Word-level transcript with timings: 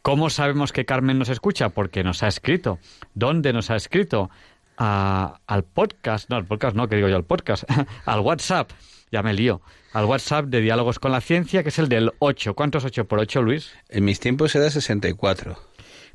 ¿Cómo 0.00 0.28
sabemos 0.28 0.72
que 0.72 0.84
Carmen 0.84 1.18
nos 1.20 1.28
escucha? 1.28 1.68
Porque 1.68 2.02
nos 2.02 2.24
ha 2.24 2.28
escrito. 2.28 2.80
¿Dónde 3.14 3.52
nos 3.52 3.70
ha 3.70 3.76
escrito? 3.76 4.30
al 4.76 5.64
podcast, 5.72 6.28
no, 6.28 6.36
al 6.36 6.46
podcast 6.46 6.74
no, 6.74 6.88
que 6.88 6.96
digo 6.96 7.08
yo, 7.08 7.14
al 7.14 7.24
podcast, 7.24 7.62
al 8.04 8.20
WhatsApp, 8.20 8.70
ya 9.12 9.22
me 9.22 9.34
lío, 9.34 9.60
al 9.92 10.06
WhatsApp 10.06 10.46
de 10.46 10.62
Diálogos 10.62 10.98
con 10.98 11.12
la 11.12 11.20
Ciencia, 11.20 11.62
que 11.62 11.68
es 11.68 11.78
el 11.78 11.88
del 11.88 12.10
8. 12.18 12.54
¿Cuántos 12.54 12.84
8 12.84 13.06
por 13.06 13.20
8, 13.20 13.42
Luis? 13.42 13.70
En 13.90 14.04
mis 14.04 14.18
tiempos 14.18 14.56
era 14.56 14.68
64. 14.70 15.56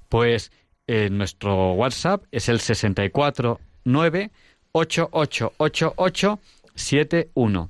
Pues 0.10 0.52
eh, 0.88 1.10
nuestro 1.12 1.74
WhatsApp 1.74 2.24
es 2.32 2.50
el 2.50 2.60
649 2.60 4.32
888871. 4.72 7.70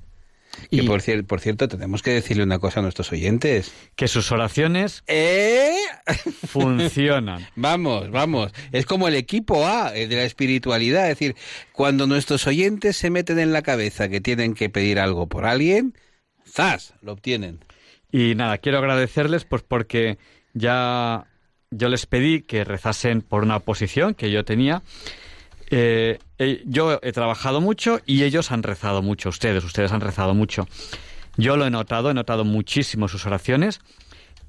Y, 0.69 0.81
por, 0.83 1.01
por, 1.25 1.39
cierto, 1.39 1.67
tenemos 1.67 2.01
que 2.01 2.11
decirle 2.11 2.43
una 2.43 2.59
cosa 2.59 2.79
a 2.79 2.83
nuestros 2.83 3.11
oyentes. 3.11 3.73
Que 3.95 4.07
sus 4.07 4.31
oraciones 4.31 5.03
¿Eh? 5.07 5.75
funcionan. 6.47 7.47
vamos, 7.55 8.11
vamos. 8.11 8.51
Es 8.71 8.85
como 8.85 9.07
el 9.07 9.15
equipo 9.15 9.65
A 9.65 9.91
de 9.91 10.07
la 10.07 10.23
espiritualidad. 10.23 11.03
Es 11.09 11.19
decir, 11.19 11.35
cuando 11.71 12.07
nuestros 12.07 12.47
oyentes 12.47 12.97
se 12.97 13.09
meten 13.09 13.39
en 13.39 13.53
la 13.53 13.61
cabeza 13.61 14.09
que 14.09 14.21
tienen 14.21 14.53
que 14.53 14.69
pedir 14.69 14.99
algo 14.99 15.27
por 15.27 15.45
alguien, 15.45 15.95
¡zas! 16.47 16.93
Lo 17.01 17.13
obtienen. 17.13 17.59
Y 18.11 18.35
nada, 18.35 18.57
quiero 18.57 18.77
agradecerles 18.77 19.45
pues 19.45 19.63
porque 19.63 20.17
ya 20.53 21.27
yo 21.71 21.89
les 21.89 22.05
pedí 22.05 22.41
que 22.41 22.63
rezasen 22.63 23.21
por 23.21 23.43
una 23.43 23.59
posición 23.59 24.13
que 24.13 24.31
yo 24.31 24.45
tenía 24.45 24.81
eh, 25.69 26.19
eh, 26.37 26.63
yo 26.65 26.99
he 27.01 27.11
trabajado 27.11 27.61
mucho 27.61 27.99
y 28.05 28.23
ellos 28.23 28.51
han 28.51 28.63
rezado 28.63 29.01
mucho, 29.01 29.29
ustedes, 29.29 29.63
ustedes 29.63 29.91
han 29.91 30.01
rezado 30.01 30.33
mucho. 30.33 30.67
Yo 31.35 31.57
lo 31.57 31.65
he 31.65 31.69
notado, 31.69 32.09
he 32.09 32.13
notado 32.13 32.45
muchísimo 32.45 33.07
sus 33.07 33.25
oraciones 33.25 33.81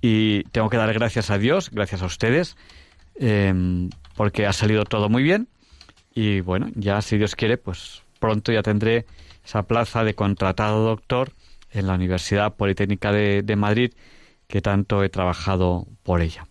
y 0.00 0.44
tengo 0.44 0.70
que 0.70 0.76
dar 0.76 0.92
gracias 0.92 1.30
a 1.30 1.38
Dios, 1.38 1.70
gracias 1.70 2.02
a 2.02 2.06
ustedes, 2.06 2.56
em, 3.16 3.90
porque 4.16 4.46
ha 4.46 4.52
salido 4.52 4.84
todo 4.84 5.08
muy 5.08 5.22
bien 5.22 5.48
y 6.14 6.40
bueno, 6.40 6.68
ya 6.74 7.02
si 7.02 7.18
Dios 7.18 7.34
quiere, 7.34 7.58
pues 7.58 8.02
pronto 8.20 8.52
ya 8.52 8.62
tendré 8.62 9.06
esa 9.44 9.64
plaza 9.64 10.04
de 10.04 10.14
contratado 10.14 10.84
doctor 10.84 11.32
en 11.70 11.86
la 11.86 11.94
Universidad 11.94 12.54
Politécnica 12.54 13.12
de, 13.12 13.42
de 13.42 13.56
Madrid, 13.56 13.92
que 14.46 14.62
tanto 14.62 15.02
he 15.02 15.08
trabajado 15.08 15.86
por 16.02 16.22
ella. 16.22 16.46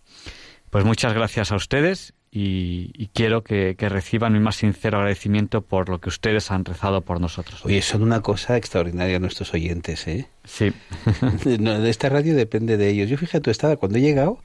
Pues 0.70 0.84
muchas 0.84 1.14
gracias 1.14 1.50
a 1.52 1.56
ustedes 1.56 2.14
y, 2.30 3.08
quiero 3.14 3.42
que, 3.42 3.74
reciban 3.78 4.32
mi 4.32 4.40
más 4.40 4.56
sincero 4.56 4.98
agradecimiento 4.98 5.62
por 5.62 5.88
lo 5.88 5.98
que 6.00 6.08
ustedes 6.08 6.50
han 6.50 6.64
rezado 6.64 7.00
por 7.00 7.20
nosotros. 7.20 7.64
Oye, 7.64 7.80
son 7.82 8.02
una 8.02 8.20
cosa 8.20 8.56
extraordinaria 8.56 9.18
nuestros 9.18 9.54
oyentes, 9.54 10.06
¿eh? 10.06 10.28
Sí. 10.44 10.72
de 11.44 11.90
esta 11.90 12.08
radio 12.08 12.34
depende 12.34 12.76
de 12.76 12.90
ellos. 12.90 13.08
Yo 13.08 13.16
fíjate, 13.16 13.50
estaba 13.50 13.76
cuando 13.76 13.98
he 13.98 14.02
llegado, 14.02 14.40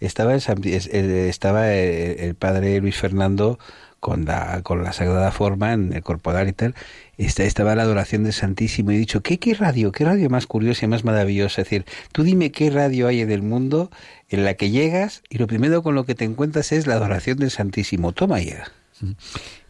estaba 0.00 0.34
estaba 0.34 1.72
el 1.72 2.34
padre 2.34 2.80
Luis 2.80 2.96
Fernando 2.96 3.58
con 4.06 4.24
la, 4.24 4.92
sagrada 4.92 5.32
forma 5.32 5.72
en 5.72 5.92
el 5.92 6.00
corporal 6.00 6.48
y 6.48 6.52
tal, 6.52 6.76
estaba 7.18 7.74
la 7.74 7.82
adoración 7.82 8.22
del 8.22 8.32
Santísimo 8.32 8.92
y 8.92 8.94
he 8.94 8.98
dicho, 8.98 9.20
¿qué, 9.20 9.38
qué 9.38 9.52
radio? 9.54 9.90
¿Qué 9.90 10.04
radio 10.04 10.30
más 10.30 10.46
curiosa 10.46 10.84
y 10.84 10.88
más 10.88 11.02
maravillosa? 11.02 11.62
Es 11.62 11.68
decir, 11.68 11.84
tú 12.12 12.22
dime 12.22 12.52
qué 12.52 12.70
radio 12.70 13.08
hay 13.08 13.20
en 13.20 13.32
el 13.32 13.42
mundo 13.42 13.90
en 14.28 14.44
la 14.44 14.54
que 14.54 14.70
llegas 14.70 15.24
y 15.28 15.38
lo 15.38 15.48
primero 15.48 15.82
con 15.82 15.96
lo 15.96 16.06
que 16.06 16.14
te 16.14 16.24
encuentras 16.24 16.70
es 16.70 16.86
la 16.86 16.94
adoración 16.94 17.38
del 17.38 17.50
Santísimo. 17.50 18.12
Toma 18.12 18.38
ya. 18.38 18.70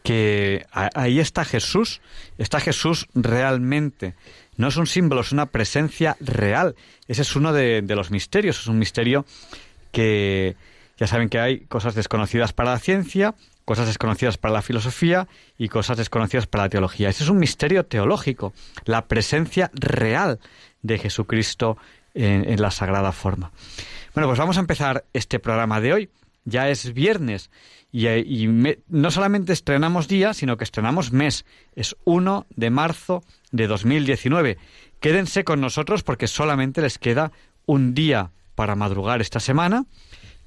Que 0.03 0.67
ahí 0.71 1.19
está 1.19 1.47
Jesús, 1.47 2.03
está 2.37 2.61
Jesús 2.61 3.09
realmente. 3.15 4.13
No 4.59 4.69
es 4.69 4.77
un 4.77 4.87
símbolo, 4.87 5.23
es 5.23 5.33
una 5.33 5.47
presencia 5.47 6.19
real. 6.21 6.77
Ese 7.09 7.23
es 7.23 7.37
uno 7.37 7.55
de 7.55 7.83
los 7.89 8.11
misterios, 8.11 8.61
es 8.61 8.67
un 8.67 8.79
misterio 8.79 9.25
que 9.93 10.57
ya 10.99 11.07
saben 11.07 11.31
que 11.31 11.39
hay 11.39 11.61
cosas 11.61 11.95
desconocidas 11.95 12.53
para 12.53 12.73
la 12.73 12.79
ciencia, 12.79 13.35
cosas 13.67 13.89
desconocidas 13.89 14.39
para 14.39 14.55
la 14.55 14.63
filosofía 14.63 15.29
y 15.59 15.69
cosas 15.69 15.99
desconocidas 15.99 16.47
para 16.47 16.65
la 16.65 16.71
teología. 16.71 17.11
Ese 17.11 17.25
es 17.25 17.31
un 17.31 17.39
misterio 17.39 17.85
teológico, 17.85 18.55
la 18.85 19.07
presencia 19.07 19.71
real 19.75 20.39
de 20.83 20.99
Jesucristo 20.99 21.77
en, 22.15 22.63
la 22.63 22.71
sagrada 22.71 23.13
forma. 23.13 23.51
Bueno, 24.15 24.29
pues 24.29 24.39
vamos 24.39 24.57
a 24.57 24.61
empezar 24.61 25.05
este 25.13 25.41
programa 25.41 25.81
de 25.81 25.93
hoy. 25.93 26.11
Ya 26.45 26.69
es 26.69 26.95
viernes 26.95 27.51
y, 27.91 28.47
no 28.89 29.11
solamente 29.11 29.53
estrenamos 29.53 30.07
día, 30.07 30.33
sino 30.33 30.57
que 30.57 30.65
estrenamos 30.65 31.11
mes. 31.11 31.45
Es 31.75 31.97
1 32.05 32.47
de 32.55 32.71
marzo 32.71 33.25
de 33.51 33.67
2019. 33.67 34.59
Quédense 35.01 35.43
con 35.43 35.61
nosotros 35.61 36.05
porque 36.05 36.29
solamente 36.29 36.81
les 36.83 36.99
queda 36.99 37.33
un 37.67 37.95
día 37.95 38.31
para 38.55 38.77
madrugar 38.77 39.21
esta 39.21 39.41
semana 39.41 39.87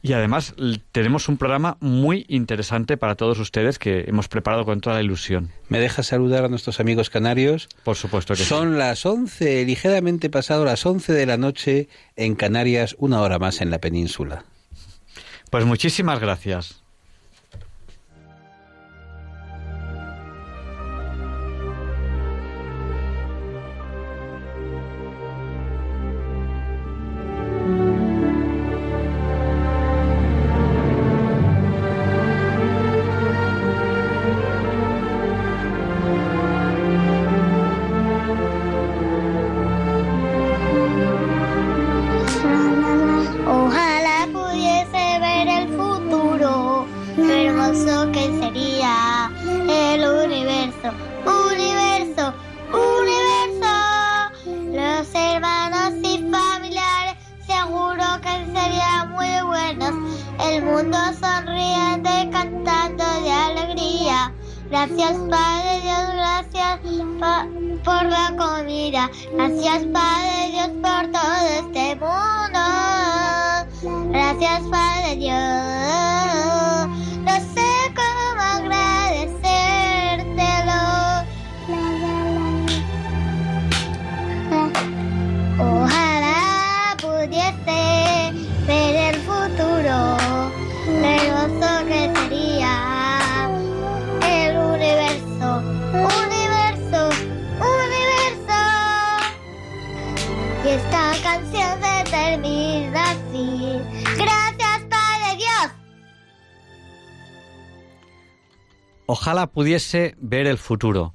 y 0.01 0.13
además 0.13 0.55
tenemos 0.91 1.27
un 1.27 1.37
programa 1.37 1.77
muy 1.79 2.25
interesante 2.29 2.97
para 2.97 3.15
todos 3.15 3.39
ustedes 3.39 3.79
que 3.79 4.05
hemos 4.07 4.27
preparado 4.27 4.65
con 4.65 4.81
toda 4.81 4.95
la 4.95 5.01
ilusión. 5.01 5.51
¿Me 5.67 5.79
deja 5.79 6.03
saludar 6.03 6.45
a 6.45 6.47
nuestros 6.47 6.79
amigos 6.79 7.09
canarios? 7.09 7.67
Por 7.83 7.95
supuesto 7.95 8.33
que 8.33 8.43
Son 8.43 8.77
las 8.77 9.05
11, 9.05 9.65
ligeramente 9.65 10.29
pasado 10.29 10.65
las 10.65 10.85
11 10.85 11.13
de 11.13 11.25
la 11.25 11.37
noche 11.37 11.89
en 12.15 12.35
Canarias, 12.35 12.95
una 12.99 13.21
hora 13.21 13.39
más 13.39 13.61
en 13.61 13.71
la 13.71 13.79
península. 13.79 14.45
Pues 15.49 15.65
muchísimas. 15.65 16.19
Gracias 16.19 16.78
pudiese 109.59 110.15
ver 110.21 110.47
el 110.47 110.57
futuro. 110.57 111.13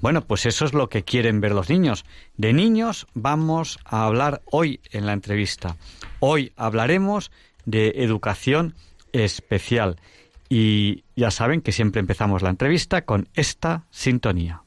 Bueno, 0.00 0.26
pues 0.26 0.46
eso 0.46 0.64
es 0.64 0.74
lo 0.74 0.88
que 0.88 1.04
quieren 1.04 1.40
ver 1.40 1.52
los 1.52 1.70
niños. 1.70 2.04
De 2.36 2.52
niños 2.52 3.06
vamos 3.14 3.78
a 3.84 4.04
hablar 4.04 4.42
hoy 4.50 4.80
en 4.90 5.06
la 5.06 5.12
entrevista. 5.12 5.76
Hoy 6.18 6.50
hablaremos 6.56 7.30
de 7.66 7.92
educación 7.98 8.74
especial. 9.12 9.94
Y 10.48 11.04
ya 11.14 11.30
saben 11.30 11.60
que 11.60 11.70
siempre 11.70 12.00
empezamos 12.00 12.42
la 12.42 12.50
entrevista 12.50 13.04
con 13.04 13.28
esta 13.34 13.84
sintonía. 13.92 14.63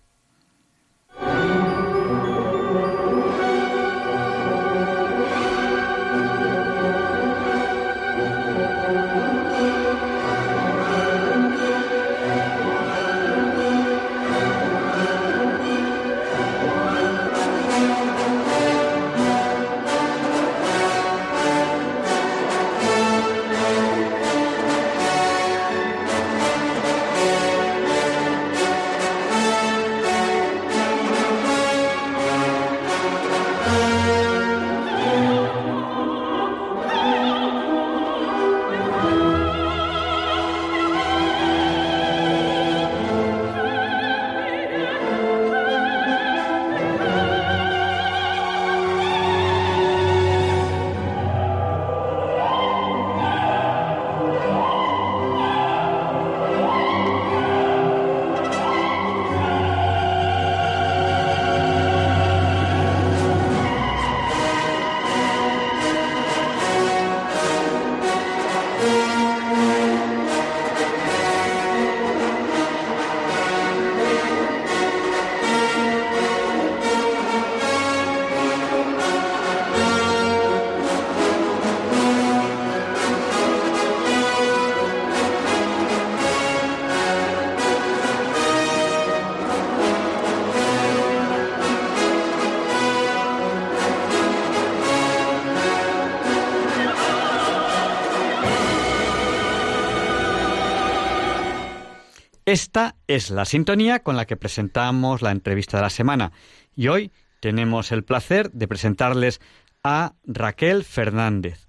Esta 102.48 102.96
es 103.08 103.30
la 103.30 103.44
sintonía 103.44 104.04
con 104.04 104.16
la 104.16 104.26
que 104.26 104.38
presentamos 104.38 105.22
la 105.22 105.32
entrevista 105.32 105.76
de 105.76 105.84
la 105.84 105.90
semana 105.90 106.32
y 106.78 106.88
hoy 106.88 107.12
tenemos 107.42 107.92
el 107.92 108.06
placer 108.06 108.54
de 108.54 108.70
presentarles 108.70 109.42
a 109.84 110.14
Raquel 110.24 110.86
Fernández. 110.86 111.68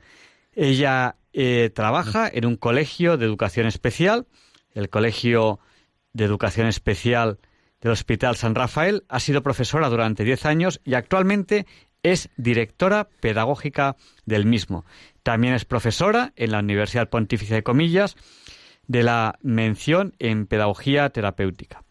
Ella 0.53 1.17
eh, 1.33 1.73
trabaja 1.75 2.31
en 2.33 2.47
un 2.47 2.55
colegio 2.55 3.17
de 3.17 3.27
educación 3.27 3.67
especial, 3.67 4.29
el 4.73 4.89
Colegio 4.89 5.59
de 6.13 6.27
Educación 6.27 6.69
Especial 6.69 7.41
del 7.81 7.91
Hospital 7.91 8.37
San 8.37 8.55
Rafael. 8.55 9.05
Ha 9.09 9.19
sido 9.19 9.43
profesora 9.43 9.89
durante 9.89 10.23
10 10.23 10.47
años 10.47 10.81
y 10.85 10.95
actualmente 10.95 11.67
es 12.05 12.31
directora 12.37 13.09
pedagógica 13.19 13.97
del 14.27 14.47
mismo. 14.47 14.85
También 15.25 15.55
es 15.55 15.65
profesora 15.65 16.33
en 16.37 16.53
la 16.53 16.61
Universidad 16.61 17.11
Pontificia 17.11 17.57
de 17.57 17.65
Comillas 17.65 18.15
de 18.89 19.03
la 19.03 19.39
mención 19.43 20.15
en 20.19 20.47
pedagogía 20.47 21.09
terapéutica. 21.11 21.85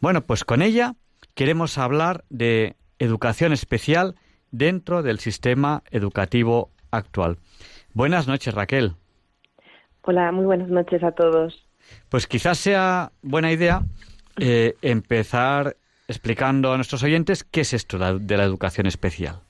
Bueno, 0.00 0.20
pues 0.20 0.44
con 0.44 0.62
ella 0.62 0.94
queremos 1.34 1.78
hablar 1.78 2.24
de 2.30 2.76
educación 2.98 3.52
especial 3.52 4.14
dentro 4.50 5.02
del 5.02 5.18
sistema 5.18 5.82
educativo 5.90 6.70
actual. 6.90 7.38
Buenas 7.92 8.28
noches, 8.28 8.54
Raquel. 8.54 8.92
Hola, 10.02 10.30
muy 10.30 10.44
buenas 10.44 10.68
noches 10.68 11.02
a 11.02 11.12
todos. 11.12 11.66
Pues 12.08 12.26
quizás 12.26 12.58
sea 12.58 13.10
buena 13.22 13.50
idea 13.50 13.82
eh, 14.38 14.74
empezar 14.82 15.76
explicando 16.08 16.72
a 16.72 16.76
nuestros 16.76 17.02
oyentes 17.02 17.42
qué 17.42 17.62
es 17.62 17.72
esto 17.72 17.98
de 17.98 18.36
la 18.36 18.44
educación 18.44 18.86
especial. 18.86 19.40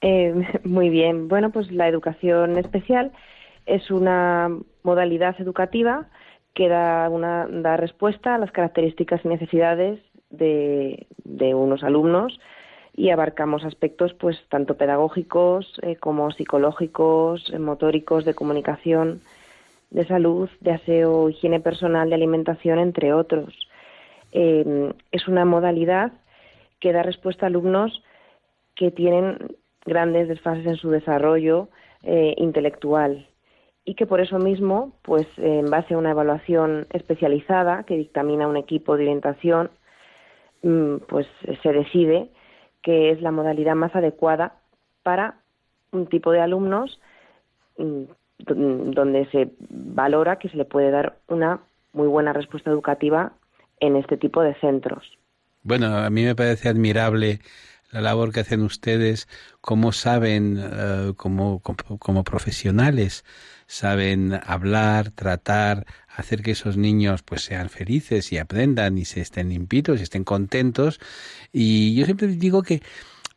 Eh, 0.00 0.34
muy 0.64 0.88
bien. 0.88 1.28
Bueno, 1.28 1.50
pues 1.50 1.70
la 1.70 1.88
educación 1.88 2.58
especial 2.58 3.12
es 3.66 3.90
una 3.90 4.50
modalidad 4.82 5.40
educativa 5.40 6.08
que 6.54 6.68
da, 6.68 7.08
una, 7.08 7.46
da 7.46 7.76
respuesta 7.76 8.34
a 8.34 8.38
las 8.38 8.52
características 8.52 9.24
y 9.24 9.28
necesidades 9.28 10.00
de, 10.30 11.06
unos 11.54 11.82
alumnos 11.82 12.38
y 12.94 13.10
abarcamos 13.10 13.64
aspectos 13.64 14.12
pues 14.14 14.36
tanto 14.48 14.76
pedagógicos 14.76 15.78
eh, 15.82 15.96
como 15.96 16.30
psicológicos, 16.30 17.50
eh, 17.52 17.58
motóricos, 17.58 18.24
de 18.24 18.34
comunicación, 18.34 19.22
de 19.90 20.06
salud, 20.06 20.48
de 20.60 20.72
aseo, 20.72 21.28
higiene 21.30 21.60
personal, 21.60 22.08
de 22.08 22.14
alimentación, 22.14 22.78
entre 22.78 23.12
otros. 23.12 23.54
Eh, 24.32 24.92
es 25.10 25.28
una 25.28 25.44
modalidad 25.44 26.12
que 26.80 26.92
da 26.92 27.02
respuesta 27.02 27.46
a 27.46 27.48
alumnos 27.48 28.02
que 28.74 28.90
tienen 28.90 29.56
grandes 29.84 30.28
desfases 30.28 30.66
en 30.66 30.76
su 30.76 30.90
desarrollo 30.90 31.68
intelectual 32.04 33.28
y 33.84 33.94
que 33.94 34.06
por 34.06 34.20
eso 34.20 34.38
mismo, 34.38 34.96
pues 35.02 35.26
en 35.38 35.68
base 35.70 35.94
a 35.94 35.98
una 35.98 36.12
evaluación 36.12 36.86
especializada 36.90 37.84
que 37.84 37.96
dictamina 37.96 38.46
un 38.46 38.56
equipo 38.56 38.96
de 38.96 39.04
orientación, 39.04 39.70
mm, 40.62 40.96
pues 41.08 41.26
se 41.62 41.72
decide 41.72 42.28
que 42.82 43.10
es 43.10 43.20
la 43.20 43.30
modalidad 43.30 43.74
más 43.74 43.94
adecuada 43.94 44.54
para 45.02 45.36
un 45.90 46.06
tipo 46.06 46.32
de 46.32 46.40
alumnos 46.40 47.00
mm, 47.78 48.02
donde 48.38 49.26
se 49.30 49.50
valora 49.68 50.38
que 50.38 50.48
se 50.48 50.56
le 50.56 50.64
puede 50.64 50.90
dar 50.90 51.18
una 51.28 51.60
muy 51.92 52.08
buena 52.08 52.32
respuesta 52.32 52.70
educativa 52.70 53.32
en 53.80 53.96
este 53.96 54.16
tipo 54.16 54.42
de 54.42 54.54
centros. 54.54 55.04
Bueno, 55.62 55.96
a 55.96 56.10
mí 56.10 56.24
me 56.24 56.34
parece 56.34 56.68
admirable 56.68 57.40
la 57.92 58.00
labor 58.00 58.32
que 58.32 58.40
hacen 58.40 58.62
ustedes, 58.62 59.28
cómo 59.60 59.92
saben 59.92 60.58
eh, 60.58 61.12
como, 61.16 61.60
como, 61.60 62.24
profesionales, 62.24 63.24
saben 63.72 64.38
hablar, 64.44 65.12
tratar, 65.12 65.86
hacer 66.06 66.42
que 66.42 66.50
esos 66.50 66.76
niños 66.76 67.22
pues 67.22 67.40
sean 67.42 67.70
felices 67.70 68.30
y 68.30 68.36
aprendan 68.36 68.98
y 68.98 69.06
se 69.06 69.22
estén 69.22 69.48
limpitos 69.48 69.98
y 69.98 70.02
estén 70.02 70.24
contentos. 70.24 71.00
Y 71.54 71.94
yo 71.94 72.04
siempre 72.04 72.26
digo 72.28 72.62
que 72.62 72.82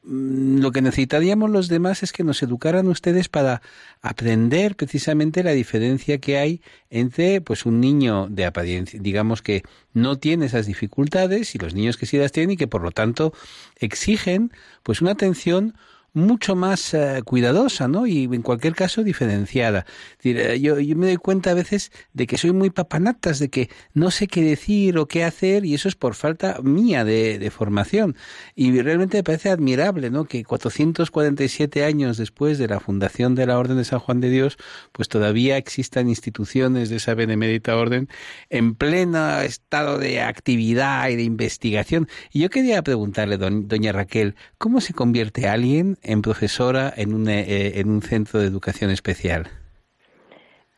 mm, 0.04 0.60
lo 0.60 0.74
que 0.74 0.82
necesitaríamos 0.82 1.50
los 1.50 1.70
demás 1.70 2.04
es 2.04 2.12
que 2.12 2.26
nos 2.26 2.44
educaran 2.44 2.90
ustedes 2.90 3.30
para 3.30 3.62
aprender 4.02 4.76
precisamente 4.76 5.42
la 5.42 5.52
diferencia 5.52 6.18
que 6.18 6.38
hay 6.38 6.62
entre 6.90 7.40
pues 7.40 7.66
un 7.66 7.80
niño 7.80 8.28
de 8.30 8.44
apariencia, 8.44 9.00
digamos 9.02 9.42
que 9.42 9.64
no 9.94 10.18
tiene 10.18 10.48
esas 10.48 10.66
dificultades 10.66 11.56
y 11.56 11.60
los 11.60 11.74
niños 11.74 11.96
que 11.96 12.08
sí 12.08 12.18
las 12.18 12.34
tienen 12.34 12.52
y 12.52 12.58
que 12.58 12.68
por 12.68 12.82
lo 12.82 12.92
tanto 12.92 13.32
exigen 13.78 14.52
pues 14.84 15.00
una 15.00 15.12
atención 15.12 15.76
mucho 16.16 16.56
más 16.56 16.94
eh, 16.94 17.22
cuidadosa, 17.24 17.88
¿no? 17.88 18.08
Y 18.08 18.24
en 18.24 18.42
cualquier 18.42 18.74
caso 18.74 19.04
diferenciada. 19.04 19.86
Eh, 20.24 20.60
yo, 20.60 20.80
yo, 20.80 20.96
me 20.96 21.08
doy 21.08 21.18
cuenta 21.18 21.52
a 21.52 21.54
veces 21.54 21.92
de 22.14 22.26
que 22.26 22.38
soy 22.38 22.52
muy 22.52 22.72
papanatas, 22.72 23.40
de 23.40 23.50
que 23.50 23.70
no 23.94 24.10
sé 24.10 24.28
qué 24.28 24.42
decir 24.42 24.98
o 24.98 25.08
qué 25.08 25.24
hacer, 25.24 25.66
y 25.66 25.76
eso 25.76 25.88
es 25.88 25.96
por 25.96 26.16
falta 26.16 26.60
mía 26.64 27.06
de 27.06 27.52
formación. 27.52 28.16
Y 28.56 28.82
realmente 28.82 29.18
me 29.18 29.24
parece 29.24 29.50
admirable, 29.50 30.10
¿no? 30.10 30.26
Que 30.26 30.44
447 30.44 31.84
años 31.84 32.18
después 32.18 32.58
de 32.58 32.68
la 32.68 32.80
fundación 32.80 33.36
de 33.36 33.46
la 33.46 33.60
Orden 33.60 33.78
de 33.78 33.86
San 33.86 34.00
Juan 34.00 34.22
de 34.22 34.30
Dios, 34.30 34.58
pues 34.92 35.10
todavía 35.10 35.58
existan 35.58 36.10
instituciones 36.10 36.90
de 36.90 36.98
esa 36.98 37.14
benemérita 37.14 37.76
orden 37.76 38.10
en 38.50 38.76
pleno 38.76 39.42
estado 39.42 39.98
de 39.98 40.22
actividad 40.22 41.10
y 41.10 41.16
de 41.16 41.24
investigación. 41.24 42.08
Y 42.32 42.42
yo 42.42 42.50
quería 42.50 42.82
preguntarle, 42.82 43.38
doña 43.38 43.92
Raquel, 43.92 44.36
¿cómo 44.58 44.82
se 44.82 44.94
convierte 44.94 45.48
alguien 45.48 45.98
en 46.06 46.22
profesora 46.22 46.94
en 46.96 47.14
un, 47.14 47.28
eh, 47.28 47.80
en 47.80 47.90
un 47.90 48.02
centro 48.02 48.40
de 48.40 48.48
educación 48.48 48.92
especial? 48.92 49.48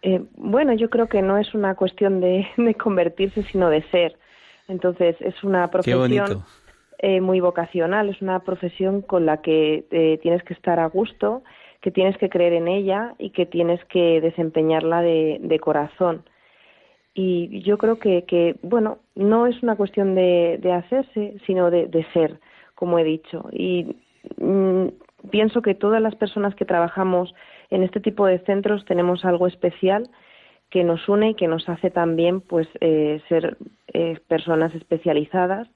Eh, 0.01 0.23
bueno, 0.35 0.73
yo 0.73 0.89
creo 0.89 1.07
que 1.07 1.21
no 1.21 1.37
es 1.37 1.53
una 1.53 1.75
cuestión 1.75 2.21
de, 2.21 2.47
convertirse, 2.79 3.43
sino 3.51 3.69
de 3.69 3.83
ser. 3.89 4.17
Entonces, 4.67 5.15
es 5.19 5.43
una 5.43 5.69
profesión 5.69 6.43
eh, 6.99 7.21
muy 7.21 7.39
vocacional, 7.39 8.09
es 8.09 8.21
una 8.21 8.39
profesión 8.39 9.01
con 9.01 9.25
la 9.25 9.41
que 9.41 10.19
tienes 10.21 10.43
que 10.43 10.53
estar 10.53 10.79
a 10.79 10.87
gusto, 10.87 11.43
que 11.81 11.91
tienes 11.91 12.17
que 12.17 12.29
creer 12.29 12.53
en 12.53 12.67
ella 12.67 13.15
y 13.17 13.29
que 13.29 13.45
tienes 13.45 13.83
que 13.85 14.19
desempeñarla 14.19 15.01
de, 15.01 15.59
corazón. 15.61 16.23
Y 17.13 17.61
yo 17.61 17.77
creo 17.77 17.97
que, 17.97 18.25
que, 18.25 18.55
bueno, 18.61 18.99
no 19.15 19.47
es 19.47 19.63
una 19.63 19.75
cuestión 19.75 20.13
de, 20.13 20.59
de 20.61 20.73
hacerse, 20.73 21.37
sino 21.45 21.71
de, 21.71 21.87
de, 21.87 22.05
ser, 22.13 22.39
como 22.75 22.99
he 22.99 23.03
dicho. 23.03 23.47
Y 23.51 23.95
mm, 24.37 24.87
pienso 25.31 25.61
que 25.61 25.75
todas 25.75 26.01
las 26.01 26.15
personas 26.15 26.55
que 26.55 26.65
trabajamos 26.65 27.33
en 27.69 27.83
este 27.83 27.99
tipo 27.99 28.25
de 28.25 28.39
centros 28.39 28.85
tenemos 28.85 29.25
algo 29.25 29.47
especial 29.47 30.09
que 30.69 30.83
nos 30.83 31.07
une 31.07 31.31
y 31.31 31.35
que 31.35 31.47
nos 31.47 31.67
hace 31.69 31.89
también 31.89 32.41
pues 32.41 32.67
eh, 32.81 33.21
ser 33.29 33.57
eh, 33.93 34.19
personas 34.27 34.73
especializadas 34.75 35.67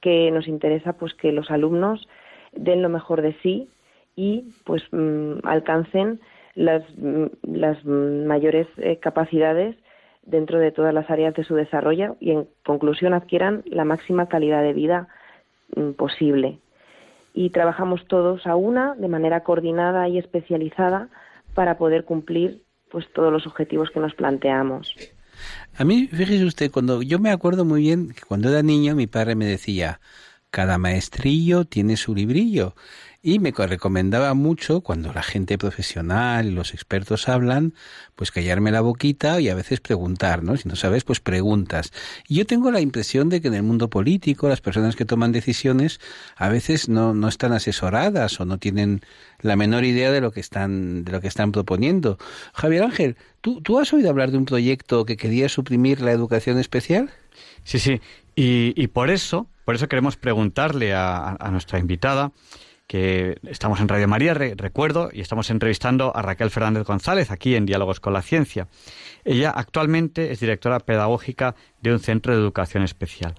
que 0.00 0.30
nos 0.30 0.48
interesa 0.48 0.94
pues 0.94 1.14
que 1.14 1.32
los 1.32 1.50
alumnos 1.50 2.08
den 2.52 2.82
lo 2.82 2.88
mejor 2.88 3.22
de 3.22 3.34
sí 3.42 3.68
y 4.16 4.52
pues 4.64 4.82
mm, 4.92 5.38
alcancen 5.44 6.20
las, 6.54 6.82
mm, 6.96 7.26
las 7.42 7.84
mayores 7.84 8.66
eh, 8.76 8.98
capacidades 8.98 9.76
dentro 10.22 10.58
de 10.58 10.72
todas 10.72 10.94
las 10.94 11.10
áreas 11.10 11.34
de 11.34 11.44
su 11.44 11.54
desarrollo 11.54 12.16
y 12.20 12.30
en 12.30 12.48
conclusión 12.64 13.14
adquieran 13.14 13.62
la 13.66 13.84
máxima 13.84 14.28
calidad 14.28 14.62
de 14.62 14.72
vida 14.72 15.08
mm, 15.76 15.92
posible 15.92 16.58
y 17.34 17.50
trabajamos 17.50 18.06
todos 18.06 18.46
a 18.46 18.54
una 18.54 18.94
de 18.94 19.08
manera 19.08 19.42
coordinada 19.42 20.08
y 20.08 20.18
especializada 20.18 21.08
para 21.52 21.76
poder 21.76 22.04
cumplir 22.04 22.62
pues 22.90 23.06
todos 23.12 23.32
los 23.32 23.46
objetivos 23.46 23.90
que 23.90 23.98
nos 23.98 24.14
planteamos. 24.14 24.94
A 25.76 25.84
mí, 25.84 26.06
fíjese 26.06 26.44
usted, 26.44 26.70
cuando 26.70 27.02
yo 27.02 27.18
me 27.18 27.30
acuerdo 27.30 27.64
muy 27.64 27.82
bien 27.82 28.14
que 28.14 28.22
cuando 28.22 28.48
era 28.48 28.62
niño 28.62 28.94
mi 28.94 29.08
padre 29.08 29.34
me 29.34 29.46
decía, 29.46 30.00
cada 30.50 30.78
maestrillo 30.78 31.64
tiene 31.64 31.96
su 31.96 32.14
librillo 32.14 32.76
y 33.26 33.38
me 33.38 33.52
recomendaba 33.52 34.34
mucho 34.34 34.82
cuando 34.82 35.10
la 35.14 35.22
gente 35.22 35.56
profesional 35.56 36.54
los 36.54 36.74
expertos 36.74 37.26
hablan, 37.26 37.72
pues 38.16 38.30
callarme 38.30 38.70
la 38.70 38.82
boquita 38.82 39.40
y 39.40 39.48
a 39.48 39.54
veces 39.54 39.80
preguntar, 39.80 40.42
¿no? 40.42 40.58
Si 40.58 40.68
no 40.68 40.76
sabes, 40.76 41.04
pues 41.04 41.20
preguntas. 41.20 41.90
Y 42.28 42.34
yo 42.34 42.44
tengo 42.44 42.70
la 42.70 42.82
impresión 42.82 43.30
de 43.30 43.40
que 43.40 43.48
en 43.48 43.54
el 43.54 43.62
mundo 43.62 43.88
político 43.88 44.46
las 44.46 44.60
personas 44.60 44.94
que 44.94 45.06
toman 45.06 45.32
decisiones 45.32 46.00
a 46.36 46.50
veces 46.50 46.90
no, 46.90 47.14
no 47.14 47.28
están 47.28 47.54
asesoradas 47.54 48.38
o 48.40 48.44
no 48.44 48.58
tienen 48.58 49.00
la 49.40 49.56
menor 49.56 49.86
idea 49.86 50.12
de 50.12 50.20
lo 50.20 50.30
que 50.30 50.40
están, 50.40 51.04
de 51.04 51.12
lo 51.12 51.22
que 51.22 51.28
están 51.28 51.50
proponiendo. 51.50 52.18
Javier 52.52 52.82
Ángel, 52.82 53.16
¿tú, 53.40 53.62
¿tú 53.62 53.78
has 53.78 53.90
oído 53.94 54.10
hablar 54.10 54.32
de 54.32 54.36
un 54.36 54.44
proyecto 54.44 55.06
que 55.06 55.16
quería 55.16 55.48
suprimir 55.48 56.02
la 56.02 56.12
educación 56.12 56.58
especial? 56.58 57.10
Sí, 57.62 57.78
sí. 57.78 58.02
Y, 58.36 58.74
y 58.76 58.88
por 58.88 59.08
eso, 59.08 59.48
por 59.64 59.76
eso 59.76 59.88
queremos 59.88 60.18
preguntarle 60.18 60.92
a, 60.92 61.38
a 61.40 61.50
nuestra 61.50 61.78
invitada 61.78 62.32
que 62.86 63.36
estamos 63.44 63.80
en 63.80 63.88
Radio 63.88 64.08
María, 64.08 64.34
recuerdo, 64.34 65.08
y 65.12 65.20
estamos 65.20 65.50
entrevistando 65.50 66.14
a 66.14 66.22
Raquel 66.22 66.50
Fernández 66.50 66.86
González 66.86 67.30
aquí 67.30 67.54
en 67.54 67.66
Diálogos 67.66 68.00
con 68.00 68.12
la 68.12 68.22
Ciencia. 68.22 68.68
Ella 69.24 69.50
actualmente 69.50 70.32
es 70.32 70.40
directora 70.40 70.80
pedagógica 70.80 71.54
de 71.80 71.92
un 71.92 71.98
centro 71.98 72.34
de 72.34 72.40
educación 72.40 72.82
especial. 72.82 73.34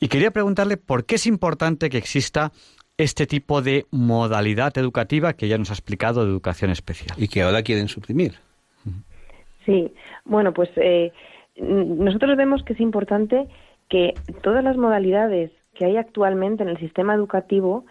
Y 0.00 0.08
quería 0.08 0.32
preguntarle 0.32 0.76
por 0.76 1.06
qué 1.06 1.14
es 1.14 1.26
importante 1.26 1.88
que 1.88 1.98
exista 1.98 2.50
este 2.98 3.26
tipo 3.26 3.62
de 3.62 3.86
modalidad 3.90 4.76
educativa 4.76 5.34
que 5.34 5.48
ya 5.48 5.58
nos 5.58 5.70
ha 5.70 5.74
explicado 5.74 6.24
de 6.24 6.30
educación 6.30 6.70
especial. 6.70 7.16
Y 7.16 7.28
que 7.28 7.42
ahora 7.42 7.62
quieren 7.62 7.88
suprimir. 7.88 8.34
Sí, 9.64 9.92
bueno, 10.24 10.52
pues 10.52 10.70
eh, 10.76 11.12
nosotros 11.56 12.36
vemos 12.36 12.64
que 12.64 12.72
es 12.72 12.80
importante 12.80 13.46
que 13.88 14.14
todas 14.42 14.64
las 14.64 14.76
modalidades 14.76 15.52
que 15.74 15.84
hay 15.84 15.96
actualmente 15.96 16.62
en 16.62 16.68
el 16.68 16.78
sistema 16.78 17.14
educativo 17.14 17.84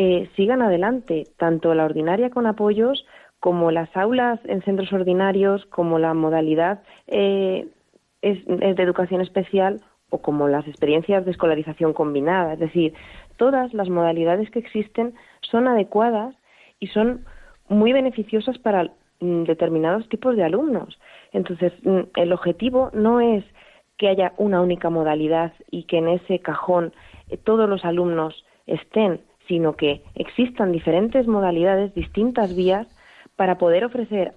eh, 0.00 0.30
sigan 0.36 0.62
adelante, 0.62 1.24
tanto 1.38 1.74
la 1.74 1.84
ordinaria 1.84 2.30
con 2.30 2.46
apoyos 2.46 3.04
como 3.40 3.72
las 3.72 3.96
aulas 3.96 4.38
en 4.44 4.62
centros 4.62 4.92
ordinarios, 4.92 5.66
como 5.66 5.98
la 5.98 6.14
modalidad 6.14 6.84
eh, 7.08 7.66
es, 8.22 8.46
de 8.46 8.80
educación 8.80 9.20
especial 9.20 9.80
o 10.10 10.18
como 10.18 10.46
las 10.46 10.68
experiencias 10.68 11.24
de 11.24 11.32
escolarización 11.32 11.94
combinada. 11.94 12.52
Es 12.52 12.60
decir, 12.60 12.94
todas 13.38 13.74
las 13.74 13.88
modalidades 13.88 14.48
que 14.52 14.60
existen 14.60 15.14
son 15.40 15.66
adecuadas 15.66 16.36
y 16.78 16.86
son 16.86 17.24
muy 17.68 17.92
beneficiosas 17.92 18.56
para 18.58 18.92
mm, 19.18 19.42
determinados 19.46 20.08
tipos 20.08 20.36
de 20.36 20.44
alumnos. 20.44 20.96
Entonces, 21.32 21.72
mm, 21.82 22.02
el 22.14 22.32
objetivo 22.32 22.90
no 22.92 23.20
es 23.20 23.44
que 23.96 24.06
haya 24.06 24.32
una 24.36 24.60
única 24.60 24.90
modalidad 24.90 25.54
y 25.72 25.82
que 25.88 25.98
en 25.98 26.06
ese 26.06 26.38
cajón 26.38 26.92
eh, 27.30 27.36
todos 27.36 27.68
los 27.68 27.84
alumnos 27.84 28.44
estén, 28.68 29.22
sino 29.48 29.72
que 29.74 30.02
existan 30.14 30.70
diferentes 30.70 31.26
modalidades, 31.26 31.94
distintas 31.94 32.54
vías 32.54 32.86
para 33.34 33.58
poder 33.58 33.84
ofrecer 33.84 34.34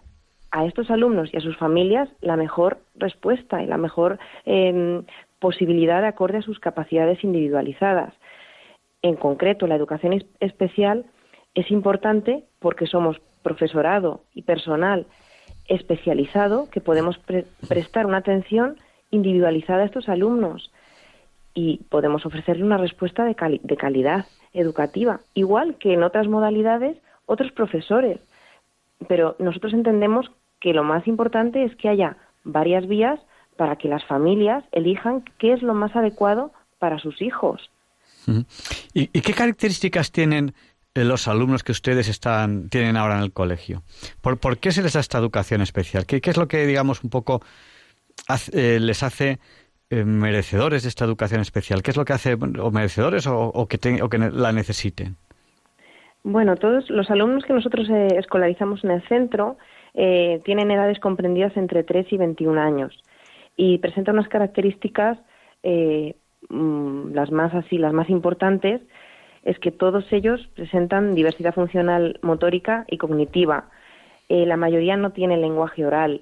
a 0.52 0.66
estos 0.66 0.90
alumnos 0.90 1.34
y 1.34 1.38
a 1.38 1.42
sus 1.42 1.58
familias 1.58 2.10
la 2.22 2.38
mejor 2.38 2.80
respuesta 2.96 3.62
y 3.62 3.68
la 3.68 3.78
mejor 3.78 4.20
em, 4.46 5.04
posibilidad 5.40 6.02
de 6.02 6.08
acorde 6.08 6.40
a 6.40 6.42
sus 6.42 6.60
capacidades 6.60 7.24
individualizadas. 7.24 8.14
En 9.02 9.16
concreto, 9.16 9.68
la 9.68 9.76
educación 9.76 10.24
especial 10.40 11.06
es 11.56 11.72
importante 11.72 12.46
porque 12.60 12.86
somos 12.86 13.20
profesorado 13.44 14.22
y 14.34 14.44
personal 14.44 15.08
especializado 15.68 16.70
que 16.70 16.82
podemos 16.82 17.20
prestar 17.68 18.06
una 18.06 18.18
atención 18.18 18.78
individualizada 19.10 19.84
a 19.84 19.86
estos 19.86 20.10
alumnos 20.10 20.72
y 21.54 21.78
podemos 21.90 22.26
ofrecerle 22.26 22.64
una 22.64 22.78
respuesta 22.78 23.26
de 23.26 23.36
calidad 23.36 24.26
educativa, 24.54 25.22
igual 25.34 25.76
que 25.76 25.94
en 25.94 26.04
otras 26.04 26.28
modalidades 26.28 26.98
otros 27.26 27.52
profesores. 27.52 28.20
Pero 29.08 29.36
nosotros 29.40 29.74
entendemos 29.74 30.32
que 30.60 30.74
lo 30.74 30.84
más 30.84 31.08
importante 31.08 31.64
es 31.64 31.76
que 31.76 31.90
haya 31.90 32.18
varias 32.44 32.88
vías 32.88 33.20
para 33.58 33.76
que 33.76 33.88
las 33.88 34.04
familias 34.06 34.64
elijan 34.72 35.24
qué 35.38 35.54
es 35.54 35.62
lo 35.62 35.74
más 35.74 35.96
adecuado 35.96 36.52
para 36.80 37.00
sus 37.00 37.22
hijos. 37.22 37.70
¿Y, 38.94 39.08
qué 39.08 39.34
características 39.34 40.12
tienen 40.12 40.54
eh, 40.94 41.04
los 41.04 41.28
alumnos 41.28 41.64
que 41.64 41.72
ustedes 41.72 42.08
están, 42.08 42.70
tienen 42.70 42.98
ahora 42.98 43.18
en 43.18 43.24
el 43.24 43.32
colegio? 43.32 43.84
¿Por, 44.22 44.58
qué 44.60 44.72
se 44.72 44.82
les 44.82 44.94
da 44.94 45.00
esta 45.00 45.18
educación 45.18 45.62
especial? 45.62 46.06
¿Qué, 46.06 46.22
es 46.24 46.38
lo 46.38 46.48
que, 46.48 46.66
digamos, 46.66 47.04
un 47.04 47.10
poco 47.10 47.42
eh, 48.54 48.80
les 48.80 49.04
hace 49.04 49.40
eh, 49.92 50.06
merecedores 50.06 50.84
de 50.84 50.90
esta 50.90 51.04
educación 51.04 51.42
especial? 51.42 51.84
¿Qué 51.84 51.92
es 51.92 51.98
lo 51.98 52.06
que 52.06 52.14
hace, 52.14 52.36
o 52.36 52.72
merecedores 52.72 53.28
o, 53.28 53.68
que, 53.68 54.18
la 54.32 54.54
necesiten? 54.54 55.18
Bueno, 56.24 56.56
todos 56.56 56.90
los 56.90 57.12
alumnos 57.12 57.44
que 57.44 57.52
nosotros 57.52 57.90
eh, 57.90 58.08
escolarizamos 58.18 58.86
en 58.86 58.92
el 58.92 59.06
centro 59.10 59.58
eh, 59.94 60.40
tienen 60.46 60.72
edades 60.72 60.98
comprendidas 61.02 61.58
entre 61.58 61.84
3 61.84 62.08
y 62.10 62.16
21 62.16 62.62
años 62.62 63.04
y 63.58 63.80
presentan 63.80 64.16
unas 64.16 64.30
características, 64.30 65.18
mm, 65.62 67.14
las 67.14 67.30
más 67.30 67.54
así, 67.54 67.78
las 67.78 67.92
más 67.92 68.10
importantes, 68.10 68.80
es 69.44 69.60
que 69.60 69.72
todos 69.72 70.06
ellos 70.14 70.40
presentan 70.56 71.16
diversidad 71.16 71.54
funcional 71.54 72.18
motórica 72.22 72.86
y 72.88 72.98
cognitiva. 72.98 73.66
la 74.30 74.56
mayoría 74.56 74.96
no 74.96 75.10
tiene 75.10 75.36
lenguaje 75.36 75.86
oral 75.86 76.22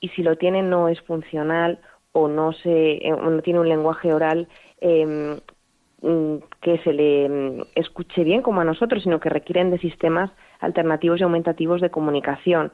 y 0.00 0.10
si 0.10 0.22
lo 0.22 0.36
tienen 0.36 0.70
no 0.70 0.88
es 0.88 1.00
funcional 1.00 1.80
o 2.12 2.28
no, 2.28 2.52
se, 2.52 2.92
eh, 3.06 3.10
no 3.10 3.42
tiene 3.42 3.60
un 3.60 3.68
lenguaje 3.68 4.12
oral 4.12 4.48
mm, 4.82 6.36
que 6.60 6.78
se 6.78 6.92
le 6.92 7.28
mm, 7.28 7.62
escuche 7.74 8.24
bien 8.24 8.42
como 8.42 8.60
a 8.60 8.64
nosotros, 8.64 9.02
sino 9.02 9.20
que 9.20 9.28
requieren 9.28 9.70
de 9.70 9.78
sistemas 9.78 10.30
alternativos 10.60 11.20
y 11.20 11.24
aumentativos 11.24 11.80
de 11.80 11.90
comunicación. 11.90 12.72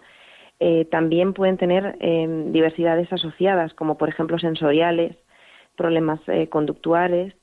Eh, 0.58 0.86
también 0.86 1.34
pueden 1.34 1.58
tener 1.58 1.96
em, 2.00 2.52
diversidades 2.52 3.12
asociadas, 3.12 3.74
como 3.74 3.98
por 3.98 4.08
ejemplo 4.08 4.38
sensoriales, 4.38 5.16
problemas 5.76 6.20
eh, 6.28 6.48
conductuales 6.48 7.34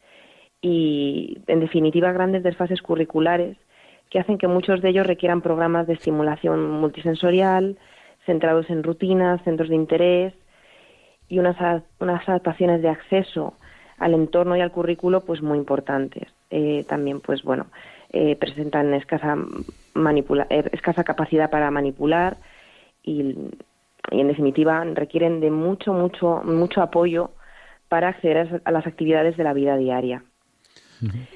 y, 0.61 1.37
en 1.47 1.59
definitiva, 1.59 2.11
grandes 2.11 2.41
desfases 2.41 2.81
curriculares 2.81 3.57
que 4.09 4.19
hacen 4.19 4.37
que 4.37 4.47
muchos 4.47 4.81
de 4.81 4.89
ellos 4.89 5.07
requieran 5.07 5.41
programas 5.41 5.87
de 5.87 5.93
estimulación 5.93 6.69
multisensorial, 6.71 7.77
centrados 8.25 8.69
en 8.69 8.83
rutinas, 8.83 9.43
centros 9.43 9.69
de 9.69 9.75
interés 9.75 10.33
y 11.33 11.39
unas, 11.39 11.57
unas 11.99 12.29
adaptaciones 12.29 12.83
de 12.83 12.89
acceso 12.89 13.55
al 13.97 14.13
entorno 14.13 14.55
y 14.55 14.61
al 14.61 14.71
currículo 14.71 15.21
pues 15.21 15.41
muy 15.41 15.57
importantes. 15.57 16.27
Eh, 16.51 16.85
también 16.87 17.19
pues 17.21 17.41
bueno 17.41 17.65
eh, 18.11 18.35
presentan 18.35 18.93
escasa 18.93 19.35
eh, 19.35 20.69
escasa 20.71 21.03
capacidad 21.03 21.49
para 21.49 21.71
manipular 21.71 22.37
y, 23.01 23.35
y, 24.11 24.21
en 24.21 24.27
definitiva 24.27 24.83
requieren 24.93 25.39
de 25.39 25.49
mucho 25.49 25.93
mucho 25.93 26.43
mucho 26.43 26.83
apoyo 26.83 27.31
para 27.89 28.09
acceder 28.09 28.61
a 28.65 28.71
las 28.71 28.85
actividades 28.85 29.35
de 29.35 29.43
la 29.43 29.53
vida 29.53 29.75
diaria. 29.77 30.23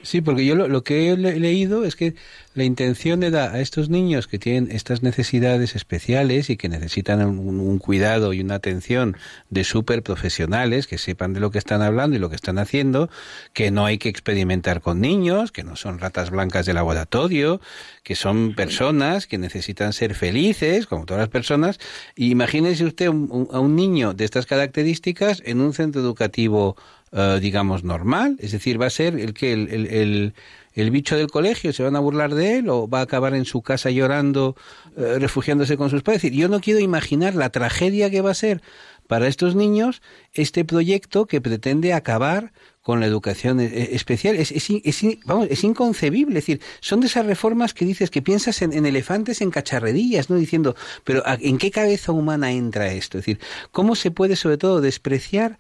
Sí, 0.04 0.22
porque 0.22 0.46
yo 0.46 0.56
lo, 0.56 0.84
que 0.84 1.12
he 1.12 1.18
leído 1.18 1.84
es 1.84 1.96
que 1.96 2.16
la 2.54 2.64
intención 2.64 3.20
dar 3.20 3.56
a 3.56 3.60
estos 3.60 3.90
niños 3.90 4.28
que 4.28 4.40
tienen 4.40 4.72
estas 4.72 5.04
necesidades 5.04 5.76
especiales 5.76 6.50
y 6.50 6.58
que 6.58 6.70
necesitan 6.70 7.22
un, 7.22 7.80
cuidado 7.80 8.34
y 8.34 8.42
una 8.42 8.56
atención 8.56 9.18
de 9.50 9.64
súper 9.64 10.04
profesionales 10.04 10.88
que 10.88 10.98
sepan 10.98 11.34
de 11.34 11.40
lo 11.40 11.52
que 11.52 11.58
están 11.58 11.82
hablando 11.82 12.16
y 12.16 12.20
lo 12.20 12.30
que 12.30 12.36
están 12.36 12.58
haciendo, 12.58 13.10
que 13.54 13.72
no 13.72 13.86
hay 13.86 13.98
que 13.98 14.10
experimentar 14.10 14.82
con 14.82 15.02
niños, 15.02 15.52
que 15.52 15.64
no 15.64 15.76
son 15.76 16.00
ratas 16.00 16.30
blancas 16.30 16.66
de 16.66 16.74
laboratorio, 16.74 17.62
que 18.04 18.16
son 18.16 18.56
personas 18.56 19.28
que 19.28 19.38
necesitan 19.38 19.94
ser 19.94 20.16
felices, 20.16 20.88
como 20.88 21.06
todas 21.06 21.22
las 21.22 21.30
personas. 21.30 21.80
Y 22.16 22.32
imagínese 22.32 22.86
usted 22.86 23.08
a 23.08 23.12
un 23.12 23.76
niño 23.76 24.14
de 24.14 24.26
estas 24.26 24.46
características 24.46 25.44
en 25.46 25.62
un 25.62 25.74
centro 25.74 26.02
educativo 26.02 26.78
eh, 27.14 27.40
digamos, 27.42 27.84
normal? 27.86 28.36
Es 28.40 28.52
decir, 28.52 28.82
¿va 28.82 28.88
a 28.88 28.90
ser 28.90 29.18
el 29.18 29.34
que 29.34 29.54
el, 29.54 29.70
el, 29.70 30.34
el, 30.74 30.92
bicho 30.92 31.16
del 31.16 31.28
colegio? 31.28 31.72
¿Se 31.72 31.82
van 31.82 31.96
a 31.96 32.00
burlar 32.00 32.36
de 32.36 32.58
él 32.58 32.70
o 32.70 32.90
va 32.90 33.00
a 33.00 33.04
acabar 33.04 33.34
en 33.34 33.46
su 33.46 33.62
casa 33.62 33.90
llorando, 33.92 34.58
eh, 34.98 35.18
refugiándose 35.18 35.78
con 35.78 35.90
sus 35.90 36.04
padres? 36.04 36.20
Es 36.20 36.32
decir, 36.32 36.40
yo 36.40 36.50
no 36.50 36.60
quiero 36.60 36.82
imaginar 36.82 37.34
la 37.34 37.50
tragedia 37.50 38.10
que 38.10 38.20
va 38.20 38.32
a 38.32 38.34
ser 38.34 38.62
para 39.08 39.28
estos 39.28 39.56
niños 39.56 40.02
este 40.34 40.66
proyecto 40.66 41.28
que 41.28 41.40
pretende 41.40 41.94
acabar 41.94 42.52
con 42.82 43.00
la 43.00 43.06
educación 43.06 43.62
eh, 43.62 43.90
especial. 43.92 44.36
Es, 44.36 44.52
es, 44.52 45.18
vamos, 45.26 45.48
es 45.50 45.64
inconcebible. 45.64 46.40
Es 46.40 46.46
decir, 46.46 46.62
son 46.82 47.00
de 47.00 47.08
esas 47.08 47.26
reformas 47.26 47.74
que 47.74 47.86
dices 47.86 48.10
que 48.10 48.22
piensas 48.22 48.62
en, 48.62 48.74
en, 48.74 48.86
elefantes, 48.86 49.42
en 49.42 49.50
cacharrerías, 49.50 50.30
¿no? 50.30 50.36
Diciendo, 50.36 50.76
pero 51.06 51.24
¿en 51.26 51.58
qué 51.58 51.72
cabeza 51.72 52.12
humana 52.12 52.51
entra 52.51 52.92
esto? 52.92 53.18
Es 53.18 53.25
decir, 53.25 53.40
¿cómo 53.72 53.96
se 53.96 54.12
puede 54.12 54.36
sobre 54.36 54.58
todo 54.58 54.81
despreciar 54.81 55.58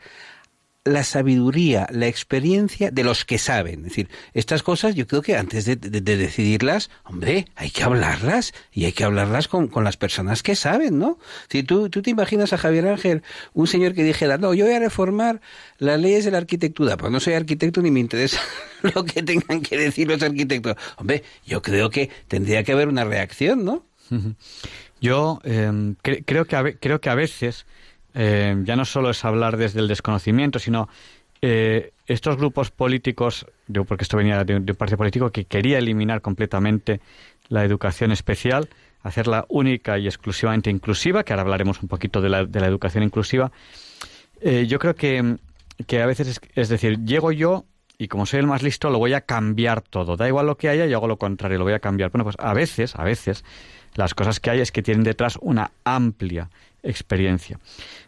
la 0.87 1.03
sabiduría, 1.03 1.87
la 1.91 2.07
experiencia 2.07 2.91
de 2.91 3.03
los 3.03 3.25
que 3.25 3.37
saben. 3.37 3.79
Es 3.79 3.89
decir, 3.89 4.09
estas 4.33 4.63
cosas 4.63 4.95
yo 4.95 5.07
creo 5.07 5.21
que 5.21 5.35
antes 5.35 5.65
de, 5.65 5.75
decidirlas, 5.75 6.89
hombre, 7.03 7.47
hay 7.55 7.69
que 7.69 7.83
hablarlas 7.83 8.53
y 8.71 8.85
hay 8.85 8.93
que 8.93 9.03
hablarlas 9.03 9.47
con, 9.47 9.67
con, 9.67 9.83
las 9.83 9.97
personas 9.97 10.43
que 10.43 10.55
saben, 10.55 10.97
¿no? 10.97 11.19
Si 11.49 11.63
tú, 11.63 11.89
tú 11.89 12.01
te 12.01 12.09
imaginas 12.09 12.53
a 12.53 12.57
Javier 12.57 12.87
Ángel, 12.87 13.23
un 13.53 13.67
señor 13.67 13.93
que 13.93 14.03
dijera, 14.03 14.37
no, 14.37 14.53
yo 14.53 14.65
voy 14.65 14.73
a 14.73 14.79
reformar 14.79 15.41
las 15.77 15.99
leyes 15.99 16.25
de 16.25 16.31
la 16.31 16.37
arquitectura, 16.37 16.97
pues 16.97 17.11
no 17.11 17.19
soy 17.19 17.33
arquitecto 17.33 17.81
ni 17.81 17.91
me 17.91 17.99
interesa 17.99 18.41
lo 18.81 19.05
que 19.05 19.23
tengan 19.23 19.61
que 19.61 19.77
decir 19.77 20.07
los 20.07 20.21
arquitectos. 20.21 20.75
Hombre, 20.97 21.23
yo 21.45 21.61
creo 21.61 21.89
que 21.89 22.09
tendría 22.27 22.63
que 22.63 22.71
haber 22.71 22.87
una 22.87 23.03
reacción, 23.03 23.65
¿no? 23.65 23.85
Yo 24.99 25.39
eh, 25.43 25.93
creo, 26.01 26.45
que 26.45 26.55
a, 26.55 26.73
creo 26.73 26.99
que 26.99 27.09
a 27.09 27.15
veces 27.15 27.67
eh, 28.19 28.55
ya 28.63 28.75
no 28.75 28.83
solo 28.83 29.11
es 29.11 29.23
hablar 29.23 29.57
desde 29.57 29.79
el 29.79 29.87
desconocimiento, 29.87 30.57
sino 30.57 30.89
eh, 31.39 31.91
estos 32.07 32.35
grupos 32.35 32.71
políticos, 32.71 33.45
porque 33.87 34.03
esto 34.03 34.17
venía 34.17 34.43
de, 34.43 34.55
un 34.55 34.65
partido 34.65 34.97
político 34.97 35.29
que 35.29 35.45
quería 35.45 35.77
eliminar 35.77 36.21
completamente 36.21 36.99
la 37.49 37.63
educación 37.63 38.11
especial, 38.11 38.69
hacerla 39.03 39.45
única 39.49 39.99
y 39.99 40.07
exclusivamente 40.07 40.71
inclusiva, 40.71 41.23
que 41.23 41.33
ahora 41.33 41.43
hablaremos 41.43 41.83
un 41.83 41.89
poquito 41.89 42.19
de 42.19 42.29
la, 42.29 42.43
de 42.45 42.59
la 42.59 42.65
educación 42.65 43.03
inclusiva. 43.03 43.51
Eh, 44.41 44.65
yo 44.67 44.79
creo 44.79 44.95
que, 44.95 45.37
que, 45.85 46.01
a 46.01 46.07
veces 46.07 46.27
es, 46.27 46.41
es 46.55 46.69
decir, 46.69 47.05
llego 47.05 47.31
yo 47.31 47.65
y 47.99 48.07
como 48.07 48.25
soy 48.25 48.39
el 48.39 48.47
más 48.47 48.63
listo 48.63 48.89
lo 48.89 48.97
voy 48.97 49.13
a 49.13 49.21
cambiar 49.21 49.81
todo. 49.81 50.17
Da 50.17 50.27
igual 50.27 50.47
lo 50.47 50.57
que 50.57 50.69
haya, 50.69 50.87
yo 50.87 50.97
hago 50.97 51.07
lo 51.07 51.17
contrario, 51.17 51.59
lo 51.59 51.65
voy 51.65 51.73
a 51.73 51.79
cambiar. 51.79 52.09
Bueno, 52.09 52.23
pues 52.23 52.35
a 52.39 52.55
veces, 52.55 52.95
a 52.95 53.03
veces, 53.03 53.45
las 53.93 54.15
cosas 54.15 54.39
que 54.39 54.49
hay 54.49 54.59
es 54.61 54.71
que 54.71 54.81
tienen 54.81 55.03
detrás 55.03 55.37
una 55.39 55.69
amplia 55.83 56.49
experiencia. 56.87 57.59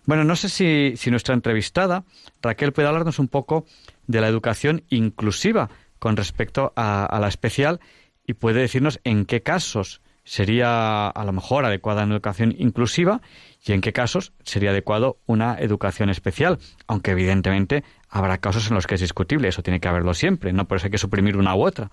Bueno, 0.05 0.23
no 0.23 0.35
sé 0.35 0.49
si, 0.49 0.93
si 0.95 1.11
nuestra 1.11 1.35
entrevistada, 1.35 2.03
Raquel, 2.41 2.73
puede 2.73 2.87
hablarnos 2.87 3.19
un 3.19 3.27
poco 3.27 3.65
de 4.07 4.21
la 4.21 4.27
educación 4.27 4.83
inclusiva 4.89 5.69
con 5.99 6.17
respecto 6.17 6.73
a, 6.75 7.17
la 7.21 7.27
especial 7.27 7.79
y 8.25 8.33
puede 8.33 8.61
decirnos 8.61 8.99
en 9.03 9.25
qué 9.25 9.43
casos 9.43 10.01
sería 10.23 11.07
a 11.07 11.25
lo 11.25 11.33
mejor 11.33 11.65
adecuada 11.65 12.03
una 12.03 12.15
educación 12.15 12.55
inclusiva 12.57 13.21
y 13.65 13.73
en 13.73 13.81
qué 13.81 13.93
casos 13.93 14.33
sería 14.43 14.71
adecuado 14.71 15.17
una 15.25 15.57
educación 15.59 16.09
especial, 16.09 16.59
aunque 16.87 17.11
evidentemente 17.11 17.83
habrá 18.09 18.37
casos 18.37 18.69
en 18.69 18.75
los 18.75 18.87
que 18.87 18.95
es 18.95 19.01
discutible, 19.01 19.47
eso 19.47 19.63
tiene 19.63 19.79
que 19.79 19.87
haberlo 19.87 20.13
siempre, 20.13 20.53
no 20.53 20.67
por 20.67 20.77
eso 20.77 20.87
hay 20.87 20.91
que 20.91 20.97
suprimir 20.97 21.37
una 21.37 21.55
u 21.55 21.65
otra. 21.65 21.89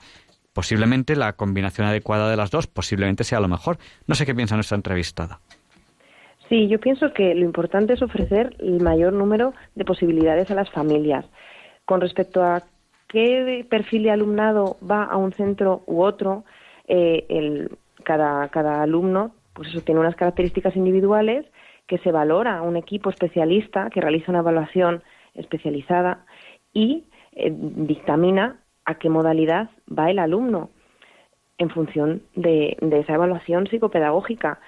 Posiblemente 0.53 1.17
la 1.17 1.35
combinación 1.35 1.87
adecuada 1.87 2.31
de 2.31 2.37
las 2.37 2.51
dos 2.51 2.67
posiblemente 2.67 3.25
sea 3.25 3.41
lo 3.41 3.49
mejor. 3.49 3.79
No 4.07 4.15
sé 4.15 4.25
qué 4.25 4.35
piensa 4.35 4.55
nuestra 4.55 4.77
entrevistada. 4.77 5.41
Sí, 6.49 6.69
yo 6.69 6.79
pienso 6.79 7.13
que 7.13 7.35
lo 7.35 7.45
importante 7.45 7.95
es 7.95 8.03
ofrecer 8.03 8.55
el 8.59 8.81
mayor 8.81 9.13
número 9.13 9.53
de 9.75 9.85
posibilidades 9.85 10.51
a 10.51 10.55
las 10.55 10.71
familias. 10.71 11.25
Con 11.85 12.01
respecto 12.01 12.43
a 12.43 12.63
qué 13.09 13.67
perfil 13.69 14.05
de 14.05 14.11
alumnado 14.13 14.77
va 14.89 15.05
a 15.05 15.17
un 15.17 15.33
centro 15.33 15.83
u 15.87 16.03
otro, 16.03 16.45
eh, 16.87 17.69
cada, 18.05 18.49
cada 18.49 18.83
alumno 18.83 19.33
pues 19.57 19.71
eso 19.71 19.81
tiene 19.81 20.01
unas 20.01 20.17
características 20.17 20.77
individuales 20.77 21.47
que 21.87 21.99
se 21.99 22.13
valora 22.13 22.63
un 22.63 22.77
equipo 22.77 23.11
especialista 23.11 23.89
que 23.91 24.01
realiza 24.01 24.31
una 24.31 24.41
evaluación 24.41 25.03
especializada 25.35 26.27
y 26.73 27.05
eh, 27.33 27.53
dictamina 27.53 28.61
a 28.85 28.97
qué 28.97 29.09
modalidad 29.09 29.71
va 29.87 30.11
el 30.11 30.19
alumno 30.19 30.71
en 31.59 31.71
función 31.71 32.23
de, 32.35 32.77
de 32.81 33.01
esa 33.01 33.15
evaluación 33.15 33.67
psicopedagógica. 33.67 34.61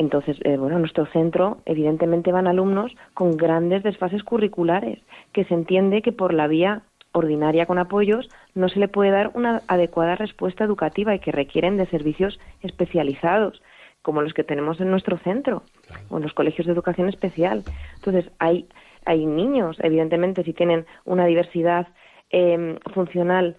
Entonces, 0.00 0.38
eh, 0.44 0.56
bueno, 0.56 0.76
en 0.76 0.80
nuestro 0.80 1.04
centro 1.04 1.58
evidentemente 1.66 2.32
van 2.32 2.46
alumnos 2.46 2.90
con 3.12 3.36
grandes 3.36 3.82
desfases 3.82 4.24
curriculares, 4.24 4.98
que 5.34 5.44
se 5.44 5.52
entiende 5.52 6.00
que 6.00 6.10
por 6.10 6.32
la 6.32 6.46
vía 6.46 6.84
ordinaria 7.12 7.66
con 7.66 7.76
apoyos 7.76 8.30
no 8.54 8.70
se 8.70 8.78
le 8.80 8.88
puede 8.88 9.10
dar 9.10 9.30
una 9.34 9.60
adecuada 9.66 10.16
respuesta 10.16 10.64
educativa 10.64 11.14
y 11.14 11.18
que 11.18 11.32
requieren 11.32 11.76
de 11.76 11.84
servicios 11.84 12.40
especializados, 12.62 13.60
como 14.00 14.22
los 14.22 14.32
que 14.32 14.42
tenemos 14.42 14.80
en 14.80 14.90
nuestro 14.90 15.18
centro 15.18 15.64
o 16.08 16.16
en 16.16 16.22
los 16.22 16.32
colegios 16.32 16.66
de 16.66 16.72
educación 16.72 17.10
especial. 17.10 17.62
Entonces, 17.96 18.32
hay, 18.38 18.70
hay 19.04 19.26
niños, 19.26 19.76
evidentemente, 19.82 20.44
si 20.44 20.54
tienen 20.54 20.86
una 21.04 21.26
diversidad 21.26 21.88
em, 22.30 22.78
funcional 22.94 23.58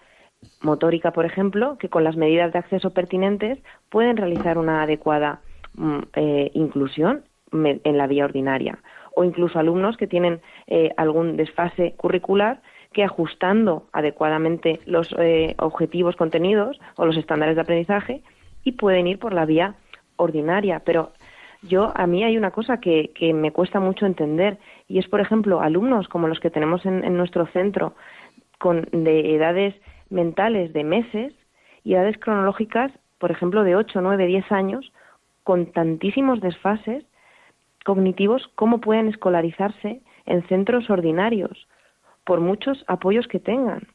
motórica, 0.61 1.13
por 1.13 1.25
ejemplo, 1.25 1.77
que 1.77 1.89
con 1.89 2.03
las 2.03 2.15
medidas 2.15 2.51
de 2.51 2.57
acceso 2.57 2.95
pertinentes 2.95 3.59
pueden 3.89 4.17
realizar 4.17 4.57
una 4.57 4.81
adecuada 4.81 5.41
eh, 6.15 6.51
inclusión 6.53 7.23
en 7.51 7.97
la 7.97 8.07
vía 8.07 8.25
ordinaria 8.25 8.79
o 9.15 9.23
incluso 9.23 9.59
alumnos 9.59 9.97
que 9.97 10.07
tienen 10.07 10.41
eh, 10.67 10.91
algún 10.97 11.37
desfase 11.37 11.93
curricular 11.97 12.61
que 12.93 13.03
ajustando 13.03 13.87
adecuadamente 13.93 14.79
los 14.85 15.13
eh, 15.17 15.55
objetivos 15.59 16.15
contenidos 16.15 16.79
o 16.95 17.05
los 17.05 17.17
estándares 17.17 17.55
de 17.55 17.61
aprendizaje 17.61 18.21
y 18.63 18.73
pueden 18.73 19.07
ir 19.07 19.19
por 19.19 19.33
la 19.33 19.45
vía 19.45 19.75
ordinaria. 20.17 20.81
Pero 20.85 21.11
yo 21.61 21.91
a 21.95 22.05
mí 22.07 22.23
hay 22.23 22.37
una 22.37 22.51
cosa 22.51 22.79
que, 22.79 23.11
que 23.15 23.33
me 23.33 23.51
cuesta 23.51 23.79
mucho 23.79 24.05
entender 24.05 24.57
y 24.87 24.99
es, 24.99 25.07
por 25.07 25.21
ejemplo, 25.21 25.61
alumnos 25.61 26.07
como 26.07 26.27
los 26.27 26.39
que 26.39 26.49
tenemos 26.49 26.85
en, 26.85 27.03
en 27.03 27.17
nuestro 27.17 27.45
centro 27.47 27.95
con 28.59 28.87
de 28.91 29.35
edades 29.35 29.73
mentales 30.09 30.73
de 30.73 30.83
meses 30.83 31.33
y 31.83 31.93
edades 31.93 32.17
cronológicas, 32.17 32.91
por 33.17 33.31
ejemplo, 33.31 33.63
de 33.63 33.75
8, 33.75 34.01
9, 34.01 34.25
10 34.27 34.51
años, 34.51 34.91
con 35.43 35.71
tantísimos 35.71 36.41
desfases 36.41 37.03
cognitivos, 37.83 38.49
¿cómo 38.55 38.79
pueden 38.79 39.07
escolarizarse 39.07 40.01
en 40.25 40.47
centros 40.47 40.89
ordinarios, 40.89 41.67
por 42.25 42.39
muchos 42.39 42.83
apoyos 42.87 43.27
que 43.27 43.39
tengan? 43.39 43.87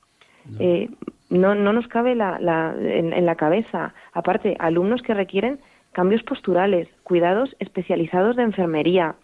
No, 0.45 0.57
eh, 0.61 0.91
no, 1.31 1.55
nos 1.55 1.89
cabe 1.89 2.15
la, 2.15 2.39
la, 2.41 2.75
en, 2.79 3.27
la 3.27 3.35
cabeza, 3.37 3.95
aparte, 4.13 4.57
alumnos 4.59 5.03
que 5.03 5.15
requieren 5.15 5.59
cambios 5.93 6.23
posturales, 6.23 6.89
cuidados 7.03 7.57
especializados 7.59 8.37
de 8.37 8.43
enfermería, 8.43 9.17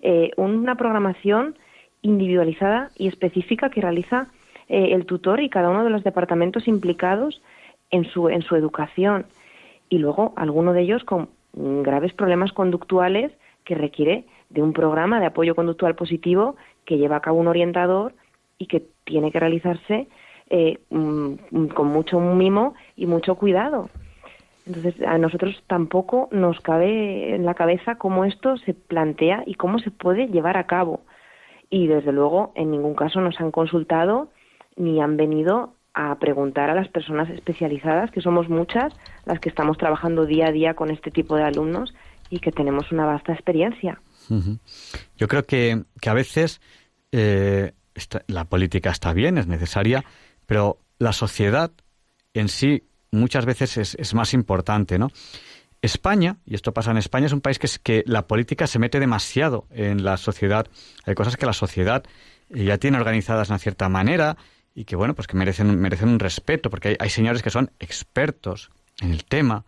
eh, 0.00 0.30
una 0.36 0.76
programación 0.76 1.56
individualizada 2.02 2.90
y 2.96 3.08
específica 3.08 3.70
que 3.70 3.80
realiza 3.80 4.28
eh, 4.68 4.90
el 4.92 5.06
tutor 5.06 5.40
y 5.40 5.48
cada 5.48 5.70
uno 5.70 5.84
de 5.84 5.90
los 5.90 6.04
departamentos 6.04 6.68
implicados 6.68 7.40
en 7.90 8.04
su, 8.04 8.28
en 8.28 8.42
su 8.42 8.54
educación. 8.54 9.26
Y 9.88 9.98
luego 9.98 10.32
alguno 10.36 10.72
de 10.72 10.82
ellos 10.82 11.02
con 11.04 11.30
graves 11.58 12.12
problemas 12.12 12.52
conductuales 12.52 13.32
que 13.64 13.74
requiere 13.74 14.24
de 14.50 14.62
un 14.62 14.72
programa 14.72 15.20
de 15.20 15.26
apoyo 15.26 15.54
conductual 15.54 15.94
positivo 15.94 16.56
que 16.84 16.98
lleva 16.98 17.16
a 17.16 17.20
cabo 17.20 17.38
un 17.38 17.48
orientador 17.48 18.14
y 18.58 18.66
que 18.66 18.86
tiene 19.04 19.30
que 19.30 19.40
realizarse 19.40 20.08
eh, 20.50 20.78
mm, 20.90 21.66
con 21.74 21.88
mucho 21.88 22.20
mimo 22.20 22.74
y 22.96 23.06
mucho 23.06 23.34
cuidado. 23.34 23.90
Entonces, 24.66 24.94
a 25.06 25.16
nosotros 25.18 25.62
tampoco 25.66 26.28
nos 26.30 26.60
cabe 26.60 27.34
en 27.34 27.44
la 27.44 27.54
cabeza 27.54 27.96
cómo 27.96 28.24
esto 28.24 28.56
se 28.58 28.74
plantea 28.74 29.42
y 29.46 29.54
cómo 29.54 29.78
se 29.78 29.90
puede 29.90 30.28
llevar 30.28 30.56
a 30.58 30.66
cabo. 30.66 31.00
Y 31.70 31.86
desde 31.86 32.12
luego, 32.12 32.52
en 32.54 32.70
ningún 32.70 32.94
caso 32.94 33.20
nos 33.20 33.40
han 33.40 33.50
consultado 33.50 34.28
ni 34.76 35.00
han 35.00 35.16
venido 35.16 35.72
a 36.00 36.14
preguntar 36.14 36.70
a 36.70 36.76
las 36.76 36.86
personas 36.86 37.28
especializadas, 37.28 38.12
que 38.12 38.20
somos 38.20 38.48
muchas 38.48 38.92
las 39.26 39.40
que 39.40 39.48
estamos 39.48 39.76
trabajando 39.78 40.26
día 40.26 40.46
a 40.46 40.52
día 40.52 40.74
con 40.74 40.92
este 40.92 41.10
tipo 41.10 41.34
de 41.34 41.42
alumnos 41.42 41.92
y 42.30 42.38
que 42.38 42.52
tenemos 42.52 42.92
una 42.92 43.04
vasta 43.04 43.32
experiencia. 43.32 44.00
Yo 45.16 45.26
creo 45.26 45.42
que, 45.42 45.82
que 46.00 46.08
a 46.08 46.14
veces 46.14 46.60
eh, 47.10 47.72
la 48.28 48.44
política 48.44 48.90
está 48.90 49.12
bien, 49.12 49.38
es 49.38 49.48
necesaria, 49.48 50.04
pero 50.46 50.78
la 51.00 51.12
sociedad 51.12 51.72
en 52.32 52.48
sí 52.48 52.84
muchas 53.10 53.44
veces 53.44 53.76
es, 53.76 54.14
más 54.14 54.34
importante, 54.34 55.00
¿no? 55.00 55.08
España, 55.82 56.36
y 56.46 56.54
esto 56.54 56.72
pasa 56.72 56.92
en 56.92 56.98
España, 56.98 57.26
es 57.26 57.32
un 57.32 57.40
país 57.40 57.58
que, 57.58 57.66
es, 57.66 57.80
que 57.80 58.04
la 58.06 58.28
política 58.28 58.68
se 58.68 58.78
mete 58.78 59.00
demasiado 59.00 59.66
en 59.72 60.04
la 60.04 60.16
sociedad. 60.16 60.68
Hay 61.06 61.16
cosas 61.16 61.36
que 61.36 61.46
la 61.46 61.52
sociedad 61.52 62.04
ya 62.50 62.78
tiene 62.78 62.98
organizadas 62.98 63.48
de 63.48 63.54
una 63.54 63.58
cierta 63.58 63.88
manera, 63.88 64.36
y 64.78 64.84
que 64.84 64.94
bueno, 64.94 65.12
pues 65.12 65.26
que 65.26 65.36
merecen, 65.36 65.76
merecen 65.80 66.08
un 66.08 66.20
respeto, 66.20 66.70
porque 66.70 66.96
hay, 67.00 67.10
señores 67.10 67.42
que 67.42 67.50
son 67.50 67.72
expertos 67.80 68.70
en 69.00 69.10
el 69.10 69.24
tema. 69.24 69.64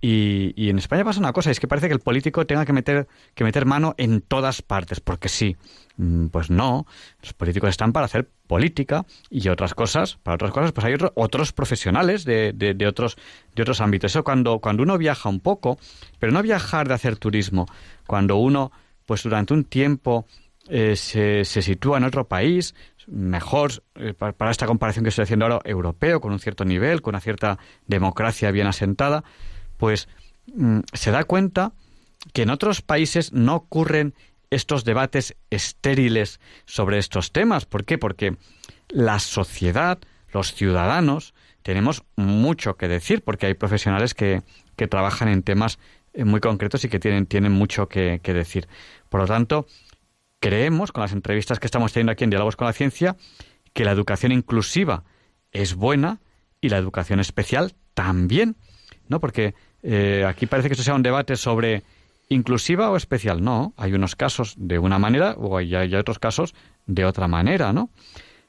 Y, 0.00 0.52
y, 0.56 0.70
en 0.70 0.78
España 0.78 1.04
pasa 1.04 1.20
una 1.20 1.32
cosa, 1.32 1.52
es 1.52 1.60
que 1.60 1.68
parece 1.68 1.86
que 1.86 1.94
el 1.94 2.00
político 2.00 2.44
tenga 2.46 2.64
que 2.64 2.72
meter, 2.72 3.06
que 3.34 3.44
meter 3.44 3.64
mano 3.64 3.94
en 3.96 4.22
todas 4.22 4.60
partes, 4.60 4.98
porque 4.98 5.28
sí. 5.28 5.56
Mm, 5.98 6.28
pues 6.28 6.50
no, 6.50 6.84
los 7.22 7.32
políticos 7.32 7.70
están 7.70 7.92
para 7.92 8.06
hacer 8.06 8.28
política 8.48 9.06
y 9.28 9.48
otras 9.50 9.72
cosas, 9.74 10.16
para 10.20 10.34
otras 10.34 10.50
cosas, 10.50 10.72
pues 10.72 10.84
hay 10.84 10.96
otros 11.14 11.52
profesionales 11.52 12.24
de, 12.24 12.52
de, 12.52 12.86
otros, 12.88 13.16
de 13.54 13.62
otros 13.62 13.80
ámbitos. 13.80 14.10
Eso 14.10 14.24
cuando, 14.24 14.58
cuando 14.58 14.82
uno 14.82 14.98
viaja 14.98 15.28
un 15.28 15.38
poco, 15.38 15.78
pero 16.18 16.32
no 16.32 16.42
viajar 16.42 16.88
de 16.88 16.94
hacer 16.94 17.18
turismo, 17.18 17.66
cuando 18.04 18.34
uno, 18.34 18.72
pues 19.06 19.22
durante 19.22 19.54
un 19.54 19.62
tiempo 19.62 20.26
eh, 20.68 20.96
se, 20.96 21.44
se, 21.44 21.62
sitúa 21.62 21.98
en 21.98 22.04
otro 22.04 22.26
país, 22.26 22.74
mejor, 23.06 23.82
eh, 23.94 24.14
para, 24.14 24.50
esta 24.50 24.66
comparación 24.66 25.04
que 25.04 25.10
estoy 25.10 25.24
haciendo 25.24 25.46
ahora, 25.46 25.60
europeo, 25.64 26.20
con 26.20 26.32
un 26.32 26.38
cierto 26.38 26.64
nivel, 26.64 27.02
con 27.02 27.12
una 27.12 27.20
cierta 27.20 27.58
democracia 27.86 28.50
bien 28.50 28.66
asentada, 28.66 29.24
pues 29.76 30.08
mm, 30.54 30.80
se 30.92 31.10
da 31.10 31.24
cuenta 31.24 31.72
que 32.32 32.42
en 32.42 32.50
otros 32.50 32.82
países 32.82 33.32
no 33.32 33.54
ocurren 33.54 34.14
estos 34.50 34.84
debates 34.84 35.36
estériles 35.50 36.40
sobre 36.66 36.98
estos 36.98 37.32
temas. 37.32 37.66
¿Por 37.66 37.84
qué? 37.84 37.98
Porque 37.98 38.36
la 38.88 39.18
sociedad, 39.18 39.98
los 40.32 40.54
ciudadanos, 40.54 41.34
tenemos 41.62 42.04
mucho 42.16 42.76
que 42.76 42.88
decir, 42.88 43.22
porque 43.22 43.46
hay 43.46 43.54
profesionales 43.54 44.14
que, 44.14 44.42
que 44.76 44.88
trabajan 44.88 45.28
en 45.28 45.42
temas 45.42 45.78
eh, 46.12 46.24
muy 46.24 46.40
concretos 46.40 46.84
y 46.84 46.88
que 46.88 46.98
tienen, 46.98 47.26
tienen 47.26 47.52
mucho 47.52 47.88
que, 47.88 48.20
que 48.22 48.34
decir. 48.34 48.68
Por 49.08 49.20
lo 49.20 49.26
tanto, 49.26 49.66
creemos, 50.40 50.90
con 50.90 51.02
las 51.02 51.12
entrevistas 51.12 51.60
que 51.60 51.66
estamos 51.66 51.92
teniendo 51.92 52.12
aquí 52.12 52.24
en 52.24 52.30
Diálogos 52.30 52.56
con 52.56 52.66
la 52.66 52.72
Ciencia, 52.72 53.16
que 53.72 53.84
la 53.84 53.92
educación 53.92 54.32
inclusiva 54.32 55.04
es 55.52 55.74
buena 55.74 56.20
y 56.60 56.70
la 56.70 56.78
educación 56.78 57.20
especial 57.20 57.74
también, 57.94 58.56
¿no? 59.08 59.20
Porque 59.20 59.54
eh, 59.82 60.24
aquí 60.26 60.46
parece 60.46 60.68
que 60.68 60.74
esto 60.74 60.84
sea 60.84 60.94
un 60.94 61.02
debate 61.02 61.36
sobre 61.36 61.84
inclusiva 62.28 62.90
o 62.90 62.96
especial. 62.96 63.42
No, 63.42 63.74
hay 63.76 63.92
unos 63.92 64.16
casos 64.16 64.54
de 64.56 64.78
una 64.78 64.98
manera 64.98 65.34
o 65.38 65.56
hay, 65.56 65.74
otros 65.94 66.18
casos 66.18 66.54
de 66.86 67.04
otra 67.04 67.28
manera, 67.28 67.72
¿no? 67.72 67.90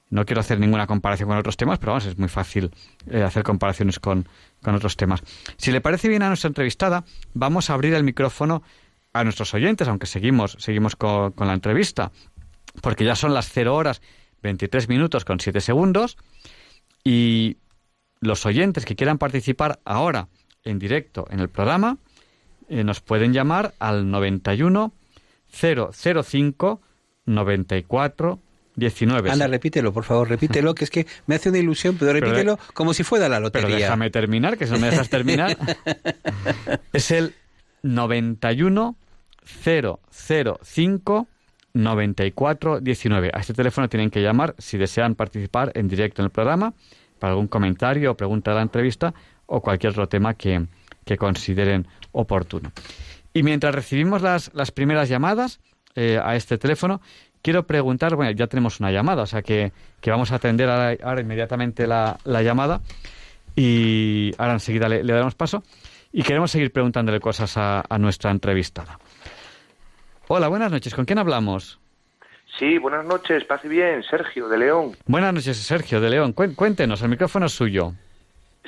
No 0.10 0.26
quiero 0.26 0.42
hacer 0.42 0.60
ninguna 0.60 0.88
comparación 0.88 1.30
con 1.30 1.38
otros 1.38 1.56
temas, 1.56 1.80
pero 1.80 1.94
vamos, 1.94 2.06
es 2.06 2.18
muy 2.18 2.28
fácil 2.28 2.72
eh, 3.10 3.24
hacer 3.24 3.44
comparaciones 3.44 4.00
con, 4.00 4.28
con 4.62 4.76
otros 4.76 4.98
temas. 4.98 5.24
Si 5.56 5.72
le 5.72 5.80
parece 5.80 6.10
bien 6.10 6.22
a 6.22 6.28
nuestra 6.28 6.50
entrevistada, 6.50 7.06
vamos 7.34 7.70
a 7.70 7.76
abrir 7.76 7.94
el 7.94 8.04
micrófono 8.04 8.62
a 9.14 9.24
nuestros 9.24 9.54
oyentes, 9.54 9.88
aunque 9.88 10.08
seguimos, 10.08 10.58
seguimos 10.60 10.96
con, 10.96 11.34
la 11.38 11.54
entrevista, 11.54 12.12
porque 12.82 13.06
ya 13.06 13.16
son 13.16 13.34
las 13.34 13.50
0 13.50 13.76
horas 13.76 14.02
23 14.44 14.90
minutos 14.90 15.26
con 15.26 15.40
7 15.40 15.62
segundos 15.62 16.18
y 17.04 17.58
los 18.20 18.46
oyentes 18.46 18.86
que 18.86 18.96
quieran 18.96 19.18
participar 19.18 19.80
ahora 19.84 20.28
en 20.64 20.80
directo 20.80 21.26
en 21.32 21.40
el 21.40 21.50
programa 21.50 21.98
eh, 22.70 22.84
nos 22.84 23.02
pueden 23.02 23.34
llamar 23.34 23.74
al 23.80 24.10
91 24.10 24.94
005 25.52 26.82
94 27.26 28.40
19. 28.76 29.32
Anda, 29.32 29.48
repítelo, 29.48 29.92
por 29.92 30.06
favor, 30.06 30.30
repítelo, 30.30 30.74
que 30.76 30.86
es 30.86 30.90
que 30.90 31.06
me 31.28 31.36
hace 31.36 31.50
una 31.50 31.58
ilusión, 31.58 31.98
pero 32.00 32.14
repítelo 32.14 32.58
como 32.74 32.94
si 32.94 33.04
fuera 33.04 33.28
la 33.28 33.40
lotería. 33.40 33.68
Pero 33.68 33.80
déjame 33.80 34.10
terminar, 34.10 34.58
que 34.58 34.66
si 34.66 34.74
no 34.74 34.80
me 34.80 34.90
dejas 34.90 35.10
terminar. 35.10 35.58
es 36.94 37.12
el 37.12 37.36
91 37.84 38.96
005 39.64 41.28
94 41.74 42.80
19. 42.82 43.32
A 43.34 43.40
este 43.40 43.54
teléfono 43.54 43.90
tienen 43.90 44.10
que 44.10 44.22
llamar 44.22 44.56
si 44.58 44.78
desean 44.78 45.16
participar 45.16 45.72
en 45.76 45.88
directo 45.88 46.22
en 46.22 46.26
el 46.26 46.32
programa 46.32 46.74
para 47.20 47.32
algún 47.32 47.48
comentario 47.48 48.12
o 48.12 48.18
pregunta 48.18 48.52
de 48.52 48.58
la 48.58 48.64
entrevista 48.64 49.14
o 49.46 49.62
cualquier 49.62 49.92
otro 49.92 50.08
tema 50.08 50.34
que, 50.34 50.66
que 51.06 51.18
consideren 51.18 51.88
oportuno. 52.12 52.72
Y 53.34 53.44
mientras 53.44 53.74
recibimos 53.74 54.22
las, 54.22 54.52
las 54.54 54.72
primeras 54.72 55.08
llamadas 55.08 55.60
eh, 55.96 56.20
a 56.22 56.36
este 56.36 56.58
teléfono, 56.58 57.02
quiero 57.42 57.66
preguntar, 57.66 58.16
bueno, 58.16 58.32
ya 58.32 58.48
tenemos 58.48 58.80
una 58.80 58.92
llamada, 58.92 59.24
o 59.24 59.26
sea 59.26 59.42
que, 59.42 59.72
que 60.00 60.12
vamos 60.12 60.32
a 60.32 60.36
atender 60.36 60.70
ahora, 60.70 61.22
inmediatamente 61.22 61.88
la, 61.88 62.18
la, 62.26 62.42
llamada 62.42 62.82
y 63.56 64.32
ahora 64.38 64.54
enseguida 64.54 64.90
le, 64.90 65.04
le 65.04 65.14
daremos 65.14 65.36
paso. 65.36 65.64
Y 66.14 66.24
queremos 66.24 66.52
seguir 66.52 66.72
preguntándole 66.72 67.20
cosas 67.20 67.56
a, 67.58 67.84
nuestra 67.98 68.32
entrevistada. 68.32 69.00
Hola, 70.28 70.50
buenas 70.50 70.72
noches. 70.72 70.94
¿Con 70.94 71.06
quién 71.06 71.20
hablamos? 71.20 71.80
Sí, 72.58 72.78
buenas 72.78 73.06
noches. 73.06 73.46
Pase 73.46 73.70
bien, 73.70 74.04
Sergio 74.04 74.50
de 74.50 74.58
León. 74.58 74.92
Buenas 75.06 75.34
noches, 75.34 75.58
Sergio 75.58 76.02
de 76.02 76.10
León. 76.10 76.34
Cuéntenos, 76.34 77.02
el 77.02 77.10
micrófono 77.10 77.46
es 77.46 77.54
suyo. 77.54 77.94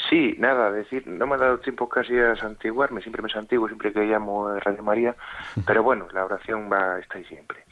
Sí, 0.10 0.36
nada, 0.40 0.72
decir, 0.72 1.06
no 1.06 1.28
me 1.28 1.36
ha 1.36 1.38
dado 1.38 1.60
tiempo 1.60 1.88
casi 1.88 2.18
a 2.18 2.36
santiguarme, 2.36 3.02
siempre 3.02 3.22
me 3.22 3.30
santiguo, 3.30 3.68
siempre 3.68 3.94
que 3.94 4.02
llamo 4.02 4.48
a 4.48 4.60
Radio 4.60 4.82
María, 4.82 5.16
pero 5.68 5.84
bueno, 5.84 6.08
la 6.14 6.26
oración 6.26 6.70
va, 6.72 7.00
está 7.00 7.20
ahí 7.20 7.26
siempre. 7.26 7.64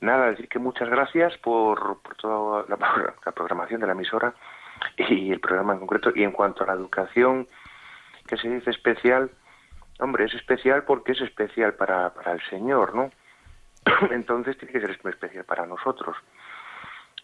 Nada, 0.00 0.30
decir 0.30 0.48
que 0.48 0.58
muchas 0.58 0.88
gracias 0.88 1.36
por, 1.38 1.98
por 2.00 2.16
toda 2.16 2.64
la, 2.68 2.76
la 3.26 3.32
programación 3.32 3.80
de 3.82 3.86
la 3.86 3.92
emisora 3.92 4.34
y 4.96 5.30
el 5.30 5.40
programa 5.40 5.74
en 5.74 5.80
concreto, 5.80 6.12
y 6.14 6.22
en 6.22 6.32
cuanto 6.32 6.64
a 6.64 6.68
la 6.68 6.72
educación, 6.72 7.46
que 8.30 8.36
se 8.36 8.48
dice 8.48 8.70
especial, 8.70 9.30
hombre, 9.98 10.24
es 10.24 10.34
especial 10.34 10.84
porque 10.84 11.12
es 11.12 11.20
especial 11.20 11.74
para, 11.74 12.14
para 12.14 12.32
el 12.32 12.40
Señor, 12.48 12.94
¿no? 12.94 13.10
Entonces 14.10 14.56
tiene 14.56 14.72
que 14.72 14.80
ser 14.80 14.90
especial 14.90 15.44
para 15.44 15.66
nosotros. 15.66 16.16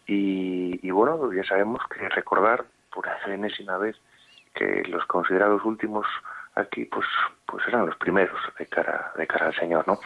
Y, 0.06 0.80
y 0.86 0.90
bueno, 0.90 1.32
ya 1.32 1.44
sabemos 1.44 1.80
que 1.88 2.08
recordar, 2.08 2.64
por 2.92 3.06
enésima 3.26 3.78
vez, 3.78 3.96
que 4.54 4.82
los 4.88 5.06
considerados 5.06 5.64
últimos 5.64 6.06
aquí 6.54 6.86
pues 6.86 7.06
pues 7.44 7.62
eran 7.68 7.84
los 7.86 7.96
primeros 7.96 8.40
de 8.58 8.66
cara 8.66 9.12
de 9.16 9.26
cara 9.26 9.46
al 9.46 9.54
Señor, 9.54 9.86
¿no? 9.86 10.00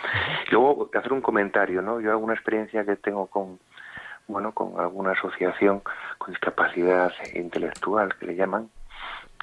Luego 0.50 0.90
hacer 0.92 1.12
un 1.12 1.20
comentario, 1.20 1.80
¿no? 1.80 2.00
Yo 2.00 2.10
alguna 2.10 2.34
experiencia 2.34 2.84
que 2.84 2.96
tengo 2.96 3.28
con 3.28 3.58
bueno, 4.26 4.52
con 4.52 4.78
alguna 4.78 5.12
asociación 5.12 5.80
con 6.18 6.32
discapacidad 6.32 7.12
intelectual 7.34 8.14
que 8.16 8.26
le 8.26 8.36
llaman, 8.36 8.68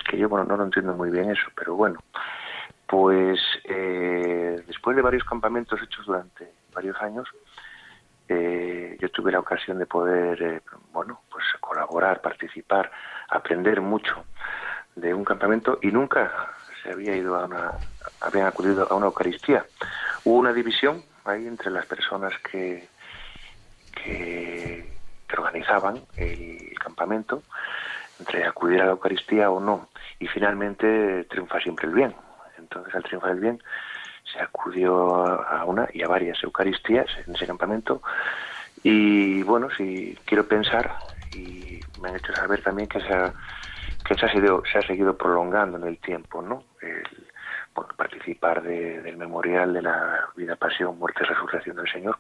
que 0.04 0.18
yo 0.18 0.30
bueno 0.30 0.46
no 0.46 0.58
lo 0.58 0.64
entiendo 0.64 0.94
muy 0.94 1.10
bien 1.10 1.30
eso, 1.30 1.48
pero 1.56 1.76
bueno, 1.76 2.00
pues 2.88 3.40
eh, 3.66 4.64
después 4.66 4.96
de 4.96 5.02
varios 5.02 5.24
campamentos 5.24 5.80
hechos 5.82 6.06
durante 6.06 6.52
varios 6.74 7.00
años, 7.02 7.28
eh, 8.30 8.98
yo 9.00 9.10
tuve 9.10 9.32
la 9.32 9.40
ocasión 9.40 9.78
de 9.78 9.86
poder, 9.86 10.42
eh, 10.42 10.62
bueno, 10.92 11.22
pues 11.30 11.46
colaborar, 11.60 12.22
participar, 12.22 12.92
aprender 13.30 13.82
mucho 13.82 14.24
de 14.96 15.14
un 15.14 15.24
campamento 15.24 15.80
y 15.82 15.88
nunca 15.88 16.32
se 16.82 16.92
había 16.92 17.16
ido 17.16 17.36
a 17.36 17.46
una, 17.46 17.72
habían 18.22 18.48
acudido 18.48 18.88
a 18.90 18.96
una 18.96 19.08
Eucaristía. 19.08 19.66
Hubo 20.24 20.38
una 20.38 20.54
división 20.54 21.04
ahí 21.26 21.46
entre 21.46 21.72
las 21.72 21.86
personas 21.86 22.34
que, 22.40 22.88
que, 23.92 24.94
que 25.28 25.38
organizaban 25.38 26.02
el 26.16 26.74
campamento 26.80 27.44
entre 28.20 28.46
acudir 28.46 28.82
a 28.82 28.86
la 28.86 28.92
Eucaristía 28.92 29.50
o 29.50 29.60
no. 29.60 29.90
Y 30.20 30.28
finalmente 30.28 31.24
triunfa 31.26 31.60
siempre 31.60 31.88
el 31.88 31.94
bien. 31.94 32.16
Entonces, 32.58 32.94
al 32.96 33.04
triunfar 33.04 33.32
el 33.32 33.40
bien, 33.40 33.62
se 34.32 34.40
acudió 34.40 35.26
a 35.26 35.64
una 35.66 35.88
y 35.94 36.04
a 36.04 36.08
varias 36.08 36.44
Eucaristías 36.44 37.08
en 37.26 37.36
ese 37.36 37.48
campamento. 37.48 38.02
Y 38.84 39.42
bueno, 39.44 39.70
si 39.70 40.18
quiero 40.26 40.48
pensar 40.48 40.92
y 41.32 41.80
me 42.02 42.10
han 42.10 42.16
hecho 42.18 42.34
saber 42.34 42.62
también 42.62 42.88
que 42.90 43.00
se 43.02 43.14
ha, 43.14 43.34
que 44.04 44.16
se 44.16 44.26
ha, 44.26 44.30
seguido, 44.32 44.64
se 44.72 44.80
ha 44.80 44.82
seguido 44.82 45.16
prolongando 45.18 45.78
en 45.78 45.84
el 45.86 45.98
tiempo, 46.00 46.42
¿no? 46.42 46.64
El, 46.82 47.04
bueno, 47.76 47.94
participar 47.96 48.64
de- 48.64 49.02
del 49.02 49.18
memorial 49.18 49.74
de 49.74 49.82
la 49.84 50.28
vida, 50.36 50.56
pasión, 50.56 50.98
muerte 50.98 51.22
y 51.24 51.28
resurrección 51.28 51.76
del 51.76 51.90
Señor 51.90 52.18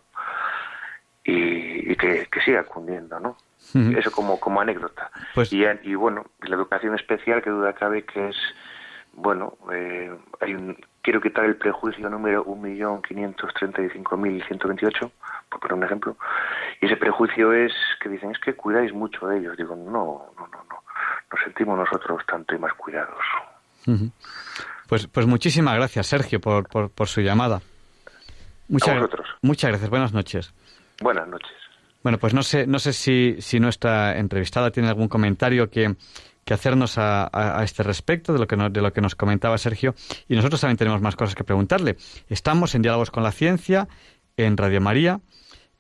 y, 1.24 1.92
y 1.92 1.96
que, 1.96 2.28
que 2.32 2.42
siga 2.42 2.64
cundiendo, 2.64 3.20
¿no? 3.20 3.38
Eso 3.76 4.12
como, 4.12 4.40
como 4.40 4.62
anécdota. 4.62 5.10
Pues- 5.36 5.52
y, 5.54 5.64
y 5.84 5.96
bueno, 5.96 6.26
la 6.42 6.56
educación 6.56 6.96
especial, 6.96 7.42
que 7.42 7.50
duda 7.50 7.74
cabe 7.74 8.04
que 8.06 8.30
es, 8.30 8.36
bueno, 9.14 9.58
eh, 9.74 10.16
hay 10.42 10.54
un, 10.54 10.78
quiero 11.02 11.20
quitar 11.22 11.46
el 11.46 11.56
prejuicio 11.58 12.10
número 12.10 12.46
1.535.128, 12.46 15.12
por 15.50 15.60
poner 15.60 15.74
un 15.76 15.84
ejemplo, 15.84 16.16
y 16.82 16.86
ese 16.86 16.98
prejuicio 16.98 17.52
es 17.54 17.74
que 18.02 18.10
dicen, 18.10 18.32
es 18.32 18.40
que 18.40 18.54
cuidáis 18.56 18.94
mucho 18.94 19.28
de 19.28 19.40
ellos. 19.40 19.58
Digo, 19.58 19.76
no, 19.76 20.32
no, 20.38 20.48
no, 20.48 20.64
no, 20.70 20.84
nos 21.32 21.42
sentimos 21.44 21.78
nosotros 21.78 22.22
tanto 22.28 22.56
y 22.56 22.60
más 22.60 22.74
cuidados. 22.74 23.24
Pues, 24.88 25.08
pues 25.08 25.26
muchísimas 25.26 25.76
gracias, 25.76 26.08
Sergio, 26.08 26.40
por, 26.42 26.68
por, 26.68 26.90
por 26.92 27.08
su 27.08 27.22
llamada. 27.22 27.62
Muchas, 28.68 28.96
gra- 28.96 29.00
vosotros. 29.02 29.28
muchas 29.42 29.70
gracias. 29.72 29.90
Buenas 29.90 30.14
noches. 30.14 30.54
Buenas 31.02 31.28
noches. 31.28 31.52
Bueno, 32.08 32.20
pues 32.20 32.34
no 32.34 32.42
sé, 32.42 32.66
no 32.68 32.80
sé 32.80 32.94
si, 32.94 33.36
si 33.40 33.60
nuestra 33.60 34.18
entrevistada 34.18 34.72
tiene 34.72 34.88
algún 34.88 35.10
comentario 35.10 35.70
que, 35.70 35.94
que 36.46 36.54
hacernos 36.54 36.98
a, 36.98 37.30
a- 37.34 37.62
este 37.66 37.84
respecto 37.84 38.32
de 38.32 38.40
lo, 38.40 38.48
que 38.48 38.56
de 38.56 38.82
lo 38.82 38.94
que 38.94 39.02
nos 39.02 39.16
comentaba 39.16 39.58
Sergio. 39.58 39.94
Y 40.30 40.38
nosotros 40.38 40.62
también 40.62 40.78
tenemos 40.78 41.02
más 41.02 41.18
cosas 41.18 41.36
que 41.36 41.44
preguntarle. 41.44 41.98
Estamos 42.30 42.76
en 42.76 42.82
Diálogos 42.84 43.12
con 43.12 43.24
la 43.24 43.34
Ciencia, 43.34 43.90
en 44.38 44.56
Radio 44.56 44.80
María. 44.80 45.20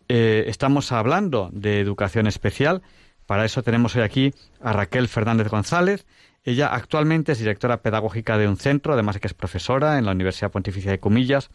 Eh, 0.10 0.44
estamos 0.48 0.92
hablando 0.92 1.50
de 1.54 1.80
educación 1.80 2.28
especial. 2.28 2.82
Para 3.26 3.46
eso 3.46 3.63
tenemos 3.63 3.96
hoy 3.96 4.02
aquí 4.02 4.34
a 4.62 4.74
Raquel 4.74 5.08
Fernández 5.08 5.48
González. 5.48 6.06
Ella 6.44 6.68
actualmente 6.68 7.32
es 7.32 7.40
directora 7.40 7.82
pedagógica 7.82 8.38
de 8.38 8.50
un 8.50 8.58
centro, 8.58 8.92
además 8.92 9.16
de 9.16 9.22
que 9.22 9.28
es 9.28 9.34
profesora 9.34 9.98
en 9.98 10.04
la 10.04 10.12
Universidad 10.12 10.52
Pontificia 10.52 10.92
de 10.92 11.00
Comillas. 11.00 11.52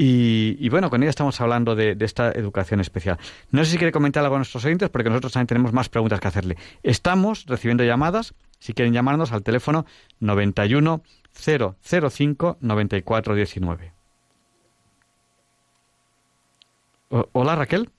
Y, 0.00 0.56
y 0.60 0.68
bueno, 0.68 0.90
con 0.90 1.02
ella 1.02 1.10
estamos 1.10 1.40
hablando 1.40 1.74
de, 1.74 1.96
de 1.96 2.04
esta 2.04 2.30
educación 2.30 2.78
especial. 2.78 3.18
No 3.50 3.64
sé 3.64 3.72
si 3.72 3.78
quiere 3.78 3.90
comentar 3.90 4.22
algo 4.22 4.36
a 4.36 4.38
nuestros 4.38 4.64
oyentes, 4.64 4.88
porque 4.90 5.10
nosotros 5.10 5.32
también 5.32 5.48
tenemos 5.48 5.72
más 5.72 5.88
preguntas 5.88 6.20
que 6.20 6.28
hacerle. 6.28 6.56
Estamos 6.84 7.46
recibiendo 7.46 7.82
llamadas, 7.82 8.32
si 8.60 8.74
quieren 8.74 8.94
llamarnos, 8.94 9.32
al 9.32 9.42
teléfono 9.42 9.86
91 10.20 11.02
005 11.34 12.58
9419. 12.60 13.92
O- 17.10 17.28
Hola, 17.32 17.56
Raquel. 17.56 17.90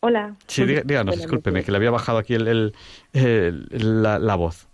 Hola. 0.00 0.36
Sí, 0.46 0.64
diga- 0.64 0.82
díganos, 0.84 1.16
discúlpeme, 1.16 1.64
que 1.64 1.70
le 1.70 1.78
había 1.78 1.90
bajado 1.90 2.18
aquí 2.18 2.34
el, 2.34 2.46
el- 2.48 2.74
el- 3.14 4.02
la, 4.02 4.18
la 4.18 4.34
voz. 4.34 4.68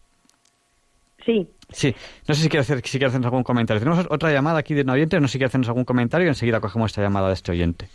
Sí, 1.25 1.49
Sí, 1.73 1.95
no 2.27 2.35
sé 2.35 2.43
si 2.43 2.49
quiere, 2.49 2.63
hacer, 2.63 2.81
si 2.81 2.99
quiere 2.99 3.07
hacernos 3.07 3.27
algún 3.27 3.43
comentario. 3.43 3.81
Tenemos 3.81 4.07
otra 4.11 4.33
llamada 4.33 4.59
aquí 4.59 4.75
de 4.75 4.83
un 4.83 4.91
oyente, 4.91 5.21
no 5.21 5.29
sé 5.29 5.33
si 5.33 5.39
quiere 5.39 5.49
hacernos 5.49 5.69
algún 5.69 5.85
comentario 5.85 6.27
y 6.27 6.29
enseguida 6.29 6.61
cogemos 6.61 6.91
esta 6.91 7.03
llamada 7.03 7.29
de 7.29 7.35
este 7.35 7.53
oyente. 7.53 7.89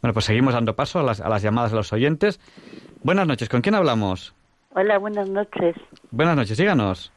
Bueno, 0.00 0.12
pues 0.12 0.26
seguimos 0.26 0.54
dando 0.54 0.76
paso 0.76 1.00
a 1.00 1.02
las, 1.02 1.20
a 1.20 1.28
las 1.28 1.42
llamadas 1.42 1.70
de 1.70 1.76
los 1.76 1.92
oyentes. 1.92 2.38
Buenas 3.02 3.26
noches, 3.26 3.48
¿con 3.48 3.60
quién 3.60 3.74
hablamos? 3.74 4.34
Hola, 4.70 4.98
buenas 4.98 5.28
noches. 5.28 5.76
Buenas 6.10 6.36
noches, 6.36 6.56
díganos. 6.58 7.12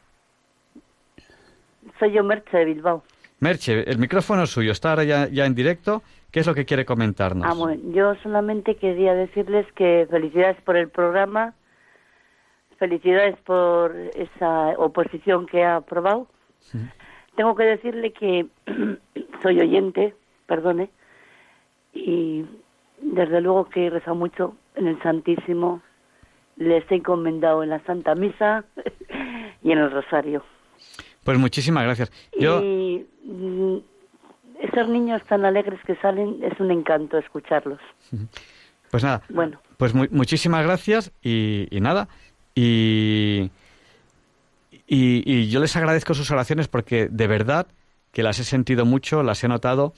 Soy 1.98 2.12
yo, 2.12 2.24
Merche 2.24 2.56
de 2.56 2.64
Bilbao. 2.64 3.02
Merche, 3.40 3.88
el 3.88 3.98
micrófono 3.98 4.44
es 4.44 4.50
suyo, 4.50 4.72
está 4.72 4.90
ahora 4.90 5.04
ya, 5.04 5.28
ya 5.28 5.46
en 5.46 5.54
directo. 5.54 6.02
¿Qué 6.30 6.40
es 6.40 6.46
lo 6.46 6.54
que 6.54 6.66
quiere 6.66 6.84
comentarnos? 6.84 7.46
Ah, 7.46 7.54
bueno, 7.54 7.80
yo 7.92 8.14
solamente 8.22 8.76
quería 8.76 9.14
decirles 9.14 9.66
que 9.74 10.06
felicidades 10.10 10.60
por 10.62 10.76
el 10.76 10.88
programa, 10.88 11.54
felicidades 12.78 13.36
por 13.44 13.94
esa 14.14 14.70
oposición 14.78 15.46
que 15.46 15.64
ha 15.64 15.76
aprobado. 15.76 16.26
Tengo 17.36 17.54
que 17.54 17.64
decirle 17.64 18.12
que 18.12 18.46
soy 19.42 19.60
oyente, 19.60 20.14
perdone, 20.46 20.90
y 21.92 22.44
desde 23.00 23.40
luego 23.40 23.68
que 23.68 23.86
he 23.86 23.90
rezado 23.90 24.16
mucho 24.16 24.56
en 24.74 24.88
el 24.88 25.00
Santísimo, 25.02 25.82
les 26.56 26.88
he 26.90 26.96
encomendado 26.96 27.62
en 27.62 27.70
la 27.70 27.80
Santa 27.84 28.14
Misa 28.14 28.64
y 29.62 29.72
en 29.72 29.78
el 29.78 29.90
Rosario. 29.90 30.44
Pues 31.24 31.38
muchísimas 31.38 31.84
gracias. 31.84 32.10
Yo, 32.38 32.60
Y 32.62 33.06
mm, 33.24 33.76
esos 34.60 34.88
niños 34.88 35.22
tan 35.28 35.44
alegres 35.44 35.78
que 35.86 35.94
salen, 35.96 36.38
es 36.42 36.58
un 36.60 36.70
encanto 36.70 37.18
escucharlos. 37.18 37.78
pues 38.90 39.04
nada, 39.04 39.22
Bueno, 39.28 39.60
Pues 39.76 39.94
mu- 39.94 40.06
muchísimas 40.10 40.64
gracias 40.64 41.12
y, 41.22 41.68
y 41.70 41.80
nada. 41.80 42.08
Y, 42.60 43.50
y, 44.88 45.22
y 45.32 45.48
yo 45.48 45.60
les 45.60 45.76
agradezco 45.76 46.12
sus 46.14 46.30
oraciones 46.32 46.66
porque 46.66 47.06
de 47.08 47.26
verdad 47.28 47.68
que 48.12 48.22
las 48.24 48.40
he 48.40 48.44
sentido 48.44 48.84
mucho, 48.84 49.22
las 49.22 49.44
he 49.44 49.48
notado 49.48 49.92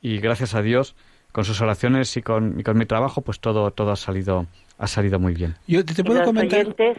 y 0.00 0.18
gracias 0.18 0.54
a 0.54 0.62
Dios 0.62 0.94
con 1.32 1.44
sus 1.44 1.60
oraciones 1.60 2.16
y 2.16 2.22
con, 2.22 2.60
y 2.60 2.62
con 2.62 2.78
mi 2.78 2.86
trabajo 2.86 3.22
pues 3.22 3.40
todo 3.40 3.70
todo 3.72 3.90
ha 3.90 3.96
salido 3.96 4.46
ha 4.78 4.86
salido 4.86 5.18
muy 5.18 5.34
bien. 5.34 5.56
Yo 5.66 5.84
te, 5.84 5.94
te 5.94 6.02
y 6.02 6.04
puedo 6.04 6.20
los 6.20 6.26
comentar. 6.28 6.60
oyentes 6.60 6.98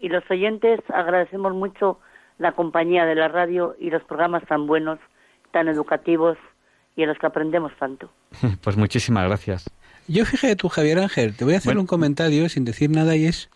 y 0.00 0.08
los 0.08 0.24
oyentes 0.30 0.80
agradecemos 0.92 1.54
mucho 1.54 2.00
la 2.38 2.52
compañía 2.52 3.04
de 3.06 3.14
la 3.14 3.28
radio 3.28 3.76
y 3.78 3.90
los 3.90 4.02
programas 4.02 4.44
tan 4.48 4.66
buenos, 4.66 4.98
tan 5.52 5.68
educativos 5.68 6.36
y 6.96 7.02
en 7.02 7.08
los 7.10 7.18
que 7.18 7.26
aprendemos 7.26 7.72
tanto. 7.78 8.10
Pues 8.62 8.76
muchísimas 8.76 9.26
gracias. 9.28 9.70
Yo 10.08 10.24
fíjate 10.24 10.56
tú, 10.56 10.68
Javier 10.68 10.98
Ángel, 11.00 11.36
te 11.36 11.44
voy 11.44 11.54
a 11.54 11.58
hacer 11.58 11.70
Bueno. 11.70 11.82
un 11.82 11.86
comentario 11.86 12.48
sin 12.48 12.64
decir 12.64 12.90
nada 12.90 13.16
y 13.16 13.26
es 13.26 13.48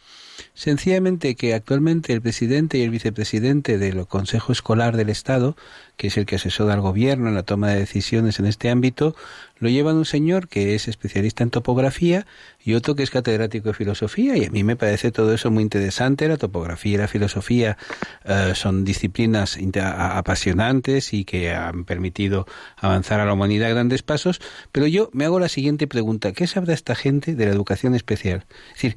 sencillamente 0.55 1.35
que 1.35 1.55
actualmente 1.55 2.13
el 2.13 2.23
presidente 2.23 2.79
y 2.79 2.83
el 2.83 2.91
vicepresidente 2.91 3.79
del 3.79 4.07
Consejo 4.07 4.53
Escolar 4.53 4.97
del 4.97 5.09
Estado, 5.09 5.57
que 5.97 6.07
es 6.07 6.17
el 6.17 6.27
que 6.27 6.37
asesora 6.37 6.75
al 6.75 6.81
gobierno 6.81 7.29
en 7.29 7.35
la 7.35 7.43
toma 7.43 7.69
de 7.69 7.79
decisiones 7.79 8.39
en 8.39 8.47
este 8.47 8.71
ámbito, 8.71 9.15
lo 9.59 9.69
llevan 9.69 9.97
un 9.97 10.07
señor 10.07 10.49
que 10.49 10.75
es 10.75 10.89
especialista 10.89 11.45
en 11.45 11.51
topografía 11.51 12.27
y 12.65 12.73
otro 12.75 12.95
que 12.95 13.03
es 13.03 13.11
catedrático 13.11 13.69
de 13.69 13.75
filosofía 13.75 14.37
y 14.37 14.47
a 14.47 14.51
mí 14.51 14.65
me 14.65 14.77
parece 14.77 15.13
todo 15.13 15.35
eso 15.35 15.51
muy 15.51 15.63
interesante. 15.63 16.27
La 16.27 16.39
topografía 16.39 16.95
y 16.95 16.97
la 16.97 17.09
filosofía 17.09 17.77
eh, 18.25 18.53
son 18.55 18.85
disciplinas 18.85 19.59
apasionantes 19.77 21.13
y 21.13 21.25
que 21.25 21.53
han 21.53 21.85
permitido 21.85 22.47
avanzar 22.77 23.21
a 23.21 23.27
la 23.27 23.35
humanidad 23.35 23.69
a 23.69 23.75
grandes 23.75 24.03
pasos, 24.03 24.41
pero 24.73 24.87
yo 24.87 25.11
me 25.13 25.27
hago 25.27 25.39
la 25.39 25.49
siguiente 25.49 25.87
pregunta. 25.87 26.33
¿Qué 26.33 26.47
sabrá 26.47 26.73
esta 26.73 26.95
gente 26.95 27.35
de 27.35 27.45
la 27.45 27.53
educación 27.53 27.95
especial? 27.95 28.47
Es 28.69 28.83
decir, 28.83 28.97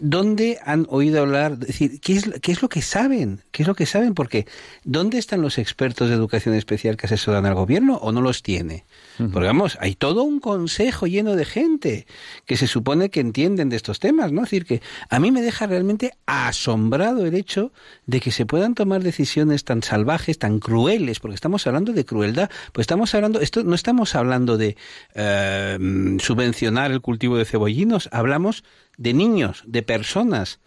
¿Dónde 0.00 0.58
han 0.64 0.86
oído 0.90 1.22
hablar? 1.22 1.52
Es 1.52 1.68
decir, 1.68 2.00
¿qué 2.00 2.16
es, 2.16 2.30
¿qué 2.42 2.52
es 2.52 2.60
lo 2.60 2.68
que 2.68 2.82
saben? 2.82 3.42
¿Qué 3.50 3.62
es 3.62 3.66
lo 3.66 3.74
que 3.74 3.86
saben? 3.86 4.14
Porque 4.14 4.46
¿dónde 4.84 5.16
están 5.16 5.40
los 5.40 5.56
expertos 5.56 6.08
de 6.10 6.14
educación 6.14 6.54
especial 6.54 6.98
que 6.98 7.06
asesoran 7.06 7.46
al 7.46 7.54
gobierno 7.54 7.96
o 7.96 8.12
no 8.12 8.20
los 8.20 8.42
tiene? 8.42 8.84
Porque 9.16 9.46
vamos, 9.46 9.78
hay 9.80 9.94
todo 9.94 10.22
un 10.24 10.40
consejo 10.40 11.06
lleno 11.06 11.36
de 11.36 11.46
gente 11.46 12.06
que 12.44 12.58
se 12.58 12.66
supone 12.66 13.08
que 13.08 13.20
entienden 13.20 13.70
de 13.70 13.76
estos 13.76 13.98
temas, 13.98 14.30
¿no? 14.30 14.42
Es 14.42 14.50
decir, 14.50 14.66
que 14.66 14.82
a 15.08 15.18
mí 15.18 15.30
me 15.30 15.40
deja 15.40 15.66
realmente 15.66 16.12
asombrado 16.26 17.24
el 17.24 17.34
hecho 17.34 17.72
de 18.04 18.20
que 18.20 18.30
se 18.30 18.44
puedan 18.44 18.74
tomar 18.74 19.02
decisiones 19.02 19.64
tan 19.64 19.82
salvajes, 19.82 20.38
tan 20.38 20.58
crueles, 20.58 21.20
porque 21.20 21.34
estamos 21.34 21.66
hablando 21.66 21.94
de 21.94 22.04
crueldad, 22.04 22.50
pues 22.72 22.84
estamos 22.84 23.14
hablando, 23.14 23.40
esto 23.40 23.64
no 23.64 23.74
estamos 23.74 24.14
hablando 24.14 24.58
de 24.58 24.76
eh, 25.14 25.78
subvencionar 26.20 26.92
el 26.92 27.00
cultivo 27.00 27.38
de 27.38 27.46
cebollinos, 27.46 28.10
hablamos 28.12 28.64
de 28.96 29.14
niños, 29.14 29.62
de 29.66 29.82
personas 29.82 30.60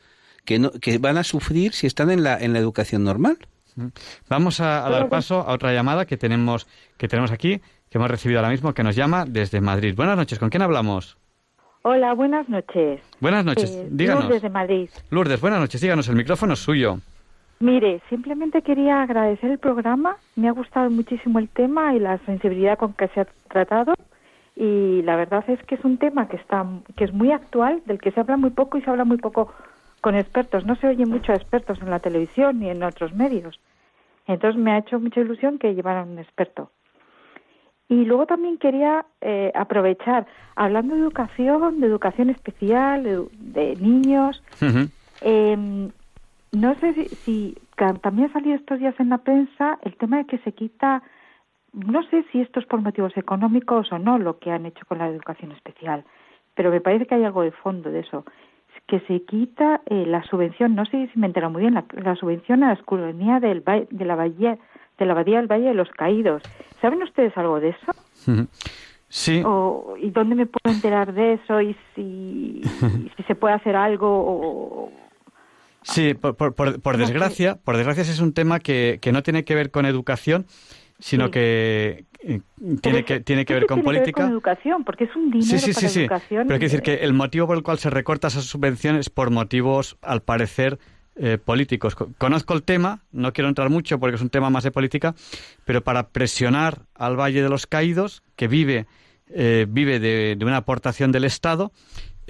que 0.45 0.59
no, 0.59 0.71
que 0.71 0.97
van 0.97 1.17
a 1.17 1.23
sufrir 1.23 1.73
si 1.73 1.87
están 1.87 2.09
en 2.11 2.23
la 2.23 2.37
en 2.39 2.53
la 2.53 2.59
educación 2.59 3.03
normal. 3.03 3.37
Vamos 4.29 4.59
a, 4.59 4.85
a 4.85 4.89
dar 4.89 5.09
paso 5.09 5.41
a 5.41 5.53
otra 5.53 5.73
llamada 5.73 6.05
que 6.05 6.17
tenemos 6.17 6.67
que 6.97 7.07
tenemos 7.07 7.31
aquí 7.31 7.61
que 7.89 7.97
hemos 7.97 8.11
recibido 8.11 8.39
ahora 8.39 8.51
mismo 8.51 8.73
que 8.73 8.83
nos 8.83 8.95
llama 8.95 9.25
desde 9.25 9.61
Madrid. 9.61 9.95
Buenas 9.95 10.17
noches, 10.17 10.37
¿con 10.37 10.49
quién 10.49 10.61
hablamos? 10.61 11.17
Hola, 11.83 12.13
buenas 12.13 12.47
noches. 12.49 12.99
Buenas 13.21 13.45
noches, 13.45 13.71
Eh, 13.71 13.87
díganos. 13.89 14.25
Lourdes 14.25 14.41
de 14.41 14.49
Madrid. 14.49 14.89
Lourdes, 15.11 15.39
buenas 15.41 15.59
noches, 15.59 15.79
díganos, 15.81 16.07
el 16.09 16.15
micrófono 16.15 16.53
es 16.53 16.59
suyo. 16.59 16.99
Mire, 17.61 18.01
simplemente 18.09 18.61
quería 18.61 19.01
agradecer 19.01 19.49
el 19.51 19.59
programa. 19.59 20.17
Me 20.35 20.49
ha 20.49 20.51
gustado 20.51 20.89
muchísimo 20.89 21.39
el 21.39 21.49
tema 21.49 21.93
y 21.95 21.99
la 21.99 22.17
sensibilidad 22.25 22.77
con 22.77 22.93
que 22.93 23.07
se 23.09 23.21
ha 23.21 23.27
tratado. 23.49 23.93
Y 24.59 25.01
la 25.03 25.15
verdad 25.15 25.45
es 25.47 25.63
que 25.63 25.75
es 25.75 25.85
un 25.85 25.97
tema 25.97 26.27
que 26.27 26.35
está 26.35 26.65
que 26.97 27.05
es 27.05 27.13
muy 27.13 27.31
actual, 27.31 27.81
del 27.85 27.97
que 27.97 28.11
se 28.11 28.19
habla 28.19 28.35
muy 28.35 28.49
poco 28.49 28.77
y 28.77 28.81
se 28.81 28.89
habla 28.89 29.05
muy 29.05 29.15
poco 29.15 29.53
con 30.01 30.15
expertos. 30.15 30.65
No 30.65 30.75
se 30.75 30.87
oye 30.87 31.05
mucho 31.05 31.31
a 31.31 31.35
expertos 31.35 31.81
en 31.81 31.89
la 31.89 31.99
televisión 31.99 32.59
ni 32.59 32.69
en 32.69 32.83
otros 32.83 33.13
medios. 33.13 33.57
Entonces 34.27 34.61
me 34.61 34.71
ha 34.73 34.79
hecho 34.79 34.99
mucha 34.99 35.21
ilusión 35.21 35.59
que 35.59 35.73
llevaran 35.73 36.09
un 36.09 36.19
experto. 36.19 36.71
Y 37.87 38.03
luego 38.03 38.25
también 38.25 38.57
quería 38.57 39.05
eh, 39.21 39.53
aprovechar, 39.55 40.27
hablando 40.57 40.93
de 40.93 41.01
educación, 41.03 41.79
de 41.79 41.87
educación 41.87 42.29
especial, 42.29 43.03
de, 43.03 43.27
de 43.31 43.75
niños, 43.77 44.43
eh, 45.21 45.89
no 46.51 46.75
sé 46.75 46.93
si, 46.93 47.05
si 47.07 47.57
también 48.01 48.29
ha 48.29 48.33
salido 48.33 48.55
estos 48.55 48.79
días 48.79 48.99
en 48.99 49.09
la 49.09 49.19
prensa 49.19 49.79
el 49.83 49.95
tema 49.95 50.17
de 50.17 50.25
que 50.25 50.37
se 50.39 50.51
quita, 50.51 51.01
no 51.73 52.03
sé 52.09 52.25
si 52.31 52.41
esto 52.41 52.59
es 52.59 52.65
por 52.65 52.81
motivos 52.81 53.15
económicos 53.17 53.91
o 53.91 53.99
no 53.99 54.17
lo 54.17 54.39
que 54.39 54.51
han 54.51 54.65
hecho 54.65 54.85
con 54.85 54.97
la 54.97 55.07
educación 55.07 55.51
especial, 55.51 56.03
pero 56.55 56.71
me 56.71 56.81
parece 56.81 57.05
que 57.05 57.15
hay 57.15 57.23
algo 57.23 57.43
de 57.43 57.51
fondo 57.51 57.89
de 57.91 57.99
eso. 57.99 58.25
Que 58.87 58.99
se 59.01 59.21
quita 59.23 59.81
eh, 59.85 60.05
la 60.07 60.23
subvención, 60.23 60.73
no 60.73 60.85
sé 60.85 61.09
si 61.13 61.19
me 61.19 61.27
entero 61.27 61.49
muy 61.51 61.61
bien, 61.61 61.75
la, 61.75 62.15
subvención 62.15 62.63
a 62.63 62.69
la 62.69 62.73
escuela 62.73 63.11
del, 63.39 63.63
de 63.63 64.05
la 64.05 64.15
bahía 64.15 64.57
de 64.99 65.05
la 65.05 65.13
abadía 65.13 65.37
del 65.37 65.47
Valle 65.47 65.69
de 65.69 65.73
los 65.73 65.89
Caídos. 65.91 66.43
¿Saben 66.81 67.01
ustedes 67.01 67.35
algo 67.37 67.59
de 67.59 67.69
eso? 67.69 67.93
Sí. 69.07 69.41
O, 69.45 69.95
¿Y 69.97 70.11
dónde 70.11 70.35
me 70.35 70.45
puedo 70.45 70.75
enterar 70.75 71.13
de 71.13 71.33
eso? 71.33 71.61
¿Y 71.61 71.75
si, 71.95 72.61
si 73.17 73.23
se 73.23 73.35
puede 73.35 73.55
hacer 73.55 73.75
algo? 73.75 74.07
O, 74.07 74.91
Sí, 75.81 76.13
por, 76.13 76.35
por, 76.35 76.53
por, 76.53 76.97
desgracia, 76.97 77.57
por 77.63 77.77
desgracia 77.77 78.01
es 78.03 78.19
un 78.19 78.33
tema 78.33 78.59
que, 78.59 78.99
que, 79.01 79.13
no 79.13 79.23
tiene 79.23 79.45
que 79.45 79.55
ver 79.55 79.71
con 79.71 79.85
educación, 79.85 80.45
sino 80.99 81.31
que 81.31 82.05
eh, 82.21 82.41
tiene 82.81 83.05
que 83.05 83.19
tiene 83.21 83.45
que 83.45 83.53
ver 83.53 83.65
con 83.65 83.81
política. 83.81 84.23
con 84.23 84.31
educación, 84.31 84.83
porque 84.83 85.05
es 85.05 85.15
un 85.15 85.31
dinero 85.31 85.57
sí, 85.57 85.59
sí, 85.59 85.73
para 85.73 85.89
sí, 85.89 85.99
educación. 86.01 86.47
Pero 86.47 86.59
quiero 86.59 86.71
decir 86.71 86.81
que 86.81 87.05
el 87.05 87.13
motivo 87.13 87.47
por 87.47 87.57
el 87.57 87.63
cual 87.63 87.79
se 87.79 87.89
recorta 87.89 88.27
esas 88.27 88.45
subvenciones 88.45 89.09
por 89.09 89.31
motivos, 89.31 89.97
al 90.01 90.21
parecer, 90.21 90.79
eh, 91.15 91.37
políticos. 91.37 91.95
Conozco 92.17 92.53
el 92.53 92.63
tema, 92.63 93.01
no 93.11 93.33
quiero 93.33 93.49
entrar 93.49 93.69
mucho 93.69 93.99
porque 93.99 94.15
es 94.15 94.21
un 94.21 94.29
tema 94.29 94.49
más 94.49 94.63
de 94.63 94.71
política, 94.71 95.15
pero 95.65 95.83
para 95.83 96.09
presionar 96.09 96.83
al 96.95 97.19
Valle 97.19 97.41
de 97.41 97.49
los 97.49 97.67
Caídos, 97.67 98.23
que 98.35 98.47
vive 98.47 98.87
eh, 99.31 99.67
vive 99.69 99.99
de, 99.99 100.37
una 100.41 100.57
aportación 100.57 101.11
del 101.11 101.23
Estado, 101.23 101.71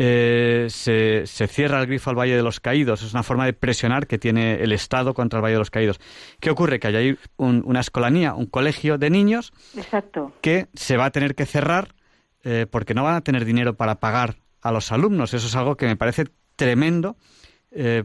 eh, 0.01 0.67
se, 0.69 1.25
cierra 1.25 1.81
el 1.81 1.87
grifo 1.87 2.09
al 2.09 2.17
Valle 2.17 2.35
de 2.35 2.41
los 2.41 2.61
Caídos. 2.61 3.01
Es 3.01 3.13
una 3.13 3.21
forma 3.21 3.45
de 3.45 3.51
presionar 3.51 4.07
que 4.07 4.17
tiene 4.17 4.55
el 4.63 4.71
Estado 4.71 5.13
contra 5.13 5.39
el 5.39 5.43
Valle 5.43 5.55
de 5.55 5.59
los 5.59 5.71
Caídos. 5.71 5.99
¿Qué 6.39 6.49
ocurre? 6.49 6.79
Que 6.79 6.87
hay 6.87 6.95
ahí 6.95 7.17
una 7.37 7.81
escolanía, 7.81 8.33
un 8.33 8.45
colegio 8.45 8.97
de 8.97 9.09
niños 9.09 9.51
Exacto. 9.75 10.33
que 10.41 10.67
se 10.73 10.95
va 10.95 11.05
a 11.05 11.11
tener 11.11 11.35
que 11.35 11.45
cerrar 11.45 11.95
eh, 12.43 12.65
porque 12.71 12.93
no 12.93 13.03
van 13.03 13.15
a 13.15 13.21
tener 13.21 13.43
dinero 13.43 13.75
para 13.75 13.99
pagar 13.99 14.37
a 14.61 14.71
los 14.71 14.91
alumnos. 14.93 15.33
Eso 15.33 15.47
es 15.47 15.55
algo 15.55 15.75
que 15.75 15.85
me 15.85 15.97
parece 15.97 16.25
tremendo. 16.55 17.17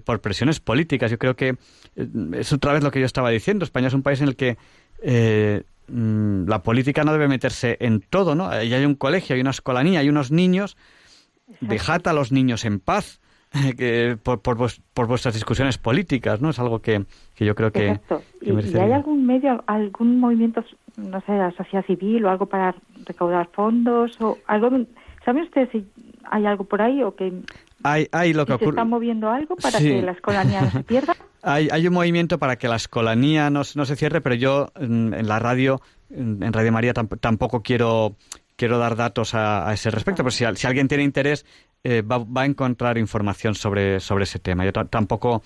por 0.05 0.21
presiones 0.21 0.61
políticas. 0.61 1.11
Yo 1.11 1.19
creo 1.19 1.37
que 1.37 1.57
es 2.33 2.53
otra 2.53 2.73
vez 2.73 2.83
lo 2.83 2.91
que 2.91 3.01
yo 3.01 3.07
estaba 3.07 3.31
diciendo. 3.31 3.65
España 3.65 3.89
es 3.89 3.95
un 3.95 4.03
país 4.03 4.21
en 4.21 4.29
el 4.29 4.37
que 4.37 4.59
Mm, 5.87 6.49
la 6.49 6.63
política 6.63 7.05
no 7.05 7.13
debe 7.13 7.29
meterse 7.29 7.77
en 7.81 8.01
todo, 8.01 8.35
¿no? 8.35 8.49
Ahí 8.49 8.73
hay 8.73 8.85
un 8.85 8.95
colegio, 8.95 9.35
hay 9.35 9.41
una 9.41 9.51
escolanía, 9.51 10.01
hay 10.01 10.09
unos 10.09 10.31
niños. 10.31 10.77
Dejad 11.61 12.07
a 12.09 12.13
los 12.13 12.33
niños 12.33 12.65
en 12.65 12.81
paz 12.81 13.21
que 13.77 14.17
por, 14.23 14.41
por, 14.41 14.57
vuestras 15.07 15.35
discusiones 15.35 15.79
políticas, 15.79 16.41
¿no? 16.41 16.51
Es 16.51 16.59
algo 16.59 16.81
que, 16.81 17.05
yo 17.37 17.55
creo 17.55 17.71
que... 17.71 17.91
Exacto. 17.91 18.23
¿Y, 18.41 18.51
hay 18.79 18.93
algún 18.93 19.27
medio, 19.27 19.63
algún 19.67 20.19
movimiento, 20.19 20.65
no 20.97 21.21
sé, 21.21 21.33
la 21.33 21.53
sociedad 21.53 21.85
civil 21.87 22.25
o 22.25 22.31
algo 22.31 22.47
para 22.47 22.75
recaudar 23.05 23.49
fondos 23.53 24.21
o 24.21 24.39
algo... 24.47 24.71
¿Sabe 25.25 25.43
usted 25.43 25.71
si 25.73 25.87
hay 26.25 26.45
algo 26.45 26.65
por 26.65 26.83
ahí 26.83 27.03
o 27.03 27.15
que 27.15 27.33
hay, 27.85 28.33
lo 28.33 28.47
que 28.47 28.57
¿Se 28.57 28.65
está 28.65 28.85
moviendo 28.85 29.31
algo 29.31 29.57
para 29.57 29.79
que 29.79 30.01
la 30.01 30.13
escolanía 30.13 30.63
no 30.63 30.71
se 30.71 30.83
pierda? 30.85 31.15
Hay, 31.43 31.69
hay 31.71 31.87
un 31.87 31.93
movimiento 31.93 32.39
para 32.39 32.57
que 32.57 32.67
la 32.67 32.77
escolanía 32.77 33.51
no, 33.51 33.63
no 33.75 33.85
se 33.85 33.97
cierre, 33.97 34.23
pero 34.23 34.35
yo 34.35 34.69
en, 34.77 35.29
la 35.29 35.39
radio, 35.39 35.83
en, 36.09 36.53
Radio 36.53 36.73
María, 36.73 36.95
tampoco 36.95 37.63
quiero, 37.63 38.17
quiero 38.57 38.79
dar 38.79 38.97
datos 38.97 39.35
a, 39.35 39.73
ese 39.73 39.91
respecto, 39.91 40.23
pero 40.23 40.31
si, 40.31 40.45
si, 40.57 40.67
alguien 40.67 40.89
tiene 40.89 41.05
interés, 41.05 41.45
eh, 41.83 42.03
va, 42.03 42.19
va, 42.19 42.43
a 42.43 42.47
encontrar 42.47 42.99
información 42.99 43.55
sobre, 43.55 44.01
sobre 44.01 44.25
ese 44.25 44.39
tema. 44.39 44.65
Yo 44.65 44.73
tampoco 44.73 45.43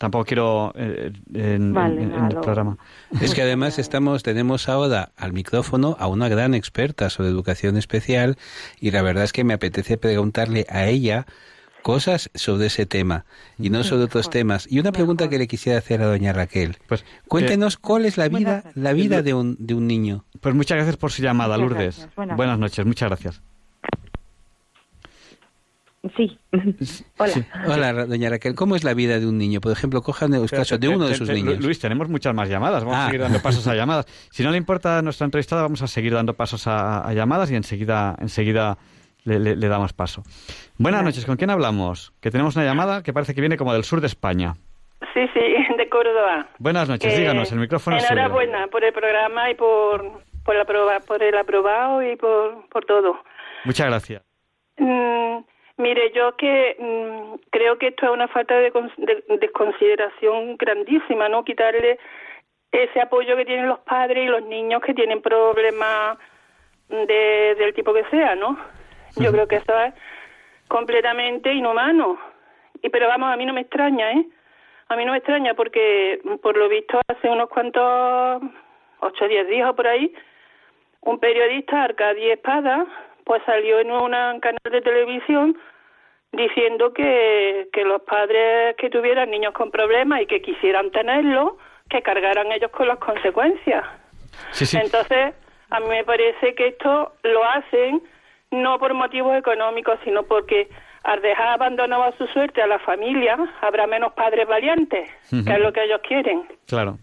tampoco 0.00 0.24
quiero 0.24 0.72
eh, 0.76 1.12
en, 1.34 1.76
el 1.76 2.40
programa. 2.40 2.78
Es 3.20 3.34
que 3.34 3.42
además 3.42 3.78
estamos 3.78 4.22
tenemos 4.22 4.68
ahora 4.70 5.12
al 5.16 5.34
micrófono 5.34 5.94
a 6.00 6.06
una 6.06 6.28
gran 6.30 6.54
experta 6.54 7.10
sobre 7.10 7.28
educación 7.28 7.76
especial 7.76 8.38
y 8.80 8.92
la 8.92 9.02
verdad 9.02 9.24
es 9.24 9.32
que 9.32 9.44
me 9.44 9.52
apetece 9.52 9.98
preguntarle 9.98 10.64
a 10.70 10.86
ella 10.86 11.26
cosas 11.82 12.30
sobre 12.34 12.66
ese 12.66 12.86
tema 12.86 13.26
y 13.58 13.68
no 13.68 13.84
sobre 13.84 14.04
otros 14.04 14.30
temas. 14.30 14.66
Y 14.70 14.80
una 14.80 14.90
pregunta 14.90 15.28
que 15.28 15.38
le 15.38 15.46
quisiera 15.46 15.78
hacer 15.78 16.00
a 16.00 16.06
doña 16.06 16.32
Raquel. 16.32 16.78
Pues 16.86 17.04
cuéntenos 17.28 17.74
eh, 17.74 17.78
cuál 17.82 18.06
es 18.06 18.16
la 18.16 18.28
vida 18.28 18.64
la 18.74 18.94
vida 18.94 19.20
de 19.20 19.34
un 19.34 19.56
de 19.58 19.74
un 19.74 19.86
niño. 19.86 20.24
Pues 20.40 20.54
muchas 20.54 20.76
gracias 20.76 20.96
por 20.96 21.10
su 21.10 21.22
llamada, 21.22 21.56
Lourdes. 21.56 22.08
Buenas, 22.16 22.58
noches, 22.58 22.84
muchas 22.86 23.08
gracias. 23.08 23.42
Sí. 26.16 26.38
Hola. 27.18 27.32
Hola, 27.66 28.06
doña 28.06 28.30
Raquel. 28.30 28.54
¿Cómo 28.54 28.74
es 28.74 28.84
la 28.84 28.94
vida 28.94 29.20
de 29.20 29.26
un 29.26 29.36
niño? 29.36 29.60
Por 29.60 29.70
ejemplo, 29.70 30.00
cojan 30.00 30.32
el 30.32 30.48
caso 30.48 30.78
de 30.78 30.88
uno 30.88 31.06
de 31.06 31.14
sus 31.14 31.28
niños. 31.28 31.60
Luis, 31.60 31.78
tenemos 31.78 32.08
muchas 32.08 32.34
más 32.34 32.48
llamadas. 32.48 32.84
Vamos 32.84 32.98
a 32.98 33.02
ah. 33.02 33.06
seguir 33.06 33.20
dando 33.20 33.42
pasos 33.42 33.66
a 33.66 33.74
llamadas. 33.74 34.06
Si 34.30 34.42
no 34.42 34.50
le 34.50 34.56
importa 34.56 35.02
nuestra 35.02 35.26
entrevistada, 35.26 35.60
vamos 35.60 35.82
a 35.82 35.86
seguir 35.86 36.14
dando 36.14 36.32
pasos 36.32 36.66
a, 36.66 37.12
llamadas 37.12 37.50
y 37.50 37.56
enseguida, 37.56 38.16
enseguida 38.18 38.78
le, 39.24 39.54
damos 39.56 39.92
paso. 39.92 40.22
Buenas 40.78 41.04
noches, 41.04 41.26
¿con 41.26 41.36
quién 41.36 41.50
hablamos? 41.50 42.14
Que 42.20 42.30
tenemos 42.30 42.56
una 42.56 42.64
llamada 42.64 43.02
que 43.02 43.12
parece 43.12 43.34
que 43.34 43.42
viene 43.42 43.58
como 43.58 43.74
del 43.74 43.84
sur 43.84 44.00
de 44.00 44.06
España. 44.06 44.54
Sí, 45.12 45.20
sí, 45.34 45.40
de 45.76 45.88
Córdoba. 45.90 46.48
Buenas 46.58 46.88
noches, 46.88 47.14
díganos, 47.14 47.52
el 47.52 47.58
micrófono 47.58 47.98
es 47.98 48.10
Enhorabuena 48.10 48.68
por 48.68 48.82
el 48.84 48.92
programa 48.94 49.50
y 49.50 49.54
por, 49.54 50.22
por, 50.50 50.86
la 50.86 51.00
por 51.00 51.22
el 51.22 51.36
aprobado 51.36 52.02
y 52.02 52.16
por, 52.16 52.68
por 52.68 52.84
todo. 52.84 53.20
Muchas 53.64 53.86
gracias. 53.86 54.22
Mm, 54.78 55.38
mire, 55.76 56.12
yo 56.12 56.36
que 56.36 56.76
mm, 56.78 57.34
creo 57.50 57.78
que 57.78 57.88
esto 57.88 58.06
es 58.06 58.12
una 58.12 58.28
falta 58.28 58.56
de, 58.56 58.72
desconsideración 59.40 60.56
grandísima, 60.56 61.28
¿no? 61.28 61.44
Quitarle 61.44 61.98
ese 62.72 63.00
apoyo 63.00 63.36
que 63.36 63.44
tienen 63.44 63.68
los 63.68 63.80
padres 63.80 64.24
y 64.24 64.28
los 64.28 64.42
niños 64.44 64.80
que 64.82 64.94
tienen 64.94 65.20
problemas 65.22 66.18
de, 66.88 67.54
del 67.58 67.74
tipo 67.74 67.92
que 67.92 68.04
sea, 68.10 68.34
¿no? 68.34 68.58
Yo 69.16 69.32
creo 69.32 69.46
que 69.48 69.56
eso 69.56 69.78
es 69.80 69.94
completamente 70.68 71.52
inhumano. 71.52 72.18
Y 72.82 72.88
pero 72.88 73.08
vamos, 73.08 73.32
a 73.32 73.36
mí 73.36 73.44
no 73.44 73.52
me 73.52 73.62
extraña, 73.62 74.12
¿eh? 74.12 74.24
A 74.88 74.96
mí 74.96 75.04
no 75.04 75.12
me 75.12 75.18
extraña 75.18 75.54
porque, 75.54 76.20
por 76.42 76.56
lo 76.56 76.68
visto, 76.68 77.00
hace 77.06 77.28
unos 77.28 77.48
cuantos, 77.48 78.42
ocho 79.00 79.24
o 79.24 79.28
diez 79.28 79.46
días 79.48 79.70
o 79.70 79.76
por 79.76 79.86
ahí, 79.86 80.12
un 81.02 81.18
periodista, 81.18 81.84
Arcadi 81.84 82.30
Espada, 82.30 82.86
pues 83.24 83.42
salió 83.46 83.80
en 83.80 83.90
un 83.90 84.10
canal 84.40 84.58
de 84.70 84.80
televisión 84.80 85.56
diciendo 86.32 86.92
que, 86.92 87.68
que 87.72 87.84
los 87.84 88.02
padres 88.02 88.76
que 88.76 88.90
tuvieran 88.90 89.30
niños 89.30 89.52
con 89.52 89.70
problemas 89.70 90.22
y 90.22 90.26
que 90.26 90.42
quisieran 90.42 90.90
tenerlo, 90.90 91.58
que 91.88 92.02
cargaran 92.02 92.52
ellos 92.52 92.70
con 92.70 92.88
las 92.88 92.98
consecuencias. 92.98 93.84
Entonces, 94.72 95.34
a 95.70 95.80
mí 95.80 95.88
me 95.88 96.04
parece 96.04 96.54
que 96.54 96.68
esto 96.68 97.12
lo 97.22 97.44
hacen 97.44 98.02
no 98.50 98.78
por 98.78 98.94
motivos 98.94 99.36
económicos, 99.36 99.98
sino 100.04 100.24
porque 100.24 100.68
al 101.04 101.22
dejar 101.22 101.48
abandonado 101.48 102.04
a 102.04 102.16
su 102.16 102.26
suerte 102.28 102.60
a 102.60 102.66
la 102.66 102.78
familia, 102.78 103.38
habrá 103.60 103.86
menos 103.86 104.12
padres 104.12 104.46
valientes, 104.46 105.08
que 105.30 105.52
es 105.52 105.60
lo 105.60 105.72
que 105.72 105.84
ellos 105.84 106.00
quieren. 106.06 106.46
Claro. 106.66 106.98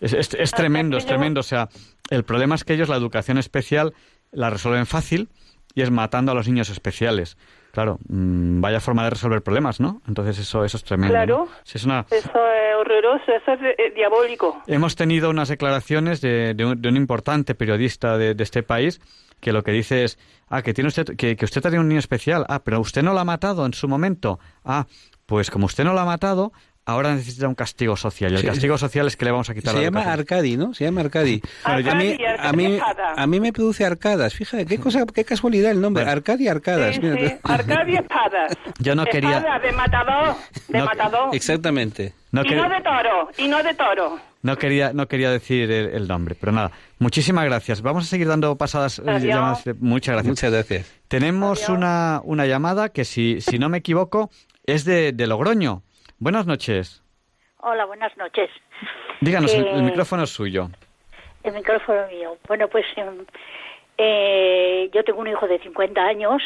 Es, 0.00 0.12
es, 0.12 0.50
tremendo, 0.52 0.96
es 0.96 1.06
tremendo. 1.06 1.40
O 1.40 1.44
sea, 1.44 1.68
el 2.10 2.24
problema 2.24 2.54
es 2.54 2.64
que 2.64 2.74
ellos 2.74 2.88
la 2.88 2.96
educación 2.96 3.38
especial 3.38 3.92
la 4.32 4.50
resuelven 4.50 4.86
fácil 4.86 5.28
y 5.74 5.82
es 5.82 5.90
matando 5.90 6.32
a 6.32 6.34
los 6.34 6.48
niños 6.48 6.70
especiales. 6.70 7.36
Claro, 7.72 7.98
mm, 8.08 8.60
vaya 8.60 8.80
forma 8.80 9.04
de 9.04 9.10
resolver 9.10 9.42
problemas, 9.42 9.78
¿no? 9.78 10.02
Entonces 10.08 10.38
eso, 10.38 10.64
eso 10.64 10.76
es 10.76 10.84
tremendo. 10.84 11.14
Claro, 11.14 11.48
eso 11.64 11.88
es 12.10 12.26
horroroso, 12.80 13.32
eso 13.32 13.52
es 13.52 13.60
eh, 13.78 13.92
diabólico. 13.94 14.60
Hemos 14.66 14.96
tenido 14.96 15.30
unas 15.30 15.48
declaraciones 15.48 16.20
de, 16.20 16.54
de, 16.54 16.64
un, 16.64 16.96
importante 16.96 17.54
periodista 17.54 18.18
de, 18.18 18.34
de 18.34 18.42
este 18.42 18.64
país 18.64 19.00
que 19.40 19.52
lo 19.52 19.62
que 19.62 19.72
dice 19.72 20.04
es, 20.04 20.18
ah, 20.48 20.62
que 20.62 20.74
tiene 20.74 20.88
usted, 20.88 21.16
que, 21.16 21.36
que 21.36 21.44
usted 21.44 21.60
tiene 21.62 21.80
un 21.80 21.88
niño 21.88 21.98
especial, 21.98 22.44
ah, 22.48 22.62
pero 22.62 22.80
usted 22.80 23.02
no 23.02 23.12
lo 23.12 23.20
ha 23.20 23.24
matado 23.24 23.66
en 23.66 23.72
su 23.72 23.88
momento, 23.88 24.38
ah, 24.64 24.86
pues 25.26 25.50
como 25.50 25.66
usted 25.66 25.84
no 25.84 25.92
lo 25.92 26.00
ha 26.00 26.04
matado, 26.04 26.52
ahora 26.84 27.14
necesita 27.14 27.48
un 27.48 27.54
castigo 27.54 27.96
social. 27.96 28.32
Y 28.32 28.36
el 28.36 28.44
castigo 28.44 28.78
social 28.78 29.06
es 29.06 29.16
que 29.16 29.24
le 29.24 29.30
vamos 29.30 29.50
a 29.50 29.54
quitar 29.54 29.74
Se 29.74 29.82
llama 29.82 30.12
Arcadi, 30.12 30.56
¿no? 30.56 30.74
Se 30.74 30.84
llama 30.84 31.02
Arcadi. 31.02 31.40
a, 31.64 31.76
mí, 31.76 32.18
a, 32.38 32.52
mí, 32.52 32.78
a 33.16 33.26
mí 33.26 33.40
me 33.40 33.52
produce 33.52 33.84
Arcadas. 33.84 34.34
Fíjate, 34.34 34.66
qué 34.66 34.78
cosa, 34.78 35.04
qué 35.06 35.24
casualidad 35.24 35.70
el 35.70 35.80
nombre. 35.80 36.04
Arcadi 36.04 36.48
Arcadas. 36.48 36.96
Sí, 36.96 37.02
sí. 37.02 37.34
Arcadi 37.42 37.96
Espadas. 37.96 38.56
Yo 38.78 38.94
no 38.94 39.04
quería... 39.04 39.38
Espada 39.38 39.58
de 39.58 39.72
matador. 39.72 40.36
De 40.68 40.82
matador. 40.82 41.34
Exactamente. 41.34 42.14
No 42.32 42.44
y 42.44 42.54
no 42.54 42.68
de 42.68 42.80
toro. 42.80 43.28
Y 43.38 43.48
no 43.48 43.62
de 43.62 43.74
toro. 43.74 44.20
No 44.42 44.56
quería, 44.56 44.92
no 44.94 45.06
quería 45.06 45.30
decir 45.30 45.70
el, 45.70 46.08
nombre, 46.08 46.34
pero 46.34 46.52
nada. 46.52 46.70
Muchísimas 46.98 47.44
gracias. 47.44 47.82
Vamos 47.82 48.04
a 48.04 48.06
seguir 48.06 48.26
dando 48.26 48.56
pasadas 48.56 48.98
eh, 49.00 49.20
llamadas. 49.20 49.64
Muchas 49.80 50.14
gracias. 50.14 50.30
Muchas 50.30 50.52
gracias. 50.52 50.92
Tenemos 51.08 51.68
una, 51.68 52.22
una 52.24 52.46
llamada 52.46 52.88
que, 52.88 53.04
si, 53.04 53.42
si 53.42 53.58
no 53.58 53.68
me 53.68 53.78
equivoco, 53.78 54.30
es 54.64 54.84
de, 54.84 55.12
de 55.12 55.26
Logroño. 55.26 55.82
Buenas 56.20 56.46
noches. 56.46 57.02
Hola, 57.60 57.86
buenas 57.86 58.14
noches. 58.18 58.50
Díganos, 59.22 59.54
el, 59.54 59.82
micrófono 59.82 60.24
es 60.24 60.30
suyo. 60.30 60.68
El 61.42 61.54
micrófono 61.54 62.06
mío. 62.08 62.36
Bueno, 62.46 62.68
pues 62.68 62.84
em, 62.96 63.24
eh, 63.96 64.90
yo 64.92 65.02
tengo 65.02 65.20
un 65.20 65.28
hijo 65.28 65.48
de 65.48 65.58
50 65.60 65.98
años 65.98 66.42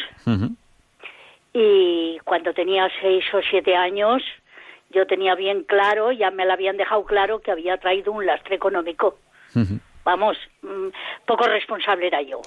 y 1.51 2.17
cuando 2.23 2.53
tenía 2.53 2.89
6 3.01 3.25
o 3.33 3.41
7 3.41 3.75
años 3.75 4.23
yo 4.91 5.05
tenía 5.07 5.35
bien 5.35 5.63
claro, 5.63 6.13
ya 6.13 6.31
me 6.31 6.45
lo 6.45 6.53
habían 6.53 6.77
dejado 6.77 7.03
claro 7.03 7.39
que 7.39 7.51
había 7.51 7.77
traído 7.77 8.13
un 8.13 8.25
lastre 8.25 8.55
económico. 8.55 9.19
Vamos, 10.05 10.37
mm, 10.61 10.87
poco 11.25 11.47
responsable 11.47 12.07
era 12.07 12.21
yo. 12.21 12.41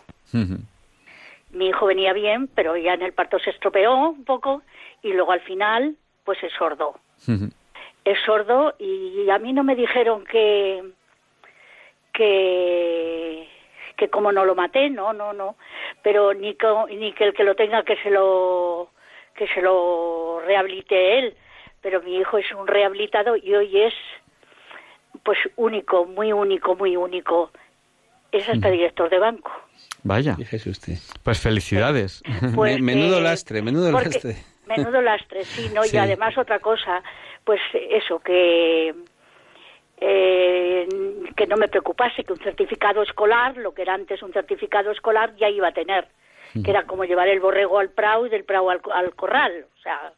Mi 1.52 1.68
hijo 1.68 1.84
venía 1.84 2.14
bien, 2.14 2.48
pero 2.54 2.74
ya 2.78 2.94
en 2.94 3.02
el 3.02 3.12
parto 3.12 3.38
se 3.38 3.50
estropeó 3.50 3.96
un 3.96 4.24
poco 4.24 4.62
y 5.02 5.12
luego 5.12 5.32
al 5.32 5.40
final, 5.40 5.94
pues 6.24 6.42
es 7.18 7.24
sordo. 7.26 7.48
Es 8.04 8.18
sordo 8.24 8.74
y 8.78 9.28
a 9.30 9.38
mí 9.38 9.52
no 9.52 9.64
me 9.64 9.74
dijeron 9.76 10.24
que 10.24 10.82
que 12.12 13.48
que 13.96 14.08
como 14.08 14.30
no 14.30 14.44
lo 14.44 14.54
maté, 14.54 14.90
no, 14.90 15.12
no, 15.12 15.32
no, 15.32 15.56
pero 16.02 16.32
ni 16.32 16.54
que, 16.54 16.66
ni 16.96 17.12
que 17.12 17.24
el 17.24 17.34
que 17.34 17.42
lo 17.42 17.56
tenga 17.56 17.82
que 17.82 17.96
se 17.96 18.10
lo 18.10 18.90
que 19.34 19.48
se 19.48 19.60
lo 19.60 20.40
rehabilite 20.46 21.18
él, 21.18 21.34
pero 21.80 22.00
mi 22.02 22.16
hijo 22.16 22.38
es 22.38 22.46
un 22.52 22.66
rehabilitado 22.66 23.36
y 23.36 23.54
hoy 23.54 23.80
es 23.80 23.94
pues 25.24 25.38
único, 25.56 26.06
muy 26.06 26.32
único, 26.32 26.74
muy 26.76 26.96
único. 26.96 27.50
Es 28.30 28.48
hasta 28.48 28.68
director 28.70 29.08
de 29.08 29.18
banco. 29.18 29.50
Vaya. 30.02 30.36
Fíjese 30.36 30.70
usted. 30.70 30.94
Pues 31.22 31.40
felicidades. 31.40 32.22
Pues, 32.54 32.80
menudo 32.80 33.18
eh, 33.18 33.22
lastre, 33.22 33.62
menudo 33.62 33.90
porque- 33.90 34.10
lastre. 34.10 34.36
Menudo 34.68 35.00
lastre, 35.02 35.44
sí, 35.44 35.70
¿no? 35.74 35.82
Sí. 35.84 35.96
Y 35.96 35.98
además 35.98 36.36
otra 36.38 36.58
cosa, 36.60 37.02
pues 37.44 37.60
eso, 37.72 38.18
que 38.20 38.94
eh, 40.00 40.88
que 41.36 41.46
no 41.46 41.56
me 41.56 41.68
preocupase 41.68 42.22
que 42.24 42.32
un 42.32 42.38
certificado 42.38 43.02
escolar, 43.02 43.56
lo 43.56 43.72
que 43.74 43.82
era 43.82 43.94
antes 43.94 44.22
un 44.22 44.32
certificado 44.32 44.90
escolar, 44.92 45.34
ya 45.36 45.48
iba 45.48 45.68
a 45.68 45.72
tener, 45.72 46.06
que 46.64 46.70
era 46.70 46.84
como 46.84 47.04
llevar 47.04 47.28
el 47.28 47.40
borrego 47.40 47.78
al 47.78 47.90
prau 47.90 48.26
y 48.26 48.28
del 48.30 48.44
prau 48.44 48.70
al, 48.70 48.80
al 48.92 49.14
corral, 49.14 49.66
o 49.76 49.80
sea, 49.82 50.12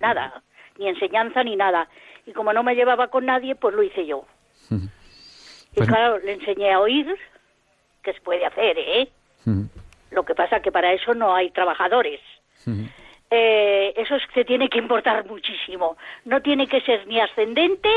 nada, 0.00 0.42
ni 0.78 0.88
enseñanza 0.88 1.42
ni 1.42 1.56
nada. 1.56 1.88
Y 2.26 2.32
como 2.32 2.52
no 2.52 2.62
me 2.62 2.74
llevaba 2.74 3.08
con 3.08 3.26
nadie, 3.26 3.54
pues 3.54 3.74
lo 3.74 3.82
hice 3.82 4.06
yo. 4.06 4.24
Y 4.70 4.76
Pues- 5.74 5.88
claro, 5.88 6.18
le 6.18 6.32
enseñé 6.32 6.72
a 6.72 6.80
oír, 6.80 7.06
que 8.02 8.12
se 8.12 8.20
puede 8.20 8.44
hacer, 8.46 8.78
¿eh? 8.78 9.08
Lo 10.10 10.24
que 10.24 10.34
pasa 10.34 10.60
que 10.60 10.72
para 10.72 10.92
eso 10.92 11.14
no 11.14 11.34
hay 11.34 11.50
trabajadores. 11.50 12.20
Eh, 13.30 13.92
eso 13.96 14.16
es- 14.16 14.22
se 14.32 14.44
tiene 14.44 14.68
que 14.68 14.78
importar 14.78 15.26
muchísimo. 15.26 15.96
No 16.24 16.40
tiene 16.40 16.66
que 16.66 16.80
ser 16.80 17.06
ni 17.06 17.20
ascendente 17.20 17.88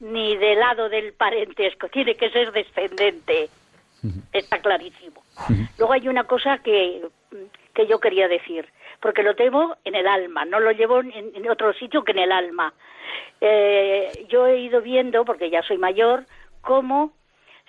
ni 0.00 0.36
del 0.36 0.58
lado 0.58 0.88
del 0.88 1.14
parentesco, 1.14 1.88
tiene 1.88 2.14
que 2.16 2.30
ser 2.30 2.52
descendente. 2.52 3.48
Está 4.32 4.58
clarísimo. 4.60 5.22
Luego 5.78 5.94
hay 5.94 6.08
una 6.08 6.24
cosa 6.24 6.58
que, 6.58 7.00
que 7.72 7.86
yo 7.86 7.98
quería 8.00 8.28
decir, 8.28 8.68
porque 9.00 9.22
lo 9.22 9.34
tengo 9.34 9.76
en 9.84 9.94
el 9.94 10.06
alma, 10.06 10.44
no 10.44 10.60
lo 10.60 10.72
llevo 10.72 11.00
en, 11.00 11.10
en 11.34 11.50
otro 11.50 11.72
sitio 11.72 12.04
que 12.04 12.12
en 12.12 12.18
el 12.18 12.32
alma. 12.32 12.74
Eh, 13.40 14.26
yo 14.28 14.46
he 14.46 14.58
ido 14.58 14.82
viendo, 14.82 15.24
porque 15.24 15.48
ya 15.48 15.62
soy 15.62 15.78
mayor, 15.78 16.24
cómo 16.60 17.12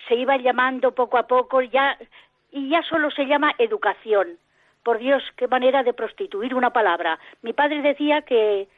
se 0.08 0.14
iba 0.14 0.36
llamando 0.36 0.92
poco 0.92 1.16
a 1.16 1.26
poco 1.26 1.62
ya 1.62 1.96
y 2.52 2.68
ya 2.68 2.82
solo 2.82 3.10
se 3.10 3.24
llama 3.24 3.54
educación. 3.58 4.38
Por 4.86 4.98
Dios, 4.98 5.20
qué 5.34 5.48
manera 5.48 5.82
de 5.82 5.92
prostituir 5.94 6.54
una 6.54 6.70
palabra. 6.70 7.18
Mi 7.42 7.52
padre 7.52 7.82
decía 7.82 8.22
que 8.22 8.68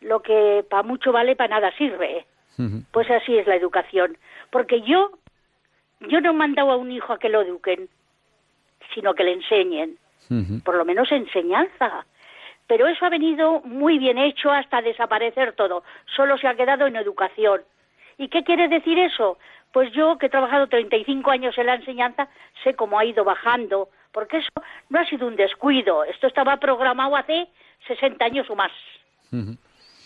lo 0.00 0.22
que 0.22 0.64
para 0.66 0.82
mucho 0.82 1.12
vale, 1.12 1.36
para 1.36 1.56
nada 1.56 1.76
sirve. 1.76 2.24
Pues 2.90 3.10
así 3.10 3.36
es 3.36 3.46
la 3.46 3.54
educación. 3.54 4.16
Porque 4.48 4.80
yo, 4.80 5.10
yo 6.00 6.22
no 6.22 6.30
he 6.30 6.32
mandado 6.32 6.70
a 6.70 6.76
un 6.76 6.90
hijo 6.90 7.12
a 7.12 7.18
que 7.18 7.28
lo 7.28 7.42
eduquen, 7.42 7.90
sino 8.94 9.12
que 9.12 9.24
le 9.24 9.32
enseñen. 9.34 9.98
Por 10.64 10.76
lo 10.76 10.86
menos 10.86 11.12
enseñanza. 11.12 12.06
Pero 12.66 12.86
eso 12.86 13.04
ha 13.04 13.10
venido 13.10 13.60
muy 13.60 13.98
bien 13.98 14.16
hecho 14.16 14.50
hasta 14.50 14.80
desaparecer 14.80 15.52
todo. 15.52 15.84
Solo 16.16 16.38
se 16.38 16.48
ha 16.48 16.54
quedado 16.54 16.86
en 16.86 16.96
educación. 16.96 17.60
¿Y 18.16 18.28
qué 18.28 18.42
quiere 18.42 18.68
decir 18.68 18.98
eso? 18.98 19.36
Pues 19.72 19.92
yo, 19.92 20.16
que 20.16 20.26
he 20.26 20.30
trabajado 20.30 20.68
35 20.68 21.30
años 21.30 21.58
en 21.58 21.66
la 21.66 21.74
enseñanza, 21.74 22.28
sé 22.64 22.72
cómo 22.72 22.98
ha 22.98 23.04
ido 23.04 23.22
bajando, 23.22 23.90
porque 24.12 24.38
eso 24.38 24.48
no 24.88 24.98
ha 25.00 25.04
sido 25.06 25.26
un 25.26 25.36
descuido. 25.36 26.04
Esto 26.04 26.26
estaba 26.26 26.56
programado 26.58 27.16
hace 27.16 27.48
60 27.86 28.24
años 28.24 28.48
o 28.50 28.54
más. 28.56 28.72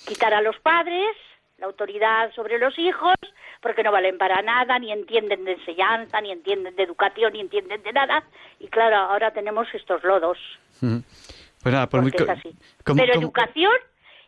Quitar 0.06 0.34
a 0.34 0.40
los 0.42 0.58
padres 0.60 1.16
la 1.58 1.66
autoridad 1.66 2.32
sobre 2.34 2.58
los 2.58 2.76
hijos, 2.76 3.14
porque 3.60 3.84
no 3.84 3.92
valen 3.92 4.18
para 4.18 4.42
nada, 4.42 4.76
ni 4.80 4.90
entienden 4.90 5.44
de 5.44 5.52
enseñanza, 5.52 6.20
ni 6.20 6.32
entienden 6.32 6.74
de 6.74 6.82
educación, 6.82 7.32
ni 7.34 7.40
entienden 7.40 7.80
de 7.84 7.92
nada. 7.92 8.24
Y 8.58 8.66
claro, 8.66 8.96
ahora 8.96 9.30
tenemos 9.32 9.68
estos 9.72 10.02
lodos. 10.02 10.38
Pues 10.80 11.72
nada, 11.72 11.86
pues 11.88 12.02
muy 12.02 12.10
es 12.12 12.24
co- 12.24 12.32
así. 12.32 12.50
¿cómo- 12.84 13.00
Pero 13.00 13.14
cómo- 13.14 13.26
educación, 13.26 13.72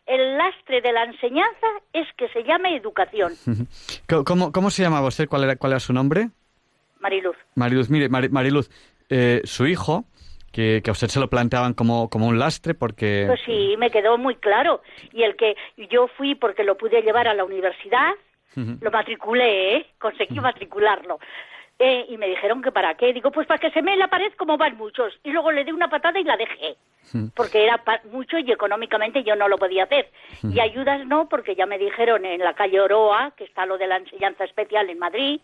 el 0.05 0.37
lastre 0.37 0.79
de 0.79 0.93
la 0.93 1.03
enseñanza 1.03 1.67
es 1.91 2.07
que 2.15 2.29
se 2.29 2.43
llame 2.45 2.77
educación. 2.77 3.33
¿Cómo, 4.07 4.69
se 4.69 4.83
llamaba 4.83 5.07
usted? 5.07 5.27
¿Cuál 5.27 5.43
era, 5.43 5.55
cuál 5.57 5.73
era 5.73 5.79
su 5.81 5.91
nombre? 5.91 6.29
Mariluz. 6.99 7.35
Mariluz, 7.55 7.89
mire, 7.89 8.07
Mari- 8.07 8.29
Mariluz, 8.29 8.69
eh, 9.09 9.41
su 9.43 9.67
hijo, 9.67 10.05
que, 10.51 10.81
que 10.83 10.89
a 10.89 10.93
usted 10.93 11.07
se 11.07 11.19
lo 11.19 11.29
planteaban 11.29 11.73
como, 11.73 12.09
como 12.09 12.27
un 12.27 12.39
lastre 12.39 12.73
porque... 12.73 13.25
Pues 13.27 13.41
sí, 13.45 13.75
me 13.77 13.91
quedó 13.91 14.17
muy 14.17 14.35
claro. 14.35 14.81
Y 15.11 15.23
el 15.23 15.35
que 15.35 15.55
yo 15.91 16.07
fui 16.07 16.35
porque 16.35 16.63
lo 16.63 16.77
pude 16.77 17.01
llevar 17.01 17.27
a 17.27 17.33
la 17.33 17.43
universidad, 17.43 18.13
lo 18.55 18.89
matriculé, 18.89 19.75
¿eh? 19.77 19.85
conseguí 19.99 20.39
matricularlo. 20.39 21.19
Eh, 21.77 22.05
y 22.07 22.15
me 22.17 22.29
dijeron 22.29 22.61
que 22.61 22.71
para 22.71 22.95
qué. 22.95 23.11
Digo, 23.11 23.31
pues 23.31 23.45
para 23.47 23.57
que 23.57 23.69
se 23.71 23.81
me 23.81 23.97
la 23.97 24.07
pared 24.07 24.31
como 24.37 24.55
van 24.57 24.77
muchos. 24.77 25.13
Y 25.25 25.31
luego 25.31 25.51
le 25.51 25.65
di 25.65 25.73
una 25.73 25.89
patada 25.89 26.17
y 26.21 26.23
la 26.23 26.37
dejé. 26.37 26.77
Porque 27.35 27.65
era 27.65 27.83
pa- 27.83 27.99
mucho 28.11 28.39
y 28.39 28.49
económicamente 28.49 29.23
yo 29.25 29.35
no 29.35 29.49
lo 29.49 29.57
podía 29.57 29.83
hacer. 29.83 30.09
Y 30.41 30.61
ayudas 30.61 31.05
no, 31.05 31.27
porque 31.27 31.53
ya 31.55 31.65
me 31.65 31.77
dijeron 31.77 32.25
en 32.25 32.39
la 32.39 32.53
calle 32.53 32.79
Oroa, 32.79 33.33
que 33.35 33.43
está 33.43 33.65
lo 33.65 33.77
de 33.77 33.87
la 33.87 33.97
enseñanza 33.97 34.45
especial 34.45 34.89
en 34.89 34.99
Madrid, 34.99 35.41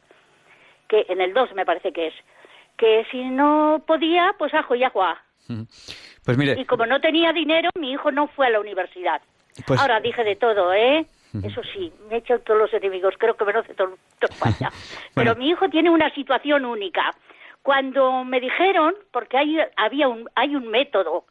que 0.88 1.06
en 1.10 1.20
el 1.20 1.34
2 1.34 1.54
me 1.54 1.66
parece 1.66 1.92
que 1.92 2.08
es, 2.08 2.14
que 2.82 3.06
si 3.12 3.24
no 3.30 3.84
podía, 3.86 4.34
pues 4.40 4.52
ajo 4.56 4.74
y 4.74 4.84
agua. 4.84 5.22
Pues 6.26 6.36
mire, 6.36 6.60
Y 6.60 6.66
como 6.66 6.88
no 6.88 7.00
tenía 7.00 7.32
dinero, 7.32 7.70
mi 7.80 7.92
hijo 7.92 8.12
no 8.12 8.26
fue 8.30 8.48
a 8.48 8.50
la 8.50 8.60
universidad. 8.60 9.22
Pues- 9.68 9.80
Ahora 9.80 10.00
dije 10.00 10.24
de 10.24 10.36
todo, 10.36 10.74
¿eh? 10.74 11.06
Eso 11.44 11.62
sí, 11.74 11.94
me 12.10 12.16
he 12.16 12.18
hecho 12.18 12.40
todos 12.40 12.60
los 12.60 12.74
enemigos, 12.74 13.14
creo 13.20 13.36
que 13.38 13.46
me 13.46 13.54
lo 13.54 13.60
hace 13.60 13.76
todo, 13.76 13.96
todo. 14.20 14.32
Pero 15.16 15.36
mi 15.36 15.50
hijo 15.50 15.70
tiene 15.70 15.92
una 15.92 16.10
situación 16.16 16.66
única. 16.66 17.12
Cuando 17.62 18.24
me 18.24 18.40
dijeron, 18.40 18.96
porque 19.12 19.38
hay, 19.38 19.60
había 19.78 20.08
un, 20.08 20.28
hay 20.34 20.56
un 20.56 20.68
método, 20.68 21.26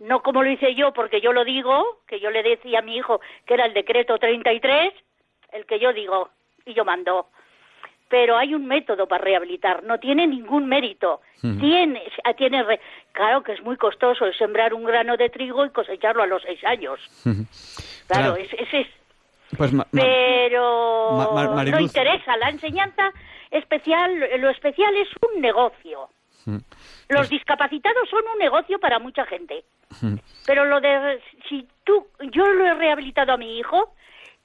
no 0.00 0.22
como 0.22 0.42
lo 0.42 0.50
hice 0.50 0.74
yo, 0.74 0.92
porque 0.92 1.22
yo 1.22 1.32
lo 1.32 1.44
digo, 1.44 2.02
que 2.06 2.20
yo 2.20 2.30
le 2.30 2.42
decía 2.42 2.80
a 2.80 2.82
mi 2.82 2.96
hijo 2.96 3.20
que 3.46 3.54
era 3.54 3.64
el 3.64 3.72
decreto 3.72 4.18
33, 4.18 4.92
el 5.52 5.64
que 5.64 5.80
yo 5.80 5.94
digo 5.94 6.28
y 6.66 6.74
yo 6.74 6.84
mando. 6.84 7.28
Pero 8.10 8.36
hay 8.36 8.54
un 8.54 8.66
método 8.66 9.06
para 9.06 9.24
rehabilitar, 9.24 9.82
no 9.84 9.98
tiene 9.98 10.26
ningún 10.26 10.66
mérito. 10.66 11.20
Tiene, 11.40 12.02
tiene 12.36 12.62
re- 12.64 12.80
claro 13.12 13.42
que 13.42 13.52
es 13.52 13.62
muy 13.62 13.76
costoso 13.78 14.30
sembrar 14.34 14.74
un 14.74 14.84
grano 14.84 15.16
de 15.16 15.30
trigo 15.30 15.64
y 15.64 15.70
cosecharlo 15.70 16.22
a 16.22 16.26
los 16.26 16.42
seis 16.42 16.62
años. 16.64 17.00
Claro, 17.22 18.34
Claro. 18.34 18.36
es, 18.36 18.52
ese 18.52 18.80
es 18.80 18.86
pues 19.56 19.72
ma- 19.72 19.86
pero 19.90 21.12
Ma- 21.12 21.46
Ma- 21.54 21.64
no 21.64 21.80
interesa. 21.80 22.36
La 22.36 22.50
enseñanza 22.50 23.10
especial, 23.50 24.12
lo 24.38 24.50
especial 24.50 24.94
es 24.96 25.08
un 25.32 25.40
negocio. 25.40 26.08
Los 27.08 27.28
discapacitados 27.28 28.08
son 28.08 28.22
un 28.32 28.38
negocio 28.38 28.78
para 28.80 28.98
mucha 28.98 29.24
gente. 29.26 29.64
Pero 30.46 30.64
lo 30.66 30.80
de 30.80 31.20
si 31.48 31.66
tú, 31.84 32.06
yo 32.32 32.44
lo 32.46 32.66
he 32.66 32.74
rehabilitado 32.74 33.32
a 33.32 33.36
mi 33.36 33.58
hijo 33.58 33.94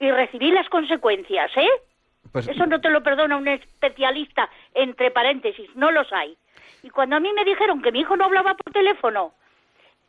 y 0.00 0.10
recibí 0.10 0.50
las 0.50 0.68
consecuencias, 0.68 1.50
¿eh? 1.56 1.68
Pues- 2.32 2.48
Eso 2.48 2.66
no 2.66 2.80
te 2.80 2.90
lo 2.90 3.02
perdona 3.02 3.36
un 3.36 3.48
especialista, 3.48 4.48
entre 4.74 5.10
paréntesis, 5.10 5.68
no 5.74 5.90
los 5.90 6.12
hay. 6.12 6.36
Y 6.82 6.90
cuando 6.90 7.16
a 7.16 7.20
mí 7.20 7.32
me 7.32 7.44
dijeron 7.44 7.82
que 7.82 7.92
mi 7.92 8.00
hijo 8.00 8.16
no 8.16 8.24
hablaba 8.26 8.54
por 8.54 8.72
teléfono, 8.72 9.34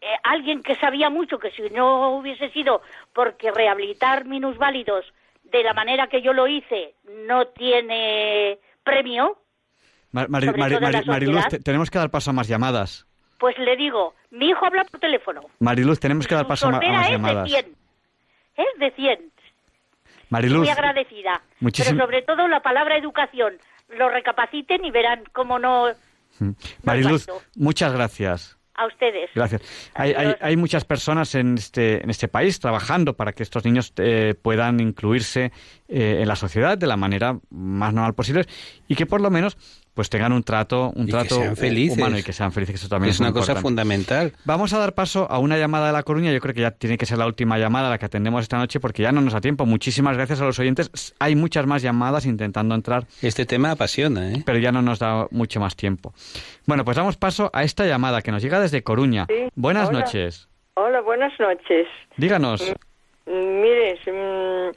eh, 0.01 0.05
alguien 0.24 0.61
que 0.61 0.76
sabía 0.76 1.09
mucho 1.09 1.39
que 1.39 1.51
si 1.51 1.63
no 1.72 2.11
hubiese 2.18 2.49
sido 2.51 2.82
porque 3.13 3.51
rehabilitar 3.51 4.26
minusválidos 4.26 5.05
de 5.43 5.63
la 5.63 5.74
manera 5.74 6.07
que 6.07 6.22
yo 6.22 6.34
lo 6.34 6.47
hice 6.47 6.93
no 7.26 7.47
tiene 7.47 8.59
premio, 8.84 9.38
Mariluz, 10.11 11.47
te- 11.49 11.59
tenemos 11.59 11.89
que 11.89 11.99
dar 11.99 12.09
paso 12.09 12.30
a 12.30 12.34
más 12.34 12.47
llamadas. 12.47 13.05
pues 13.39 13.57
le 13.59 13.76
digo, 13.76 14.15
mi 14.32 14.49
hijo 14.49 14.65
habla 14.65 14.84
por 14.86 14.99
teléfono. 14.99 15.41
Mariluz, 15.59 15.99
tenemos 15.99 16.26
que 16.28 16.36
dar 16.36 16.47
paso 16.47 16.68
a, 16.68 16.72
más 16.72 16.82
es 16.84 17.05
de 17.05 17.11
llamadas. 17.11 17.49
100. 17.49 17.76
Es 18.55 18.80
de 18.80 18.91
100. 18.91 19.32
Mariluz, 20.30 20.59
Muy 20.59 20.69
agradecida. 20.69 21.41
Pero 21.59 21.97
sobre 21.97 22.21
todo 22.21 22.47
la 22.47 22.61
palabra 22.61 22.97
educación. 22.97 23.53
Lo 23.97 24.09
recapaciten 24.09 24.84
y 24.84 24.91
verán 24.91 25.23
cómo 25.32 25.59
no 25.59 25.88
mm, 26.39 26.49
Mariluz, 26.84 27.25
falto. 27.25 27.41
muchas 27.55 27.93
gracias. 27.93 28.57
a 28.75 28.86
ustedes. 28.86 29.30
Gracias. 29.34 29.61
Hay, 29.95 30.13
hay, 30.13 30.36
hay 30.39 30.57
muchas 30.57 30.86
personas 30.86 31.34
en 31.36 31.55
este, 31.57 32.03
en 32.03 32.09
este 32.09 32.28
país 32.28 32.59
trabajando 32.59 33.15
para 33.15 33.32
que 33.34 33.43
estos 33.43 33.65
niños 33.65 33.93
eh, 33.97 34.36
puedan 34.39 34.80
incluirse 34.80 35.51
eh, 35.88 36.17
en 36.21 36.28
la 36.28 36.36
sociedad 36.36 36.78
de 36.78 36.86
la 36.86 36.97
manera 36.97 37.39
más 37.49 37.93
normal 37.93 38.13
posible 38.13 38.45
y 38.88 38.95
que 38.95 39.05
por 39.05 39.21
lo 39.21 39.32
menos 39.32 39.57
pues 39.97 40.09
tengan 40.11 40.31
un 40.31 40.43
trato, 40.43 40.91
un 40.95 41.03
Y 41.03 41.05
que 41.07 41.11
trato 41.11 41.35
sean 41.41 41.55
felices. 41.57 41.97
humano 41.97 42.17
y 42.19 42.23
que 42.23 42.31
sean 42.31 42.51
felices, 42.53 42.73
que 42.73 42.77
eso 42.77 42.87
también 42.87 43.09
es 43.09 43.15
es, 43.15 43.19
una 43.19 43.31
muy 43.31 43.39
cosa 43.41 43.53
importante. 43.53 43.67
fundamental. 43.81 44.33
Vamos 44.45 44.71
a 44.73 44.77
dar 44.77 44.93
paso 44.93 45.27
a 45.29 45.39
una 45.39 45.57
llamada 45.57 45.87
de 45.87 45.93
La 45.93 46.03
Coruña. 46.03 46.31
Yo 46.31 46.39
creo 46.39 46.53
que 46.53 46.61
ya 46.61 46.69
tiene 46.71 46.97
que 46.99 47.05
ser 47.07 47.17
la 47.17 47.25
última 47.25 47.57
llamada 47.57 47.89
la 47.89 47.97
que 47.97 48.05
atendemos 48.05 48.43
esta 48.43 48.57
noche 48.59 48.79
porque 48.79 49.01
ya 49.01 49.11
no 49.11 49.19
nos 49.21 49.33
da 49.33 49.41
tiempo. 49.41 49.65
Muchísimas 49.65 50.15
gracias 50.15 50.39
a 50.39 50.45
los 50.45 50.57
oyentes. 50.59 51.15
Hay 51.19 51.35
muchas 51.35 51.65
más 51.65 51.81
llamadas 51.81 52.25
intentando 52.27 52.75
entrar, 52.75 53.07
Este 53.23 53.45
tema 53.47 53.71
apasiona, 53.71 54.31
¿eh? 54.31 54.43
pero 54.45 54.59
ya 54.59 54.71
no 54.71 54.81
nos 54.83 54.99
da 54.99 55.25
mucho 55.31 55.59
más 55.59 55.75
tiempo. 55.75 56.13
Bueno, 56.67 56.85
pues 56.85 56.95
damos 56.95 57.17
paso 57.17 57.49
a 57.53 57.63
esta 57.63 57.85
llamada 57.87 58.21
que 58.21 58.31
nos 58.31 58.43
llega 58.43 58.59
desde 58.59 58.83
Coruña. 58.83 59.25
Sí, 59.27 59.49
Buenas 59.55 59.89
hola. 59.89 60.01
noches. 60.01 60.47
Hola, 60.75 61.01
buenas 61.01 61.33
noches. 61.39 61.87
Díganos. 62.17 62.61
Mm, 63.25 63.61
Mire, 63.61 63.95
mm, 64.05 64.71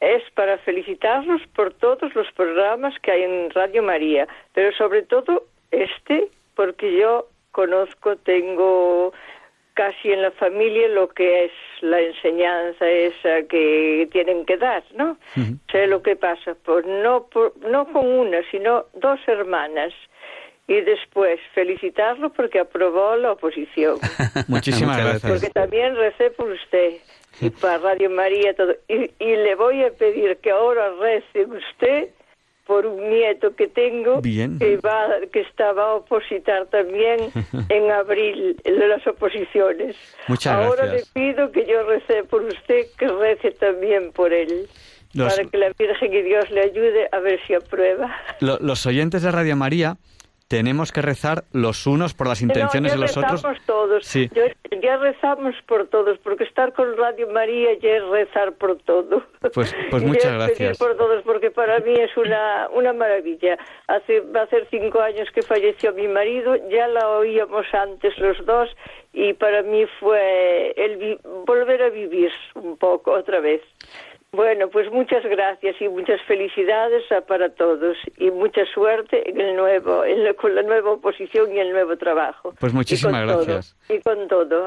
es 0.00 0.22
para 0.34 0.58
felicitarlos 0.58 1.40
por 1.54 1.74
todos 1.74 2.14
los 2.14 2.30
programas 2.32 2.94
que 3.00 3.10
hay 3.12 3.22
en 3.24 3.50
Radio 3.50 3.82
María, 3.82 4.28
pero 4.54 4.72
sobre 4.76 5.02
todo 5.02 5.44
este, 5.70 6.28
porque 6.54 6.96
yo 6.96 7.26
conozco, 7.52 8.16
tengo 8.16 9.12
casi 9.74 10.12
en 10.12 10.22
la 10.22 10.30
familia 10.32 10.88
lo 10.88 11.08
que 11.08 11.44
es 11.46 11.52
la 11.82 12.00
enseñanza 12.00 12.88
esa 12.88 13.42
que 13.48 14.08
tienen 14.10 14.44
que 14.44 14.56
dar, 14.56 14.82
¿no? 14.94 15.16
Sé 15.70 15.86
lo 15.86 16.02
que 16.02 16.16
pasa, 16.16 16.56
pues 16.64 16.84
no, 16.86 17.26
por- 17.26 17.56
no 17.58 17.86
con 17.92 18.06
una, 18.06 18.38
sino 18.50 18.86
dos 18.94 19.20
hermanas. 19.26 19.92
Y 20.66 20.82
después 20.82 21.40
felicitarlo 21.54 22.28
porque 22.30 22.58
aprobó 22.58 23.16
la 23.16 23.32
oposición. 23.32 23.96
Muchísimas 24.48 24.98
gracias. 24.98 25.32
Porque 25.32 25.48
también 25.50 25.96
recé 25.96 26.30
por 26.30 26.50
usted 26.50 26.94
para 27.60 27.78
Radio 27.78 28.10
María 28.10 28.54
todo. 28.54 28.74
Y, 28.88 29.10
y 29.18 29.36
le 29.36 29.54
voy 29.54 29.82
a 29.84 29.90
pedir 29.90 30.36
que 30.38 30.50
ahora 30.50 30.90
rece 31.00 31.44
usted 31.46 32.08
por 32.66 32.84
un 32.84 33.08
nieto 33.08 33.56
que 33.56 33.66
tengo 33.66 34.20
Bien. 34.20 34.58
que 34.58 34.76
va 34.76 35.08
que 35.32 35.40
estaba 35.40 35.84
a 35.84 35.94
opositar 35.94 36.66
también 36.66 37.30
en 37.70 37.90
abril 37.90 38.60
en 38.64 38.88
las 38.88 39.06
oposiciones. 39.06 39.96
Muchas 40.26 40.52
ahora 40.54 40.84
gracias. 40.86 41.10
le 41.14 41.20
pido 41.32 41.50
que 41.50 41.64
yo 41.64 41.82
recé 41.84 42.24
por 42.24 42.42
usted 42.42 42.86
que 42.98 43.08
rece 43.08 43.52
también 43.52 44.12
por 44.12 44.32
él. 44.32 44.68
Los- 45.14 45.34
Para 45.34 45.48
que 45.48 45.56
la 45.56 45.70
Virgen 45.78 46.12
y 46.12 46.20
Dios 46.22 46.50
le 46.50 46.60
ayude 46.60 47.08
a 47.10 47.18
ver 47.20 47.40
si 47.46 47.54
aprueba. 47.54 48.14
Lo- 48.40 48.58
los 48.60 48.84
oyentes 48.84 49.22
de 49.22 49.30
Radio 49.32 49.56
María 49.56 49.96
tenemos 50.48 50.92
que 50.92 51.02
rezar 51.02 51.44
los 51.52 51.86
unos 51.86 52.14
por 52.14 52.26
las 52.26 52.40
intenciones 52.42 52.92
no, 52.94 52.98
de 53.00 53.02
los 53.06 53.16
otros. 53.16 53.32
rezamos 53.42 53.60
todos. 53.66 54.06
Sí. 54.06 54.30
Yo- 54.34 54.44
ya 54.82 54.96
rezamos 54.96 55.54
por 55.66 55.88
todos, 55.88 56.18
porque 56.20 56.44
estar 56.44 56.72
con 56.72 56.96
Radio 56.96 57.28
María 57.28 57.70
ya 57.82 57.96
es 57.96 58.04
rezar 58.08 58.52
por 58.54 58.76
todo. 58.78 59.22
Pues, 59.52 59.74
pues 59.90 60.02
muchas 60.04 60.24
ya 60.24 60.30
es 60.30 60.44
pedir 60.44 60.56
gracias. 60.56 60.78
por 60.78 60.96
todos, 60.96 61.22
porque 61.24 61.50
para 61.50 61.80
mí 61.80 61.92
es 61.94 62.16
una, 62.16 62.68
una 62.72 62.92
maravilla. 62.92 63.58
Hace, 63.88 64.20
va 64.20 64.42
a 64.42 64.46
ser 64.46 64.66
cinco 64.70 65.00
años 65.00 65.28
que 65.34 65.42
falleció 65.42 65.92
mi 65.92 66.08
marido, 66.08 66.56
ya 66.70 66.88
la 66.88 67.08
oíamos 67.10 67.66
antes 67.74 68.16
los 68.18 68.44
dos, 68.46 68.70
y 69.12 69.32
para 69.34 69.62
mí 69.62 69.84
fue 70.00 70.72
el 70.76 70.96
vi- 70.96 71.18
volver 71.44 71.82
a 71.82 71.88
vivir 71.90 72.30
un 72.54 72.76
poco 72.78 73.12
otra 73.12 73.40
vez. 73.40 73.60
Bueno, 74.32 74.68
pues 74.68 74.90
muchas 74.92 75.24
gracias 75.24 75.76
y 75.80 75.88
muchas 75.88 76.20
felicidades 76.22 77.02
para 77.26 77.48
todos 77.48 77.96
y 78.18 78.30
mucha 78.30 78.64
suerte 78.66 79.28
en 79.30 79.40
el 79.40 79.56
nuevo, 79.56 80.04
en 80.04 80.22
la- 80.22 80.34
con 80.34 80.54
la 80.54 80.62
nueva 80.62 80.92
oposición 80.92 81.54
y 81.54 81.58
el 81.58 81.70
nuevo 81.72 81.96
trabajo. 81.96 82.52
Pues 82.60 82.74
muchísimas 82.74 83.22
Y 83.22 83.26
con 83.26 83.34
todo, 83.34 83.44
gracias. 83.46 83.76
y 83.88 83.98
con 84.00 84.28
todo. 84.28 84.64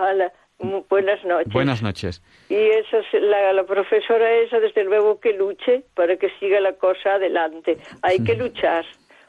Buenas 0.89 1.23
noches. 1.25 1.53
Buenas 1.53 1.81
noches. 1.83 2.23
Y 2.49 2.55
esa 2.55 2.99
es 2.99 3.05
la, 3.21 3.53
la 3.53 3.63
profesora 3.63 4.31
esa, 4.31 4.59
desde 4.59 4.83
luego, 4.83 5.19
que 5.19 5.33
luche 5.33 5.83
para 5.95 6.17
que 6.17 6.29
siga 6.39 6.59
la 6.59 6.73
cosa 6.73 7.15
adelante. 7.15 7.77
Hay 8.01 8.23
que 8.23 8.35
luchar, 8.35 8.85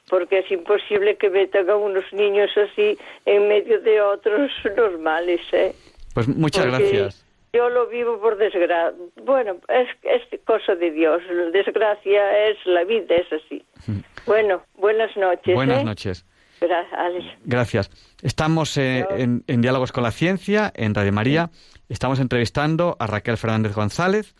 porque 0.08 0.38
es 0.40 0.50
imposible 0.50 1.16
que 1.16 1.28
metan 1.30 1.68
a 1.70 1.76
unos 1.76 2.04
niños 2.12 2.50
así 2.56 2.98
en 3.26 3.48
medio 3.48 3.80
de 3.80 4.00
otros 4.00 4.50
normales, 4.76 5.40
¿eh? 5.52 5.72
Pues 6.14 6.26
muchas 6.28 6.66
Porque 6.66 6.78
gracias. 6.90 7.21
Yo 7.52 7.68
lo 7.68 7.86
vivo 7.88 8.18
por 8.20 8.38
desgracia. 8.38 8.92
Bueno, 9.24 9.56
es, 9.68 9.88
es 10.04 10.40
cosa 10.46 10.74
de 10.74 10.90
Dios. 10.90 11.20
Desgracia 11.52 12.48
es 12.48 12.56
la 12.64 12.84
vida, 12.84 13.14
es 13.16 13.26
así. 13.32 13.64
Bueno, 14.24 14.62
buenas 14.76 15.16
noches. 15.16 15.52
Buenas 15.52 15.82
¿eh? 15.82 15.84
noches. 15.84 16.24
Gracias. 17.44 17.90
Estamos 18.22 18.76
eh, 18.76 19.04
en, 19.10 19.42
en 19.48 19.60
Diálogos 19.60 19.90
con 19.90 20.04
la 20.04 20.12
Ciencia, 20.12 20.72
en 20.76 20.94
Radio 20.94 21.12
María. 21.12 21.50
Estamos 21.88 22.20
entrevistando 22.20 22.96
a 23.00 23.08
Raquel 23.08 23.36
Fernández 23.36 23.74
González. 23.74 24.36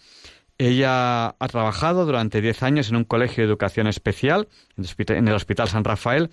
Ella 0.57 1.31
ha 1.31 1.49
trabajado 1.51 2.07
durante 2.07 2.41
10 2.41 2.63
años 2.63 2.91
en 2.91 2.97
un 2.97 3.03
colegio 3.05 3.43
de 3.43 3.49
educación 3.49 3.89
especial, 3.89 4.47
en 4.77 4.85
el 4.85 4.85
Hospital, 4.85 5.17
en 5.17 5.27
el 5.29 5.35
Hospital 5.35 5.67
San 5.67 5.83
Rafael. 5.83 6.31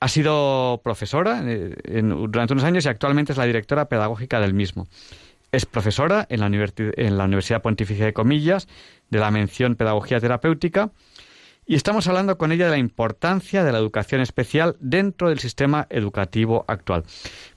Ha 0.00 0.08
sido 0.08 0.82
profesora 0.84 1.40
eh, 1.46 1.74
en- 1.84 2.10
durante 2.30 2.52
unos 2.52 2.64
años 2.64 2.84
y 2.84 2.90
actualmente 2.90 3.32
es 3.32 3.38
la 3.38 3.46
directora 3.46 3.88
pedagógica 3.88 4.38
del 4.38 4.52
mismo. 4.52 4.86
Es 5.52 5.66
profesora 5.66 6.26
en 6.30 6.40
la, 6.40 6.46
en 6.46 7.18
la 7.18 7.24
Universidad 7.24 7.60
Pontificia 7.60 8.06
de 8.06 8.14
Comillas 8.14 8.68
de 9.10 9.18
la 9.18 9.30
mención 9.30 9.76
Pedagogía 9.76 10.18
Terapéutica 10.18 10.92
y 11.66 11.74
estamos 11.74 12.08
hablando 12.08 12.38
con 12.38 12.52
ella 12.52 12.64
de 12.64 12.70
la 12.70 12.78
importancia 12.78 13.62
de 13.62 13.70
la 13.70 13.76
educación 13.76 14.22
especial 14.22 14.76
dentro 14.80 15.28
del 15.28 15.40
sistema 15.40 15.86
educativo 15.90 16.64
actual. 16.68 17.04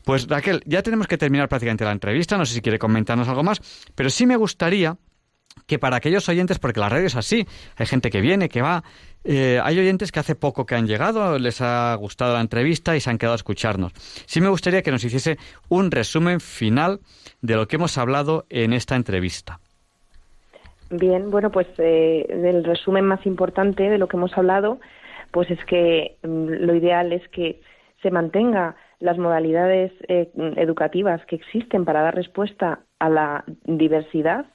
Pues 0.04 0.28
Raquel, 0.28 0.62
ya 0.66 0.84
tenemos 0.84 1.08
que 1.08 1.18
terminar 1.18 1.48
prácticamente 1.48 1.86
la 1.86 1.94
entrevista, 1.94 2.38
no 2.38 2.46
sé 2.46 2.56
si 2.56 2.62
quiere 2.62 2.80
comentarnos 2.80 3.30
algo 3.30 3.44
más, 3.44 3.62
pero 3.96 4.10
sí 4.10 4.26
me 4.26 4.36
gustaría 4.36 4.98
que 5.68 5.80
para 5.80 5.98
aquellos 5.98 6.28
oyentes, 6.30 6.60
porque 6.60 6.80
la 6.80 6.90
radio 6.90 7.08
es 7.08 7.16
así, 7.16 7.46
hay 7.78 7.86
gente 7.86 8.10
que 8.10 8.22
viene, 8.22 8.50
que 8.50 8.62
va, 8.62 8.84
eh, 9.24 9.60
hay 9.64 9.80
oyentes 9.80 10.12
que 10.12 10.20
hace 10.20 10.36
poco 10.36 10.66
que 10.66 10.76
han 10.76 10.88
llegado, 10.88 11.40
les 11.40 11.62
ha 11.62 11.96
gustado 11.96 12.36
la 12.36 12.42
entrevista 12.42 12.96
y 12.96 13.00
se 13.00 13.10
han 13.10 13.18
quedado 13.18 13.34
a 13.34 13.38
escucharnos. 13.38 13.94
Sí 14.26 14.42
me 14.42 14.50
gustaría 14.50 14.82
que 14.82 14.92
nos 14.92 15.04
hiciese 15.04 15.38
un 15.70 15.92
resumen 15.92 16.40
final 16.40 17.00
de 17.42 17.56
lo 17.56 17.68
que 17.68 17.78
hemos 17.78 17.98
hablado 17.98 18.46
en 18.50 18.74
esta 18.74 18.96
entrevista. 18.96 19.60
Bien, 20.92 21.32
bueno, 21.32 21.52
pues 21.52 21.68
eh, 21.80 22.28
el 22.30 22.64
resumen 22.64 23.06
más 23.06 23.26
importante 23.26 23.90
de 23.90 23.98
lo 23.98 24.08
que 24.08 24.18
hemos 24.18 24.38
hablado, 24.38 24.80
pues 25.32 25.50
es 25.50 25.64
que 25.66 26.18
mm, 26.22 26.48
lo 26.66 26.76
ideal 26.76 27.12
es 27.12 27.28
que 27.30 27.62
se 28.04 28.12
mantenga 28.12 28.76
las 29.00 29.18
modalidades 29.18 29.92
eh, 30.08 30.30
educativas 30.58 31.26
que 31.26 31.36
existen 31.36 31.86
para 31.86 32.02
dar 32.02 32.16
respuesta 32.16 32.82
a 33.00 33.10
la 33.10 33.44
diversidad 33.66 34.46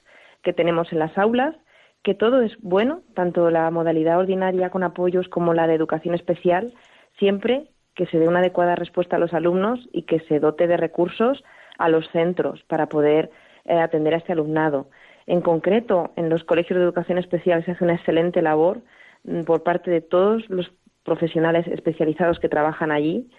que 0.43 0.53
tenemos 0.53 0.91
en 0.91 0.99
las 0.99 1.17
aulas, 1.17 1.55
que 2.03 2.15
todo 2.15 2.41
es 2.41 2.57
bueno, 2.61 3.01
tanto 3.13 3.49
la 3.49 3.69
modalidad 3.69 4.19
ordinaria 4.19 4.69
con 4.69 4.83
apoyos 4.83 5.27
como 5.29 5.53
la 5.53 5.67
de 5.67 5.75
educación 5.75 6.15
especial, 6.15 6.73
siempre 7.19 7.67
que 7.95 8.07
se 8.07 8.17
dé 8.17 8.27
una 8.27 8.39
adecuada 8.39 8.75
respuesta 8.75 9.17
a 9.17 9.19
los 9.19 9.33
alumnos 9.33 9.87
y 9.91 10.03
que 10.03 10.19
se 10.21 10.39
dote 10.39 10.67
de 10.67 10.77
recursos 10.77 11.43
a 11.77 11.89
los 11.89 12.09
centros 12.11 12.63
para 12.63 12.87
poder 12.87 13.29
eh, 13.65 13.77
atender 13.77 14.13
a 14.13 14.17
este 14.17 14.31
alumnado. 14.31 14.89
En 15.27 15.41
concreto, 15.41 16.11
en 16.15 16.29
los 16.29 16.43
colegios 16.43 16.77
de 16.77 16.83
educación 16.83 17.17
especial 17.17 17.63
se 17.63 17.71
hace 17.71 17.83
una 17.83 17.95
excelente 17.95 18.41
labor 18.41 18.81
mm, 19.23 19.41
por 19.41 19.63
parte 19.63 19.91
de 19.91 20.01
todos 20.01 20.49
los 20.49 20.71
profesionales 21.03 21.67
especializados 21.67 22.39
que 22.39 22.49
trabajan 22.49 22.91
allí 22.91 23.29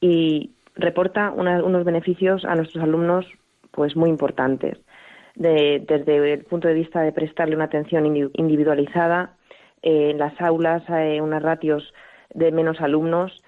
y 0.00 0.52
reporta 0.74 1.30
unos 1.30 1.84
beneficios 1.84 2.44
a 2.44 2.54
nuestros 2.54 2.82
alumnos 2.82 3.26
pues 3.72 3.96
muy 3.96 4.10
importantes. 4.10 4.78
De- 5.34 5.82
desde 5.86 6.34
el 6.34 6.44
punto 6.44 6.68
de 6.68 6.74
vista 6.74 7.00
de 7.00 7.12
prestarle 7.12 7.56
una 7.56 7.64
atención 7.64 8.04
indi- 8.04 8.30
individualizada, 8.34 9.36
eh, 9.82 10.10
en 10.10 10.18
las 10.18 10.38
aulas 10.40 10.88
hay 10.90 11.20
unas 11.20 11.42
ratios 11.42 11.92
de 12.34 12.52
menos 12.52 12.80
alumnos, 12.80 13.42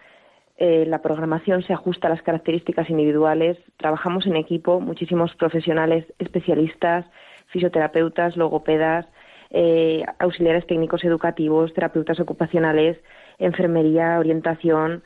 eh, 0.56 0.84
la 0.86 1.02
programación 1.02 1.62
se 1.62 1.72
ajusta 1.72 2.06
a 2.06 2.10
las 2.10 2.22
características 2.22 2.88
individuales, 2.88 3.58
trabajamos 3.76 4.24
en 4.26 4.36
equipo, 4.36 4.80
muchísimos 4.80 5.34
profesionales 5.34 6.06
especialistas, 6.18 7.04
fisioterapeutas, 7.48 8.36
logopedas, 8.36 9.06
eh, 9.50 10.02
auxiliares 10.18 10.66
técnicos 10.66 11.04
educativos, 11.04 11.72
terapeutas 11.74 12.18
ocupacionales, 12.20 12.98
enfermería, 13.38 14.18
orientación, 14.18 15.02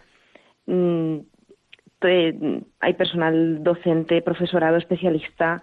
mm, 0.66 1.16
hay 2.81 2.95
personal 2.95 3.62
docente, 3.64 4.22
profesorado, 4.22 4.76
especialista. 4.76 5.61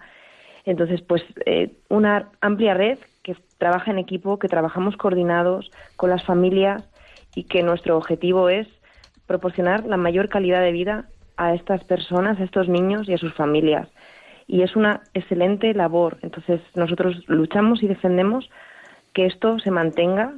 Entonces, 0.66 1.00
pues 1.00 1.22
eh, 1.46 1.70
una 1.88 2.30
amplia 2.40 2.74
red 2.74 2.98
que 3.22 3.36
trabaja 3.56 3.90
en 3.92 3.98
equipo, 3.98 4.38
que 4.38 4.48
trabajamos 4.48 4.96
coordinados 4.96 5.70
con 5.96 6.10
las 6.10 6.24
familias 6.24 6.84
y 7.34 7.44
que 7.44 7.62
nuestro 7.62 7.96
objetivo 7.96 8.48
es 8.50 8.66
proporcionar 9.26 9.86
la 9.86 9.96
mayor 9.96 10.28
calidad 10.28 10.60
de 10.60 10.72
vida 10.72 11.06
a 11.36 11.54
estas 11.54 11.84
personas, 11.84 12.38
a 12.40 12.44
estos 12.44 12.68
niños 12.68 13.08
y 13.08 13.14
a 13.14 13.18
sus 13.18 13.32
familias. 13.34 13.88
Y 14.48 14.62
es 14.62 14.74
una 14.76 15.02
excelente 15.14 15.72
labor. 15.72 16.18
Entonces, 16.22 16.60
nosotros 16.74 17.24
luchamos 17.28 17.82
y 17.82 17.88
defendemos 17.88 18.48
que 19.14 19.26
esto 19.26 19.58
se 19.60 19.70
mantenga, 19.70 20.34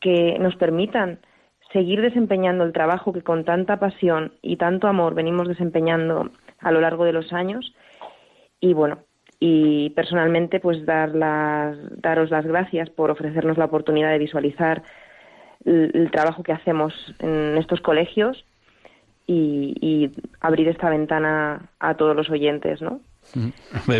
que 0.00 0.38
nos 0.38 0.56
permitan 0.56 1.18
seguir 1.72 2.00
desempeñando 2.00 2.64
el 2.64 2.72
trabajo 2.72 3.12
que 3.12 3.22
con 3.22 3.44
tanta 3.44 3.78
pasión 3.78 4.32
y 4.40 4.56
tanto 4.56 4.86
amor 4.86 5.14
venimos 5.14 5.46
desempeñando 5.46 6.30
a 6.60 6.72
lo 6.72 6.80
largo 6.80 7.04
de 7.04 7.12
los 7.12 7.32
años. 7.32 7.74
Y 8.60 8.72
bueno, 8.72 8.98
y 9.40 9.90
personalmente 9.90 10.60
pues 10.60 10.84
dar 10.84 11.14
las, 11.14 11.76
daros 12.00 12.30
las 12.30 12.44
gracias 12.46 12.90
por 12.90 13.10
ofrecernos 13.10 13.56
la 13.56 13.66
oportunidad 13.66 14.10
de 14.10 14.18
visualizar 14.18 14.82
el, 15.64 16.10
trabajo 16.10 16.42
que 16.42 16.52
hacemos 16.52 16.92
en 17.20 17.56
estos 17.58 17.80
colegios 17.80 18.44
y, 19.26 20.10
abrir 20.40 20.68
esta 20.68 20.88
ventana 20.88 21.70
a 21.78 21.94
todos 21.94 22.16
los 22.16 22.30
oyentes, 22.30 22.80
¿no? 22.80 23.00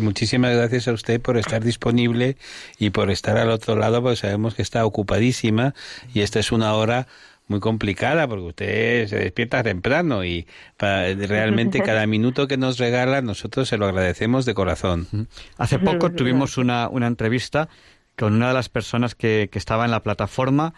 muchísimas 0.00 0.56
gracias 0.56 0.88
a 0.88 0.92
usted 0.92 1.20
por 1.20 1.36
estar 1.36 1.62
disponible 1.62 2.36
y 2.78 2.90
por 2.90 3.10
estar 3.10 3.36
al 3.36 3.50
otro 3.50 3.76
lado, 3.76 4.00
porque 4.00 4.16
sabemos 4.16 4.54
que 4.54 4.62
está 4.62 4.86
ocupadísima 4.86 5.74
y 6.14 6.20
esta 6.20 6.38
es 6.38 6.50
una 6.50 6.72
hora 6.74 7.06
muy 7.48 7.60
complicada 7.60 8.28
porque 8.28 8.44
usted 8.44 9.06
se 9.06 9.16
despierta 9.18 9.62
temprano 9.62 10.24
y 10.24 10.46
realmente 10.78 11.80
cada 11.80 12.06
minuto 12.06 12.46
que 12.46 12.56
nos 12.56 12.78
regala 12.78 13.22
nosotros 13.22 13.68
se 13.68 13.78
lo 13.78 13.86
agradecemos 13.86 14.44
de 14.44 14.54
corazón. 14.54 15.28
Hace 15.56 15.78
poco 15.78 16.12
tuvimos 16.12 16.58
una, 16.58 16.88
una 16.88 17.06
entrevista 17.06 17.68
con 18.16 18.34
una 18.34 18.48
de 18.48 18.54
las 18.54 18.68
personas 18.68 19.14
que, 19.14 19.48
que 19.50 19.58
estaba 19.58 19.84
en 19.84 19.90
la 19.90 20.02
plataforma 20.02 20.74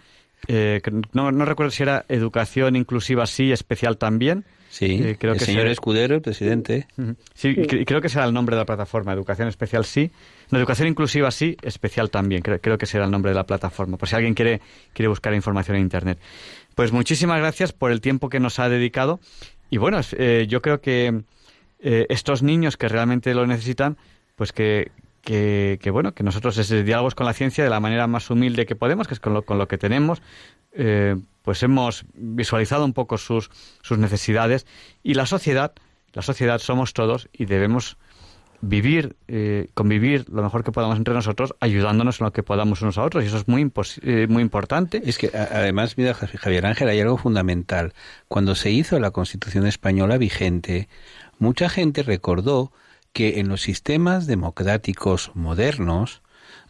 eh, 0.49 0.81
no, 1.12 1.33
no, 1.33 1.45
recuerdo 1.45 1.71
si 1.71 1.83
era 1.83 2.05
educación 2.09 2.77
inclusiva 2.77 3.27
sí, 3.27 3.53
especial 3.53 3.99
también. 3.99 4.45
Sí, 4.71 5.01
eh, 5.03 5.16
creo 5.18 5.33
el 5.33 5.39
que 5.39 5.45
señor 5.45 5.66
Escudero, 5.66 6.14
el 6.14 6.23
presidente. 6.23 6.87
Sí, 7.35 7.57
creo 7.57 8.01
que 8.01 8.09
será 8.09 8.25
el 8.25 8.33
nombre 8.33 8.55
de 8.55 8.61
la 8.61 8.66
plataforma, 8.66 9.12
educación 9.12 9.49
especial 9.49 9.85
sí. 9.85 10.12
No, 10.51 10.59
educación 10.59 10.87
inclusiva 10.89 11.31
sí, 11.33 11.57
especial 11.62 12.09
también. 12.11 12.41
Creo, 12.41 12.61
creo, 12.61 12.79
que 12.79 12.87
será 12.87 13.05
el 13.05 13.11
nombre 13.11 13.33
de 13.33 13.35
la 13.35 13.45
plataforma, 13.45 13.97
por 13.97 14.09
si 14.09 14.14
alguien 14.14 14.35
quiere, 14.35 14.61
quiere 14.93 15.09
buscar 15.09 15.35
información 15.35 15.77
en 15.77 15.83
Internet. 15.83 16.18
Pues 16.75 16.93
muchísimas 16.93 17.39
gracias 17.39 17.73
por 17.73 17.91
el 17.91 18.01
tiempo 18.01 18.29
que 18.29 18.41
nos 18.41 18.59
ha 18.59 18.68
dedicado. 18.68 19.21
Y 19.71 19.79
bueno, 19.79 20.01
eh, 20.12 20.47
yo 20.49 20.62
creo 20.62 20.81
que 20.81 21.23
estos 21.83 22.43
niños 22.43 22.77
que 22.77 22.89
realmente 22.89 23.33
lo 23.33 23.47
necesitan, 23.47 23.97
pues 24.37 24.53
que, 24.53 24.93
que, 25.23 25.91
bueno, 25.91 26.12
que 26.12 26.23
nosotros 26.23 26.57
ese 26.59 26.83
diálogos 26.83 27.14
con 27.14 27.27
la 27.27 27.33
ciencia 27.33 27.62
de 27.64 27.71
la 27.71 27.81
manera 27.81 28.07
más 28.07 28.31
humilde 28.31 28.66
que 28.66 28.77
podemos, 28.77 29.07
que 29.07 29.14
es 29.14 29.21
con 29.21 29.35
lo, 29.35 29.43
con 29.43 29.59
lo 29.59 29.68
que 29.68 29.79
tenemos, 29.79 30.23
eh, 30.73 31.16
pues 31.43 31.62
hemos 31.62 32.05
visualizado 32.14 32.85
un 32.85 32.93
poco 32.93 33.18
sus, 33.18 33.51
sus 33.83 33.99
necesidades 33.99 34.66
y 35.03 35.14
la 35.14 35.27
sociedad, 35.27 35.73
la 36.12 36.23
sociedad 36.23 36.59
somos 36.59 36.93
todos 36.93 37.29
y 37.33 37.47
debemos 37.47 37.97
vivir, 38.63 39.17
eh, 39.29 39.69
convivir 39.75 40.29
lo 40.29 40.43
mejor 40.43 40.65
que 40.65 40.73
podamos 40.73 40.99
entre 40.99 41.15
nosotros, 41.15 41.55
ayudándonos 41.61 42.21
en 42.21 42.27
lo 42.27 42.33
que 42.33 42.43
podamos 42.43 42.83
unos 42.83 42.99
a 42.99 43.05
otros, 43.05 43.25
y 43.25 43.29
eso 43.29 43.39
es 43.39 43.49
muy, 43.49 43.71
eh, 44.03 44.27
muy 44.29 44.43
importante. 44.43 45.03
Es 45.05 45.19
que 45.19 45.31
además, 45.35 45.97
mira, 45.97 46.15
Javier 46.15 46.67
Ángel, 46.67 46.89
hay 46.89 47.01
algo 47.01 47.17
fundamental. 47.17 47.95
Cuando 48.29 48.55
se 48.55 48.71
hizo 48.71 48.99
la 49.01 49.11
Constitución 49.11 49.67
española 49.67 50.19
vigente, 50.19 50.89
mucha 51.39 51.69
gente 51.69 52.03
recordó 52.03 52.73
que 53.13 53.41
en 53.41 53.49
los 53.49 53.63
sistemas 53.63 54.27
democráticos 54.27 55.33
modernos 55.35 56.23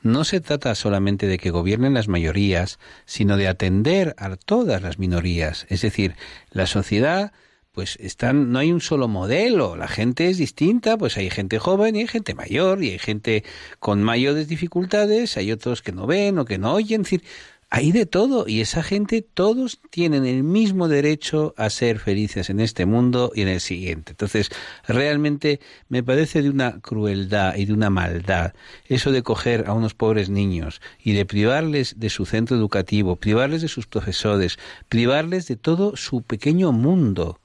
no 0.02 0.24
se 0.24 0.40
trata 0.40 0.74
solamente 0.74 1.26
de 1.26 1.38
que 1.38 1.50
gobiernen 1.50 1.94
las 1.94 2.08
mayorías, 2.08 2.78
sino 3.04 3.36
de 3.36 3.48
atender 3.48 4.14
a 4.16 4.34
todas 4.36 4.80
las 4.80 4.98
minorías. 4.98 5.66
Es 5.68 5.82
decir, 5.82 6.14
la 6.50 6.66
sociedad 6.66 7.32
pues 7.80 7.96
están, 7.98 8.52
no 8.52 8.58
hay 8.58 8.72
un 8.72 8.82
solo 8.82 9.08
modelo, 9.08 9.74
la 9.74 9.88
gente 9.88 10.28
es 10.28 10.36
distinta, 10.36 10.98
pues 10.98 11.16
hay 11.16 11.30
gente 11.30 11.58
joven 11.58 11.96
y 11.96 12.00
hay 12.00 12.08
gente 12.08 12.34
mayor, 12.34 12.84
y 12.84 12.90
hay 12.90 12.98
gente 12.98 13.42
con 13.78 14.02
mayores 14.02 14.48
dificultades, 14.48 15.38
hay 15.38 15.50
otros 15.50 15.80
que 15.80 15.90
no 15.90 16.06
ven 16.06 16.38
o 16.38 16.44
que 16.44 16.58
no 16.58 16.74
oyen, 16.74 17.04
decir, 17.04 17.22
hay 17.70 17.90
de 17.90 18.04
todo 18.04 18.46
y 18.46 18.60
esa 18.60 18.82
gente 18.82 19.22
todos 19.22 19.80
tienen 19.88 20.26
el 20.26 20.42
mismo 20.42 20.88
derecho 20.88 21.54
a 21.56 21.70
ser 21.70 22.00
felices 22.00 22.50
en 22.50 22.60
este 22.60 22.84
mundo 22.84 23.32
y 23.34 23.40
en 23.40 23.48
el 23.48 23.60
siguiente. 23.60 24.12
Entonces, 24.12 24.50
realmente 24.86 25.60
me 25.88 26.02
parece 26.02 26.42
de 26.42 26.50
una 26.50 26.80
crueldad 26.80 27.56
y 27.56 27.64
de 27.64 27.72
una 27.72 27.88
maldad 27.88 28.52
eso 28.88 29.10
de 29.10 29.22
coger 29.22 29.64
a 29.68 29.72
unos 29.72 29.94
pobres 29.94 30.28
niños 30.28 30.82
y 31.02 31.14
de 31.14 31.24
privarles 31.24 31.98
de 31.98 32.10
su 32.10 32.26
centro 32.26 32.58
educativo, 32.58 33.16
privarles 33.16 33.62
de 33.62 33.68
sus 33.68 33.86
profesores, 33.86 34.58
privarles 34.90 35.48
de 35.48 35.56
todo 35.56 35.96
su 35.96 36.20
pequeño 36.20 36.72
mundo 36.72 37.39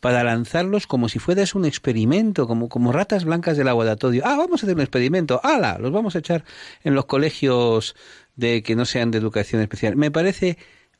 para 0.00 0.22
lanzarlos 0.24 0.86
como 0.86 1.08
si 1.08 1.18
fueras 1.18 1.54
un 1.54 1.64
experimento, 1.64 2.46
como, 2.46 2.68
como 2.68 2.92
ratas 2.92 3.24
blancas 3.24 3.56
del 3.56 3.66
laboratorio. 3.66 4.22
Ah, 4.24 4.36
vamos 4.36 4.62
a 4.62 4.66
hacer 4.66 4.76
un 4.76 4.82
experimento. 4.82 5.40
¡Hala! 5.42 5.78
Los 5.78 5.92
vamos 5.92 6.14
a 6.14 6.20
echar 6.20 6.44
en 6.84 6.94
los 6.94 7.06
colegios 7.06 7.96
de 8.36 8.62
que 8.62 8.76
no 8.76 8.84
sean 8.84 9.10
de 9.10 9.18
educación 9.18 9.60
especial. 9.60 9.96
Me 9.96 10.10
parece 10.10 10.58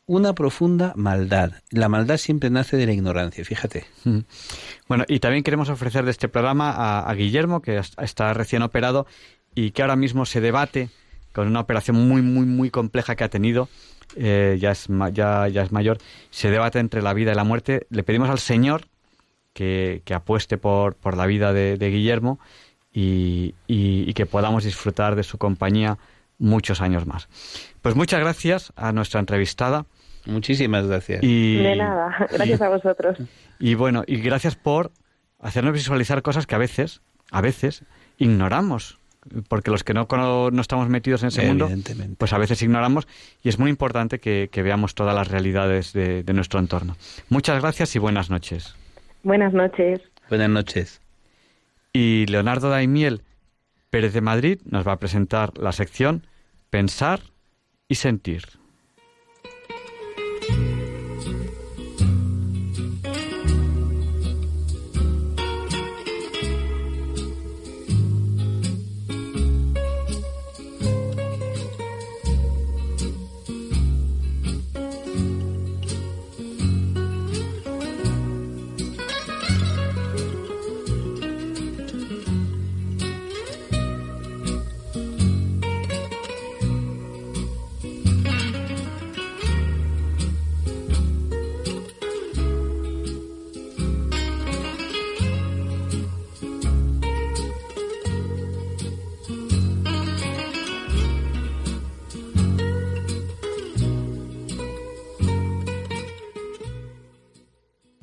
una 0.08 0.34
profunda 0.34 0.94
maldad. 0.96 1.52
La 1.70 1.88
maldad 1.88 2.16
siempre 2.16 2.50
nace 2.50 2.76
de 2.76 2.86
la 2.86 2.92
ignorancia, 2.92 3.44
fíjate. 3.44 3.84
Mm. 4.04 4.20
Bueno, 4.88 5.04
y 5.06 5.20
también 5.20 5.44
queremos 5.44 5.68
ofrecer 5.68 6.04
de 6.04 6.10
este 6.10 6.28
programa 6.28 7.00
a, 7.00 7.14
Guillermo, 7.14 7.60
que 7.60 7.80
está 7.98 8.32
recién 8.32 8.62
operado 8.62 9.06
y 9.54 9.70
que 9.70 9.82
ahora 9.82 9.96
mismo 9.96 10.24
se 10.24 10.40
debate 10.40 10.88
con 11.32 11.46
una 11.46 11.60
operación 11.60 12.08
muy, 12.08 12.22
muy, 12.22 12.46
muy 12.46 12.70
compleja 12.70 13.16
que 13.16 13.24
ha 13.24 13.28
tenido. 13.28 13.68
Eh, 14.16 14.56
ya, 14.60 14.70
es, 14.70 14.88
ya, 15.12 15.48
ya 15.48 15.62
es 15.62 15.72
mayor. 15.72 15.98
Se 16.30 16.50
debate 16.50 16.78
entre 16.78 17.02
la 17.02 17.14
vida 17.14 17.32
y 17.32 17.34
la 17.34 17.44
muerte. 17.44 17.86
Le 17.90 18.02
pedimos 18.02 18.30
al 18.30 18.38
Señor 18.38 18.86
que, 19.52 20.02
que 20.04 20.14
apueste 20.14 20.58
por, 20.58 20.94
por 20.94 21.16
la 21.16 21.26
vida 21.26 21.52
de, 21.52 21.76
Guillermo 21.76 22.38
y, 22.92 23.54
y 23.66 24.12
que 24.14 24.26
podamos 24.26 24.64
disfrutar 24.64 25.14
de 25.14 25.22
su 25.22 25.38
compañía 25.38 25.98
muchos 26.38 26.80
años 26.80 27.06
más. 27.06 27.28
Pues 27.82 27.94
muchas 27.94 28.20
gracias 28.20 28.72
a 28.76 28.92
nuestra 28.92 29.20
entrevistada. 29.20 29.86
Muchísimas 30.26 30.86
gracias. 30.86 31.22
Y, 31.22 31.56
de 31.56 31.76
nada, 31.76 32.28
gracias 32.32 32.60
a 32.60 32.68
vosotros. 32.68 33.18
Y 33.60 33.74
bueno, 33.74 34.04
y 34.06 34.20
gracias 34.20 34.54
por 34.54 34.92
hacernos 35.40 35.72
visualizar 35.72 36.22
cosas 36.22 36.46
que 36.46 36.54
a 36.54 36.58
veces, 36.58 37.00
a 37.32 37.40
veces, 37.40 37.82
ignoramos. 38.16 38.97
Porque 39.48 39.70
los 39.70 39.84
que 39.84 39.94
no, 39.94 40.06
no 40.50 40.60
estamos 40.60 40.88
metidos 40.88 41.22
en 41.22 41.28
ese 41.28 41.46
mundo, 41.46 41.68
pues 42.16 42.32
a 42.32 42.38
veces 42.38 42.62
ignoramos 42.62 43.06
y 43.42 43.48
es 43.48 43.58
muy 43.58 43.70
importante 43.70 44.18
que, 44.18 44.48
veamos 44.62 44.94
todas 44.94 45.14
las 45.14 45.28
realidades 45.28 45.92
de, 45.92 46.22
de 46.22 46.32
nuestro 46.32 46.60
entorno. 46.60 46.96
Muchas 47.28 47.60
gracias 47.60 47.94
y 47.96 47.98
buenas 47.98 48.30
noches. 48.30 48.74
Buenas 49.22 49.52
noches. 49.52 50.00
Buenas 50.28 50.50
noches. 50.50 51.00
Y 51.92 52.26
Leonardo 52.26 52.68
Daimiel 52.68 53.22
Pérez 53.90 54.12
de 54.12 54.20
Madrid 54.20 54.60
nos 54.64 54.86
va 54.86 54.92
a 54.92 54.98
presentar 54.98 55.56
la 55.58 55.72
sección 55.72 56.26
Pensar 56.70 57.20
y 57.88 57.94
Sentir. 57.94 58.42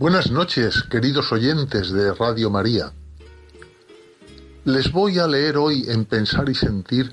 Buenas 0.06 0.30
noches, 0.30 0.84
queridos 0.84 1.32
oyentes 1.32 1.92
de 1.92 2.14
Radio 2.14 2.52
María. 2.52 2.94
Les 4.64 4.92
voy 4.92 5.18
a 5.18 5.26
leer 5.26 5.58
hoy 5.58 5.86
en 5.90 6.06
Pensar 6.06 6.48
y 6.48 6.54
Sentir 6.54 7.10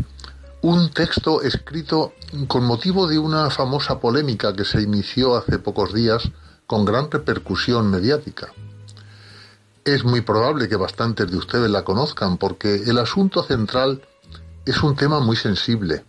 un 0.60 0.90
texto 0.90 1.40
escrito 1.40 2.12
con 2.48 2.66
motivo 2.66 3.06
de 3.06 3.18
una 3.18 3.48
famosa 3.48 3.98
polémica 3.98 4.52
que 4.52 4.66
se 4.66 4.82
inició 4.82 5.36
hace 5.36 5.58
pocos 5.58 5.94
días 5.94 6.22
con 6.66 6.84
gran 6.84 7.10
repercusión 7.10 7.90
mediática. 7.90 8.52
Es 9.86 10.04
muy 10.04 10.20
probable 10.20 10.68
que 10.68 10.76
bastantes 10.76 11.30
de 11.30 11.38
ustedes 11.38 11.70
la 11.70 11.84
conozcan 11.84 12.36
porque 12.36 12.74
el 12.74 12.98
asunto 12.98 13.42
central 13.42 14.02
es 14.66 14.82
un 14.82 14.96
tema 14.96 15.18
muy 15.18 15.36
sensible 15.36 16.04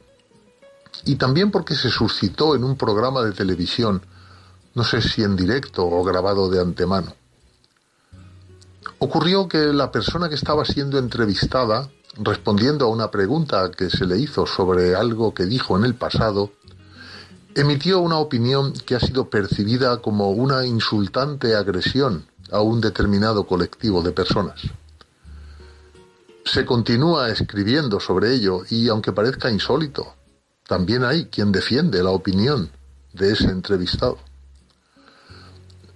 y 1.05 1.15
también 1.15 1.49
porque 1.49 1.75
se 1.75 1.89
suscitó 1.89 2.55
en 2.55 2.65
un 2.65 2.75
programa 2.75 3.21
de 3.21 3.31
televisión 3.31 4.05
no 4.75 4.83
sé 4.83 5.01
si 5.01 5.23
en 5.23 5.35
directo 5.35 5.85
o 5.85 6.03
grabado 6.03 6.49
de 6.49 6.59
antemano. 6.59 7.15
Ocurrió 8.99 9.47
que 9.47 9.57
la 9.73 9.91
persona 9.91 10.29
que 10.29 10.35
estaba 10.35 10.65
siendo 10.65 10.97
entrevistada, 10.97 11.89
respondiendo 12.17 12.85
a 12.85 12.89
una 12.89 13.11
pregunta 13.11 13.69
que 13.69 13.89
se 13.89 14.05
le 14.05 14.17
hizo 14.17 14.45
sobre 14.45 14.95
algo 14.95 15.33
que 15.33 15.45
dijo 15.45 15.77
en 15.77 15.83
el 15.83 15.95
pasado, 15.95 16.51
emitió 17.55 17.99
una 17.99 18.17
opinión 18.17 18.73
que 18.73 18.95
ha 18.95 18.99
sido 18.99 19.29
percibida 19.29 19.97
como 19.97 20.31
una 20.31 20.65
insultante 20.65 21.55
agresión 21.55 22.25
a 22.51 22.61
un 22.61 22.81
determinado 22.81 23.45
colectivo 23.45 24.01
de 24.01 24.11
personas. 24.11 24.61
Se 26.45 26.65
continúa 26.65 27.29
escribiendo 27.29 27.99
sobre 27.99 28.33
ello 28.33 28.63
y 28.69 28.89
aunque 28.89 29.11
parezca 29.11 29.51
insólito, 29.51 30.13
también 30.67 31.03
hay 31.03 31.25
quien 31.25 31.51
defiende 31.51 32.01
la 32.03 32.09
opinión 32.09 32.69
de 33.13 33.31
ese 33.31 33.45
entrevistado. 33.45 34.17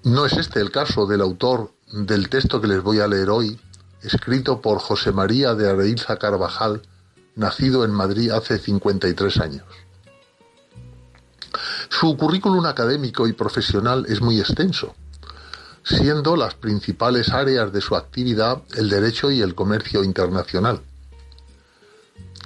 No 0.07 0.25
es 0.25 0.37
este 0.37 0.61
el 0.61 0.71
caso 0.71 1.05
del 1.05 1.19
autor 1.19 1.73
del 1.91 2.29
texto 2.29 2.61
que 2.61 2.67
les 2.67 2.81
voy 2.81 3.01
a 3.01 3.09
leer 3.09 3.29
hoy, 3.29 3.59
escrito 4.01 4.61
por 4.61 4.79
José 4.79 5.11
María 5.11 5.53
de 5.53 5.69
Areilza 5.69 6.15
Carvajal, 6.15 6.81
nacido 7.35 7.83
en 7.83 7.91
Madrid 7.91 8.31
hace 8.31 8.57
53 8.57 9.37
años. 9.41 9.65
Su 11.89 12.15
currículum 12.15 12.65
académico 12.67 13.27
y 13.27 13.33
profesional 13.33 14.05
es 14.07 14.21
muy 14.21 14.39
extenso, 14.39 14.95
siendo 15.83 16.37
las 16.37 16.55
principales 16.55 17.33
áreas 17.33 17.73
de 17.73 17.81
su 17.81 17.97
actividad 17.97 18.61
el 18.77 18.89
derecho 18.89 19.29
y 19.29 19.41
el 19.41 19.55
comercio 19.55 20.05
internacional. 20.05 20.79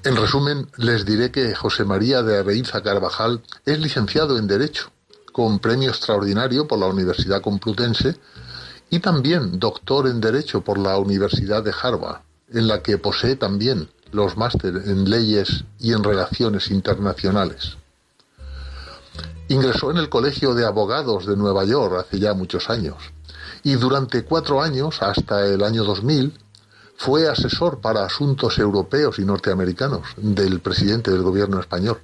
En 0.03 0.16
resumen, 0.16 0.68
les 0.78 1.05
diré 1.05 1.30
que 1.30 1.53
José 1.53 1.86
María 1.86 2.24
de 2.24 2.39
Areiza 2.39 2.82
Carvajal 2.82 3.43
es 3.68 3.80
licenciado 3.80 4.39
en 4.39 4.47
Derecho, 4.47 4.91
con 5.32 5.60
premio 5.60 5.90
extraordinario 5.90 6.68
por 6.68 6.80
la 6.80 6.88
Universidad 6.88 7.42
Complutense 7.42 8.18
y 8.90 9.00
también 9.00 9.60
doctor 9.60 10.08
en 10.08 10.20
Derecho 10.20 10.62
por 10.62 10.78
la 10.78 10.98
Universidad 10.98 11.64
de 11.64 11.74
Harvard, 11.82 12.22
en 12.50 12.68
la 12.68 12.82
que 12.82 12.98
posee 12.98 13.36
también 13.36 13.90
los 14.12 14.38
máster 14.38 14.76
en 14.86 15.10
leyes 15.10 15.64
y 15.80 15.94
en 15.94 16.04
relaciones 16.04 16.70
internacionales. 16.72 17.78
Ingresó 19.48 19.92
en 19.92 19.98
el 19.98 20.10
Colegio 20.10 20.54
de 20.54 20.66
Abogados 20.66 21.26
de 21.26 21.38
Nueva 21.38 21.66
York 21.66 22.06
hace 22.06 22.20
ya 22.20 22.34
muchos 22.34 22.70
años 22.70 22.98
y 23.64 23.74
durante 23.76 24.24
cuatro 24.24 24.62
años, 24.62 25.02
hasta 25.02 25.46
el 25.46 25.64
año 25.64 25.84
2000, 25.84 26.34
fue 26.98 27.28
asesor 27.28 27.80
para 27.80 28.06
asuntos 28.06 28.58
europeos 28.60 29.20
y 29.20 29.26
norteamericanos 29.26 30.02
del 30.18 30.60
presidente 30.60 31.12
del 31.12 31.22
gobierno 31.22 31.60
español. 31.60 32.00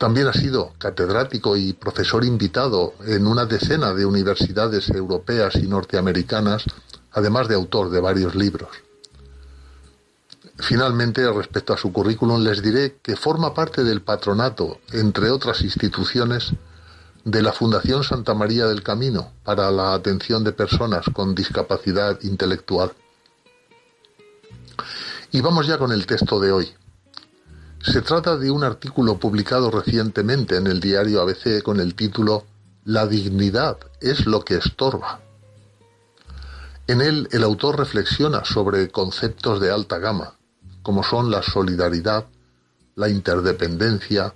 También 0.00 0.28
ha 0.28 0.32
sido 0.32 0.72
catedrático 0.78 1.58
y 1.58 1.74
profesor 1.74 2.24
invitado 2.24 2.94
en 3.04 3.26
una 3.26 3.44
decena 3.44 3.92
de 3.92 4.06
universidades 4.06 4.88
europeas 4.88 5.56
y 5.56 5.66
norteamericanas, 5.66 6.64
además 7.12 7.48
de 7.48 7.56
autor 7.56 7.90
de 7.90 8.00
varios 8.00 8.34
libros. 8.34 8.70
Finalmente, 10.56 11.30
respecto 11.30 11.74
a 11.74 11.76
su 11.76 11.92
currículum, 11.92 12.42
les 12.42 12.62
diré 12.62 12.96
que 13.02 13.14
forma 13.14 13.52
parte 13.52 13.84
del 13.84 14.00
patronato, 14.00 14.80
entre 14.94 15.30
otras 15.30 15.60
instituciones, 15.60 16.54
de 17.22 17.42
la 17.42 17.52
Fundación 17.52 18.02
Santa 18.02 18.32
María 18.32 18.68
del 18.68 18.82
Camino 18.82 19.34
para 19.44 19.70
la 19.70 19.92
atención 19.92 20.42
de 20.44 20.52
personas 20.52 21.04
con 21.12 21.34
discapacidad 21.34 22.18
intelectual. 22.22 22.90
Y 25.30 25.42
vamos 25.42 25.66
ya 25.66 25.76
con 25.76 25.92
el 25.92 26.06
texto 26.06 26.40
de 26.40 26.52
hoy. 26.52 26.79
Se 27.82 28.02
trata 28.02 28.36
de 28.36 28.50
un 28.50 28.62
artículo 28.62 29.18
publicado 29.18 29.70
recientemente 29.70 30.56
en 30.56 30.66
el 30.66 30.80
diario 30.80 31.22
ABC 31.22 31.62
con 31.62 31.80
el 31.80 31.94
título 31.94 32.44
La 32.84 33.06
dignidad 33.06 33.78
es 34.02 34.26
lo 34.26 34.44
que 34.44 34.56
estorba. 34.56 35.20
En 36.86 37.00
él 37.00 37.26
el 37.32 37.42
autor 37.42 37.78
reflexiona 37.78 38.44
sobre 38.44 38.90
conceptos 38.90 39.60
de 39.60 39.70
alta 39.70 39.98
gama, 39.98 40.34
como 40.82 41.02
son 41.02 41.30
la 41.30 41.42
solidaridad, 41.42 42.26
la 42.96 43.08
interdependencia, 43.08 44.34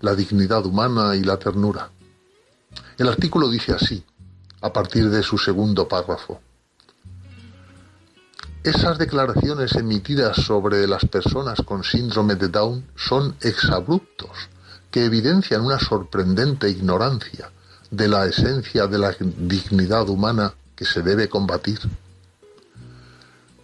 la 0.00 0.14
dignidad 0.14 0.64
humana 0.64 1.16
y 1.16 1.24
la 1.24 1.36
ternura. 1.36 1.90
El 2.96 3.08
artículo 3.08 3.48
dice 3.48 3.72
así, 3.72 4.04
a 4.60 4.72
partir 4.72 5.10
de 5.10 5.24
su 5.24 5.36
segundo 5.36 5.88
párrafo. 5.88 6.40
Esas 8.68 8.98
declaraciones 8.98 9.74
emitidas 9.76 10.36
sobre 10.36 10.86
las 10.86 11.06
personas 11.06 11.62
con 11.64 11.82
síndrome 11.84 12.34
de 12.34 12.48
Down 12.48 12.84
son 12.96 13.34
exabruptos 13.40 14.50
que 14.90 15.06
evidencian 15.06 15.62
una 15.62 15.78
sorprendente 15.78 16.68
ignorancia 16.68 17.50
de 17.90 18.08
la 18.08 18.26
esencia 18.26 18.86
de 18.86 18.98
la 18.98 19.16
dignidad 19.18 20.06
humana 20.10 20.52
que 20.76 20.84
se 20.84 21.00
debe 21.00 21.30
combatir. 21.30 21.80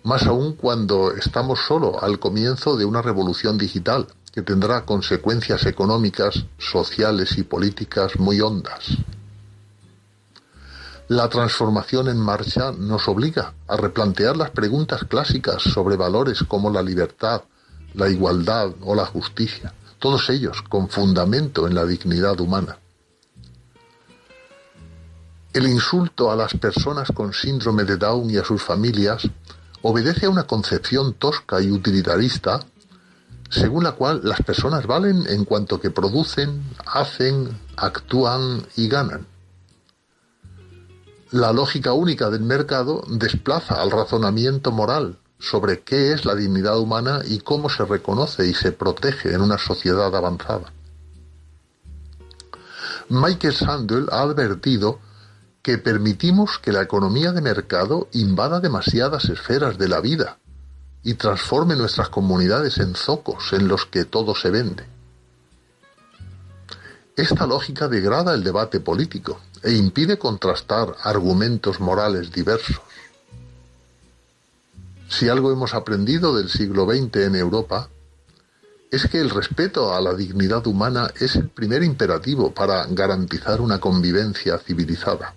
Más 0.05 0.23
aún 0.23 0.55
cuando 0.55 1.13
estamos 1.13 1.59
solo 1.69 2.03
al 2.03 2.19
comienzo 2.19 2.75
de 2.75 2.87
una 2.87 3.03
revolución 3.03 3.59
digital 3.59 4.07
que 4.33 4.41
tendrá 4.41 4.87
consecuencias 4.87 5.67
económicas, 5.67 6.47
sociales 6.57 7.37
y 7.37 7.43
políticas 7.43 8.19
muy 8.19 8.41
hondas. 8.41 8.97
La 11.09 11.29
transformación 11.29 12.09
en 12.09 12.17
marcha 12.17 12.73
nos 12.73 13.09
obliga 13.09 13.53
a 13.69 13.77
replantear 13.77 14.39
las 14.39 14.51
preguntas 14.53 15.05
clásicas 15.05 15.61
sobre 15.61 15.97
valores 15.97 16.43
como 16.49 16.71
la 16.71 16.81
libertad, 16.81 17.43
la 17.93 18.09
igualdad 18.09 18.71
o 18.81 18.95
la 18.95 19.05
justicia, 19.05 19.75
todos 19.99 20.31
ellos 20.31 20.63
con 20.67 20.89
fundamento 20.89 21.67
en 21.67 21.75
la 21.75 21.85
dignidad 21.85 22.41
humana. 22.41 22.79
El 25.53 25.67
insulto 25.67 26.33
a 26.33 26.37
las 26.37 26.55
personas 26.55 27.13
con 27.13 27.35
síndrome 27.35 27.85
de 27.85 27.99
Down 27.99 28.31
y 28.31 28.39
a 28.39 28.45
sus 28.45 28.63
familias 28.63 29.29
obedece 29.83 30.25
a 30.25 30.31
una 30.31 30.45
concepción 30.45 31.13
tosca 31.13 31.61
y 31.61 31.71
utilitarista 31.71 32.61
según 33.51 33.85
la 33.85 33.93
cual 33.93 34.23
las 34.25 34.41
personas 34.41 34.87
valen 34.87 35.27
en 35.29 35.45
cuanto 35.45 35.79
que 35.79 35.91
producen, 35.91 36.65
hacen, 36.87 37.61
actúan 37.77 38.67
y 38.75 38.89
ganan 38.89 39.34
la 41.35 41.53
lógica 41.53 41.93
única 41.95 42.31
del 42.31 42.43
mercado 42.43 43.03
desplaza 43.09 43.83
al 43.83 43.91
razonamiento 43.91 44.71
moral 44.71 45.19
sobre 45.41 45.81
qué 45.81 46.13
es 46.13 46.25
la 46.25 46.37
dignidad 46.37 46.79
humana 46.79 47.23
y 47.25 47.41
cómo 47.41 47.69
se 47.69 47.85
reconoce 47.85 48.47
y 48.47 48.55
se 48.55 48.71
protege 48.71 49.35
en 49.35 49.41
una 49.41 49.59
sociedad 49.59 50.15
avanzada. 50.15 50.73
Michael 53.09 53.53
Sandel 53.53 54.07
ha 54.13 54.21
advertido 54.21 55.01
que 55.61 55.77
permitimos 55.77 56.61
que 56.63 56.71
la 56.71 56.83
economía 56.83 57.33
de 57.33 57.41
mercado 57.41 58.07
invada 58.13 58.61
demasiadas 58.61 59.25
esferas 59.25 59.77
de 59.77 59.89
la 59.89 60.01
vida 60.01 60.39
y 61.03 61.15
transforme 61.15 61.75
nuestras 61.75 62.11
comunidades 62.11 62.79
en 62.79 62.95
zocos 62.95 63.53
en 63.53 63.67
los 63.67 63.87
que 63.87 64.05
todo 64.05 64.37
se 64.37 64.51
vende. 64.51 64.87
Esta 67.17 67.45
lógica 67.45 67.89
degrada 67.89 68.35
el 68.35 68.45
debate 68.45 68.79
político 68.79 69.41
e 69.65 69.73
impide 69.73 70.19
contrastar 70.19 70.95
argumentos 71.03 71.81
morales 71.81 72.31
diversos. 72.31 72.81
Si 75.09 75.29
algo 75.29 75.51
hemos 75.51 75.75
aprendido 75.75 76.37
del 76.37 76.51
siglo 76.51 76.85
XX 76.85 77.17
en 77.17 77.37
Europa, 77.37 77.89
es 78.91 79.09
que 79.09 79.21
el 79.21 79.31
respeto 79.31 79.95
a 79.95 80.01
la 80.01 80.15
dignidad 80.15 80.67
humana 80.67 81.11
es 81.19 81.35
el 81.37 81.49
primer 81.49 81.83
imperativo 81.83 82.53
para 82.53 82.87
garantizar 82.87 83.61
una 83.61 83.81
convivencia 83.81 84.59
civilizada. 84.59 85.35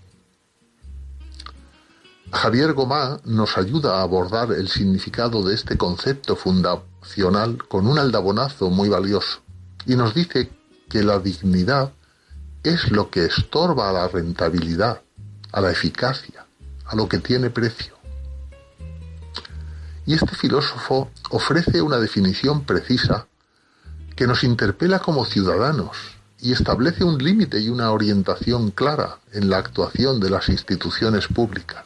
Javier 2.32 2.73
Gomá 2.73 3.21
nos 3.23 3.57
ayuda 3.57 3.97
a 3.97 4.01
abordar 4.01 4.51
el 4.51 4.67
significado 4.67 5.43
de 5.43 5.55
este 5.55 5.78
concepto 5.78 6.36
fundacional 6.36 7.57
con 7.67 7.88
un 7.88 7.97
aldabonazo 7.97 8.69
muy 8.69 8.89
valioso 8.89 9.39
y 9.86 9.95
nos 9.95 10.13
dice 10.13 10.49
que 10.89 11.03
la 11.03 11.19
dignidad 11.19 11.93
es 12.70 12.91
lo 12.91 13.09
que 13.09 13.26
estorba 13.26 13.89
a 13.89 13.93
la 13.93 14.07
rentabilidad, 14.07 15.01
a 15.51 15.61
la 15.61 15.72
eficacia, 15.72 16.45
a 16.86 16.95
lo 16.95 17.07
que 17.07 17.20
tiene 17.20 17.49
precio. 17.49 17.95
Y 20.05 20.13
este 20.13 20.36
filósofo 20.36 21.11
ofrece 21.32 21.82
una 21.82 21.97
definición 21.97 22.63
precisa 22.63 23.28
que 24.15 24.28
nos 24.28 24.43
interpela 24.43 24.99
como 24.99 25.26
ciudadanos 25.26 25.97
y 26.39 26.53
establece 26.53 27.03
un 27.03 27.18
límite 27.18 27.59
y 27.59 27.70
una 27.70 27.91
orientación 27.91 28.72
clara 28.72 29.20
en 29.34 29.49
la 29.49 29.57
actuación 29.57 30.20
de 30.20 30.30
las 30.30 30.49
instituciones 30.49 31.28
públicas. 31.28 31.86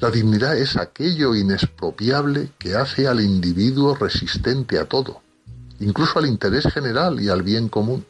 La 0.00 0.10
dignidad 0.10 0.56
es 0.56 0.76
aquello 0.76 1.34
inexpropiable 1.34 2.52
que 2.58 2.76
hace 2.76 3.08
al 3.08 3.20
individuo 3.20 3.96
resistente 3.96 4.78
a 4.78 4.84
todo, 4.84 5.22
incluso 5.80 6.20
al 6.20 6.26
interés 6.26 6.72
general 6.72 7.20
y 7.20 7.28
al 7.28 7.42
bien 7.42 7.68
común. 7.68 8.06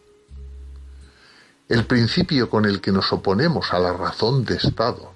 El 1.68 1.84
principio 1.84 2.48
con 2.48 2.64
el 2.64 2.80
que 2.80 2.92
nos 2.92 3.12
oponemos 3.12 3.74
a 3.74 3.78
la 3.78 3.92
razón 3.92 4.42
de 4.46 4.54
Estado, 4.54 5.12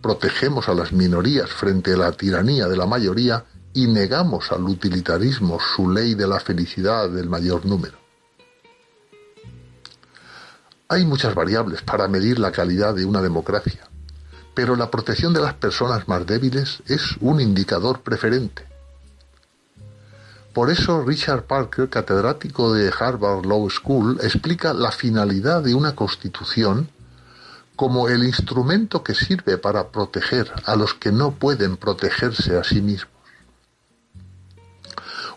protegemos 0.00 0.70
a 0.70 0.74
las 0.74 0.90
minorías 0.92 1.50
frente 1.50 1.92
a 1.92 1.98
la 1.98 2.12
tiranía 2.12 2.66
de 2.66 2.78
la 2.78 2.86
mayoría 2.86 3.44
y 3.74 3.86
negamos 3.86 4.50
al 4.52 4.64
utilitarismo 4.64 5.58
su 5.60 5.90
ley 5.90 6.14
de 6.14 6.26
la 6.26 6.40
felicidad 6.40 7.10
del 7.10 7.28
mayor 7.28 7.66
número. 7.66 7.98
Hay 10.88 11.04
muchas 11.04 11.34
variables 11.34 11.82
para 11.82 12.08
medir 12.08 12.38
la 12.38 12.50
calidad 12.50 12.94
de 12.94 13.04
una 13.04 13.20
democracia, 13.20 13.86
pero 14.54 14.76
la 14.76 14.90
protección 14.90 15.34
de 15.34 15.42
las 15.42 15.52
personas 15.52 16.08
más 16.08 16.26
débiles 16.26 16.82
es 16.86 17.18
un 17.20 17.42
indicador 17.42 18.00
preferente. 18.00 18.73
Por 20.54 20.70
eso 20.70 21.02
Richard 21.02 21.46
Parker, 21.46 21.88
catedrático 21.88 22.72
de 22.72 22.92
Harvard 22.96 23.44
Law 23.44 23.68
School, 23.68 24.20
explica 24.22 24.72
la 24.72 24.92
finalidad 24.92 25.64
de 25.64 25.74
una 25.74 25.96
constitución 25.96 26.88
como 27.74 28.08
el 28.08 28.22
instrumento 28.22 29.02
que 29.02 29.16
sirve 29.16 29.58
para 29.58 29.88
proteger 29.88 30.52
a 30.64 30.76
los 30.76 30.94
que 30.94 31.10
no 31.10 31.32
pueden 31.32 31.76
protegerse 31.76 32.56
a 32.56 32.62
sí 32.62 32.80
mismos. 32.80 33.10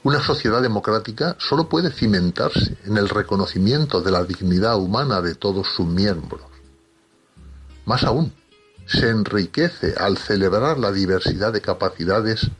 Una 0.03 0.21
sociedad 0.21 0.61
democrática 0.61 1.35
solo 1.39 1.67
puede 1.67 1.89
cimentarse 1.89 2.77
en 2.85 2.97
el 2.97 3.09
reconocimiento 3.09 4.01
de 4.01 4.11
la 4.11 4.23
dignidad 4.23 4.77
humana 4.77 5.21
de 5.21 5.33
todos 5.33 5.67
sus 5.67 5.87
miembros. 5.87 6.43
Más 7.85 8.03
aún, 8.03 8.31
se 8.85 9.09
enriquece 9.09 9.95
al 9.97 10.19
celebrar 10.19 10.77
la 10.77 10.91
diversidad 10.91 11.51
de 11.51 11.61
capacidades 11.61 12.51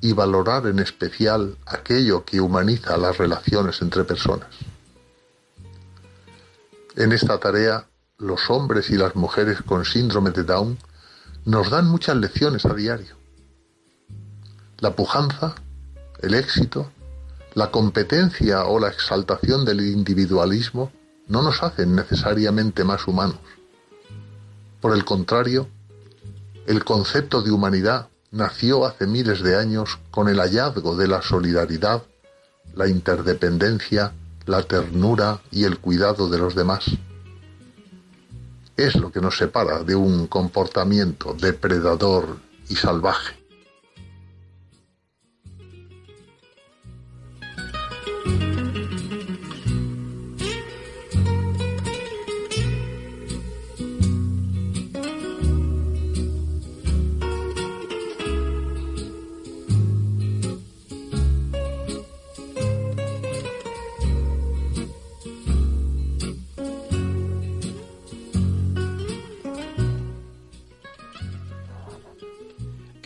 y 0.00 0.12
valorar 0.12 0.66
en 0.66 0.78
especial 0.78 1.56
aquello 1.66 2.24
que 2.24 2.40
humaniza 2.40 2.96
las 2.96 3.16
relaciones 3.18 3.80
entre 3.82 4.04
personas. 4.04 4.48
En 6.96 7.12
esta 7.12 7.38
tarea, 7.38 7.86
los 8.18 8.50
hombres 8.50 8.90
y 8.90 8.96
las 8.96 9.14
mujeres 9.16 9.62
con 9.62 9.84
síndrome 9.84 10.30
de 10.30 10.44
Down 10.44 10.78
nos 11.44 11.70
dan 11.70 11.86
muchas 11.86 12.16
lecciones 12.16 12.64
a 12.64 12.74
diario. 12.74 13.16
La 14.78 14.96
pujanza, 14.96 15.54
el 16.20 16.34
éxito, 16.34 16.90
la 17.54 17.70
competencia 17.70 18.64
o 18.64 18.78
la 18.78 18.88
exaltación 18.88 19.64
del 19.64 19.80
individualismo 19.80 20.92
no 21.28 21.42
nos 21.42 21.62
hacen 21.62 21.94
necesariamente 21.94 22.84
más 22.84 23.06
humanos. 23.06 23.38
Por 24.80 24.94
el 24.94 25.04
contrario, 25.04 25.68
el 26.66 26.84
concepto 26.84 27.42
de 27.42 27.50
humanidad 27.50 28.08
nació 28.36 28.84
hace 28.84 29.06
miles 29.06 29.42
de 29.42 29.56
años 29.56 29.98
con 30.10 30.28
el 30.28 30.38
hallazgo 30.38 30.94
de 30.94 31.08
la 31.08 31.22
solidaridad, 31.22 32.02
la 32.74 32.88
interdependencia, 32.88 34.12
la 34.44 34.62
ternura 34.62 35.40
y 35.50 35.64
el 35.64 35.78
cuidado 35.78 36.28
de 36.28 36.38
los 36.38 36.54
demás. 36.54 36.84
Es 38.76 38.94
lo 38.94 39.10
que 39.10 39.20
nos 39.20 39.38
separa 39.38 39.82
de 39.82 39.94
un 39.94 40.26
comportamiento 40.26 41.34
depredador 41.34 42.36
y 42.68 42.76
salvaje. 42.76 43.45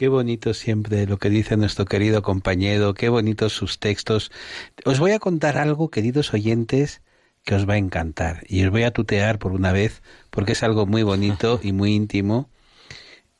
Qué 0.00 0.08
bonito 0.08 0.54
siempre 0.54 1.04
lo 1.06 1.18
que 1.18 1.28
dice 1.28 1.58
nuestro 1.58 1.84
querido 1.84 2.22
compañero, 2.22 2.94
qué 2.94 3.10
bonitos 3.10 3.52
sus 3.52 3.78
textos. 3.78 4.32
Os 4.86 4.98
voy 4.98 5.10
a 5.10 5.18
contar 5.18 5.58
algo, 5.58 5.90
queridos 5.90 6.32
oyentes, 6.32 7.02
que 7.44 7.54
os 7.54 7.68
va 7.68 7.74
a 7.74 7.76
encantar. 7.76 8.42
Y 8.48 8.64
os 8.64 8.70
voy 8.70 8.84
a 8.84 8.92
tutear 8.92 9.38
por 9.38 9.52
una 9.52 9.72
vez, 9.72 10.02
porque 10.30 10.52
es 10.52 10.62
algo 10.62 10.86
muy 10.86 11.02
bonito 11.02 11.60
y 11.62 11.72
muy 11.72 11.92
íntimo. 11.94 12.48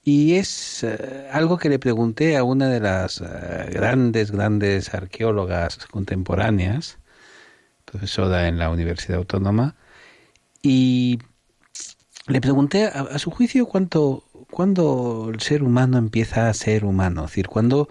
Y 0.05 0.35
es 0.35 0.85
eh, 0.85 1.29
algo 1.33 1.57
que 1.57 1.71
le 1.71 1.79
pregunté 1.79 2.37
a 2.37 2.45
una 2.45 2.69
de 2.69 2.81
las 2.81 3.23
eh, 3.23 3.71
grandes, 3.73 4.31
grandes 4.31 4.93
arqueólogas 4.93 5.79
contemporáneas, 5.87 6.99
profesora 7.87 8.49
en 8.49 8.59
la 8.59 8.69
Universidad 8.69 9.17
Autónoma, 9.17 9.77
y 10.63 11.21
le 12.27 12.43
pregunté 12.43 12.85
a 12.85 13.19
su 13.19 13.31
juicio 13.31 13.65
cuánto, 13.65 14.25
cuando 14.51 15.31
el 15.33 15.41
ser 15.41 15.63
humano 15.63 15.99
empieza 15.99 16.49
a 16.49 16.55
ser 16.55 16.85
humano, 16.85 17.25
es 17.25 17.31
decir, 17.31 17.49
cuando 17.49 17.89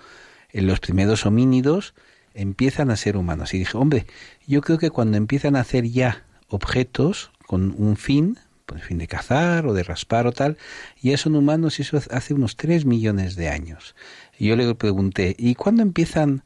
los 0.53 0.79
primeros 0.79 1.25
homínidos 1.25 1.93
empiezan 2.33 2.91
a 2.91 2.95
ser 2.95 3.17
humanos. 3.17 3.53
Y 3.53 3.59
dije, 3.59 3.77
hombre, 3.77 4.05
yo 4.47 4.61
creo 4.61 4.77
que 4.77 4.89
cuando 4.89 5.17
empiezan 5.17 5.55
a 5.55 5.61
hacer 5.61 5.85
ya 5.85 6.25
objetos 6.47 7.31
con 7.47 7.73
un 7.77 7.97
fin, 7.97 8.37
el 8.73 8.81
fin 8.81 8.97
de 8.97 9.07
cazar 9.07 9.65
o 9.65 9.73
de 9.73 9.83
raspar 9.83 10.27
o 10.27 10.31
tal, 10.31 10.57
ya 11.01 11.17
son 11.17 11.35
humanos 11.35 11.79
y 11.79 11.81
eso 11.81 11.99
hace 12.11 12.33
unos 12.33 12.55
tres 12.55 12.85
millones 12.85 13.35
de 13.35 13.49
años. 13.49 13.95
Y 14.37 14.47
yo 14.47 14.55
le 14.55 14.73
pregunté, 14.75 15.35
¿y 15.37 15.55
cuándo 15.55 15.81
empiezan 15.81 16.43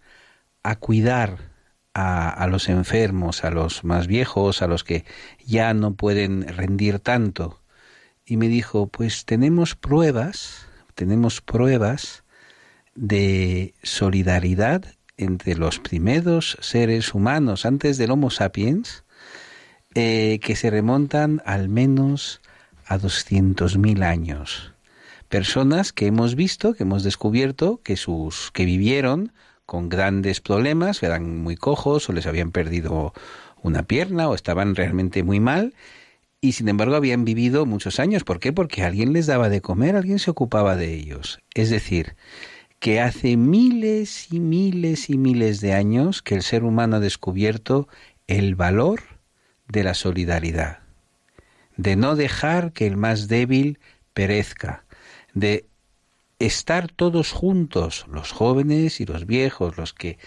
a 0.64 0.78
cuidar 0.78 1.52
a, 1.94 2.30
a, 2.30 2.48
los 2.48 2.70
enfermos, 2.70 3.44
a 3.44 3.52
los 3.52 3.84
más 3.84 4.08
viejos, 4.08 4.62
a 4.62 4.68
los 4.68 4.84
que 4.84 5.06
ya 5.46 5.74
no 5.74 5.96
pueden 5.96 6.48
rendir 6.48 7.00
tanto? 7.00 7.63
Y 8.26 8.38
me 8.38 8.48
dijo, 8.48 8.88
pues 8.88 9.26
tenemos 9.26 9.76
pruebas, 9.76 10.68
tenemos 10.96 11.42
pruebas 11.42 12.24
de 12.96 13.74
solidaridad 13.84 14.86
entre 15.18 15.56
los 15.56 15.80
primeros 15.80 16.58
seres 16.62 17.14
humanos 17.14 17.66
antes 17.66 17.98
del 17.98 18.12
Homo 18.12 18.30
sapiens, 18.30 19.04
eh, 19.96 20.40
que 20.42 20.56
se 20.56 20.70
remontan 20.70 21.42
al 21.46 21.70
menos 21.70 22.42
a 22.88 22.98
200.000 22.98 24.04
años. 24.04 24.74
Personas 25.30 25.94
que 25.94 26.08
hemos 26.08 26.36
visto, 26.36 26.74
que 26.74 26.84
hemos 26.84 27.04
descubierto 27.04 27.82
que 27.84 27.98
sus 27.98 28.52
que 28.52 28.66
vivieron 28.66 29.34
con 29.66 29.90
grandes 29.90 30.42
problemas, 30.42 31.02
eran 31.04 31.42
muy 31.42 31.56
cojos 31.56 32.10
o 32.10 32.14
les 32.14 32.26
habían 32.28 32.52
perdido 32.52 33.14
una 33.62 33.84
pierna 33.84 34.30
o 34.30 34.36
estaban 34.36 34.76
realmente 34.76 35.24
muy 35.24 35.40
mal 35.40 35.74
y 36.44 36.52
sin 36.52 36.68
embargo 36.68 36.98
habían 36.98 37.24
vivido 37.24 37.66
muchos 37.66 38.02
años. 38.02 38.26
¿Por 38.26 38.42
qué? 38.42 38.52
Porque 38.52 38.84
alguien 38.84 39.14
les 39.14 39.28
daba 39.28 39.48
de 39.48 39.62
comer, 39.62 39.96
alguien 39.96 40.20
se 40.20 40.30
ocupaba 40.30 40.76
de 40.76 40.94
ellos. 40.94 41.40
Es 41.56 41.70
decir, 41.70 42.18
que 42.80 43.00
hace 43.00 43.38
miles 43.38 44.28
y 44.30 44.42
miles 44.42 45.10
y 45.10 45.18
miles 45.18 45.62
de 45.62 45.72
años 45.72 46.22
que 46.22 46.36
el 46.36 46.42
ser 46.42 46.66
humano 46.66 46.98
ha 46.98 47.00
descubierto 47.00 47.88
el 48.28 48.56
valor 48.56 49.04
de 49.70 49.86
la 49.86 49.94
solidaridad, 49.94 50.80
de 51.78 51.96
no 51.96 52.18
dejar 52.18 52.74
que 52.74 52.88
el 52.88 52.98
más 52.98 53.30
débil 53.30 53.80
perezca, 54.14 54.84
de 55.34 55.66
estar 56.40 56.92
todos 56.92 57.32
juntos, 57.32 58.06
los 58.10 58.34
jóvenes 58.34 59.00
y 59.00 59.06
los 59.06 59.26
viejos, 59.26 59.78
los 59.78 59.94
que 59.94 60.18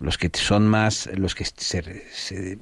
los 0.00 0.18
que 0.18 0.30
son 0.34 0.66
más, 0.66 1.08
los 1.14 1.34
que 1.34 1.44
se, 1.44 2.04
se, 2.12 2.56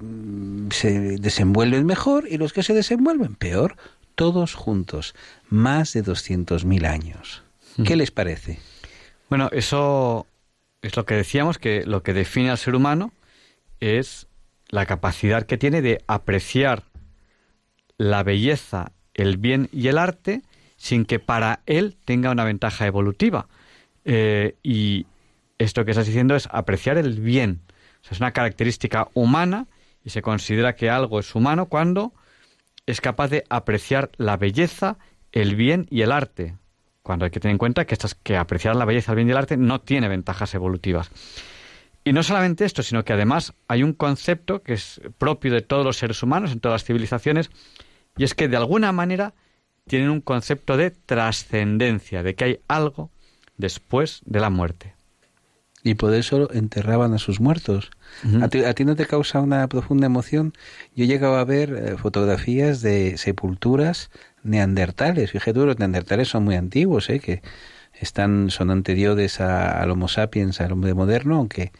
desenvuelven 1.18 1.87
mejor 1.87 2.26
y 2.28 2.37
los 2.37 2.53
que 2.53 2.62
se 2.62 2.74
desenvuelven 2.74 3.35
peor, 3.35 3.76
todos 4.14 4.55
juntos, 4.55 5.14
más 5.49 5.93
de 5.93 6.05
200.000 6.05 6.87
años. 6.87 7.43
¿Qué 7.85 7.97
les 7.97 8.11
parece? 8.11 8.59
Bueno, 9.31 9.49
eso 9.53 10.26
es 10.83 10.97
lo 10.97 11.07
que 11.07 11.14
decíamos, 11.14 11.59
que 11.59 11.85
lo 11.87 12.03
que 12.03 12.12
define 12.12 12.51
al 12.51 12.59
ser 12.59 12.74
humano 12.74 13.12
es 13.81 14.26
la 14.68 14.87
capacidad 14.87 15.47
que 15.47 15.57
tiene 15.57 15.83
de 15.83 16.03
apreciar 16.07 16.85
la 17.97 18.22
belleza, 18.22 18.93
el 19.14 19.37
bien 19.37 19.68
y 19.72 19.89
el 19.89 19.99
arte 19.99 20.43
sin 20.76 21.05
que 21.05 21.18
para 21.18 21.61
él 21.66 21.97
tenga 22.05 22.31
una 22.31 22.45
ventaja 22.45 22.87
evolutiva. 22.87 23.49
Eh, 24.05 24.57
y 24.62 25.07
esto 25.61 25.84
que 25.84 25.90
estás 25.90 26.06
diciendo 26.06 26.34
es 26.34 26.48
apreciar 26.50 26.96
el 26.96 27.20
bien. 27.20 27.61
es 28.11 28.18
una 28.18 28.32
característica 28.32 29.08
humana 29.12 29.66
y 30.02 30.11
se 30.11 30.22
considera 30.22 30.74
que 30.74 30.88
algo 30.88 31.20
es 31.20 31.34
humano 31.34 31.66
cuando 31.66 32.14
es 32.86 33.02
capaz 33.02 33.28
de 33.28 33.44
apreciar 33.50 34.11
la 34.16 34.38
belleza, 34.38 34.96
el 35.32 35.56
bien 35.56 35.86
y 35.90 36.00
el 36.00 36.12
arte. 36.12 36.56
Cuando 37.02 37.26
hay 37.26 37.30
que 37.30 37.40
tener 37.40 37.52
en 37.52 37.58
cuenta 37.58 37.84
que, 37.84 37.94
estas, 37.94 38.14
que 38.14 38.38
apreciar 38.38 38.74
la 38.74 38.86
belleza, 38.86 39.12
el 39.12 39.16
bien 39.16 39.28
y 39.28 39.32
el 39.32 39.36
arte 39.36 39.58
no 39.58 39.82
tiene 39.82 40.08
ventajas 40.08 40.54
evolutivas. 40.54 41.11
Y 42.04 42.14
no 42.14 42.22
solamente 42.22 42.64
esto, 42.64 42.82
sino 42.82 43.04
que 43.04 43.12
además 43.12 43.52
hay 43.68 43.82
un 43.82 43.92
concepto 43.92 44.62
que 44.62 44.72
es 44.72 45.02
propio 45.18 45.52
de 45.52 45.61
todos 45.61 45.84
los 45.84 45.98
seres 45.98 46.22
humanos, 46.22 46.52
en 46.52 46.61
todas 46.61 46.76
las 46.80 46.84
civilizaciones, 46.84 47.50
y 48.16 48.24
es 48.24 48.34
que 48.34 48.48
de 48.48 48.56
alguna 48.56 48.92
manera 48.92 49.34
tienen 49.86 50.08
un 50.08 50.22
concepto 50.22 50.78
de 50.78 50.90
trascendencia, 50.90 52.22
de 52.22 52.34
que 52.34 52.44
hay 52.44 52.61
algo 52.66 53.11
después 53.58 54.22
de 54.24 54.40
la 54.40 54.48
muerte 54.48 54.99
y 55.83 55.95
por 55.95 56.14
eso 56.14 56.53
enterraban 56.53 57.14
a 57.14 57.18
sus 57.18 57.41
muertos. 57.41 57.91
¿A, 58.43 58.49
ti, 58.49 58.85
no 58.85 58.97
te 58.97 59.07
causa 59.07 59.41
una 59.41 59.66
profunda 59.68 60.07
emoción? 60.07 60.53
Yo 60.95 61.05
he 61.05 61.07
llegado 61.07 61.37
a 61.37 61.45
ver 61.45 61.72
eh, 61.72 61.97
fotografías 61.97 62.83
de 62.83 63.16
sepulturas 63.16 64.11
neandertales. 64.43 65.31
Fíjate, 65.31 65.59
los 65.59 65.78
neandertales 65.78 66.28
son 66.28 66.45
muy 66.45 66.57
antiguos, 66.57 67.09
¿eh? 67.09 67.20
que 67.20 67.43
están, 67.95 68.51
son 68.51 68.70
anteriores 68.70 69.41
a, 69.41 69.81
al 69.81 69.91
Homo 69.91 70.09
sapiens, 70.09 70.61
al 70.61 70.72
hombre 70.72 70.95
moderno, 70.95 71.37
aunque 71.37 71.72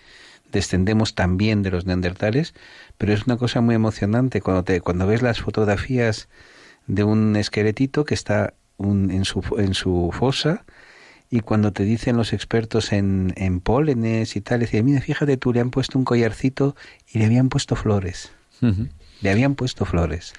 descendemos 0.51 1.15
también 1.15 1.63
de 1.63 1.71
los 1.71 1.87
neandertales, 1.87 2.55
pero 2.99 3.13
es 3.13 3.27
una 3.27 3.37
cosa 3.37 3.61
muy 3.61 3.75
emocionante 3.75 4.41
cuando, 4.41 4.65
te, 4.65 4.81
cuando 4.81 5.07
ves 5.07 5.23
las 5.23 5.41
fotografías 5.41 6.29
de 6.87 7.05
un 7.05 7.37
esqueletito 7.37 8.05
que 8.05 8.15
está 8.15 8.55
en, 8.79 9.25
su, 9.25 9.43
en 9.59 9.75
su 9.75 10.11
fosa, 10.13 10.65
y 11.31 11.41
cuando 11.41 11.73
te 11.73 11.85
dicen 11.85 12.17
los 12.17 12.33
expertos 12.33 12.93
en, 12.93 13.33
en 13.37 13.61
pólenes 13.61 14.35
y 14.37 14.41
tal, 14.41 14.61
decían, 14.61 14.85
mira, 14.85 15.01
fíjate 15.01 15.37
tú, 15.37 15.53
le 15.53 15.61
han 15.61 15.71
puesto 15.71 15.97
un 15.99 16.05
collarcito 16.05 16.75
y 17.13 17.19
le 17.21 17.27
habían 17.27 17.49
puesto 17.49 17.77
flores. 17.77 18.33
Le 19.23 19.31
habían 19.31 19.55
puesto 19.55 19.85
flores. 19.87 20.33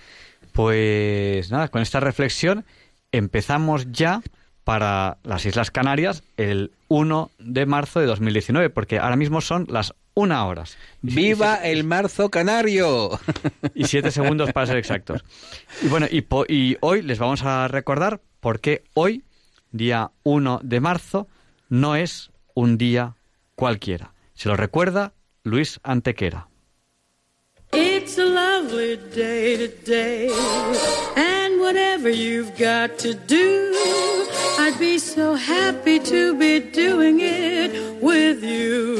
Pues 0.52 1.50
nada, 1.50 1.70
con 1.70 1.82
esta 1.82 2.00
reflexión 2.00 2.66
empezamos 3.12 3.92
ya 3.92 4.22
para 4.64 5.18
las 5.24 5.46
Islas 5.46 5.72
Canarias 5.72 6.24
el 6.38 6.72
1 6.88 7.32
de 7.40 7.66
marzo 7.66 8.00
de 8.00 8.06
2019, 8.06 8.70
porque 8.70 9.00
ahora 9.00 9.16
mismo 9.16 9.42
son 9.42 9.66
las 9.70 9.94
una 10.14 10.46
hora. 10.46 10.66
¡Viva 11.02 11.56
el 11.56 11.84
marzo 11.86 12.30
canario! 12.30 13.18
Y 13.74 13.86
siete 13.86 14.12
segundos 14.12 14.52
para 14.52 14.68
ser 14.68 14.78
exactos. 14.78 15.24
Y 15.82 15.88
bueno, 15.88 16.08
y, 16.12 16.22
po- 16.22 16.46
y 16.48 16.78
hoy 16.82 17.02
les 17.02 17.18
vamos 17.18 17.44
a 17.44 17.68
recordar 17.70 18.20
por 18.42 18.60
qué 18.60 18.84
hoy, 18.94 19.24
día 19.72 20.12
1 20.24 20.60
de 20.64 20.80
marzo, 20.80 21.28
no 21.70 21.96
es 21.96 22.32
un 22.54 22.78
día 22.78 23.16
cualquiera. 23.56 24.14
Se 24.34 24.50
lo 24.50 24.56
recuerda 24.56 25.14
Luis 25.44 25.80
Antequera. 25.84 26.48
It's 27.74 28.18
a 28.18 28.26
lovely 28.26 28.98
day 29.16 29.56
today, 29.56 30.30
and 31.16 31.62
whatever 31.62 32.10
you've 32.10 32.58
got 32.58 33.00
to 33.00 33.14
do, 33.14 33.74
I'd 34.60 34.78
be 34.78 35.00
so 35.00 35.36
happy 35.36 36.00
to 36.00 36.36
be 36.38 36.60
doing 36.60 37.22
it 37.22 38.02
with 38.02 38.44
you. 38.44 39.00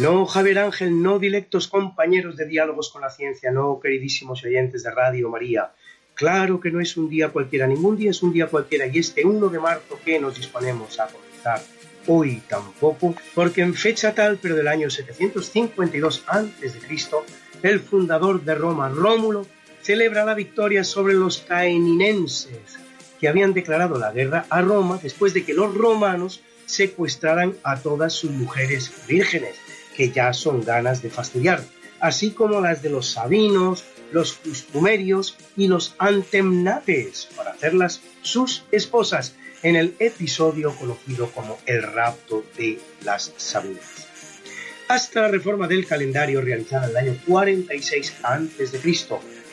No, 0.00 0.26
Javier 0.26 0.60
Ángel, 0.60 1.02
no 1.02 1.18
directos 1.18 1.66
compañeros 1.66 2.36
de 2.36 2.46
diálogos 2.46 2.90
con 2.90 3.02
la 3.02 3.10
ciencia, 3.10 3.50
no, 3.50 3.80
queridísimos 3.82 4.44
oyentes 4.44 4.84
de 4.84 4.92
Radio 4.92 5.28
María. 5.28 5.72
Claro 6.14 6.60
que 6.60 6.70
no 6.70 6.80
es 6.80 6.96
un 6.96 7.08
día 7.08 7.30
cualquiera, 7.30 7.66
ningún 7.66 7.96
día 7.96 8.12
es 8.12 8.22
un 8.22 8.32
día 8.32 8.46
cualquiera, 8.46 8.86
y 8.86 8.98
este 8.98 9.24
1 9.24 9.48
de 9.48 9.58
marzo 9.58 9.98
que 10.04 10.20
nos 10.20 10.36
disponemos 10.36 11.00
a 11.00 11.08
comenzar 11.08 11.60
hoy 12.06 12.42
tampoco, 12.48 13.16
porque 13.34 13.62
en 13.62 13.74
fecha 13.74 14.14
tal, 14.14 14.38
pero 14.40 14.54
del 14.54 14.68
año 14.68 14.88
752 14.88 16.24
a.C., 16.28 16.80
el 17.64 17.80
fundador 17.80 18.42
de 18.44 18.54
Roma, 18.54 18.88
Rómulo, 18.88 19.46
celebra 19.82 20.24
la 20.24 20.34
victoria 20.34 20.84
sobre 20.84 21.14
los 21.14 21.38
caeninenses, 21.38 22.78
que 23.18 23.26
habían 23.26 23.52
declarado 23.52 23.98
la 23.98 24.12
guerra 24.12 24.46
a 24.48 24.62
Roma 24.62 25.00
después 25.02 25.34
de 25.34 25.44
que 25.44 25.54
los 25.54 25.74
romanos 25.74 26.40
secuestraran 26.66 27.56
a 27.64 27.80
todas 27.80 28.12
sus 28.12 28.30
mujeres 28.30 28.92
vírgenes, 29.08 29.56
que 29.98 30.12
ya 30.12 30.32
son 30.32 30.64
ganas 30.64 31.02
de 31.02 31.10
fastidiar, 31.10 31.60
así 31.98 32.30
como 32.30 32.60
las 32.60 32.82
de 32.82 32.88
los 32.88 33.10
sabinos, 33.10 33.82
los 34.12 34.34
custumerios 34.34 35.36
y 35.56 35.66
los 35.66 35.96
antemnates, 35.98 37.28
para 37.36 37.50
hacerlas 37.50 38.00
sus 38.22 38.62
esposas, 38.70 39.34
en 39.64 39.74
el 39.74 39.96
episodio 39.98 40.72
conocido 40.76 41.32
como 41.32 41.58
el 41.66 41.82
rapto 41.82 42.44
de 42.56 42.78
las 43.04 43.32
Sabinas. 43.38 44.06
Hasta 44.86 45.22
la 45.22 45.28
reforma 45.28 45.66
del 45.66 45.84
calendario 45.84 46.40
realizada 46.40 46.84
en 46.84 46.90
el 46.90 46.96
año 46.96 47.18
46 47.26 48.14
a.C. 48.22 49.06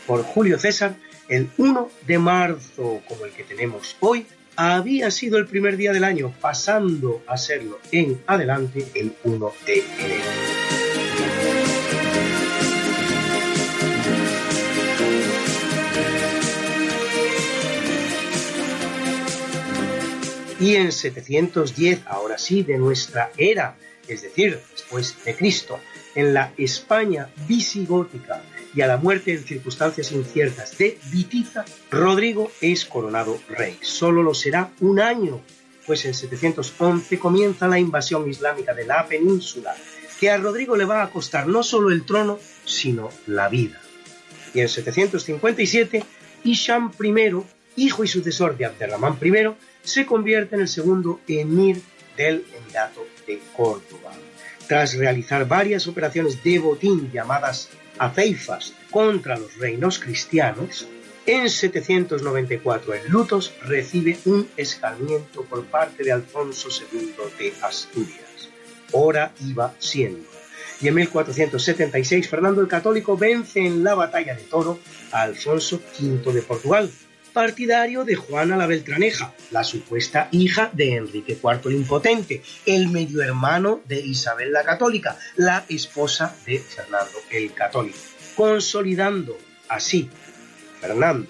por 0.05 0.21
Julio 0.21 0.59
César, 0.59 0.95
el 1.27 1.49
1 1.57 1.89
de 2.05 2.19
marzo, 2.19 3.01
como 3.07 3.25
el 3.25 3.31
que 3.31 3.43
tenemos 3.45 3.97
hoy, 3.99 4.27
había 4.55 5.11
sido 5.11 5.37
el 5.37 5.47
primer 5.47 5.77
día 5.77 5.91
del 5.91 6.03
año, 6.03 6.33
pasando 6.39 7.23
a 7.27 7.37
serlo 7.37 7.79
en 7.91 8.21
adelante 8.27 8.87
el 8.95 9.13
1 9.23 9.51
de 9.65 9.83
enero. 9.99 10.23
Y 20.59 20.75
en 20.75 20.91
710, 20.91 22.01
ahora 22.07 22.37
sí, 22.37 22.63
de 22.63 22.77
nuestra 22.77 23.29
era, 23.37 23.75
es 24.07 24.21
decir, 24.21 24.59
después 24.71 25.15
de 25.25 25.35
Cristo, 25.35 25.79
en 26.15 26.33
la 26.33 26.53
España 26.57 27.29
visigótica 27.47 28.41
y 28.75 28.81
a 28.81 28.87
la 28.87 28.97
muerte 28.97 29.31
en 29.31 29.43
circunstancias 29.43 30.11
inciertas 30.11 30.77
de 30.77 30.99
Vitiza, 31.09 31.63
Rodrigo 31.89 32.51
es 32.59 32.85
coronado 32.85 33.39
rey. 33.47 33.77
Solo 33.81 34.21
lo 34.21 34.33
será 34.33 34.71
un 34.81 34.99
año, 34.99 35.41
pues 35.87 36.03
en 36.05 36.13
711 36.13 37.17
comienza 37.17 37.69
la 37.69 37.79
invasión 37.79 38.29
islámica 38.29 38.73
de 38.73 38.85
la 38.85 39.07
península, 39.07 39.73
que 40.19 40.29
a 40.29 40.37
Rodrigo 40.37 40.75
le 40.75 40.83
va 40.83 41.03
a 41.03 41.09
costar 41.09 41.47
no 41.47 41.63
solo 41.63 41.89
el 41.89 42.05
trono, 42.05 42.37
sino 42.65 43.09
la 43.27 43.47
vida. 43.47 43.79
Y 44.53 44.59
en 44.59 44.67
757, 44.67 46.03
Isham 46.43 46.91
I, 47.01 47.43
hijo 47.77 48.03
y 48.03 48.07
sucesor 48.07 48.57
de 48.57 48.65
Abderramán 48.65 49.17
I, 49.21 49.55
se 49.83 50.05
convierte 50.05 50.55
en 50.55 50.61
el 50.61 50.67
segundo 50.67 51.21
emir 51.27 51.81
del 52.17 52.45
Emirato 52.57 53.05
de 53.25 53.39
Córdoba. 53.55 54.11
Tras 54.67 54.95
realizar 54.95 55.47
varias 55.47 55.87
operaciones 55.87 56.43
de 56.43 56.59
botín 56.59 57.11
llamadas 57.11 57.69
aceifas 57.97 58.73
contra 58.91 59.37
los 59.37 59.57
reinos 59.57 59.99
cristianos, 59.99 60.87
en 61.25 61.49
794 61.49 62.93
en 62.93 63.11
Lutos 63.11 63.53
recibe 63.63 64.17
un 64.25 64.47
escarmiento 64.57 65.43
por 65.43 65.65
parte 65.65 66.03
de 66.03 66.11
Alfonso 66.11 66.69
II 66.69 67.15
de 67.39 67.53
Asturias. 67.61 68.49
Hora 68.91 69.33
iba 69.41 69.73
siendo. 69.79 70.27
Y 70.81 70.87
en 70.87 70.95
1476 70.95 72.29
Fernando 72.29 72.61
el 72.61 72.67
Católico 72.67 73.17
vence 73.17 73.65
en 73.65 73.83
la 73.83 73.95
batalla 73.95 74.35
de 74.35 74.43
Toro 74.43 74.77
a 75.11 75.23
Alfonso 75.23 75.81
V 75.99 76.31
de 76.31 76.41
Portugal, 76.41 76.91
partidario 77.35 78.05
de 78.05 78.15
Juana 78.15 78.55
la 78.55 78.65
Beltraneja, 78.65 79.33
la 79.51 79.65
supuesta 79.65 80.29
hija 80.31 80.69
de 80.71 80.95
Enrique 80.95 81.33
IV 81.33 81.59
el 81.65 81.75
Impotente, 81.75 82.41
el 82.65 82.87
medio 82.87 83.21
hermano 83.21 83.81
de 83.83 83.99
Isabel 83.99 84.53
la 84.53 84.63
Católica, 84.63 85.19
la 85.35 85.65
esposa 85.67 86.33
de 86.45 86.59
Fernando 86.59 87.19
el 87.29 87.53
Católico, 87.53 87.97
consolidando 88.37 89.37
así 89.67 90.09
Fernando 90.79 91.27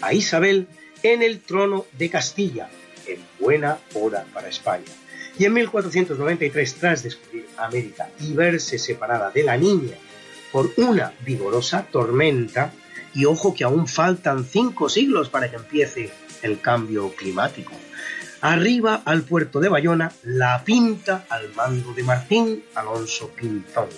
a 0.00 0.14
Isabel 0.14 0.68
en 1.02 1.24
el 1.24 1.40
trono 1.40 1.86
de 1.98 2.08
Castilla, 2.08 2.70
en 3.08 3.20
buena 3.40 3.78
hora 3.94 4.26
para 4.32 4.48
España. 4.48 4.84
Y 5.40 5.44
en 5.44 5.54
1493, 5.54 6.74
tras 6.76 7.02
descubrir 7.02 7.48
América 7.56 8.08
y 8.20 8.32
verse 8.32 8.78
separada 8.78 9.32
de 9.32 9.42
la 9.42 9.56
niña 9.56 9.96
por 10.52 10.70
una 10.76 11.12
vigorosa 11.26 11.84
tormenta, 11.90 12.72
y 13.14 13.24
ojo 13.24 13.54
que 13.54 13.64
aún 13.64 13.86
faltan 13.86 14.44
cinco 14.44 14.88
siglos 14.88 15.28
para 15.28 15.50
que 15.50 15.56
empiece 15.56 16.10
el 16.42 16.60
cambio 16.60 17.14
climático. 17.14 17.72
Arriba 18.40 19.02
al 19.04 19.22
puerto 19.22 19.58
de 19.60 19.68
Bayona, 19.68 20.12
la 20.22 20.62
pinta 20.64 21.26
al 21.28 21.52
mando 21.54 21.92
de 21.92 22.04
Martín 22.04 22.64
Alonso 22.74 23.30
Pinzón. 23.30 23.88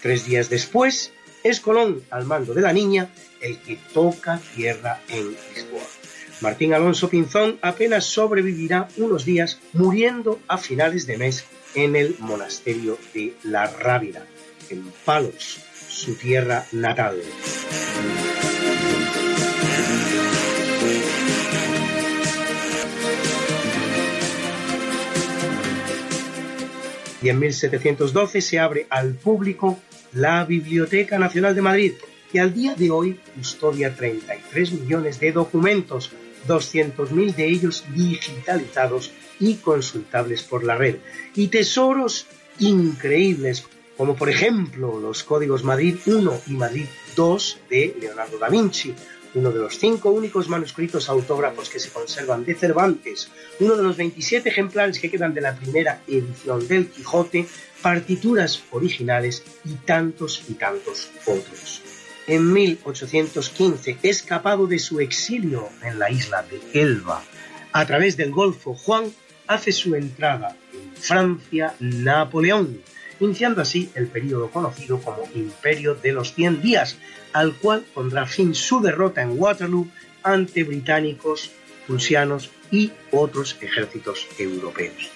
Tres 0.00 0.24
días 0.24 0.48
después, 0.48 1.12
es 1.42 1.60
Colón 1.60 2.02
al 2.10 2.24
mando 2.24 2.54
de 2.54 2.62
la 2.62 2.72
niña 2.72 3.08
el 3.40 3.58
que 3.58 3.78
toca 3.92 4.40
tierra 4.54 5.00
en 5.08 5.36
Lisboa. 5.54 5.82
Martín 6.40 6.74
Alonso 6.74 7.08
Pinzón 7.08 7.58
apenas 7.62 8.04
sobrevivirá 8.04 8.88
unos 8.96 9.24
días 9.24 9.60
muriendo 9.72 10.40
a 10.48 10.58
finales 10.58 11.06
de 11.06 11.18
mes 11.18 11.44
en 11.74 11.96
el 11.96 12.16
monasterio 12.18 12.98
de 13.14 13.34
La 13.44 13.66
Rábida, 13.66 14.26
en 14.70 14.92
Palos, 15.04 15.58
su 15.88 16.14
tierra 16.14 16.66
natal. 16.72 17.22
Y 27.22 27.28
en 27.28 27.38
1712 27.38 28.40
se 28.40 28.58
abre 28.58 28.86
al 28.90 29.14
público 29.14 29.78
la 30.12 30.44
Biblioteca 30.44 31.18
Nacional 31.18 31.54
de 31.54 31.62
Madrid, 31.62 31.92
que 32.30 32.40
al 32.40 32.52
día 32.52 32.74
de 32.74 32.90
hoy 32.90 33.20
custodia 33.36 33.94
33 33.94 34.72
millones 34.72 35.20
de 35.20 35.32
documentos, 35.32 36.10
200.000 36.48 37.34
de 37.34 37.46
ellos 37.46 37.84
digitalizados 37.94 39.12
y 39.38 39.54
consultables 39.54 40.42
por 40.42 40.64
la 40.64 40.76
red, 40.76 40.96
y 41.34 41.48
tesoros 41.48 42.26
increíbles, 42.58 43.64
como 43.96 44.16
por 44.16 44.28
ejemplo 44.28 44.98
los 44.98 45.22
códigos 45.22 45.62
Madrid 45.64 45.96
I 46.04 46.28
y 46.48 46.54
Madrid 46.54 46.86
II 47.16 47.36
de 47.70 47.96
Leonardo 48.00 48.38
da 48.38 48.48
Vinci, 48.48 48.94
uno 49.34 49.50
de 49.50 49.60
los 49.60 49.78
cinco 49.78 50.10
únicos 50.10 50.48
manuscritos 50.48 51.08
autógrafos 51.08 51.68
que 51.68 51.80
se 51.80 51.90
conservan 51.90 52.44
de 52.44 52.54
Cervantes, 52.54 53.30
uno 53.60 53.76
de 53.76 53.82
los 53.82 53.96
27 53.96 54.48
ejemplares 54.48 54.98
que 54.98 55.10
quedan 55.10 55.34
de 55.34 55.40
la 55.40 55.56
primera 55.56 56.02
edición 56.06 56.66
del 56.68 56.88
Quijote, 56.88 57.46
partituras 57.80 58.62
originales 58.70 59.42
y 59.64 59.74
tantos 59.74 60.44
y 60.48 60.54
tantos 60.54 61.10
otros. 61.26 61.82
En 62.26 62.52
1815, 62.52 63.98
escapado 64.02 64.66
de 64.66 64.78
su 64.78 65.00
exilio 65.00 65.68
en 65.82 65.98
la 65.98 66.10
isla 66.10 66.44
de 66.44 66.60
Elba, 66.80 67.22
a 67.72 67.86
través 67.86 68.16
del 68.16 68.30
Golfo, 68.30 68.74
Juan 68.74 69.12
hace 69.46 69.72
su 69.72 69.94
entrada 69.94 70.56
en 70.72 70.96
Francia 70.96 71.74
Napoleón, 71.80 72.80
iniciando 73.18 73.62
así 73.62 73.90
el 73.94 74.06
periodo 74.06 74.50
conocido 74.50 75.00
como 75.00 75.28
Imperio 75.34 75.94
de 75.94 76.12
los 76.12 76.34
Cien 76.34 76.62
Días, 76.62 76.96
al 77.32 77.54
cual 77.54 77.84
pondrá 77.94 78.26
fin 78.26 78.54
su 78.54 78.80
derrota 78.80 79.22
en 79.22 79.38
Waterloo 79.38 79.88
ante 80.22 80.64
británicos, 80.64 81.50
prusianos 81.86 82.50
y 82.70 82.92
otros 83.10 83.56
ejércitos 83.60 84.26
europeos. 84.38 85.10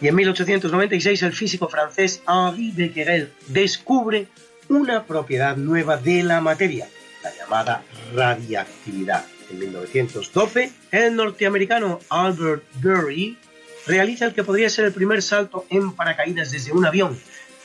Y 0.00 0.08
en 0.08 0.14
1896 0.14 1.22
el 1.22 1.32
físico 1.32 1.68
francés 1.68 2.22
Henri 2.28 2.72
Becquerel 2.72 3.32
descubre 3.48 4.28
una 4.68 5.04
propiedad 5.04 5.56
nueva 5.56 5.96
de 5.96 6.22
la 6.22 6.40
materia, 6.40 6.88
la 7.22 7.34
llamada 7.34 7.82
radiactividad. 8.14 9.24
En 9.50 9.58
1912, 9.58 10.72
el 10.92 11.16
norteamericano 11.16 12.00
Albert 12.10 12.64
Burry 12.82 13.38
realiza 13.86 14.26
el 14.26 14.34
que 14.34 14.44
podría 14.44 14.68
ser 14.68 14.84
el 14.84 14.92
primer 14.92 15.22
salto 15.22 15.64
en 15.70 15.92
paracaídas 15.92 16.52
desde 16.52 16.72
un 16.72 16.84
avión, 16.84 17.18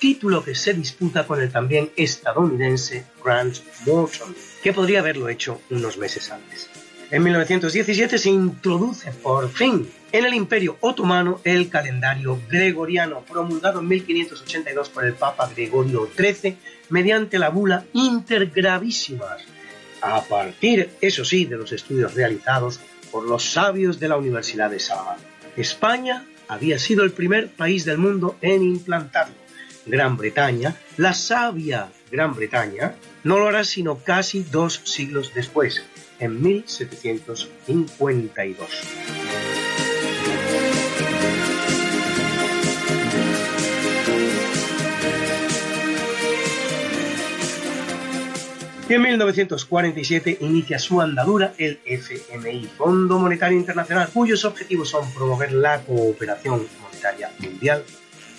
título 0.04 0.44
que 0.44 0.54
se 0.54 0.74
disputa 0.74 1.26
con 1.26 1.42
el 1.42 1.50
también 1.50 1.90
estadounidense 1.96 3.06
Grant 3.24 3.60
Morton, 3.86 4.36
que 4.62 4.74
podría 4.74 5.00
haberlo 5.00 5.30
hecho 5.30 5.62
unos 5.70 5.98
meses 5.98 6.30
antes. 6.30 6.70
En 7.10 7.24
1917 7.24 8.18
se 8.18 8.30
introduce 8.30 9.14
por 9.14 9.50
fin 9.50 9.90
en 10.12 10.26
el 10.26 10.34
Imperio 10.34 10.76
Otomano 10.82 11.40
el 11.46 11.70
calendario 11.70 12.38
gregoriano, 12.50 13.22
promulgado 13.22 13.80
en 13.80 13.88
1582 13.88 14.90
por 14.90 15.06
el 15.06 15.14
Papa 15.14 15.50
Gregorio 15.56 16.10
XIII 16.14 16.58
mediante 16.90 17.40
la 17.40 17.48
bula 17.48 17.86
Intergravísimas, 17.94 19.42
a 20.02 20.22
partir, 20.22 20.90
eso 21.00 21.24
sí, 21.24 21.46
de 21.46 21.56
los 21.56 21.72
estudios 21.72 22.14
realizados 22.14 22.82
por 23.10 23.26
los 23.26 23.46
sabios 23.46 24.02
de 24.02 24.10
la 24.10 24.18
Universidad 24.18 24.70
de 24.70 24.82
Salamanca. 24.82 25.24
España 25.56 26.26
había 26.50 26.78
sido 26.78 27.06
el 27.06 27.14
primer 27.14 27.48
país 27.48 27.86
del 27.86 28.00
mundo 28.00 28.36
en 28.42 28.64
implantarlo. 28.64 29.43
Gran 29.86 30.18
Bretaña, 30.18 30.76
la 30.98 31.14
sabia 31.14 31.90
Gran 32.12 32.36
Bretaña, 32.36 32.96
no 33.24 33.40
lo 33.40 33.48
hará 33.48 33.64
sino 33.64 33.98
casi 33.98 34.44
dos 34.44 34.82
siglos 34.84 35.34
después, 35.34 35.82
en 36.20 36.42
1752. 36.42 38.70
Y 48.90 48.96
en 48.96 49.02
1947 49.02 50.40
inicia 50.42 50.78
su 50.78 51.00
andadura 51.00 51.54
el 51.58 51.80
FMI, 51.86 52.66
Fondo 52.78 53.18
Monetario 53.18 53.58
Internacional, 53.58 54.10
cuyos 54.14 54.44
objetivos 54.44 54.90
son 54.90 55.10
promover 55.14 55.54
la 55.54 55.80
cooperación 55.82 56.68
monetaria 56.82 57.32
mundial, 57.40 57.86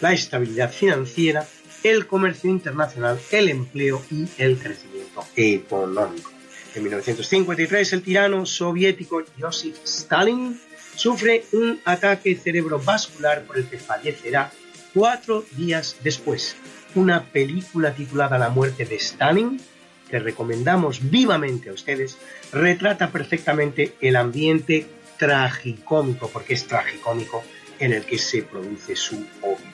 la 0.01 0.13
estabilidad 0.13 0.73
financiera, 0.73 1.47
el 1.83 2.07
comercio 2.07 2.51
internacional, 2.51 3.19
el 3.31 3.49
empleo 3.49 4.03
y 4.11 4.27
el 4.39 4.59
crecimiento 4.59 5.25
económico. 5.37 6.31
En 6.75 6.83
1953 6.83 7.93
el 7.93 8.03
tirano 8.03 8.47
soviético 8.47 9.23
Joseph 9.39 9.77
Stalin 9.85 10.61
sufre 10.97 11.45
un 11.53 11.81
ataque 11.85 12.35
cerebrovascular 12.35 13.45
por 13.45 13.59
el 13.59 13.69
que 13.69 13.79
fallecerá 13.79 14.51
cuatro 14.93 15.45
días 15.53 15.97
después. 16.03 16.57
Una 16.95 17.25
película 17.25 17.95
titulada 17.95 18.39
La 18.39 18.49
muerte 18.49 18.85
de 18.85 18.97
Stalin 18.97 19.61
que 20.09 20.19
recomendamos 20.19 21.11
vivamente 21.11 21.71
a 21.71 21.73
ustedes, 21.73 22.19
retrata 22.53 23.11
perfectamente 23.11 23.95
el 24.01 24.17
ambiente 24.17 24.87
tragicómico, 25.19 26.29
porque 26.29 26.55
es 26.55 26.67
tragicómico, 26.67 27.43
en 27.79 27.93
el 27.93 28.05
que 28.05 28.19
se 28.19 28.43
produce 28.43 28.95
su 28.95 29.17
óbito. 29.43 29.74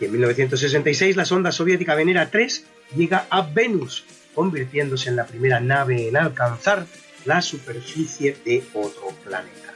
Y 0.00 0.06
en 0.06 0.12
1966 0.12 1.16
la 1.16 1.24
sonda 1.24 1.52
soviética 1.52 1.94
Venera 1.94 2.30
3 2.30 2.64
llega 2.96 3.26
a 3.30 3.42
Venus, 3.42 4.04
convirtiéndose 4.34 5.10
en 5.10 5.16
la 5.16 5.26
primera 5.26 5.60
nave 5.60 6.08
en 6.08 6.16
alcanzar 6.16 6.86
la 7.26 7.42
superficie 7.42 8.36
de 8.44 8.64
otro 8.72 9.08
planeta. 9.24 9.74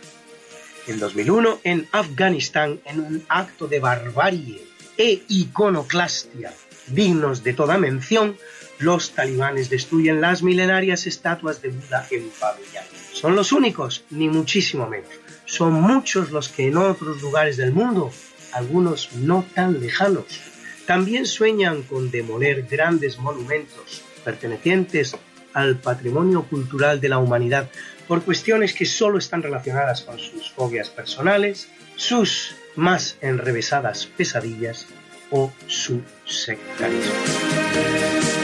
En 0.86 0.98
2001, 0.98 1.60
en 1.64 1.88
Afganistán, 1.92 2.80
en 2.84 3.00
un 3.00 3.24
acto 3.28 3.66
de 3.66 3.80
barbarie 3.80 4.66
e 4.96 5.22
iconoclastia 5.28 6.52
dignos 6.88 7.42
de 7.42 7.54
toda 7.54 7.78
mención, 7.78 8.36
los 8.78 9.12
talibanes 9.12 9.70
destruyen 9.70 10.20
las 10.20 10.42
milenarias 10.42 11.06
estatuas 11.06 11.62
de 11.62 11.70
Buda 11.70 12.06
en 12.10 12.30
Babillán. 12.40 12.84
Son 13.12 13.34
los 13.34 13.52
únicos, 13.52 14.04
ni 14.10 14.28
muchísimo 14.28 14.86
menos. 14.86 15.10
Son 15.46 15.72
muchos 15.72 16.30
los 16.30 16.48
que 16.48 16.68
en 16.68 16.76
otros 16.76 17.22
lugares 17.22 17.56
del 17.56 17.72
mundo, 17.72 18.12
algunos 18.54 19.12
no 19.14 19.44
tan 19.54 19.80
lejanos, 19.80 20.24
también 20.86 21.26
sueñan 21.26 21.82
con 21.82 22.10
demoler 22.10 22.66
grandes 22.70 23.18
monumentos 23.18 24.02
pertenecientes 24.24 25.16
al 25.52 25.78
patrimonio 25.78 26.44
cultural 26.44 27.00
de 27.00 27.08
la 27.08 27.18
humanidad 27.18 27.70
por 28.06 28.22
cuestiones 28.22 28.74
que 28.74 28.86
solo 28.86 29.18
están 29.18 29.42
relacionadas 29.42 30.02
con 30.02 30.18
sus 30.18 30.50
fobias 30.50 30.90
personales, 30.90 31.68
sus 31.96 32.54
más 32.76 33.16
enrevesadas 33.20 34.06
pesadillas 34.06 34.86
o 35.30 35.52
su 35.66 36.02
sectarismo. 36.26 38.43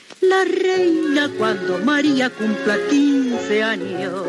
la 0.21 0.45
reina 0.45 1.29
cuando 1.37 1.79
María 1.79 2.29
cumpla 2.29 2.77
15 2.89 3.63
años. 3.63 4.23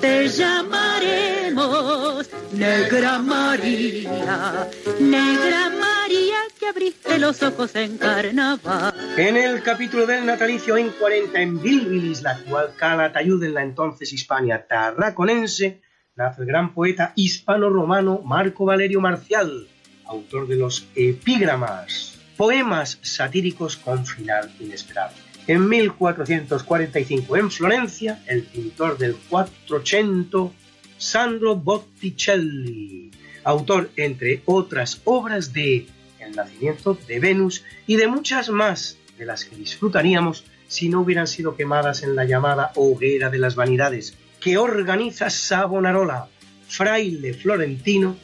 Te 0.00 0.28
llamaremos 0.28 2.28
Negra 2.52 3.18
María, 3.18 4.68
Negra 5.00 5.70
María 5.70 6.36
que 6.58 6.66
abriste 6.66 7.18
los 7.18 7.42
ojos 7.42 7.74
en 7.74 7.98
carnaval. 7.98 8.94
En 9.16 9.36
el 9.36 9.62
capítulo 9.62 10.06
del 10.06 10.26
natalicio 10.26 10.76
en 10.76 10.90
40 10.90 11.40
en 11.40 11.62
Bilbilis, 11.62 12.22
la 12.22 12.32
actual 12.32 12.74
Calatayud 12.76 13.42
en 13.42 13.54
la 13.54 13.62
entonces 13.62 14.12
Hispania 14.12 14.66
tarraconense, 14.66 15.80
nace 16.16 16.42
el 16.42 16.48
gran 16.48 16.74
poeta 16.74 17.12
hispano-romano 17.16 18.20
Marco 18.24 18.66
Valerio 18.66 19.00
Marcial, 19.00 19.66
autor 20.06 20.48
de 20.48 20.56
los 20.56 20.86
epígramas, 20.94 22.18
poemas 22.36 22.98
satíricos 23.02 23.76
con 23.76 24.04
final 24.04 24.50
inesperado. 24.60 25.29
En 25.50 25.68
1445 25.68 27.36
en 27.36 27.50
Florencia, 27.50 28.22
el 28.28 28.44
pintor 28.44 28.96
del 28.96 29.16
Quattrocento, 29.16 30.52
Sandro 30.96 31.56
Botticelli, 31.56 33.10
autor, 33.42 33.90
entre 33.96 34.44
otras 34.44 35.00
obras, 35.02 35.52
de 35.52 35.88
El 36.20 36.36
nacimiento 36.36 36.96
de 37.08 37.18
Venus 37.18 37.64
y 37.88 37.96
de 37.96 38.06
muchas 38.06 38.48
más 38.48 38.96
de 39.18 39.26
las 39.26 39.44
que 39.44 39.56
disfrutaríamos 39.56 40.44
si 40.68 40.88
no 40.88 41.00
hubieran 41.00 41.26
sido 41.26 41.56
quemadas 41.56 42.04
en 42.04 42.14
la 42.14 42.26
llamada 42.26 42.70
hoguera 42.76 43.28
de 43.28 43.38
las 43.38 43.56
vanidades 43.56 44.16
que 44.38 44.56
organiza 44.56 45.30
Savonarola, 45.30 46.28
fraile 46.68 47.34
florentino 47.34 48.16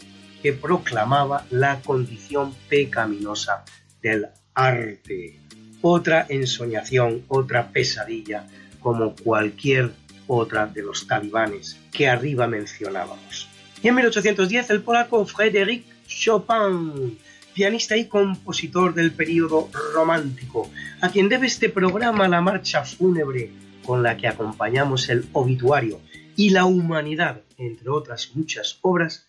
que 0.45 0.53
proclamaba 0.53 1.45
la 1.51 1.81
condición 1.81 2.55
pecaminosa 2.69 3.65
del 4.01 4.29
arte. 4.55 5.46
Otra 5.83 6.27
ensoñación, 6.29 7.23
otra 7.29 7.69
pesadilla, 7.69 8.47
como 8.81 9.15
cualquier 9.15 9.91
otra 10.27 10.67
de 10.67 10.83
los 10.83 11.07
talibanes 11.07 11.79
que 11.93 12.09
arriba 12.09 12.47
mencionábamos. 12.47 13.49
Y 13.83 13.89
en 13.89 13.95
1810 13.95 14.71
el 14.71 14.83
polaco 14.83 15.25
Frédéric 15.27 15.85
Chopin, 16.07 17.19
pianista 17.55 17.97
y 17.97 18.07
compositor 18.07 18.95
del 18.95 19.13
período 19.13 19.69
romántico, 19.95 20.71
a 21.01 21.11
quien 21.11 21.29
debe 21.29 21.47
este 21.47 21.69
programa 21.69 22.29
la 22.29 22.41
marcha 22.41 22.85
fúnebre 22.85 23.51
con 23.85 24.03
la 24.03 24.17
que 24.17 24.29
acompañamos 24.29 25.09
el 25.09 25.27
obituario 25.33 26.01
y 26.37 26.51
la 26.51 26.65
humanidad, 26.65 27.41
entre 27.57 27.89
otras 27.89 28.33
muchas 28.35 28.79
obras, 28.83 29.27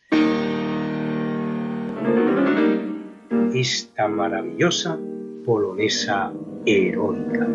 esta 3.53 4.07
maravillosa 4.07 4.99
polonesa 5.47 6.29
heroica. 6.65 7.47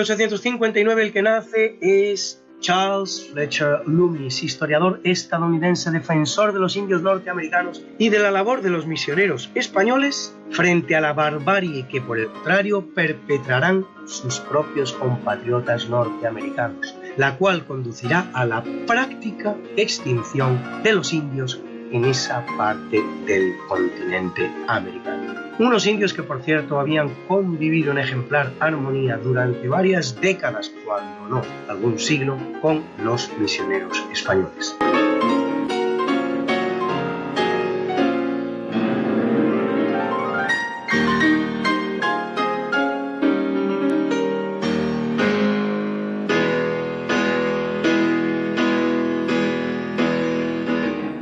1859 0.00 1.02
el 1.02 1.12
que 1.12 1.20
nace 1.20 1.76
es 1.82 2.42
Charles 2.60 3.28
Fletcher 3.32 3.82
Loomis, 3.86 4.42
historiador 4.42 5.00
estadounidense, 5.04 5.90
defensor 5.90 6.54
de 6.54 6.58
los 6.58 6.74
indios 6.74 7.02
norteamericanos 7.02 7.84
y 7.98 8.08
de 8.08 8.18
la 8.18 8.30
labor 8.30 8.62
de 8.62 8.70
los 8.70 8.86
misioneros 8.86 9.50
españoles 9.54 10.34
frente 10.52 10.96
a 10.96 11.02
la 11.02 11.12
barbarie 11.12 11.86
que 11.86 12.00
por 12.00 12.18
el 12.18 12.30
contrario 12.30 12.94
perpetrarán 12.94 13.86
sus 14.06 14.40
propios 14.40 14.92
compatriotas 14.94 15.90
norteamericanos, 15.90 16.94
la 17.18 17.36
cual 17.36 17.66
conducirá 17.66 18.30
a 18.32 18.46
la 18.46 18.64
práctica 18.86 19.54
extinción 19.76 20.82
de 20.82 20.94
los 20.94 21.12
indios 21.12 21.60
en 21.92 22.06
esa 22.06 22.46
parte 22.56 23.02
del 23.26 23.52
continente 23.68 24.50
americano. 24.66 25.49
Unos 25.60 25.86
indios 25.86 26.14
que, 26.14 26.22
por 26.22 26.40
cierto, 26.42 26.80
habían 26.80 27.10
convivido 27.28 27.92
en 27.92 27.98
ejemplar 27.98 28.50
armonía 28.60 29.18
durante 29.18 29.68
varias 29.68 30.18
décadas, 30.18 30.72
cuando 30.86 31.28
no 31.28 31.42
algún 31.68 31.98
siglo, 31.98 32.38
con 32.62 32.82
los 33.04 33.30
misioneros 33.38 34.02
españoles. 34.10 34.74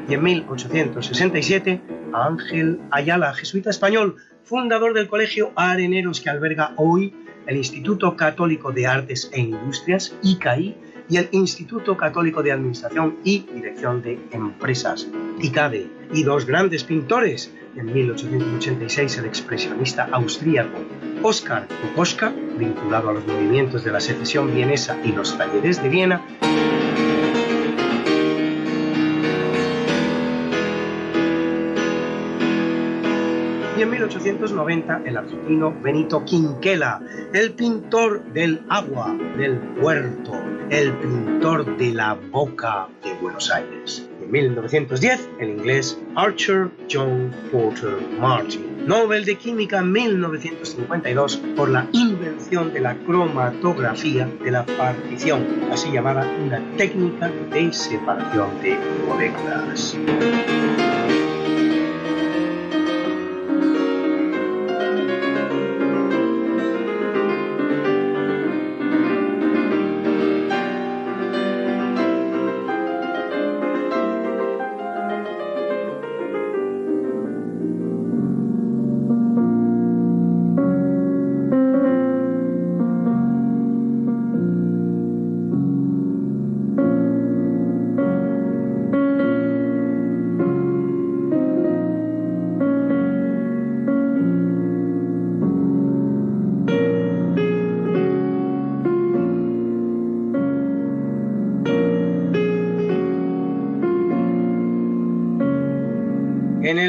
y 0.09 0.15
en 0.15 0.23
1867 0.23 1.81
a 1.91 1.98
Ángel 2.13 2.81
Ayala, 2.91 3.35
jesuita 3.35 3.71
español, 3.71 4.17
fundador 4.43 4.95
del 4.95 5.09
Colegio 5.09 5.53
Areneros 5.57 6.21
que 6.21 6.31
alberga 6.31 6.73
hoy 6.77 7.15
el 7.47 7.57
Instituto 7.57 8.17
Católico 8.17 8.73
de 8.73 8.87
Artes 8.87 9.31
e 9.33 9.41
Industrias, 9.41 10.15
ICAI, 10.23 10.77
y 11.09 11.17
el 11.17 11.29
Instituto 11.33 11.97
Católico 11.97 12.43
de 12.43 12.53
Administración 12.53 13.17
y 13.25 13.41
Dirección 13.55 14.03
de 14.03 14.19
Empresas, 14.31 15.09
ICADE, 15.41 15.87
y 16.13 16.23
dos 16.23 16.45
grandes 16.45 16.85
pintores, 16.85 17.53
en 17.77 17.93
1886 17.93 19.19
el 19.19 19.25
expresionista 19.27 20.09
austríaco 20.11 20.79
Oskar 21.23 21.67
Kokoschka, 21.83 22.33
vinculado 22.59 23.11
a 23.11 23.13
los 23.15 23.27
movimientos 23.27 23.85
de 23.85 23.93
la 23.93 24.01
secesión 24.01 24.55
vienesa 24.55 24.97
y 25.05 25.13
los 25.13 25.37
talleres 25.37 25.83
de 25.83 25.89
Viena, 25.89 26.23
en 33.89 33.93
1890 33.93 35.03
el 35.07 35.17
argentino 35.17 35.75
Benito 35.83 36.23
Quinquela, 36.25 37.01
el 37.33 37.53
pintor 37.53 38.23
del 38.35 38.61
agua, 38.69 39.17
del 39.39 39.59
puerto, 39.81 40.33
el 40.69 40.93
pintor 40.99 41.77
de 41.79 41.93
la 41.93 42.15
boca 42.15 42.89
de 43.03 43.15
Buenos 43.15 43.51
Aires. 43.51 44.07
En 44.23 44.31
1910 44.31 45.31
el 45.41 45.51
inglés 45.51 45.99
Archer 46.17 46.71
John 46.91 47.35
Porter 47.51 47.97
Martin, 48.21 48.87
Nobel 48.87 49.25
de 49.25 49.37
Química 49.37 49.83
1952 49.83 51.37
por 51.57 51.71
la 51.71 51.87
invención 51.93 52.73
de 52.75 52.81
la 52.81 52.95
cromatografía 52.95 54.27
de 54.45 54.51
la 54.51 54.67
partición, 54.67 55.47
así 55.73 55.91
llamada 55.91 56.31
una 56.45 56.61
técnica 56.77 57.29
de 57.29 57.73
separación 57.73 58.61
de 58.61 58.79
moléculas. 59.07 59.97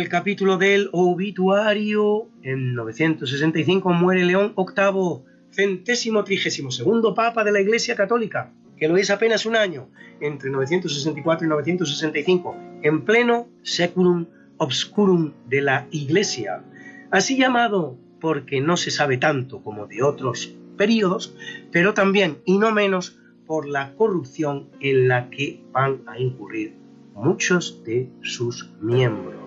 Capítulo 0.10 0.58
del 0.58 0.90
obituario, 0.92 2.28
en 2.42 2.74
965 2.74 3.94
muere 3.94 4.26
León 4.26 4.54
VIII, 4.58 5.24
centésimo 5.52 6.24
trigésimo 6.24 6.72
segundo 6.72 7.14
papa 7.14 7.44
de 7.44 7.52
la 7.52 7.62
Iglesia 7.62 7.96
Católica, 7.96 8.52
que 8.76 8.88
lo 8.88 8.98
es 8.98 9.10
apenas 9.10 9.46
un 9.46 9.56
año, 9.56 9.90
entre 10.20 10.50
964 10.50 11.46
y 11.46 11.50
965, 11.50 12.58
en 12.82 13.06
pleno 13.06 13.48
seculum 13.62 14.26
obscurum 14.58 15.34
de 15.48 15.62
la 15.62 15.88
Iglesia, 15.92 16.64
así 17.12 17.38
llamado 17.38 17.98
porque 18.20 18.60
no 18.60 18.76
se 18.76 18.92
sabe 18.92 19.18
tanto 19.18 19.64
como 19.64 19.88
de 19.88 20.04
otros 20.04 20.54
periodos, 20.76 21.36
pero 21.72 21.94
también 21.94 22.40
y 22.46 22.58
no 22.58 22.72
menos 22.72 23.18
por 23.46 23.68
la 23.68 23.94
corrupción 23.96 24.70
en 24.80 25.08
la 25.08 25.30
que 25.30 25.64
van 25.72 26.02
a 26.08 26.20
incurrir 26.20 26.74
muchos 27.14 27.84
de 27.84 28.10
sus 28.22 28.70
miembros. 28.82 29.39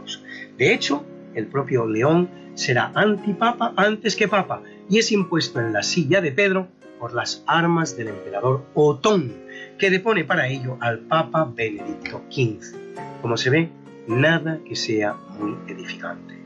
De 0.58 0.72
hecho, 0.72 1.04
el 1.34 1.46
propio 1.46 1.86
León 1.86 2.28
será 2.54 2.92
antipapa 2.94 3.72
antes 3.76 4.16
que 4.16 4.28
papa 4.28 4.62
y 4.88 4.98
es 4.98 5.10
impuesto 5.12 5.60
en 5.60 5.72
la 5.72 5.82
silla 5.82 6.20
de 6.20 6.32
Pedro 6.32 6.68
por 6.98 7.14
las 7.14 7.42
armas 7.46 7.96
del 7.96 8.08
emperador 8.08 8.64
Otón, 8.74 9.32
que 9.78 9.90
depone 9.90 10.24
para 10.24 10.48
ello 10.48 10.76
al 10.80 11.00
papa 11.00 11.50
Benedicto 11.52 12.22
XV. 12.30 12.76
Como 13.20 13.36
se 13.36 13.50
ve, 13.50 13.70
nada 14.06 14.60
que 14.64 14.76
sea 14.76 15.16
muy 15.38 15.56
edificante. 15.66 16.38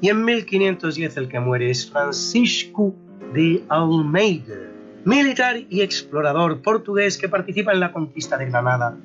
Y 0.00 0.08
en 0.08 0.24
1510 0.24 1.16
el 1.16 1.28
que 1.28 1.40
muere 1.40 1.70
es 1.70 1.90
Francisco 1.90 2.94
de 3.34 3.62
Almeida, 3.68 4.56
militar 5.04 5.58
y 5.68 5.82
explorador 5.82 6.62
portugués 6.62 7.18
que 7.18 7.28
participa 7.28 7.72
en 7.72 7.80
la 7.80 7.92
conquista 7.92 8.38
de 8.38 8.46
Granada 8.46 8.96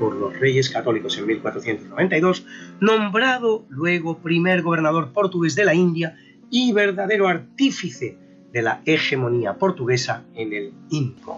por 0.00 0.16
los 0.16 0.40
reyes 0.40 0.70
católicos 0.70 1.18
en 1.18 1.26
1492, 1.26 2.46
nombrado 2.80 3.66
luego 3.68 4.18
primer 4.18 4.62
gobernador 4.62 5.12
portugués 5.12 5.54
de 5.54 5.66
la 5.66 5.74
India 5.74 6.16
y 6.50 6.72
verdadero 6.72 7.28
artífice 7.28 8.16
de 8.50 8.62
la 8.62 8.80
hegemonía 8.86 9.58
portuguesa 9.58 10.24
en 10.34 10.52
el 10.54 10.72
Indo. 10.88 11.36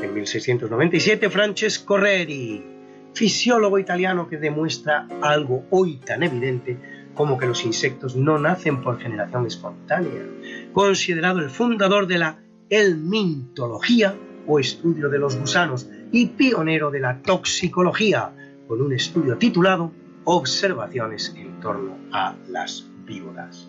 En 0.00 0.14
1697, 0.14 1.28
Francesco 1.28 1.96
Reri, 1.96 2.64
fisiólogo 3.12 3.80
italiano 3.80 4.28
que 4.28 4.38
demuestra 4.38 5.08
algo 5.20 5.64
hoy 5.70 5.96
tan 5.96 6.22
evidente 6.22 6.91
como 7.14 7.38
que 7.38 7.46
los 7.46 7.64
insectos 7.64 8.16
no 8.16 8.38
nacen 8.38 8.80
por 8.80 8.98
generación 8.98 9.46
espontánea, 9.46 10.26
considerado 10.72 11.40
el 11.40 11.50
fundador 11.50 12.06
de 12.06 12.18
la 12.18 12.38
helmintología 12.70 14.16
o 14.46 14.58
estudio 14.58 15.08
de 15.08 15.18
los 15.18 15.36
gusanos 15.36 15.88
y 16.10 16.26
pionero 16.26 16.90
de 16.90 17.00
la 17.00 17.22
toxicología, 17.22 18.32
con 18.66 18.80
un 18.80 18.92
estudio 18.92 19.36
titulado 19.36 19.92
Observaciones 20.24 21.34
en 21.36 21.60
torno 21.60 21.96
a 22.12 22.34
las 22.48 22.88
víboras. 23.06 23.68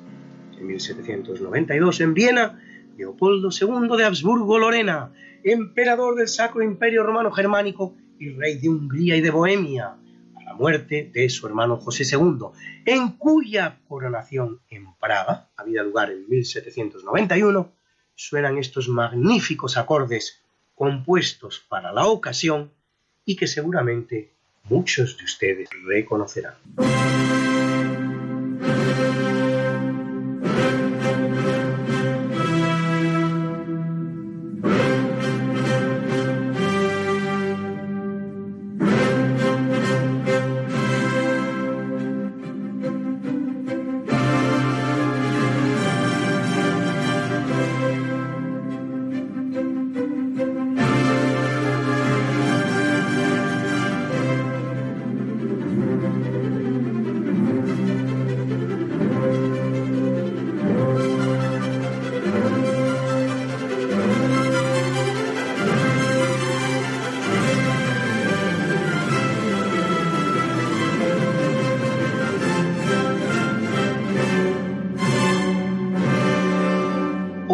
En 0.57 0.67
1792, 0.67 2.01
en 2.01 2.13
Viena, 2.13 2.59
Leopoldo 2.97 3.49
II 3.49 3.97
de 3.97 4.05
Habsburgo-Lorena, 4.05 5.11
emperador 5.43 6.15
del 6.15 6.27
Sacro 6.27 6.61
Imperio 6.61 7.03
Romano 7.03 7.31
Germánico 7.31 7.95
y 8.19 8.29
rey 8.29 8.59
de 8.59 8.69
Hungría 8.69 9.17
y 9.17 9.21
de 9.21 9.31
Bohemia, 9.31 9.95
la 10.53 10.59
muerte 10.59 11.09
de 11.11 11.29
su 11.29 11.47
hermano 11.47 11.77
José 11.77 12.03
II, 12.03 12.49
en 12.85 13.17
cuya 13.17 13.79
coronación 13.87 14.59
en 14.69 14.93
Praga 14.97 15.49
había 15.57 15.81
lugar 15.81 16.11
en 16.11 16.29
1791, 16.29 17.71
suenan 18.13 18.59
estos 18.59 18.87
magníficos 18.87 19.77
acordes 19.77 20.43
compuestos 20.75 21.65
para 21.67 21.91
la 21.91 22.05
ocasión 22.05 22.71
y 23.25 23.35
que 23.35 23.47
seguramente 23.47 24.29
muchos 24.65 25.17
de 25.17 25.23
ustedes 25.23 25.69
reconocerán. 25.87 26.53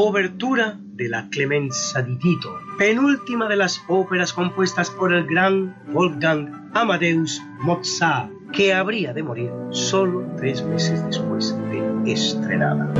Obertura 0.01 0.79
de 0.81 1.09
la 1.09 1.27
Clemenza 1.29 2.01
di 2.01 2.15
Tito, 2.15 2.57
penúltima 2.77 3.49
de 3.49 3.57
las 3.57 3.83
óperas 3.89 4.31
compuestas 4.31 4.89
por 4.89 5.13
el 5.13 5.25
gran 5.25 5.75
Wolfgang 5.91 6.71
Amadeus 6.73 7.41
Mozart, 7.59 8.31
que 8.53 8.73
habría 8.73 9.13
de 9.13 9.23
morir 9.23 9.51
solo 9.71 10.25
tres 10.37 10.63
meses 10.63 11.05
después 11.05 11.53
de 11.69 12.13
estrenada. 12.13 12.93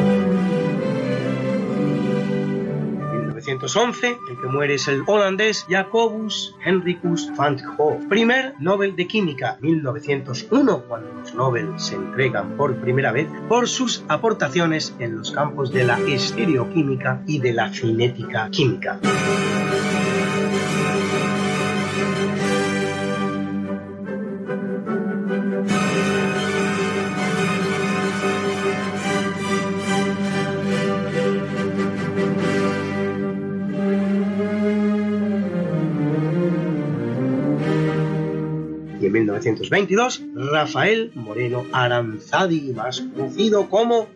1911, 3.50 4.20
el 4.30 4.40
que 4.40 4.48
muere 4.48 4.76
es 4.76 4.88
el 4.88 5.04
holandés 5.08 5.66
Jacobus 5.68 6.56
Henricus 6.64 7.32
van 7.36 7.58
Gogh, 7.78 8.08
primer 8.08 8.54
Nobel 8.60 8.96
de 8.96 9.08
Química, 9.08 9.58
1901, 9.62 10.84
cuando 10.88 11.12
los 11.14 11.34
Nobel 11.34 11.74
se 11.78 11.96
entregan 11.96 12.56
por 12.58 12.76
primera 12.76 13.12
vez 13.12 13.28
por 13.48 13.68
sus 13.68 14.04
aportaciones 14.08 14.94
en 15.00 15.18
los 15.18 15.32
campos 15.32 15.72
de 15.72 15.84
la 15.84 15.98
estereoquímica 16.00 17.24
y 17.26 17.40
de 17.40 17.54
la 17.54 17.74
cinética 17.74 18.50
química. 18.52 19.00
Y 39.10 39.18
en 39.18 39.24
1922, 39.24 40.22
Rafael 40.36 41.12
Moreno 41.16 41.66
Aranzadi, 41.72 42.74
más 42.76 43.02
conocido 43.02 43.68
como 43.68 44.08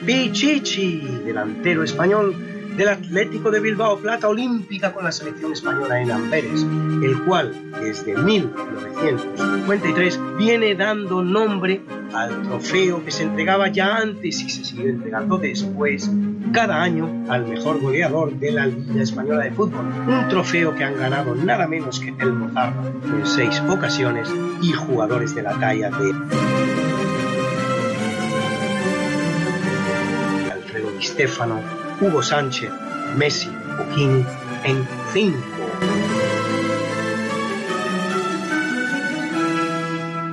Bichichi, 0.00 1.02
delantero 1.26 1.84
español 1.84 2.34
del 2.78 2.88
Atlético 2.88 3.50
de 3.50 3.58
Bilbao, 3.58 3.98
plata 3.98 4.28
olímpica 4.28 4.92
con 4.92 5.02
la 5.02 5.10
selección 5.10 5.52
española 5.52 6.00
en 6.00 6.12
Amberes, 6.12 6.64
el 7.02 7.24
cual 7.24 7.52
desde 7.82 8.16
1953 8.16 10.20
viene 10.38 10.76
dando 10.76 11.20
nombre 11.20 11.80
al 12.14 12.40
trofeo 12.44 13.04
que 13.04 13.10
se 13.10 13.24
entregaba 13.24 13.66
ya 13.66 13.96
antes 13.96 14.40
y 14.40 14.48
se 14.48 14.64
sigue 14.64 14.90
entregando 14.90 15.38
después 15.38 16.08
cada 16.52 16.80
año 16.80 17.24
al 17.28 17.48
mejor 17.48 17.80
goleador 17.80 18.38
de 18.38 18.52
la 18.52 18.66
Liga 18.66 19.02
Española 19.02 19.42
de 19.42 19.50
Fútbol, 19.50 19.84
un 20.06 20.28
trofeo 20.28 20.76
que 20.76 20.84
han 20.84 20.96
ganado 20.96 21.34
nada 21.34 21.66
menos 21.66 21.98
que 21.98 22.14
el 22.20 22.32
Mozarra 22.32 22.92
en 23.04 23.26
seis 23.26 23.60
ocasiones 23.68 24.28
y 24.62 24.70
jugadores 24.70 25.34
de 25.34 25.42
la 25.42 25.58
talla 25.58 25.90
de 25.90 26.14
Alfredo 30.52 30.92
Di 30.92 31.04
Stefano, 31.04 31.87
Hugo 32.00 32.22
Sánchez, 32.22 32.70
Messi 33.16 33.50
o 33.78 33.94
King 33.94 34.22
en 34.64 34.86
cinco. 35.12 35.38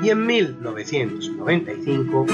Y 0.04 0.10
en 0.12 0.26
1995, 0.28 2.26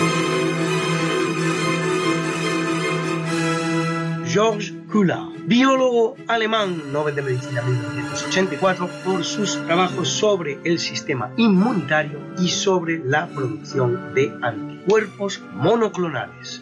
Georges 4.25 4.73
Kula, 4.91 5.29
biólogo 5.45 6.17
alemán, 6.27 6.91
Nobel 6.91 7.15
de 7.15 7.21
Medicina 7.21 7.61
1984, 7.61 8.89
por 9.05 9.23
sus 9.23 9.55
trabajos 9.65 10.09
sobre 10.09 10.59
el 10.65 10.79
sistema 10.79 11.31
inmunitario 11.37 12.19
y 12.37 12.49
sobre 12.49 12.99
la 12.99 13.27
producción 13.27 14.13
de 14.13 14.33
anticuerpos 14.41 15.41
monoclonales. 15.53 16.61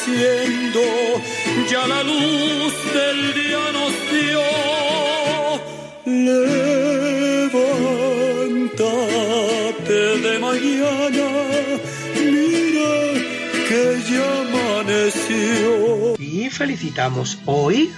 amaneciendo, 0.00 0.80
ya 1.70 1.86
la 1.86 2.02
luz 2.02 2.74
del 2.94 3.34
día 3.34 3.72
nos 3.72 3.92
dio. 4.10 4.40
Levántate 7.36 10.18
de 10.18 10.38
mañana, 10.38 11.28
mira 12.14 12.92
que 13.68 13.82
ya 14.10 14.26
amaneció. 14.42 16.16
Y 16.18 16.48
felicitamos 16.50 17.38
hoy 17.46 17.90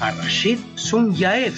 a 0.00 0.10
Rashid 0.12 0.58
Sunyaev, 0.76 1.54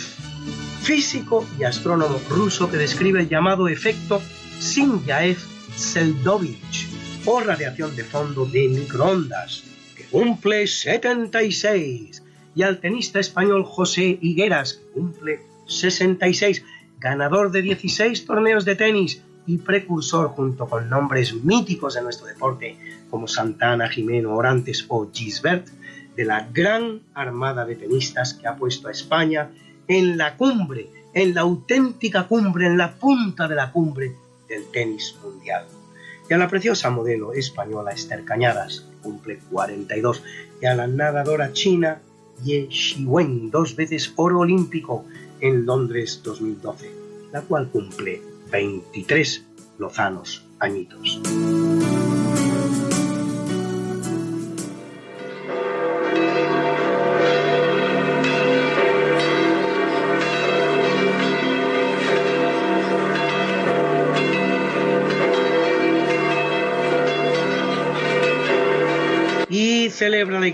físico 0.82 1.46
y 1.58 1.64
astrónomo 1.64 2.20
ruso 2.28 2.70
que 2.70 2.78
describe 2.78 3.20
el 3.20 3.28
llamado 3.28 3.68
efecto 3.68 4.22
Sinyaev-Seldovich 4.60 6.86
o 7.26 7.40
radiación 7.40 7.94
de 7.96 8.04
fondo 8.04 8.46
de 8.46 8.68
microondas, 8.68 9.64
cumple 10.10 10.66
76, 10.66 12.22
y 12.54 12.62
al 12.62 12.80
tenista 12.80 13.20
español 13.20 13.64
José 13.64 14.18
Higueras, 14.20 14.74
que 14.74 14.86
cumple 14.92 15.40
66, 15.66 16.64
ganador 16.98 17.52
de 17.52 17.62
16 17.62 18.26
torneos 18.26 18.64
de 18.64 18.76
tenis 18.76 19.22
y 19.46 19.58
precursor 19.58 20.28
junto 20.28 20.66
con 20.66 20.90
nombres 20.90 21.32
míticos 21.34 21.94
de 21.94 22.02
nuestro 22.02 22.26
deporte 22.26 22.76
como 23.08 23.28
Santana, 23.28 23.88
Jimeno, 23.88 24.34
Orantes 24.34 24.84
o 24.88 25.08
Gisbert, 25.12 25.68
de 26.16 26.24
la 26.24 26.48
gran 26.52 27.02
armada 27.14 27.64
de 27.64 27.76
tenistas 27.76 28.34
que 28.34 28.46
ha 28.46 28.56
puesto 28.56 28.88
a 28.88 28.90
España 28.90 29.50
en 29.88 30.18
la 30.18 30.36
cumbre, 30.36 30.90
en 31.14 31.34
la 31.34 31.42
auténtica 31.42 32.26
cumbre, 32.26 32.66
en 32.66 32.76
la 32.76 32.94
punta 32.94 33.48
de 33.48 33.54
la 33.54 33.72
cumbre 33.72 34.12
del 34.48 34.64
tenis 34.70 35.16
mundial. 35.22 35.66
Y 36.28 36.34
a 36.34 36.38
la 36.38 36.48
preciosa 36.48 36.90
modelo 36.90 37.32
española 37.32 37.92
Esther 37.92 38.24
Cañadas, 38.24 38.89
cumple 39.02 39.38
42, 39.50 40.22
y 40.62 40.66
a 40.66 40.74
la 40.74 40.86
nadadora 40.86 41.52
china 41.52 42.00
Ye 42.44 42.68
Shiwen, 42.68 43.50
dos 43.50 43.76
veces 43.76 44.12
oro 44.16 44.40
olímpico 44.40 45.04
en 45.40 45.66
Londres 45.66 46.20
2012, 46.24 46.90
la 47.32 47.42
cual 47.42 47.68
cumple 47.68 48.22
23 48.50 49.44
lozanos 49.78 50.44
añitos. 50.58 51.20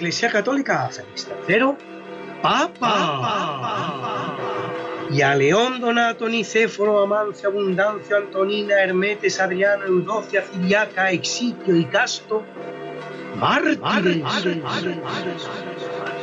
Iglesia 0.07 0.31
Católica 0.31 0.85
a 0.85 0.89
Félix 0.89 1.27
III, 1.49 1.75
Papa. 2.41 4.37
Y 5.11 5.21
a 5.21 5.35
León, 5.35 5.81
Donato, 5.81 6.29
Nicéforo, 6.29 7.03
Amancio, 7.03 7.49
Abundancio, 7.49 8.17
Antonina, 8.17 8.81
Hermetes, 8.81 9.41
Adriano, 9.41 9.85
Eudocia, 9.85 10.43
Ciriaca, 10.43 11.11
Exitio 11.11 11.75
y 11.77 11.87
Casto, 11.87 12.45
mártires. 13.35 14.23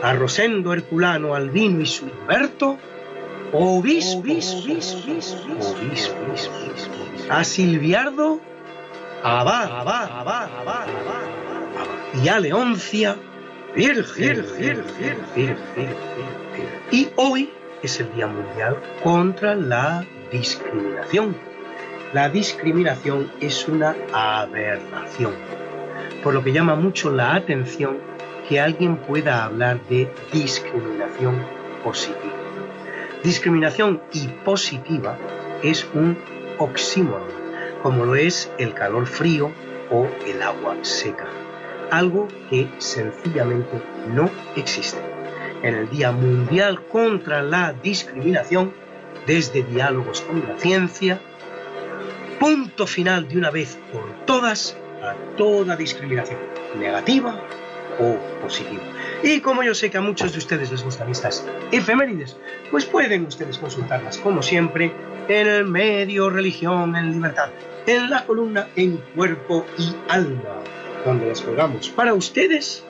A 0.02 0.14
Rosendo, 0.14 0.72
Herculano, 0.72 1.36
Albino 1.36 1.82
y 1.82 1.86
Suilberto, 1.86 2.78
obispos. 3.52 4.64
Obispos. 4.64 5.38
A 7.30 7.44
Silviardo, 7.44 8.40
abad. 9.24 9.70
A 9.70 10.86
y 12.22 12.28
a 12.28 12.40
Leoncia, 12.40 13.18
Y 16.92 17.08
hoy 17.16 17.50
es 17.82 18.00
el 18.00 18.14
Día 18.14 18.28
Mundial 18.28 18.78
contra 19.02 19.56
la 19.56 20.06
Discriminación. 20.32 21.36
La 22.14 22.30
discriminación 22.30 23.32
es 23.42 23.68
una 23.68 23.96
aberración, 24.14 25.34
por 26.24 26.36
lo 26.36 26.44
que 26.44 26.52
llama 26.52 26.76
mucho 26.76 27.10
la 27.10 27.34
atención 27.34 27.98
que 28.48 28.60
alguien 28.60 28.98
pueda 28.98 29.44
hablar 29.44 29.80
de 29.88 30.08
discriminación 30.32 31.42
positiva. 31.84 32.20
Discriminación 33.24 34.04
y 34.14 34.28
positiva 34.28 35.18
es 35.64 35.88
un 35.96 36.16
oxímoron, 36.60 37.30
como 37.82 38.06
lo 38.06 38.14
es 38.14 38.52
el 38.60 38.76
calor 38.76 39.08
frío 39.08 39.52
o 39.90 40.08
el 40.28 40.44
agua 40.44 40.78
seca, 40.84 41.28
algo 41.94 42.28
que 42.50 42.68
sencillamente 42.80 43.82
no 44.08 44.30
existe. 44.56 45.00
En 45.62 45.76
el 45.76 45.90
Día 45.90 46.12
Mundial 46.12 46.82
contra 46.88 47.44
la 47.44 47.74
Discriminación, 47.74 48.74
desde 49.28 49.62
Diálogos 49.62 50.22
con 50.22 50.44
la 50.48 50.58
Ciencia, 50.58 51.22
punto 52.40 52.88
final 52.88 53.28
de 53.28 53.38
una 53.38 53.52
vez 53.52 53.78
por 53.92 54.26
todas 54.26 54.76
a 55.04 55.14
toda 55.38 55.76
discriminación, 55.76 56.40
negativa 56.80 57.40
o 58.00 58.18
positiva. 58.42 58.82
Y 59.22 59.40
como 59.42 59.62
yo 59.62 59.76
sé 59.76 59.92
que 59.92 59.98
a 59.98 60.02
muchos 60.02 60.32
de 60.32 60.40
ustedes 60.40 60.72
les 60.72 60.84
gustan 60.84 61.10
estas 61.10 61.46
efemérides, 61.72 62.38
pues 62.72 62.86
pueden 62.86 63.28
ustedes 63.28 63.60
consultarlas 63.60 64.18
como 64.18 64.42
siempre 64.42 64.92
en 65.28 65.48
el 65.48 65.66
medio 65.66 66.32
Religión 66.32 66.96
en 66.96 67.12
Libertad, 67.12 67.50
en 67.86 68.10
la 68.10 68.26
columna 68.26 68.70
En 68.76 68.98
Cuerpo 69.16 69.66
y 69.78 69.94
Alma, 70.10 70.64
donde 71.06 71.28
las 71.28 71.42
colgamos 71.42 71.90
para 71.90 72.14
ustedes 72.14 72.84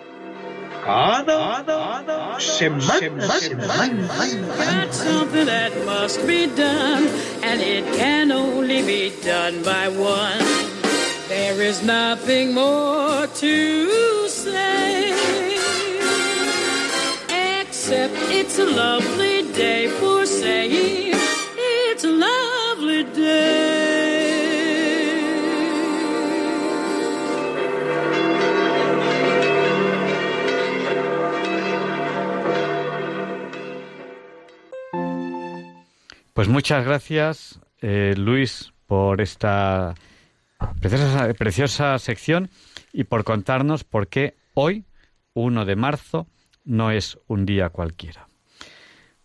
cada, 0.84 1.64
cada 1.65 2.40
semana. 2.40 2.91
Something 4.91 5.45
that 5.45 5.72
must 5.85 6.26
be 6.27 6.48
done, 6.48 7.07
and 7.41 7.61
it 7.61 7.85
can 7.95 8.31
only 8.31 8.81
be 8.84 9.11
done 9.23 9.64
by 9.64 9.88
one. 9.88 10.40
There 11.30 11.61
is 11.61 11.81
nothing 11.84 12.53
more 12.53 13.27
to 13.27 14.27
say, 14.27 15.14
except 17.61 18.14
it's 18.30 18.60
a 18.60 18.65
lovely 18.65 19.52
day 19.53 19.88
for 19.88 20.26
saying 20.26 21.14
it's 21.57 22.03
a 22.03 22.11
lovely 22.11 23.03
day. 23.15 23.73
Pues 36.34 36.47
muchas 36.47 36.84
gracias, 36.84 37.60
eh, 37.80 38.15
Luis, 38.18 38.73
por 38.88 39.22
esta 39.22 39.93
preciosa, 40.81 41.31
preciosa 41.34 41.99
sección 41.99 42.49
y 42.91 43.03
por 43.03 43.23
contarnos 43.23 43.84
por 43.84 44.07
qué 44.07 44.35
hoy, 44.55 44.85
1 45.34 45.65
de 45.65 45.76
marzo, 45.76 46.27
no 46.65 46.89
es 46.89 47.19
un 47.27 47.45
día 47.45 47.69
cualquiera. 47.69 48.27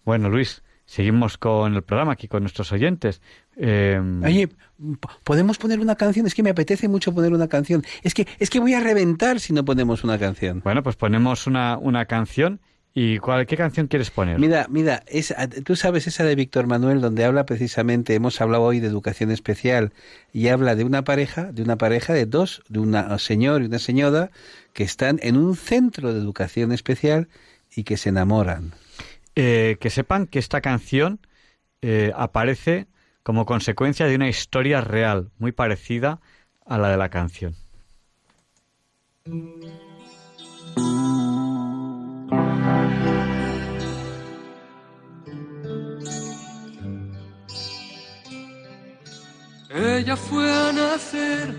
Bueno, 0.04 0.28
Luis, 0.28 0.62
seguimos 0.84 1.38
con 1.38 1.74
el 1.74 1.82
programa 1.82 2.12
aquí 2.12 2.28
con 2.28 2.42
nuestros 2.42 2.72
oyentes. 2.72 3.22
Eh, 3.56 4.00
Oye, 4.22 4.50
¿podemos 5.24 5.56
poner 5.56 5.80
una 5.80 5.96
canción? 5.96 6.26
Es 6.26 6.34
que 6.34 6.42
me 6.42 6.50
apetece 6.50 6.88
mucho 6.88 7.14
poner 7.14 7.32
una 7.32 7.48
canción. 7.48 7.84
Es 8.02 8.12
que, 8.12 8.26
es 8.38 8.50
que 8.50 8.60
voy 8.60 8.74
a 8.74 8.80
reventar 8.80 9.40
si 9.40 9.54
no 9.54 9.64
ponemos 9.64 10.04
una 10.04 10.18
canción. 10.18 10.60
Bueno, 10.62 10.82
pues 10.82 10.96
ponemos 10.96 11.46
una, 11.46 11.78
una 11.78 12.04
canción. 12.04 12.60
¿Y 12.94 13.18
cuál, 13.18 13.46
qué 13.46 13.56
canción 13.56 13.86
quieres 13.86 14.10
poner? 14.10 14.38
Mira, 14.38 14.66
mira, 14.68 15.04
es, 15.06 15.34
tú 15.64 15.76
sabes 15.76 16.06
esa 16.06 16.24
de 16.24 16.34
Víctor 16.34 16.66
Manuel 16.66 17.00
donde 17.00 17.24
habla 17.24 17.46
precisamente, 17.46 18.14
hemos 18.14 18.40
hablado 18.40 18.64
hoy 18.64 18.80
de 18.80 18.88
educación 18.88 19.30
especial 19.30 19.92
y 20.32 20.48
habla 20.48 20.74
de 20.74 20.84
una 20.84 21.04
pareja, 21.04 21.52
de 21.52 21.62
una 21.62 21.76
pareja 21.76 22.12
de 22.12 22.26
dos, 22.26 22.62
de 22.68 22.80
un 22.80 23.18
señor 23.18 23.62
y 23.62 23.66
una 23.66 23.78
señora 23.78 24.30
que 24.72 24.82
están 24.82 25.20
en 25.22 25.36
un 25.36 25.54
centro 25.54 26.12
de 26.12 26.18
educación 26.18 26.72
especial 26.72 27.28
y 27.74 27.84
que 27.84 27.96
se 27.96 28.08
enamoran. 28.08 28.72
Eh, 29.36 29.76
que 29.80 29.90
sepan 29.90 30.26
que 30.26 30.40
esta 30.40 30.60
canción 30.60 31.20
eh, 31.82 32.12
aparece 32.16 32.88
como 33.22 33.46
consecuencia 33.46 34.06
de 34.06 34.16
una 34.16 34.28
historia 34.28 34.80
real, 34.80 35.30
muy 35.38 35.52
parecida 35.52 36.20
a 36.66 36.78
la 36.78 36.88
de 36.88 36.96
la 36.96 37.10
canción. 37.10 37.54
Ella 49.98 50.14
fue 50.14 50.48
a 50.48 50.72
nacer 50.72 51.52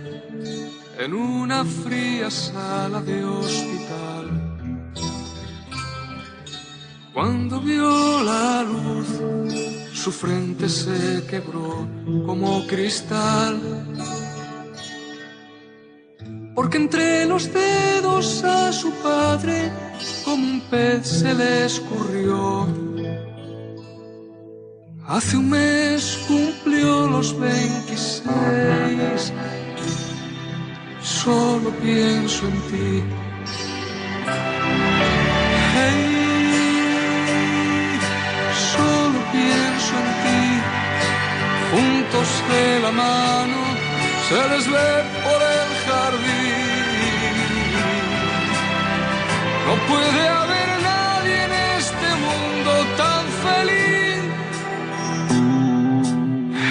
en 0.97 1.13
una 1.13 1.65
fría 1.65 2.31
sala 2.31 3.01
de 3.01 3.21
hospital. 3.21 4.25
Cuando 7.13 7.59
vio 7.59 8.23
la 8.23 8.63
luz, 8.63 9.07
su 9.93 10.09
frente 10.13 10.69
se 10.69 11.25
quebró 11.29 11.85
como 12.25 12.65
cristal. 12.65 13.59
Porque 16.55 16.77
entre 16.77 17.25
los 17.25 17.51
dedos 17.51 18.41
a 18.45 18.71
su 18.71 18.91
padre, 19.03 19.69
como 20.23 20.45
un 20.45 20.61
pez 20.71 21.05
se 21.05 21.33
le 21.33 21.65
escurrió. 21.65 22.88
Hace 25.09 25.37
un 25.37 25.49
mes 25.49 26.19
cumplió 26.27 27.07
los 27.07 27.35
26. 27.39 29.33
Solo 31.01 31.71
pienso 31.81 32.45
en 32.45 32.61
ti. 32.69 33.03
Hey, 35.73 36.09
solo 38.71 39.19
pienso 39.31 39.93
en 40.03 40.09
ti. 40.23 40.43
Juntos 41.71 42.29
de 42.51 42.79
la 42.79 42.91
mano 42.91 43.59
se 44.29 44.39
les 44.49 44.65
ve 44.69 44.89
por 45.25 45.39
el 45.57 45.69
jardín. 45.85 46.69
No 49.65 49.73
puede 49.89 50.23
haber 50.27 50.69
nadie 50.83 51.35
en 51.45 51.53
este 51.79 52.08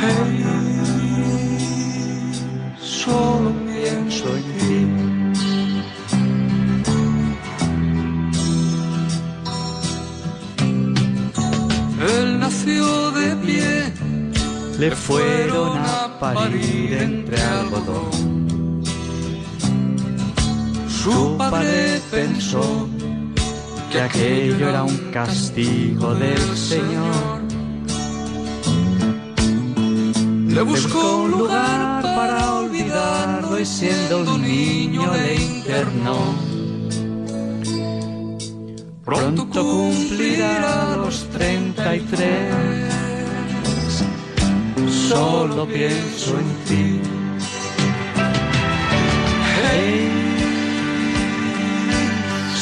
Hey, 0.01 0.45
solo 2.81 3.53
pienso 3.67 4.27
en 4.37 4.45
ti. 4.59 4.79
Él 12.01 12.39
nació 12.39 13.11
de 13.11 13.37
pie, 13.37 13.93
Le 14.79 14.91
fueron 14.93 15.79
a 15.79 16.17
parir 16.21 16.93
entre 16.93 17.43
algodón. 17.43 18.85
Su 20.89 21.37
padre 21.37 22.01
pensó 22.13 22.89
que 23.91 24.01
aquello 24.01 24.69
era 24.69 24.85
un 24.85 25.11
castigo 25.11 26.15
del 26.15 26.57
Señor. 26.57 27.48
Le 30.59 30.65
buscó 30.65 31.19
un 31.19 31.31
lugar 31.31 32.03
para 32.03 32.55
olvidarlo 32.55 33.61
y 33.61 33.65
siendo 33.65 34.23
un 34.23 34.43
niño 34.43 35.03
le 35.15 35.37
internó. 35.37 36.19
Pronto 39.05 39.49
cumplirá 39.49 40.97
los 40.97 41.29
33. 41.31 42.93
Solo 45.09 45.65
pienso 45.69 46.37
en 46.41 46.51
ti. 46.67 47.01
Hey, 49.63 50.11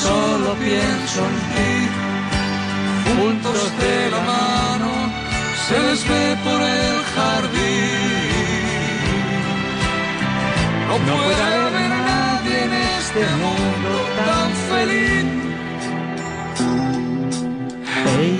solo 0.03 0.55
pienso 0.57 1.21
en 1.31 1.37
ti. 1.55 1.73
Juntos 3.17 3.73
de 3.81 4.11
la 4.11 4.21
mano 4.21 4.66
se 5.69 5.79
les 5.81 6.09
ve 6.09 6.37
por 6.45 6.61
el 6.63 6.97
jardín. 7.15 7.97
No, 10.89 10.95
puede 10.99 11.43
haber 11.43 11.91
nadie 11.91 12.65
en 12.67 12.73
este 12.99 13.23
mundo 13.43 13.93
tan 14.29 14.51
feliz. 14.71 15.27
Hey, 18.05 18.39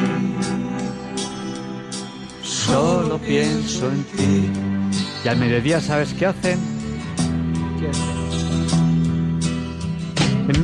solo 2.43 3.19
pienso 3.19 3.91
en 3.91 4.05
ti. 4.17 4.51
Y 5.25 5.29
al 5.29 5.39
mediodía, 5.39 5.81
¿sabes 5.81 6.15
qué 6.15 6.27
hacen? 6.27 6.59
En, 10.49 10.59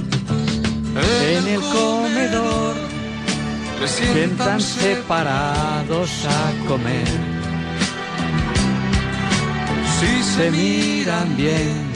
en 1.36 1.48
el 1.48 1.60
comedor 1.60 2.51
se 3.86 4.12
sientan 4.12 4.60
separados 4.60 6.10
a 6.26 6.68
comer. 6.68 7.06
Si 9.98 10.22
se 10.22 10.50
miran 10.50 11.36
bien, 11.36 11.92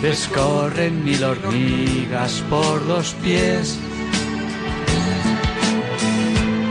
descorren 0.00 1.04
mil 1.04 1.22
hormigas 1.22 2.42
por 2.48 2.82
los 2.82 3.14
pies. 3.22 3.78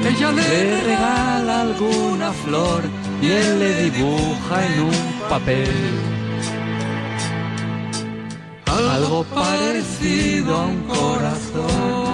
Ella 0.07 0.31
Le 0.31 0.81
regala 0.81 1.61
alguna 1.61 2.31
flor 2.33 2.81
y 3.21 3.27
él 3.27 3.59
le 3.59 3.89
dibuja 3.91 4.65
en 4.65 4.81
un 4.81 5.29
papel. 5.29 6.11
Algo 8.65 9.23
parecido 9.23 10.57
a 10.57 10.65
un 10.65 10.81
corazón. 10.87 12.10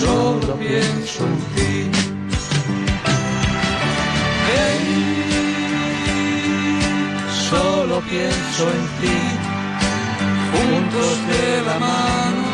Solo 0.00 0.56
pienso 0.56 1.26
en 1.26 1.36
ti. 1.54 1.90
Solo 7.50 8.00
pienso 8.08 8.62
en 8.76 8.84
ti. 9.00 9.18
juntos 10.52 11.12
de 11.30 11.46
la 11.66 11.78
mano 11.78 12.44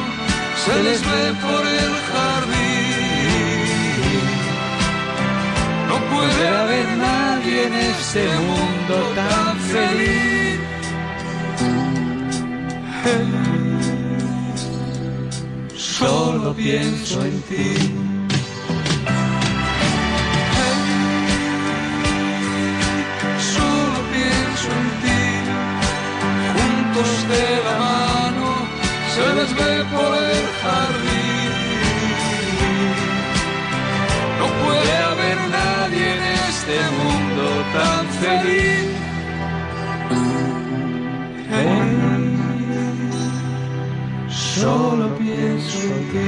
se 0.64 0.74
les 0.82 1.00
ve 1.02 1.24
por 1.44 1.62
el 1.66 1.92
jardín. 2.10 3.36
No 5.88 5.96
puede 6.12 6.48
haber 6.48 6.86
nadie 6.96 7.66
en 7.66 7.74
este 7.74 8.22
mundo 8.48 8.94
tan 9.14 9.56
feliz. 9.72 10.58
Ti. 13.04 13.55
Solo 15.78 16.54
pienso 16.54 17.22
en 17.22 17.42
ti, 17.42 17.74
juntos 26.54 27.28
de 27.28 27.46
la 27.64 27.76
mano 27.78 28.48
se 29.14 29.34
les 29.34 29.54
ve 29.54 29.84
por 29.92 30.16
el 30.16 30.46
jardín. 30.62 31.52
No 34.38 34.46
puede 34.64 34.96
haber 35.10 35.38
nadie 35.50 36.06
en 36.16 36.22
este 36.48 36.76
mundo 36.98 37.44
tan 37.74 38.06
feliz. 38.20 38.95
Solo 44.66 45.16
pienso 45.16 45.78
en 45.78 46.10
ti. 46.10 46.18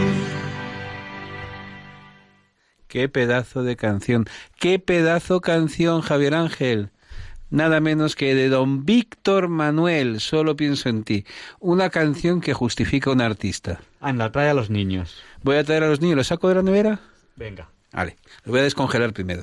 Qué 2.86 3.08
pedazo 3.08 3.64
de 3.64 3.74
canción, 3.74 4.26
qué 4.60 4.78
pedazo 4.78 5.40
canción, 5.40 6.02
Javier 6.02 6.36
Ángel. 6.36 6.90
Nada 7.50 7.80
menos 7.80 8.14
que 8.14 8.36
de 8.36 8.48
don 8.48 8.86
Víctor 8.86 9.48
Manuel, 9.48 10.20
solo 10.20 10.54
pienso 10.54 10.88
en 10.88 11.02
ti. 11.02 11.24
Una 11.58 11.90
canción 11.90 12.40
que 12.40 12.54
justifica 12.54 13.10
a 13.10 13.14
un 13.14 13.22
artista. 13.22 13.80
Anda, 14.00 14.30
trae 14.30 14.50
a 14.50 14.54
los 14.54 14.70
niños. 14.70 15.20
Voy 15.42 15.56
a 15.56 15.64
traer 15.64 15.82
a 15.82 15.88
los 15.88 16.00
niños, 16.00 16.18
¿los 16.18 16.28
saco 16.28 16.48
de 16.48 16.54
la 16.54 16.62
nevera? 16.62 17.00
Venga. 17.34 17.68
Vale, 17.90 18.18
los 18.44 18.52
voy 18.52 18.60
a 18.60 18.62
descongelar 18.62 19.12
primero. 19.12 19.42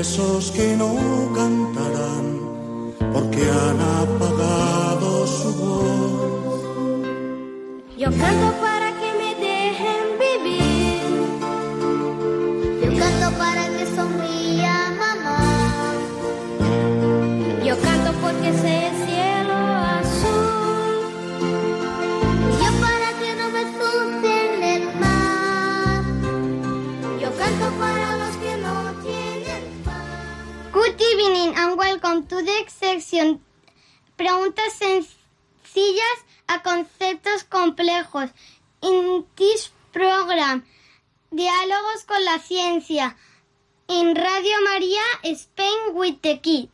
Esos 0.00 0.50
que 0.52 0.76
no 0.76 0.94
cantarán, 1.34 2.26
porque 3.12 3.42
han 3.42 3.80
apagado 4.02 5.26
su 5.26 5.54
voz. 5.54 6.60
Yo 7.98 8.08
canto 8.10 8.48
para 8.60 8.69
evening 31.12 31.54
and 31.56 31.76
welcome 31.76 32.26
to 32.26 32.36
the 32.36 32.64
section. 32.68 33.40
Preguntas 34.16 34.74
sencillas 34.74 36.16
a 36.46 36.62
conceptos 36.62 37.42
complejos. 37.44 38.30
In 38.82 39.24
this 39.34 39.72
program, 39.92 40.62
diálogos 41.32 42.04
con 42.06 42.24
la 42.24 42.38
ciencia. 42.38 43.16
In 43.88 44.14
Radio 44.14 44.56
María, 44.64 45.02
Spain 45.24 45.94
with 45.94 46.20
the 46.22 46.38
Kid. 46.38 46.68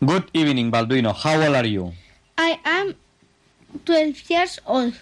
Good 0.00 0.30
evening, 0.32 0.70
Balduino. 0.70 1.12
How 1.12 1.42
old 1.42 1.56
are 1.56 1.68
you? 1.68 1.92
I 2.38 2.60
am 2.64 2.94
12 3.84 4.22
years 4.28 4.60
old. 4.66 4.94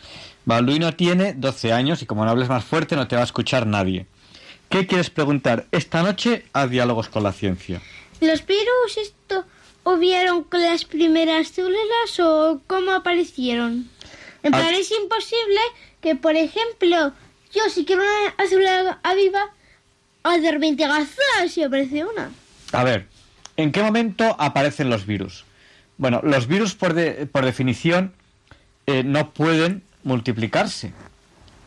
Balduino 0.47 0.95
tiene 0.97 1.35
12 1.35 1.73
años 1.75 2.01
y 2.01 2.07
como 2.07 2.25
no 2.25 2.31
hables 2.31 2.49
más 2.49 2.65
fuerte 2.65 2.97
no 2.97 3.07
te 3.07 3.17
va 3.17 3.23
a 3.23 3.27
escuchar 3.27 3.67
nadie. 3.67 4.07
¿Qué 4.71 4.87
quieres 4.87 5.11
preguntar 5.11 5.67
esta 5.73 6.03
noche 6.03 6.47
a 6.55 6.67
Diálogos 6.67 7.09
con 7.09 7.23
la 7.23 7.33
Ciencia? 7.33 7.83
¿Los 8.21 8.45
virus 8.47 8.97
esto 9.01 9.45
hubieron 9.85 10.45
con 10.45 10.61
las 10.63 10.85
primeras 10.85 11.49
células 11.49 12.19
o 12.21 12.61
cómo 12.67 12.93
aparecieron? 12.93 13.89
En 14.43 14.55
Ah. 14.55 14.59
es 14.75 14.91
imposible 14.91 15.61
que, 16.01 16.15
por 16.15 16.37
ejemplo, 16.37 17.13
yo 17.53 17.63
si 17.71 17.85
quiero 17.85 18.03
una 18.03 18.49
célula 18.49 18.99
viva, 19.15 19.51
a 20.25 20.39
de 20.39 20.51
repente 20.51 20.85
haga 20.85 21.07
zas 21.07 21.57
y 21.57 21.63
aparece 21.63 22.05
una. 22.05 22.31
A 22.73 22.85
ver, 22.85 23.07
¿en 23.57 23.73
qué 23.73 23.83
momento 23.83 24.37
aparecen 24.39 24.91
los 24.91 25.07
virus? 25.07 25.45
Bueno, 25.97 26.21
los 26.23 26.47
virus 26.47 26.75
por, 26.75 26.95
de- 26.95 27.27
por 27.27 27.45
definición 27.45 28.13
eh, 28.87 29.03
no 29.05 29.31
pueden 29.33 29.83
multiplicarse. 30.05 30.93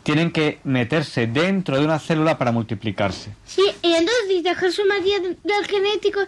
Tienen 0.04 0.32
que 0.32 0.60
meterse 0.64 1.28
dentro 1.28 1.78
de 1.78 1.86
una 1.86 2.00
célula 2.00 2.38
para 2.38 2.52
multiplicarse. 2.52 3.32
Sí, 3.46 3.62
y 3.84 3.94
entonces 3.94 4.44
dejar 4.44 4.72
su 4.72 4.86
material 4.86 5.38
del 5.44 5.66
genético 5.68 6.22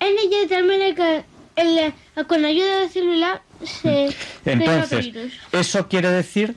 en 0.00 0.14
ella 0.18 0.46
de 0.46 0.62
manera 0.62 0.94
que 0.94 1.24
el- 1.56 2.26
con 2.26 2.42
la 2.42 2.48
ayuda 2.48 2.76
de 2.76 2.82
la 2.84 2.88
célula 2.90 3.42
se 3.64 4.14
crea 4.44 4.54
Entonces, 4.54 5.06
virus. 5.12 5.32
eso 5.52 5.88
quiere 5.88 6.10
decir 6.10 6.56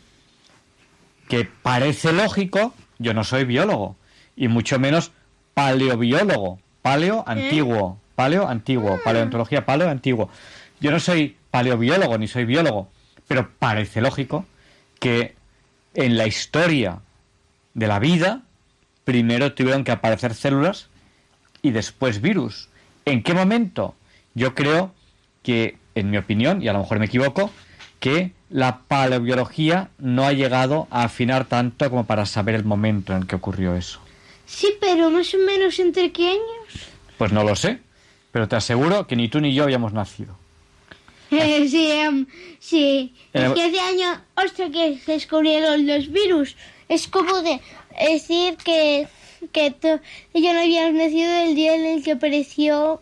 que 1.30 1.46
parece 1.46 2.12
lógico, 2.12 2.74
yo 3.00 3.14
no 3.14 3.24
soy 3.24 3.46
biólogo, 3.46 3.96
y 4.36 4.48
mucho 4.50 4.78
menos 4.78 5.12
paleobiólogo, 5.54 6.60
paleo 6.82 7.24
antiguo, 7.28 7.98
paleo 8.16 8.48
antiguo, 8.48 9.00
paleontología 9.04 9.66
paleo 9.66 9.90
antiguo. 9.90 10.30
Yo 10.82 10.92
no 10.92 11.00
soy 11.00 11.38
paleobiólogo 11.50 12.18
ni 12.18 12.28
soy 12.28 12.44
biólogo, 12.46 12.90
pero 13.28 13.50
parece 13.58 14.02
lógico 14.02 14.46
que 15.00 15.36
en 15.94 16.18
la 16.18 16.28
historia 16.28 17.00
de 17.74 17.88
la 17.88 18.00
vida 18.00 18.42
primero 19.04 19.54
tuvieron 19.54 19.84
que 19.84 19.92
aparecer 19.92 20.34
células 20.34 20.88
y 21.62 21.72
después 21.72 22.22
virus. 22.22 22.70
¿En 23.06 23.24
qué 23.24 23.34
momento? 23.34 23.96
Yo 24.34 24.56
creo 24.56 24.94
que, 25.44 25.78
en 25.96 26.10
mi 26.10 26.18
opinión, 26.18 26.62
y 26.62 26.68
a 26.68 26.74
lo 26.74 26.80
mejor 26.80 27.00
me 27.00 27.06
equivoco, 27.06 27.52
que 28.00 28.32
la 28.50 28.80
paleobiología 28.80 29.90
no 29.98 30.26
ha 30.26 30.34
llegado 30.34 30.88
a 30.92 31.04
afinar 31.04 31.46
tanto 31.46 31.90
como 31.90 32.06
para 32.06 32.26
saber 32.26 32.56
el 32.56 32.64
momento 32.64 33.14
en 33.14 33.20
el 33.20 33.28
que 33.28 33.36
ocurrió 33.36 33.76
eso. 33.76 34.00
Sí, 34.46 34.74
pero 34.80 35.10
más 35.10 35.34
o 35.34 35.38
menos 35.38 35.80
entre 35.80 36.12
qué 36.12 36.30
años. 36.30 36.90
Pues 37.18 37.32
no 37.32 37.44
lo 37.44 37.56
sé, 37.56 37.80
pero 38.32 38.48
te 38.48 38.56
aseguro 38.56 39.08
que 39.08 39.16
ni 39.16 39.30
tú 39.30 39.40
ni 39.40 39.54
yo 39.54 39.64
habíamos 39.64 39.94
nacido. 39.94 40.36
Eh, 41.32 41.68
sí, 41.70 41.92
em, 41.92 42.26
sí. 42.60 43.14
Eh, 43.34 43.46
Es 43.48 43.54
que 43.54 43.64
hace 43.64 43.80
años, 43.80 44.20
hostia, 44.36 44.70
que 44.70 45.00
se 45.00 45.14
descubrieron 45.14 45.88
los 45.88 46.12
virus. 46.12 46.56
Es 46.90 47.08
como 47.08 47.42
de 47.42 47.60
decir 48.10 48.58
que 48.58 49.08
que 49.52 49.74
ellos 50.34 50.54
no 50.54 50.60
habían 50.60 50.96
nacido 50.96 51.32
el 51.44 51.56
día 51.56 51.76
en 51.76 51.86
el 51.86 52.04
que 52.04 52.12
apareció 52.12 53.02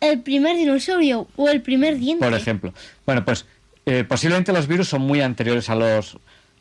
el 0.00 0.20
primer 0.20 0.56
dinosaurio 0.56 1.28
o 1.36 1.48
el 1.48 1.60
primer 1.60 1.98
diente. 1.98 2.24
Por 2.24 2.34
ejemplo. 2.34 2.72
Bueno, 3.04 3.24
pues 3.24 3.44
eh, 3.86 4.04
posiblemente 4.04 4.52
los 4.52 4.66
virus 4.66 4.88
son 4.88 5.02
muy 5.02 5.20
anteriores 5.20 5.68
a 5.68 5.74
los. 5.74 6.16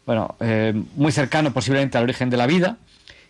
Bueno, 0.06 0.36
eh, 0.40 0.73
muy 0.95 1.11
cercano 1.11 1.53
posiblemente 1.53 1.98
al 1.98 2.03
origen 2.03 2.30
de 2.30 2.38
la 2.38 2.48
vida 2.48 2.77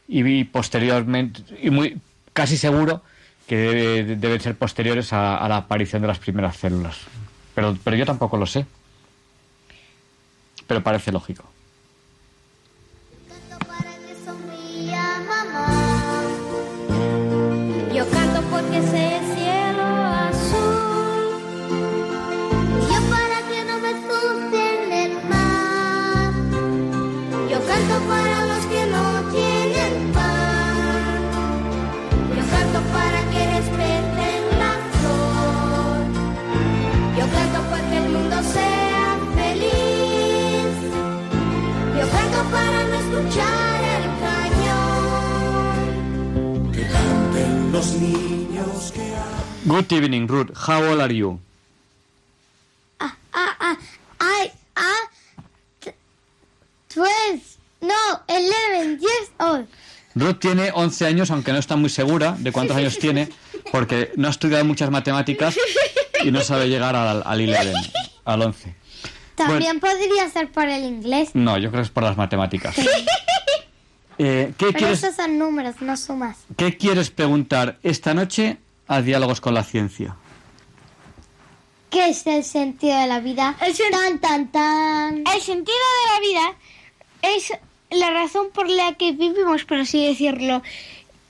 y, 0.08 0.26
y 0.26 0.44
posteriormente. 0.44 1.42
Y 1.62 1.70
muy 1.70 1.98
casi 2.34 2.58
seguro 2.58 3.04
que 3.50 3.58
debe- 3.58 4.16
deben 4.16 4.40
ser 4.40 4.56
posteriores 4.56 5.12
a, 5.12 5.36
a 5.38 5.50
la 5.50 5.58
aparición 5.58 6.02
de 6.04 6.08
las 6.08 6.20
primeras 6.20 6.56
células. 6.56 6.98
Pero, 7.56 7.76
pero 7.84 7.98
yo 7.98 8.06
tampoco 8.06 8.38
lo 8.38 8.46
sé. 8.46 8.66
Pero 10.68 10.84
parece 10.84 11.12
lógico. 11.12 11.44
Los 47.80 47.94
niños 47.94 48.92
que 48.92 49.14
Good 49.66 49.92
evening, 49.94 50.28
Ruth. 50.28 50.52
How 50.68 50.84
old 50.84 51.00
are 51.00 51.14
you? 51.14 51.40
Ah, 53.00 53.16
ah, 53.34 53.78
I, 54.20 54.52
ah, 54.76 55.08
twelve, 56.90 57.42
no, 57.80 57.96
eleven 58.28 59.00
years 59.00 59.32
old. 59.40 59.68
Ruth 60.16 60.40
tiene 60.40 60.72
11 60.74 61.06
años, 61.06 61.32
aunque 61.32 61.54
no 61.54 61.60
está 61.60 61.78
muy 61.78 61.90
segura 61.90 62.36
de 62.38 62.52
cuántos 62.52 62.76
años 62.82 63.00
tiene, 63.00 63.30
porque 63.72 64.12
no 64.18 64.28
ha 64.28 64.32
estudiado 64.32 64.66
muchas 64.66 64.92
matemáticas 64.92 65.56
y 66.22 66.32
no 66.32 66.42
sabe 66.42 66.68
llegar 66.68 66.98
al, 66.98 67.24
al 67.26 67.40
11, 67.40 67.92
al 68.26 68.42
11. 68.42 68.76
También 69.36 69.80
podría 69.80 70.30
ser 70.30 70.52
por 70.52 70.68
el 70.68 70.84
inglés. 70.84 71.30
No, 71.34 71.58
yo 71.58 71.70
creo 71.70 71.82
que 71.82 71.86
es 71.86 71.92
por 71.92 72.04
las 72.04 72.18
matemáticas. 72.18 72.76
Eh, 74.20 74.54
¿qué, 74.58 74.66
Pero 74.68 74.78
quieres, 74.80 75.02
esos 75.02 75.16
son 75.16 75.40
números, 75.40 75.82
no 75.82 75.96
sumas. 75.96 76.38
¿Qué 76.58 76.76
quieres 76.76 77.10
preguntar 77.10 77.80
esta 77.84 78.14
noche 78.14 78.58
a 78.86 79.02
Diálogos 79.02 79.40
con 79.40 79.54
la 79.54 79.64
Ciencia? 79.64 80.18
¿Qué 81.90 82.10
es 82.10 82.28
el 82.28 82.44
sentido 82.44 83.00
de 83.00 83.08
la 83.08 83.22
vida? 83.22 83.56
Tan, 83.92 84.20
tan, 84.20 84.52
tan. 84.52 85.18
El 85.20 85.42
sentido 85.42 85.78
de 85.78 86.14
la 86.14 86.20
vida 86.20 86.58
es 87.22 87.54
la 87.92 88.12
razón 88.12 88.50
por 88.54 88.70
la 88.70 88.94
que 88.96 89.14
vivimos, 89.14 89.64
por 89.64 89.78
así 89.78 90.06
decirlo. 90.06 90.62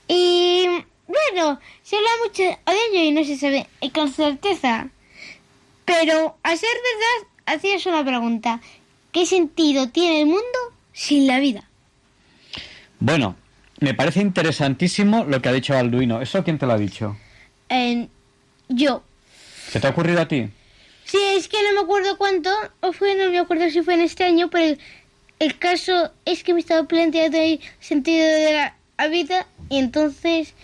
Y 0.08 0.66
bueno, 1.06 1.60
se 1.84 1.96
habla 1.96 2.10
mucho 2.26 2.42
de 2.42 2.56
ello 2.90 3.04
y 3.04 3.12
no 3.12 3.24
se 3.24 3.38
sabe 3.38 3.68
y 3.80 3.90
con 3.90 4.12
certeza. 4.12 4.88
Pero 5.84 6.36
a 6.42 6.56
ser 6.56 6.68
verdad, 6.68 7.54
hacías 7.54 7.86
una 7.86 8.04
pregunta. 8.04 8.60
¿Qué 9.12 9.26
sentido 9.26 9.88
tiene 9.90 10.22
el 10.22 10.26
mundo 10.26 10.58
sin 10.92 11.28
la 11.28 11.38
vida? 11.38 11.69
Bueno, 13.00 13.34
me 13.80 13.94
parece 13.94 14.20
interesantísimo 14.20 15.24
lo 15.24 15.40
que 15.40 15.48
ha 15.48 15.52
dicho 15.52 15.74
Balduino. 15.74 16.20
¿Eso 16.20 16.44
quién 16.44 16.58
te 16.58 16.66
lo 16.66 16.74
ha 16.74 16.78
dicho? 16.78 17.16
Eh, 17.70 18.08
yo. 18.68 19.02
¿Se 19.70 19.80
te 19.80 19.86
ha 19.86 19.90
ocurrido 19.90 20.20
a 20.20 20.28
ti? 20.28 20.48
Sí, 21.04 21.18
es 21.34 21.48
que 21.48 21.56
no 21.62 21.74
me 21.74 21.80
acuerdo 21.80 22.16
cuánto, 22.18 22.50
o 22.80 22.92
fue, 22.92 23.16
no 23.16 23.30
me 23.30 23.38
acuerdo 23.38 23.68
si 23.70 23.82
fue 23.82 23.94
en 23.94 24.02
este 24.02 24.24
año, 24.24 24.48
pero 24.50 24.64
el, 24.66 24.78
el 25.38 25.58
caso 25.58 26.12
es 26.24 26.44
que 26.44 26.54
me 26.54 26.60
estaba 26.60 26.86
planteando 26.86 27.38
el 27.38 27.58
sentido 27.80 28.24
de 28.24 28.52
la, 28.52 28.76
la 28.98 29.08
vida 29.08 29.46
y 29.70 29.78
entonces 29.78 30.54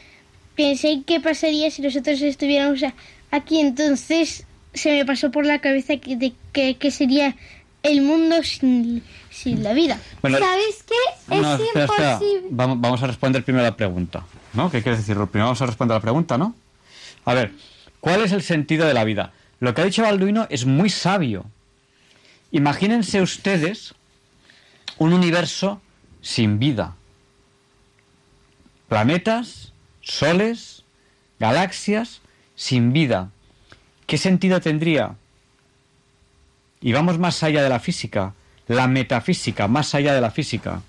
pensé 0.55 1.03
qué 1.07 1.21
pasaría 1.21 1.71
si 1.71 1.83
nosotros 1.83 2.21
estuviéramos 2.21 2.81
aquí, 3.31 3.61
entonces 3.61 4.45
se 4.75 4.91
me 4.93 5.05
pasó 5.05 5.31
por 5.31 5.47
la 5.47 5.61
cabeza 5.61 5.97
que, 5.97 6.17
de, 6.17 6.33
que, 6.53 6.77
que 6.77 6.91
sería 6.91 7.35
el 7.83 8.03
mundo 8.03 8.43
sin, 8.43 9.03
sin 9.37 9.63
la 9.63 9.75
vida. 9.75 10.01
Bueno, 10.23 10.39
¿Sabes 10.39 10.85
qué? 10.87 11.37
No, 11.37 11.55
espera, 11.55 11.85
espera. 11.85 12.21
Vamos, 12.51 12.81
vamos 12.81 13.03
a 13.03 13.07
responder 13.07 13.45
primero 13.45 13.65
la 13.65 13.77
pregunta. 13.77 14.25
¿No? 14.55 14.71
¿Qué 14.71 14.83
quieres 14.83 15.01
decir? 15.01 15.15
Primero 15.27 15.47
vamos 15.47 15.63
a 15.63 15.67
responder 15.67 15.95
la 15.95 16.01
pregunta, 16.01 16.39
¿no? 16.39 16.55
A 17.25 17.35
ver, 17.35 17.53
¿cuál 18.01 18.23
es 18.23 18.33
el 18.33 18.43
sentido 18.43 18.87
de 18.87 18.95
la 18.95 19.05
vida? 19.05 19.33
Lo 19.61 19.75
que 19.75 19.83
ha 19.83 19.85
dicho 19.85 20.03
Balduino 20.03 20.47
es 20.49 20.65
muy 20.65 20.89
sabio. 20.89 21.45
Imagínense 22.51 23.21
ustedes 23.21 23.95
un 24.99 25.13
universo 25.13 25.83
sin 26.23 26.59
vida. 26.59 26.97
Planetas, 28.89 29.73
soles, 30.01 30.85
galaxias 31.39 32.23
sin 32.55 32.93
vida. 32.93 33.31
¿Qué 34.07 34.17
sentido 34.17 34.61
tendría? 34.61 35.17
Y 36.81 36.93
vamos 36.93 37.19
más 37.19 37.43
allá 37.43 37.63
de 37.63 37.69
la 37.69 37.81
física, 37.81 38.35
la 38.69 38.87
metafísica, 38.87 39.69
más 39.69 39.95
allá 39.95 40.15
de 40.15 40.21
la 40.21 40.31
física. 40.31 40.83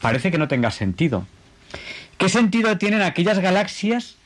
Parece 0.00 0.30
que 0.30 0.38
no 0.38 0.48
tenga 0.48 0.70
sentido. 0.70 1.26
¿Qué 2.18 2.28
sentido 2.28 2.78
tienen 2.78 3.02
aquellas 3.02 3.38
galaxias 3.38 4.16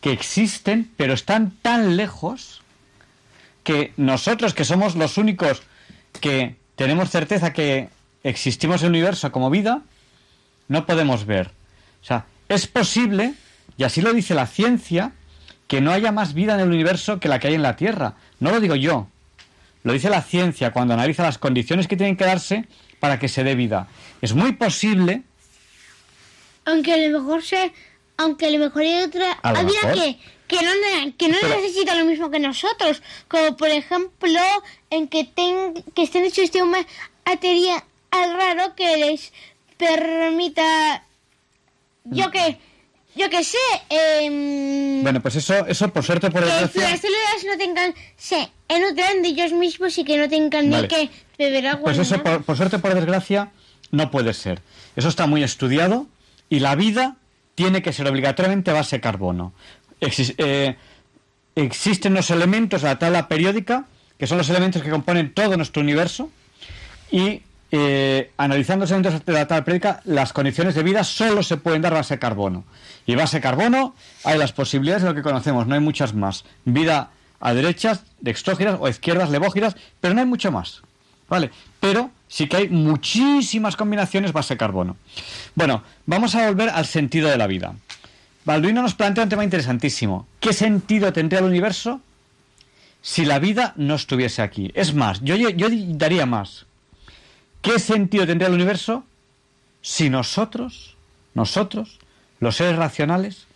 que 0.00 0.12
existen, 0.12 0.90
pero 0.96 1.14
están 1.14 1.52
tan 1.62 1.96
lejos 1.96 2.62
que 3.62 3.92
nosotros, 3.96 4.52
que 4.52 4.64
somos 4.64 4.94
los 4.96 5.16
únicos 5.16 5.62
que 6.20 6.56
tenemos 6.76 7.10
certeza 7.10 7.52
que 7.52 7.88
existimos 8.22 8.82
en 8.82 8.86
el 8.86 8.92
universo 8.92 9.32
como 9.32 9.50
vida, 9.50 9.82
no 10.68 10.86
podemos 10.86 11.24
ver? 11.24 11.52
O 12.02 12.06
sea, 12.06 12.26
es 12.48 12.66
posible, 12.66 13.34
y 13.78 13.84
así 13.84 14.02
lo 14.02 14.12
dice 14.12 14.34
la 14.34 14.46
ciencia, 14.46 15.12
que 15.66 15.80
no 15.80 15.92
haya 15.92 16.12
más 16.12 16.34
vida 16.34 16.54
en 16.54 16.60
el 16.60 16.68
universo 16.68 17.18
que 17.20 17.28
la 17.28 17.38
que 17.38 17.48
hay 17.48 17.54
en 17.54 17.62
la 17.62 17.76
Tierra. 17.76 18.14
No 18.40 18.50
lo 18.50 18.60
digo 18.60 18.74
yo, 18.74 19.08
lo 19.84 19.92
dice 19.92 20.10
la 20.10 20.22
ciencia 20.22 20.72
cuando 20.72 20.94
analiza 20.94 21.22
las 21.22 21.38
condiciones 21.38 21.86
que 21.86 21.96
tienen 21.96 22.16
que 22.16 22.24
darse 22.24 22.64
para 23.00 23.18
que 23.18 23.28
se 23.28 23.44
dé 23.44 23.54
vida. 23.54 23.86
Es 24.20 24.32
muy 24.34 24.52
posible, 24.52 25.22
Aunque 26.64 26.94
a 26.94 26.96
lo 26.96 27.20
mejor 27.20 27.42
se, 27.42 27.72
aunque 28.16 28.46
a 28.46 28.50
lo 28.50 28.58
mejor 28.58 28.82
hay 28.82 29.02
otra 29.02 29.38
A 29.42 29.50
había 29.50 29.92
que 29.92 30.18
que 30.48 30.56
no 30.62 30.70
que 31.18 31.28
no 31.28 31.36
Pero- 31.40 31.56
necesita 31.60 31.94
lo 31.94 32.04
mismo 32.06 32.30
que 32.30 32.38
nosotros, 32.38 33.02
como 33.28 33.56
por 33.56 33.68
ejemplo 33.68 34.40
en 34.90 35.08
que 35.08 35.24
ten, 35.24 35.74
que 35.94 36.02
estén 36.04 36.24
hechos 36.24 36.50
de 36.52 36.62
un 36.62 36.70
material 37.26 37.82
raro 38.12 38.74
que 38.74 38.96
les 38.96 39.32
permita 39.76 41.02
yo 42.04 42.30
que 42.30 42.58
yo 43.16 43.28
que 43.30 43.44
sé 43.44 43.58
em, 43.90 45.02
bueno, 45.02 45.20
pues 45.20 45.36
eso, 45.36 45.66
eso 45.66 45.88
por 45.92 46.02
suerte 46.04 46.30
por 46.30 46.42
que 46.44 46.50
desgracia, 46.50 46.90
las 46.90 47.00
células 47.00 47.44
no 47.46 47.58
tengan 47.58 47.94
se 48.16 48.50
nutran 48.68 49.22
de 49.22 49.28
ellos 49.28 49.52
mismos 49.52 49.96
y 49.98 50.04
que 50.04 50.16
no 50.18 50.28
tengan 50.28 50.70
Vale. 50.70 50.82
ni 50.82 50.88
que 50.88 51.10
beber 51.38 51.66
agua 51.68 51.84
pues 51.84 51.98
eso 51.98 52.22
por, 52.22 52.42
por 52.44 52.56
suerte 52.56 52.78
por 52.78 52.94
desgracia 52.94 53.50
no 53.90 54.10
puede 54.10 54.32
ser. 54.34 54.60
Eso 54.96 55.08
está 55.08 55.26
muy 55.26 55.42
estudiado 55.42 56.06
y 56.48 56.60
la 56.60 56.74
vida 56.74 57.16
tiene 57.54 57.82
que 57.82 57.92
ser 57.92 58.06
obligatoriamente 58.08 58.72
base 58.72 59.00
carbono. 59.00 59.52
Exis- 60.00 60.34
eh, 60.38 60.76
existen 61.54 62.14
los 62.14 62.30
elementos 62.30 62.82
de 62.82 62.88
la 62.88 62.98
tabla 62.98 63.28
periódica, 63.28 63.84
que 64.18 64.26
son 64.26 64.38
los 64.38 64.48
elementos 64.50 64.82
que 64.82 64.90
componen 64.90 65.32
todo 65.34 65.56
nuestro 65.56 65.82
universo, 65.82 66.30
y 67.10 67.42
eh, 67.70 68.30
analizando 68.36 68.84
los 68.84 68.90
elementos 68.90 69.24
de 69.24 69.32
la 69.32 69.46
tabla 69.46 69.64
periódica, 69.64 70.00
las 70.04 70.32
condiciones 70.32 70.74
de 70.74 70.82
vida 70.82 71.04
solo 71.04 71.42
se 71.42 71.56
pueden 71.56 71.82
dar 71.82 71.94
base 71.94 72.18
carbono. 72.18 72.64
Y 73.06 73.14
base 73.14 73.40
carbono 73.40 73.94
hay 74.24 74.38
las 74.38 74.52
posibilidades 74.52 75.02
de 75.02 75.08
lo 75.10 75.14
que 75.14 75.22
conocemos, 75.22 75.66
no 75.66 75.74
hay 75.74 75.80
muchas 75.80 76.14
más. 76.14 76.44
Vida 76.64 77.10
a 77.44 77.52
derechas, 77.52 78.04
dextrógiras 78.20 78.78
o 78.80 78.86
a 78.86 78.90
izquierdas, 78.90 79.28
levógiras, 79.28 79.76
pero 80.00 80.14
no 80.14 80.20
hay 80.20 80.26
mucho 80.26 80.50
más. 80.50 80.80
¿Vale? 81.28 81.50
Pero 81.78 82.10
sí 82.26 82.48
que 82.48 82.56
hay 82.56 82.68
muchísimas 82.70 83.76
combinaciones 83.76 84.32
base 84.32 84.54
de 84.54 84.58
carbono. 84.58 84.96
Bueno, 85.54 85.84
vamos 86.06 86.34
a 86.34 86.46
volver 86.46 86.70
al 86.70 86.86
sentido 86.86 87.28
de 87.28 87.36
la 87.36 87.46
vida. 87.46 87.74
Balduino 88.46 88.80
nos 88.80 88.94
plantea 88.94 89.24
un 89.24 89.30
tema 89.30 89.44
interesantísimo. 89.44 90.26
¿Qué 90.40 90.54
sentido 90.54 91.12
tendría 91.12 91.40
el 91.40 91.46
universo 91.46 92.00
si 93.02 93.26
la 93.26 93.38
vida 93.38 93.74
no 93.76 93.94
estuviese 93.94 94.40
aquí? 94.40 94.70
Es 94.74 94.94
más, 94.94 95.20
yo, 95.22 95.36
yo, 95.36 95.50
yo 95.50 95.68
daría 95.70 96.24
más. 96.24 96.64
¿Qué 97.60 97.78
sentido 97.78 98.26
tendría 98.26 98.48
el 98.48 98.54
universo 98.54 99.04
si 99.82 100.08
nosotros, 100.08 100.96
nosotros, 101.34 101.98
los 102.40 102.56
seres 102.56 102.76
racionales, 102.76 103.46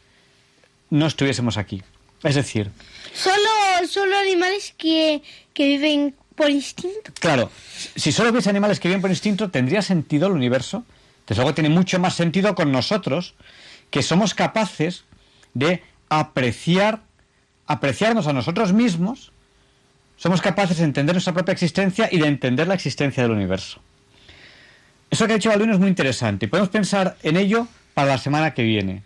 no 0.91 1.07
estuviésemos 1.07 1.57
aquí? 1.57 1.83
Es 2.23 2.35
decir, 2.35 2.71
Solo, 3.13 3.89
solo 3.89 4.17
animales 4.17 4.75
que, 4.77 5.23
que 5.53 5.67
viven 5.67 6.15
por 6.35 6.51
instinto. 6.51 7.13
claro, 7.19 7.51
si 7.97 8.13
solo 8.13 8.31
hubiese 8.31 8.49
animales 8.49 8.79
que 8.79 8.89
viven 8.89 9.01
por 9.01 9.11
instinto, 9.11 9.51
¿tendría 9.51 9.83
sentido 9.83 10.29
el 10.29 10.35
universo? 10.35 10.85
Desde 11.27 11.43
luego 11.43 11.55
tiene 11.55 11.69
mucho 11.69 11.99
más 11.99 12.15
sentido 12.15 12.55
con 12.55 12.71
nosotros, 12.71 13.35
que 13.91 14.03
somos 14.03 14.35
capaces 14.35 15.05
de 15.55 15.83
apreciar, 16.09 17.01
apreciarnos 17.67 18.27
a 18.29 18.33
nosotros 18.33 18.73
mismos, 18.73 19.33
somos 20.17 20.41
capaces 20.41 20.79
de 20.79 20.85
entender 20.85 21.15
nuestra 21.15 21.35
propia 21.35 21.53
existencia 21.53 22.09
y 22.11 22.19
de 22.19 22.29
entender 22.29 22.67
la 22.67 22.75
existencia 22.75 23.23
del 23.23 23.33
universo. 23.33 23.81
Eso 25.11 25.27
que 25.27 25.33
ha 25.33 25.37
dicho 25.37 25.49
Balduino 25.49 25.75
es 25.75 25.79
muy 25.79 25.89
interesante 25.89 26.47
y 26.47 26.49
podemos 26.49 26.71
pensar 26.71 27.17
en 27.23 27.37
ello 27.37 27.67
para 27.95 28.09
la 28.09 28.19
semana 28.19 28.55
que 28.55 28.63
viene. 28.63 29.03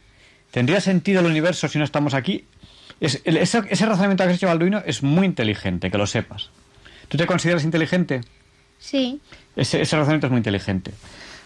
¿Tendría 0.51 0.81
sentido 0.81 1.21
el 1.21 1.27
universo 1.27 1.69
si 1.69 1.79
no 1.79 1.85
estamos 1.85 2.15
aquí? 2.15 2.45
Es- 3.03 3.21
el- 3.25 3.37
ese, 3.37 3.63
ese 3.69 3.85
razonamiento 3.85 4.25
que 4.25 4.31
ha 4.31 4.35
hecho 4.35 4.47
Balduino 4.47 4.83
es 4.87 5.03
muy 5.03 5.27
inteligente, 5.27 5.91
que 5.91 5.99
lo 5.99 6.07
sepas. 6.07 6.51
¿Tú 7.09 7.19
te 7.19 7.27
consideras 7.27 7.65
inteligente? 7.65 8.21
Sí. 8.79 9.21
Ese, 9.57 9.83
ese 9.83 9.97
razonamiento 9.97 10.29
es 10.29 10.31
muy 10.31 10.39
inteligente. 10.39 10.93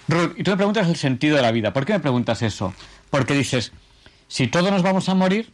Ruth, 0.07 0.35
y 0.37 0.43
tú 0.45 0.51
me 0.53 0.57
preguntas 0.59 0.87
el 0.87 0.97
sentido 0.97 1.35
de 1.37 1.43
la 1.43 1.51
vida. 1.53 1.73
¿Por 1.73 1.85
qué 1.87 1.95
me 1.95 2.01
preguntas 2.01 2.43
eso? 2.43 2.75
Porque 3.11 3.35
dices, 3.35 3.73
si 4.29 4.47
todos 4.49 4.71
nos 4.71 4.83
vamos 4.83 5.09
a 5.09 5.15
morir, 5.15 5.51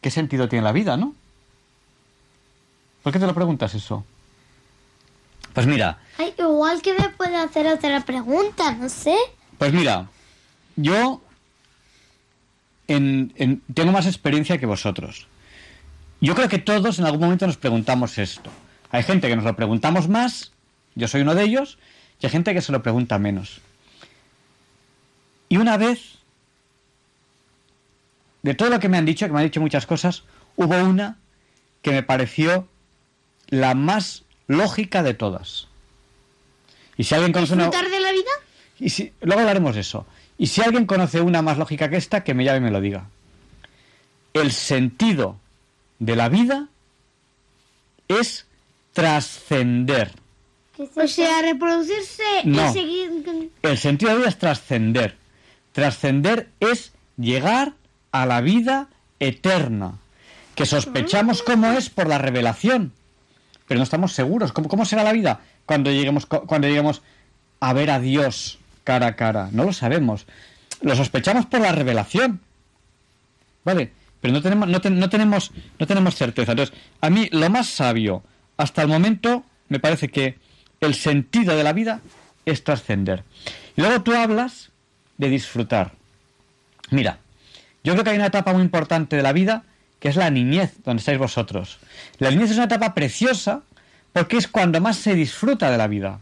¿qué 0.00 0.10
sentido 0.10 0.48
tiene 0.48 0.64
la 0.64 0.72
vida, 0.72 0.96
no? 0.96 1.14
¿Por 3.02 3.12
qué 3.12 3.18
te 3.18 3.26
lo 3.26 3.34
preguntas 3.34 3.74
eso? 3.74 4.04
Pues 5.52 5.66
mira, 5.66 5.98
Ay, 6.18 6.34
igual 6.38 6.82
que 6.82 6.92
me 6.94 7.08
puede 7.10 7.36
hacer 7.36 7.66
otra 7.66 8.00
pregunta, 8.04 8.72
no 8.72 8.88
sé. 8.88 9.14
pues 9.58 9.72
mira, 9.72 10.08
yo 10.76 11.22
en- 12.88 13.32
en- 13.36 13.62
tengo 13.74 13.92
más 13.92 14.06
experiencia 14.06 14.58
que 14.58 14.66
vosotros. 14.66 15.26
Yo 16.20 16.34
creo 16.34 16.48
que 16.48 16.58
todos 16.58 16.98
en 16.98 17.04
algún 17.04 17.20
momento 17.20 17.46
nos 17.46 17.56
preguntamos 17.56 18.18
esto. 18.18 18.50
Hay 18.90 19.02
gente 19.02 19.28
que 19.28 19.36
nos 19.36 19.44
lo 19.44 19.54
preguntamos 19.56 20.08
más, 20.08 20.52
yo 20.94 21.08
soy 21.08 21.20
uno 21.22 21.34
de 21.34 21.44
ellos, 21.44 21.78
y 22.20 22.26
hay 22.26 22.32
gente 22.32 22.54
que 22.54 22.62
se 22.62 22.72
lo 22.72 22.82
pregunta 22.82 23.18
menos. 23.18 23.60
Y 25.48 25.58
una 25.58 25.76
vez, 25.76 26.18
de 28.42 28.54
todo 28.54 28.70
lo 28.70 28.80
que 28.80 28.88
me 28.88 28.96
han 28.96 29.04
dicho, 29.04 29.26
que 29.26 29.32
me 29.32 29.40
han 29.40 29.44
dicho 29.46 29.60
muchas 29.60 29.86
cosas, 29.86 30.22
hubo 30.56 30.76
una 30.82 31.18
que 31.82 31.90
me 31.90 32.02
pareció 32.02 32.68
la 33.48 33.74
más 33.74 34.24
lógica 34.46 35.02
de 35.02 35.14
todas. 35.14 35.68
Y 36.96 37.04
si 37.04 37.14
alguien 37.14 37.32
conoce 37.32 37.54
una... 37.54 37.64
¿Disfrutar 37.66 37.90
de 37.90 38.00
la 38.00 38.12
vida? 38.12 38.30
Y 38.80 38.90
si, 38.90 39.12
luego 39.20 39.40
hablaremos 39.40 39.74
de 39.74 39.82
eso. 39.82 40.06
Y 40.38 40.48
si 40.48 40.60
alguien 40.62 40.86
conoce 40.86 41.20
una 41.20 41.42
más 41.42 41.58
lógica 41.58 41.88
que 41.88 41.96
esta, 41.96 42.22
que 42.24 42.34
me 42.34 42.44
llame 42.44 42.58
y 42.58 42.62
me 42.62 42.70
lo 42.70 42.80
diga. 42.80 43.08
El 44.34 44.52
sentido 44.52 45.38
de 45.98 46.14
la 46.16 46.28
vida 46.28 46.68
es 48.08 48.46
trascender. 48.92 50.12
O 50.94 51.08
sea, 51.08 51.40
reproducirse 51.40 52.22
No. 52.44 52.68
y 52.70 52.72
seguir... 52.72 53.50
El 53.62 53.78
sentido 53.78 54.10
de 54.10 54.14
la 54.14 54.18
vida 54.20 54.28
es 54.28 54.38
trascender. 54.38 55.16
Trascender 55.72 56.50
es 56.60 56.92
llegar 57.16 57.72
a 58.12 58.26
la 58.26 58.40
vida 58.42 58.88
eterna, 59.20 59.98
que 60.54 60.66
sospechamos 60.66 61.42
cómo 61.42 61.72
es 61.72 61.88
por 61.88 62.06
la 62.08 62.18
revelación, 62.18 62.92
pero 63.66 63.78
no 63.78 63.84
estamos 63.84 64.12
seguros. 64.12 64.52
¿Cómo, 64.52 64.68
cómo 64.68 64.84
será 64.84 65.02
la 65.02 65.12
vida 65.12 65.40
cuando 65.64 65.90
lleguemos, 65.90 66.26
cuando 66.26 66.68
lleguemos 66.68 67.02
a 67.60 67.72
ver 67.72 67.90
a 67.90 67.98
Dios 68.00 68.58
cara 68.86 69.08
a 69.08 69.16
cara? 69.16 69.50
No 69.52 69.64
lo 69.64 69.74
sabemos. 69.74 70.26
Lo 70.80 70.96
sospechamos 70.96 71.44
por 71.44 71.60
la 71.60 71.72
revelación. 71.72 72.40
¿Vale? 73.64 73.92
Pero 74.22 74.32
no 74.32 74.40
tenemos, 74.40 74.68
no, 74.68 74.78
no 74.78 75.10
tenemos, 75.10 75.52
no 75.78 75.86
tenemos 75.86 76.14
certeza. 76.14 76.52
Entonces, 76.52 76.74
a 77.02 77.10
mí 77.10 77.28
lo 77.32 77.50
más 77.50 77.66
sabio 77.66 78.22
hasta 78.56 78.80
el 78.80 78.88
momento 78.88 79.44
me 79.68 79.80
parece 79.80 80.08
que 80.08 80.38
el 80.80 80.94
sentido 80.94 81.56
de 81.56 81.64
la 81.64 81.72
vida 81.72 82.00
es 82.46 82.64
trascender. 82.64 83.24
Y 83.76 83.82
luego 83.82 84.02
tú 84.02 84.14
hablas 84.14 84.70
de 85.18 85.28
disfrutar. 85.28 85.92
Mira, 86.90 87.18
yo 87.84 87.92
creo 87.92 88.04
que 88.04 88.10
hay 88.10 88.16
una 88.16 88.26
etapa 88.26 88.52
muy 88.52 88.62
importante 88.62 89.16
de 89.16 89.22
la 89.22 89.32
vida 89.32 89.64
que 89.98 90.08
es 90.08 90.16
la 90.16 90.30
niñez, 90.30 90.74
donde 90.84 91.00
estáis 91.00 91.18
vosotros. 91.18 91.78
La 92.18 92.30
niñez 92.30 92.50
es 92.50 92.56
una 92.56 92.66
etapa 92.66 92.94
preciosa 92.94 93.62
porque 94.12 94.36
es 94.36 94.48
cuando 94.48 94.80
más 94.80 94.96
se 94.96 95.14
disfruta 95.14 95.70
de 95.70 95.78
la 95.78 95.88
vida. 95.88 96.20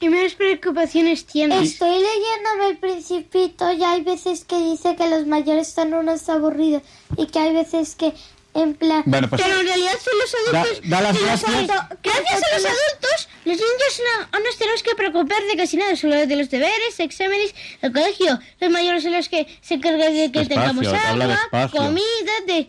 ¿Qué 0.00 0.10
menos 0.10 0.34
preocupaciones 0.34 1.24
tienes? 1.24 1.72
Estoy 1.72 1.90
leyéndome 1.98 2.68
el 2.70 2.78
principito 2.78 3.72
y 3.72 3.82
hay 3.82 4.02
veces 4.02 4.44
que 4.44 4.56
dice 4.58 4.94
que 4.94 5.08
los 5.08 5.26
mayores 5.26 5.68
son 5.68 5.94
unos 5.94 6.28
aburridos 6.28 6.82
y 7.16 7.26
que 7.26 7.38
hay 7.38 7.54
veces 7.54 7.94
que 7.96 8.12
en 8.52 8.74
plan... 8.74 9.02
Bueno, 9.06 9.28
pues- 9.28 9.42
Pero 9.42 9.60
en 9.60 9.66
realidad 9.66 9.92
son 10.02 10.18
los 10.18 10.52
Da- 10.52 10.60
adultos... 10.60 10.90
da 10.90 11.00
las 11.00 11.14
los 11.14 11.24
gracias. 11.24 11.50
adultos- 11.50 11.98
Gracias 12.02 12.42
a 12.42 12.54
los 12.56 12.64
adultos, 12.66 13.28
los 13.46 13.56
niños 13.56 14.02
no, 14.32 14.38
no 14.38 14.44
nos 14.44 14.56
tenemos 14.58 14.82
que 14.82 14.94
preocupar 14.94 15.42
de 15.50 15.56
casi 15.56 15.76
nada, 15.78 15.96
solo 15.96 16.26
de 16.26 16.36
los 16.36 16.50
deberes, 16.50 16.98
exámenes, 17.00 17.54
el 17.82 17.92
colegio. 17.92 18.38
Los 18.60 18.70
mayores 18.70 19.02
son 19.02 19.12
los 19.12 19.28
que 19.30 19.46
se 19.62 19.74
encargan 19.74 20.12
de 20.14 20.30
que 20.32 20.38
Despacio, 20.40 20.48
tengamos 20.48 20.86
agua, 20.88 21.70
comida, 21.70 22.32
de, 22.46 22.68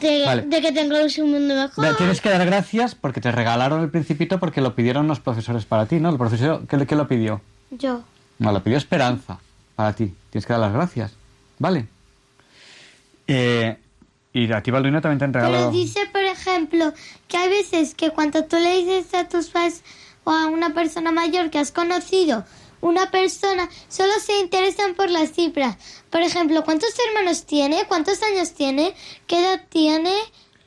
de, 0.00 0.24
Vale. 0.24 0.42
de 0.42 0.60
que 0.60 0.72
tengamos 0.72 1.18
un 1.18 1.30
mundo 1.30 1.54
mejor. 1.54 1.96
Tienes 1.96 2.20
que 2.20 2.30
dar 2.30 2.44
gracias 2.46 2.94
porque 2.94 3.20
te 3.20 3.32
regalaron 3.32 3.82
el 3.82 3.90
principito 3.90 4.38
porque 4.38 4.60
lo 4.60 4.74
pidieron 4.74 5.06
los 5.08 5.20
profesores 5.20 5.64
para 5.64 5.86
ti, 5.86 6.00
¿no? 6.00 6.10
El 6.10 6.16
profesor, 6.18 6.66
¿qué, 6.66 6.86
qué 6.86 6.96
lo 6.96 7.08
pidió? 7.08 7.40
Yo. 7.70 8.02
No, 8.38 8.52
lo 8.52 8.62
pidió 8.62 8.78
Esperanza 8.78 9.38
para 9.74 9.92
ti. 9.92 10.14
Tienes 10.30 10.46
que 10.46 10.52
dar 10.52 10.60
las 10.60 10.72
gracias. 10.72 11.12
¿Vale? 11.58 11.86
Eh, 13.26 13.76
y 14.32 14.52
a 14.52 14.62
ti, 14.62 14.70
Balduino, 14.70 15.00
también 15.00 15.18
te 15.18 15.24
han 15.24 15.32
Pero 15.32 15.46
regalado... 15.46 15.70
dice, 15.70 16.00
por 16.12 16.22
ejemplo, 16.22 16.92
que 17.26 17.36
hay 17.36 17.48
veces 17.48 17.94
que 17.94 18.10
cuando 18.10 18.44
tú 18.44 18.56
le 18.56 18.76
dices 18.78 19.12
a 19.14 19.28
tus 19.28 19.48
padres 19.48 19.82
o 20.24 20.30
a 20.30 20.46
una 20.46 20.74
persona 20.74 21.10
mayor 21.12 21.50
que 21.50 21.58
has 21.58 21.72
conocido, 21.72 22.44
una 22.80 23.10
persona, 23.10 23.68
solo 23.88 24.12
se 24.20 24.38
interesan 24.40 24.94
por 24.94 25.10
las 25.10 25.32
cifras. 25.32 25.76
Por 26.10 26.22
ejemplo, 26.22 26.64
¿cuántos 26.64 26.90
hermanos 27.08 27.44
tiene? 27.44 27.84
¿Cuántos 27.86 28.22
años 28.22 28.54
tiene? 28.54 28.94
¿Qué 29.26 29.40
edad 29.40 29.60
tiene? 29.68 30.12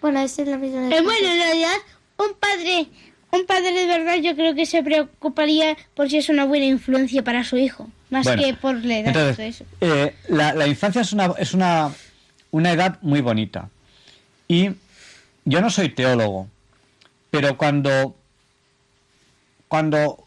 Bueno, 0.02 0.20
esa 0.22 0.42
es 0.44 0.48
la 0.48 0.58
misma. 0.58 0.88
Eh, 0.96 1.02
bueno, 1.02 1.28
en 1.28 1.38
realidad, 1.40 1.76
un 2.18 2.34
padre, 2.40 2.88
un 3.32 3.46
padre 3.46 3.72
de 3.72 3.86
verdad 3.88 4.16
yo 4.18 4.36
creo 4.36 4.54
que 4.56 4.66
se 4.66 4.84
preocuparía 4.84 5.78
por 5.96 6.10
si 6.10 6.18
es 6.18 6.30
una 6.30 6.46
buena 6.46 6.66
influencia 6.66 7.24
para 7.24 7.44
su 7.44 7.58
hijo, 7.58 7.90
más 8.10 8.26
Bueno, 8.26 8.42
que 8.44 8.54
por 8.54 8.76
la 8.84 9.00
edad. 9.00 9.08
entonces, 9.16 9.36
todo 9.36 9.46
eso. 9.48 9.66
eh, 9.82 10.16
la, 10.28 10.54
la 10.54 10.68
infancia 10.68 11.02
es 11.02 11.12
una, 11.14 11.34
es 11.38 11.54
una, 11.54 11.92
una 12.52 12.72
edad 12.72 13.00
muy 13.02 13.22
bonita. 13.22 13.70
Y 14.48 14.70
yo 15.46 15.62
no 15.62 15.70
soy 15.70 15.90
teólogo, 15.90 16.48
pero 17.32 17.58
cuando, 17.58 18.16
cuando 19.68 20.26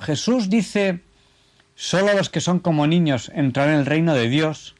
Jesús 0.00 0.48
dice, 0.48 1.00
solo 1.76 2.12
los 2.14 2.30
que 2.30 2.40
son 2.40 2.58
como 2.60 2.86
niños 2.86 3.30
entrarán 3.34 3.74
en 3.74 3.80
el 3.80 3.86
reino 3.86 4.14
de 4.14 4.28
Dios, 4.28 4.74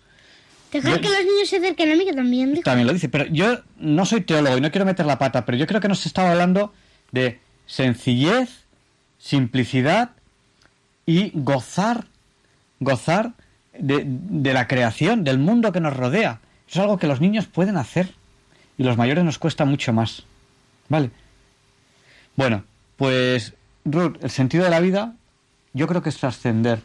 Dejar 0.72 0.96
yo- 0.96 1.00
que 1.00 1.08
los 1.08 1.24
niños 1.24 1.48
se 1.48 1.56
acerquen 1.58 1.92
a 1.92 1.96
mí, 1.96 2.04
que 2.04 2.12
también 2.14 2.50
dijo. 2.50 2.62
también 2.64 2.86
lo 2.88 2.92
dice, 2.92 3.08
pero 3.08 3.26
yo 3.26 3.60
no 3.78 4.04
soy 4.06 4.22
teólogo 4.22 4.58
y 4.58 4.60
no 4.60 4.70
quiero 4.70 4.84
meter 4.84 5.06
la 5.06 5.18
pata, 5.18 5.44
pero 5.44 5.56
yo 5.58 5.66
creo 5.66 5.80
que 5.80 5.88
nos 5.88 6.04
estaba 6.06 6.32
hablando 6.32 6.72
de 7.12 7.38
sencillez, 7.66 8.48
simplicidad 9.18 10.10
y 11.06 11.30
gozar, 11.34 12.06
gozar 12.80 13.32
de, 13.78 14.02
de 14.06 14.52
la 14.52 14.66
creación, 14.66 15.22
del 15.24 15.38
mundo 15.38 15.70
que 15.72 15.80
nos 15.80 15.96
rodea. 15.96 16.40
Eso 16.68 16.78
es 16.80 16.82
algo 16.82 16.98
que 16.98 17.06
los 17.06 17.20
niños 17.20 17.46
pueden 17.46 17.76
hacer 17.76 18.08
y 18.78 18.82
los 18.84 18.96
mayores 18.96 19.22
nos 19.24 19.38
cuesta 19.38 19.64
mucho 19.64 19.92
más. 19.92 20.24
¿Vale? 20.88 21.10
Bueno, 22.36 22.64
pues 22.96 23.52
Ruth, 23.84 24.16
el 24.22 24.30
sentido 24.30 24.64
de 24.64 24.70
la 24.70 24.80
vida 24.80 25.14
yo 25.74 25.86
creo 25.86 26.02
que 26.02 26.08
es 26.08 26.16
trascender. 26.16 26.80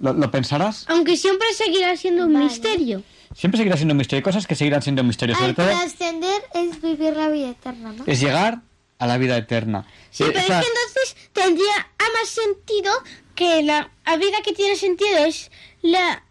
¿Lo, 0.00 0.12
lo 0.12 0.30
pensarás? 0.30 0.84
Aunque 0.88 1.16
siempre 1.16 1.46
seguirá 1.54 1.96
siendo 1.96 2.24
un 2.26 2.38
misterio. 2.38 3.02
Siempre 3.36 3.58
seguirá 3.58 3.76
siendo 3.76 3.92
un 3.94 3.98
misterio. 3.98 4.18
Hay 4.18 4.22
cosas 4.22 4.46
que 4.46 4.54
seguirán 4.54 4.82
siendo 4.82 5.02
un 5.02 5.08
misterio. 5.08 5.34
Sobre 5.36 5.48
Al 5.50 5.54
todo 5.54 5.66
trascender 5.66 6.42
es 6.54 6.80
vivir 6.82 7.14
la 7.16 7.28
vida 7.28 7.50
eterna, 7.50 7.92
¿no? 7.92 8.04
es 8.06 8.20
llegar 8.20 8.60
a 8.98 9.06
la 9.06 9.18
vida 9.18 9.36
eterna. 9.36 9.86
Sí, 10.10 10.24
Eh, 10.24 10.26
pero 10.32 10.40
o 10.40 10.46
sea, 10.46 10.60
es 10.60 10.66
que 10.66 10.72
entonces 10.72 11.30
tendría 11.32 11.74
a 11.76 12.04
más 12.18 12.28
sentido 12.28 12.92
que 13.34 13.62
la, 13.62 13.90
la 14.06 14.16
vida 14.16 14.38
que 14.44 14.52
tiene 14.52 14.74
sentido 14.76 15.18
es 15.26 15.50
la 15.82 16.24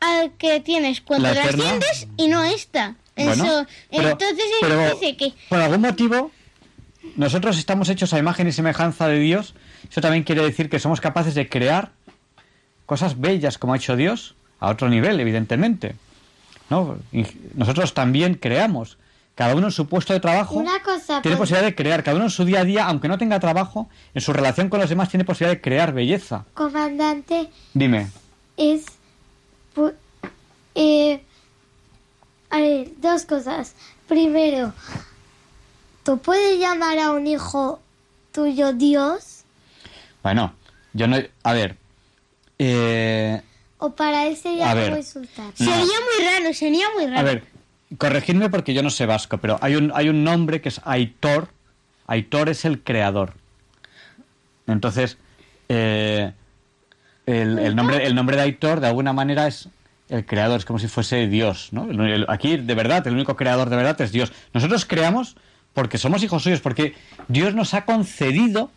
al 0.00 0.32
que 0.38 0.60
tienes 0.60 1.02
cuando 1.02 1.28
La 1.28 1.34
la 1.34 1.44
asciendes 1.44 2.08
y 2.16 2.28
no 2.28 2.42
esta. 2.42 2.96
Bueno, 3.16 3.32
Eso, 3.44 3.66
pero- 3.90 4.08
entonces 4.10 4.44
pero- 4.62 4.94
dice 4.94 5.16
que 5.16 5.34
por 5.50 5.60
algún 5.60 5.82
motivo, 5.82 6.30
nosotros 7.16 7.58
estamos 7.58 7.88
hechos 7.90 8.12
a 8.14 8.18
imagen 8.18 8.48
y 8.48 8.52
semejanza 8.52 9.08
de 9.08 9.18
Dios. 9.18 9.54
Eso 9.88 10.00
también 10.00 10.24
quiere 10.24 10.42
decir 10.42 10.68
que 10.68 10.78
somos 10.78 11.00
capaces 11.00 11.34
de 11.34 11.48
crear 11.48 11.92
cosas 12.86 13.20
bellas 13.20 13.56
como 13.56 13.72
ha 13.72 13.76
hecho 13.76 13.96
Dios, 13.96 14.34
a 14.58 14.68
otro 14.68 14.88
nivel, 14.88 15.20
evidentemente. 15.20 15.94
¿No? 16.68 16.98
Y 17.12 17.24
nosotros 17.54 17.94
también 17.94 18.34
creamos. 18.34 18.98
Cada 19.34 19.54
uno 19.54 19.68
en 19.68 19.72
su 19.72 19.86
puesto 19.86 20.12
de 20.12 20.20
trabajo 20.20 20.56
Una 20.56 20.82
cosa, 20.82 21.22
tiene 21.22 21.36
pues, 21.36 21.48
posibilidad 21.48 21.64
de 21.66 21.74
crear. 21.74 22.02
Cada 22.02 22.16
uno 22.16 22.26
en 22.26 22.30
su 22.30 22.44
día 22.44 22.60
a 22.60 22.64
día, 22.64 22.86
aunque 22.86 23.08
no 23.08 23.16
tenga 23.16 23.40
trabajo, 23.40 23.88
en 24.12 24.20
su 24.20 24.32
relación 24.32 24.68
con 24.68 24.80
los 24.80 24.90
demás 24.90 25.08
tiene 25.08 25.24
posibilidad 25.24 25.56
de 25.56 25.62
crear 25.62 25.92
belleza. 25.94 26.44
comandante, 26.54 27.48
Dime. 27.72 28.08
es... 28.56 28.84
eh, 30.74 31.22
a 32.50 32.56
ver, 32.58 32.88
dos 33.00 33.24
cosas. 33.24 33.74
Primero, 34.08 34.74
¿tú 36.04 36.18
puedes 36.18 36.58
llamar 36.58 36.98
a 36.98 37.12
un 37.12 37.26
hijo 37.26 37.80
tuyo 38.32 38.72
Dios? 38.72 39.29
Bueno, 40.22 40.54
yo 40.92 41.06
no. 41.06 41.16
A 41.42 41.52
ver, 41.52 41.76
Eh, 42.58 43.40
¿O 43.78 43.90
para 43.94 44.26
él 44.26 44.36
sería 44.36 44.70
A 44.70 44.74
ver, 44.74 44.92
insultar? 44.98 45.46
no. 45.46 45.54
Sería 45.56 45.78
muy 45.84 46.26
raro, 46.26 46.52
sería 46.54 46.86
muy 46.94 47.06
raro. 47.06 47.18
a 47.18 47.22
ver, 47.22 47.44
corregidme 47.96 48.50
porque 48.50 48.74
yo 48.74 48.82
no 48.82 48.90
sé 48.90 49.06
vasco, 49.06 49.38
pero 49.38 49.58
hay 49.62 49.76
un, 49.76 49.90
hay 49.94 50.10
un 50.10 50.22
nombre 50.24 50.60
que 50.60 50.68
es 50.68 50.80
Aitor. 50.84 51.48
Aitor 52.06 52.50
es 52.50 52.66
el 52.66 52.82
creador. 52.82 53.32
Entonces, 54.66 55.16
eh, 55.70 56.32
el, 57.26 57.58
el 57.58 57.74
nombre, 57.74 58.04
el 58.06 58.14
nombre 58.14 58.36
de 58.36 58.42
Aitor 58.42 58.80
de 58.80 58.88
alguna 58.88 59.12
manera 59.14 59.46
es 59.46 59.68
el 60.10 60.26
creador, 60.26 60.58
es 60.58 60.64
como 60.66 60.78
si 60.78 60.88
fuese 60.88 61.26
Dios, 61.28 61.68
¿no? 61.72 61.84
El- 61.90 62.00
el- 62.00 62.26
aquí, 62.28 62.56
de 62.58 62.74
verdad, 62.74 63.06
el 63.06 63.14
único 63.14 63.36
creador 63.36 63.70
de 63.70 63.76
verdad 63.76 63.98
es 64.02 64.12
Dios. 64.12 64.32
Nosotros 64.52 64.84
creamos 64.84 65.36
porque 65.72 65.96
somos 65.98 66.22
hijos 66.22 66.42
suyos, 66.42 66.60
porque 66.60 66.94
Dios 67.28 67.54
nos 67.54 67.72
ha 67.74 67.84
concedido 67.86 68.70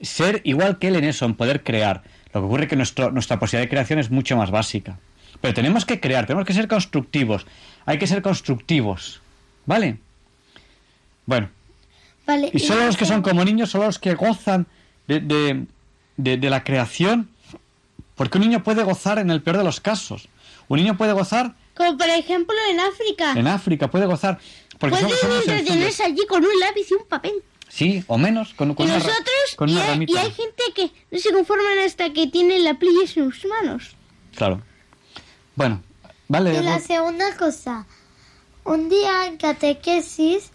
ser 0.00 0.40
igual 0.44 0.78
que 0.78 0.88
Él 0.88 0.96
en 0.96 1.04
eso, 1.04 1.24
en 1.26 1.34
poder 1.34 1.62
crear. 1.62 2.02
Lo 2.32 2.40
que 2.40 2.46
ocurre 2.46 2.62
es 2.64 2.68
que 2.70 2.76
nuestro, 2.76 3.10
nuestra 3.10 3.38
posibilidad 3.38 3.66
de 3.66 3.70
creación 3.70 3.98
es 3.98 4.10
mucho 4.10 4.36
más 4.36 4.50
básica. 4.50 4.98
Pero 5.40 5.54
tenemos 5.54 5.84
que 5.84 6.00
crear, 6.00 6.26
tenemos 6.26 6.46
que 6.46 6.52
ser 6.54 6.68
constructivos. 6.68 7.46
Hay 7.86 7.98
que 7.98 8.06
ser 8.06 8.22
constructivos. 8.22 9.20
¿Vale? 9.66 9.98
Bueno, 11.26 11.48
Vale, 12.26 12.50
y 12.52 12.58
solo 12.60 12.86
los 12.86 12.96
que 12.96 13.04
son 13.06 13.22
como 13.22 13.44
niños, 13.44 13.70
solo 13.70 13.86
los 13.86 13.98
que 13.98 14.14
gozan 14.14 14.66
de, 15.08 15.20
de- 15.20 15.66
de- 16.16 16.36
de 16.36 16.50
la 16.50 16.62
creación. 16.64 17.28
Porque 18.14 18.38
un 18.38 18.44
niño 18.44 18.62
puede 18.62 18.82
gozar 18.82 19.18
en 19.18 19.30
el 19.30 19.42
peor 19.42 19.56
de 19.58 19.64
los 19.64 19.80
casos. 19.80 20.28
Un 20.68 20.78
niño 20.78 20.96
puede 20.96 21.12
gozar 21.14 21.54
Como 21.74 21.96
por 21.96 22.08
ejemplo 22.10 22.54
en 22.70 22.78
África. 22.80 23.32
en 23.32 23.46
África, 23.48 23.90
puede 23.90 24.06
gozar. 24.06 24.38
Porque 24.78 24.98
entretenerse 24.98 26.04
allí 26.04 26.26
con 26.28 26.44
un 26.44 26.60
lápiz 26.60 26.90
y 26.90 26.94
un 26.94 27.06
papel. 27.08 27.32
Sí, 27.72 28.04
o 28.08 28.18
menos, 28.18 28.52
con, 28.54 28.74
con 28.74 28.86
y 28.86 28.90
una, 28.90 28.98
nosotros, 28.98 29.54
con 29.56 29.68
y, 29.68 29.72
una 29.72 29.82
hay, 29.82 29.88
y 29.88 29.90
ramita. 29.92 30.20
hay 30.22 30.30
gente 30.32 30.62
que 30.74 30.90
no 31.10 31.18
se 31.18 31.32
conforman 31.32 31.78
hasta 31.86 32.12
que 32.12 32.26
tiene 32.26 32.58
la 32.58 32.74
playa 32.78 32.98
en 33.02 33.06
sus 33.08 33.44
manos. 33.46 33.94
Claro. 34.34 34.60
Bueno, 35.54 35.82
vale. 36.28 36.52
Y 36.56 36.62
la 36.62 36.80
segunda 36.80 37.36
cosa, 37.36 37.86
un 38.64 38.88
día 38.88 39.26
en 39.26 39.36
catequesis 39.36 40.50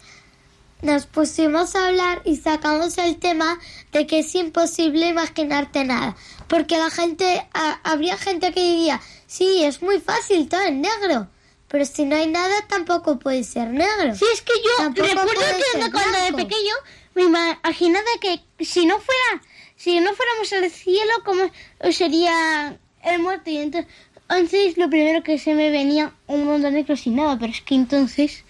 nos 0.82 1.06
pusimos 1.06 1.74
a 1.74 1.86
hablar 1.88 2.20
y 2.26 2.36
sacamos 2.36 2.98
el 2.98 3.16
tema 3.16 3.58
de 3.92 4.06
que 4.06 4.18
es 4.18 4.34
imposible 4.34 5.08
imaginarte 5.08 5.84
nada. 5.84 6.16
Porque 6.48 6.76
la 6.76 6.90
gente, 6.90 7.46
a- 7.54 7.80
habría 7.82 8.18
gente 8.18 8.52
que 8.52 8.60
diría, 8.62 9.00
sí, 9.26 9.64
es 9.64 9.80
muy 9.82 10.00
fácil, 10.00 10.48
todo 10.48 10.60
en 10.62 10.82
negro. 10.82 11.28
Pero 11.68 11.84
si 11.84 12.04
no 12.04 12.14
hay 12.14 12.28
nada, 12.28 12.54
tampoco 12.68 13.18
puede 13.18 13.42
ser 13.42 13.68
negro. 13.70 14.14
Sí, 14.14 14.24
es 14.32 14.42
que 14.42 14.52
yo 14.62 14.70
Tampoco 14.76 15.06
recuerdo 15.08 15.32
que 15.34 15.80
cuando 15.80 15.98
de 16.00 16.30
blanco. 16.30 16.36
pequeño 16.36 16.74
me 17.16 17.22
imaginaba 17.22 18.06
que 18.20 18.40
si 18.64 18.86
no 18.86 19.00
fuera, 19.00 19.42
si 19.76 19.98
no 20.00 20.14
fuéramos 20.14 20.52
al 20.52 20.70
cielo, 20.70 21.10
como 21.24 21.50
sería 21.92 22.78
el 23.02 23.18
muerto. 23.20 23.50
Y 23.50 23.56
entonces, 23.56 23.90
entonces 24.28 24.76
lo 24.78 24.88
primero 24.88 25.22
que 25.22 25.38
se 25.38 25.54
me 25.54 25.70
venía 25.70 26.12
un 26.28 26.44
mundo 26.44 26.70
negro 26.70 26.96
sin 26.96 27.16
nada, 27.16 27.36
pero 27.38 27.52
es 27.52 27.60
que 27.62 27.74
entonces 27.74 28.44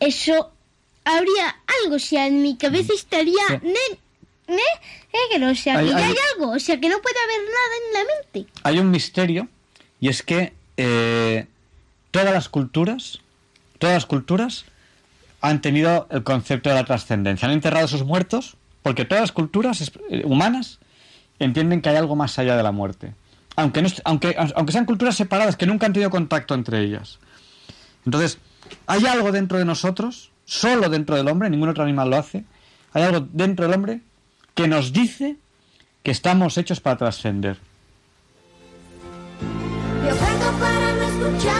eso 0.00 0.50
habría 1.04 1.56
algo, 1.84 1.96
o 1.96 1.98
sea, 1.98 2.26
en 2.26 2.42
mi 2.42 2.56
cabeza 2.56 2.92
estaría 2.94 3.42
Sí. 3.48 3.54
ne- 3.62 3.98
ne- 4.56 5.32
negro, 5.32 5.50
o 5.50 5.54
sea, 5.54 5.78
Hay- 5.78 5.86
que 5.86 5.90
ya 5.92 5.96
hay- 5.98 6.02
hay 6.04 6.16
algo, 6.34 6.52
o 6.52 6.58
sea, 6.58 6.78
que 6.80 6.88
no 6.88 7.00
puede 7.00 7.16
haber 7.24 7.40
nada 7.48 7.74
en 7.86 7.92
la 7.94 8.14
mente. 8.14 8.52
Hay 8.64 8.78
un 8.78 8.90
misterio 8.90 9.48
y 10.00 10.08
es 10.08 10.22
que 10.22 10.52
eh, 10.76 11.46
todas 12.10 12.32
las 12.32 12.48
culturas, 12.48 13.20
todas 13.78 13.94
las 13.94 14.06
culturas 14.06 14.64
han 15.40 15.60
tenido 15.60 16.06
el 16.10 16.22
concepto 16.22 16.68
de 16.68 16.74
la 16.74 16.84
trascendencia. 16.84 17.48
Han 17.48 17.54
enterrado 17.54 17.86
a 17.86 17.88
sus 17.88 18.04
muertos 18.04 18.56
porque 18.82 19.04
todas 19.04 19.22
las 19.22 19.32
culturas 19.32 19.92
eh, 20.10 20.22
humanas 20.24 20.78
entienden 21.38 21.80
que 21.80 21.88
hay 21.88 21.96
algo 21.96 22.16
más 22.16 22.38
allá 22.38 22.56
de 22.56 22.62
la 22.62 22.72
muerte. 22.72 23.14
Aunque, 23.56 23.84
aunque, 24.04 24.36
aunque 24.54 24.72
sean 24.72 24.84
culturas 24.84 25.16
separadas 25.16 25.56
que 25.56 25.66
nunca 25.66 25.86
han 25.86 25.92
tenido 25.92 26.10
contacto 26.10 26.54
entre 26.54 26.80
ellas. 26.80 27.18
Entonces, 28.06 28.38
hay 28.86 29.06
algo 29.06 29.32
dentro 29.32 29.58
de 29.58 29.64
nosotros, 29.64 30.30
solo 30.44 30.88
dentro 30.88 31.16
del 31.16 31.28
hombre, 31.28 31.50
ningún 31.50 31.68
otro 31.68 31.84
animal 31.84 32.10
lo 32.10 32.16
hace, 32.16 32.44
hay 32.92 33.02
algo 33.02 33.26
dentro 33.32 33.66
del 33.66 33.74
hombre 33.74 34.00
que 34.54 34.68
nos 34.68 34.92
dice 34.92 35.36
que 36.02 36.10
estamos 36.10 36.56
hechos 36.58 36.80
para 36.80 36.96
trascender. 36.96 37.58
Yo 40.06 40.16
para 40.58 40.94
no 40.94 41.02
escuchar 41.02 41.59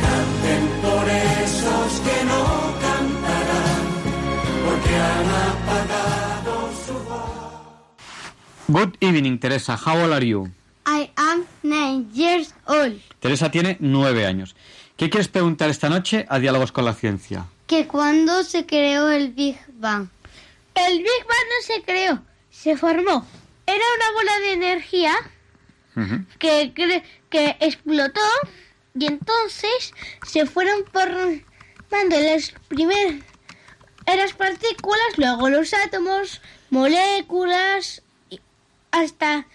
Que 0.00 0.06
canten 0.06 0.68
por 0.82 1.08
esos 1.08 2.00
que 2.00 2.24
no 2.24 2.74
cantarán, 2.80 3.84
porque 4.64 4.94
han 4.96 5.28
apagado 5.50 6.70
su 6.86 6.92
voz. 7.04 7.28
Good 8.68 8.94
evening, 9.00 9.38
Teresa. 9.38 9.76
How 9.76 10.02
old 10.04 10.12
are 10.12 10.26
you? 10.26 10.48
I 10.86 11.10
am 11.16 11.44
nine 11.62 12.06
years 12.14 12.54
old. 12.66 13.00
Teresa 13.20 13.50
tiene 13.50 13.76
nueve 13.80 14.26
años. 14.26 14.56
¿Qué 14.96 15.08
quieres 15.10 15.28
preguntar 15.28 15.70
esta 15.70 15.88
noche 15.88 16.26
a 16.28 16.38
Diálogos 16.38 16.72
con 16.72 16.84
la 16.84 16.94
Ciencia? 16.94 17.46
que 17.66 17.86
cuando 17.86 18.42
se 18.42 18.66
creó 18.66 19.08
el 19.10 19.30
Big 19.30 19.56
Bang. 19.74 20.08
El 20.74 20.98
Big 20.98 21.06
Bang 21.28 21.46
no 21.48 21.74
se 21.74 21.82
creó, 21.82 22.20
se 22.50 22.76
formó. 22.76 23.24
Era 23.64 23.84
una 23.96 24.12
bola 24.12 24.38
de 24.40 24.52
energía 24.54 25.12
que, 26.40 26.74
cre- 26.74 27.04
que 27.28 27.56
explotó 27.60 28.20
y 28.98 29.06
entonces 29.06 29.92
se 30.26 30.46
fueron 30.46 30.84
formando 30.92 32.20
las 32.20 32.52
primeras 32.68 33.14
las 34.16 34.32
partículas, 34.32 35.16
luego 35.16 35.48
los 35.48 35.72
átomos, 35.74 36.40
moléculas, 36.70 38.02
hasta, 38.90 39.46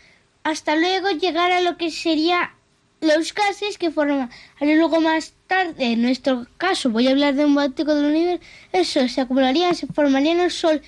hasta 0.43 0.75
luego 0.75 1.09
llegar 1.09 1.51
a 1.51 1.61
lo 1.61 1.77
que 1.77 1.91
sería 1.91 2.53
los 3.01 3.33
gases 3.33 3.77
que 3.77 3.91
forman. 3.91 4.29
Luego 4.59 5.01
más 5.01 5.33
tarde, 5.47 5.93
en 5.93 6.01
nuestro 6.01 6.47
caso, 6.57 6.89
voy 6.89 7.07
a 7.07 7.11
hablar 7.11 7.35
de 7.35 7.45
un 7.45 7.55
bático 7.55 7.93
del 7.93 8.05
universo, 8.05 9.07
se 9.07 9.21
acumularían, 9.21 9.75
se 9.75 9.87
formarían 9.87 10.39
el 10.39 10.51
Sol 10.51 10.81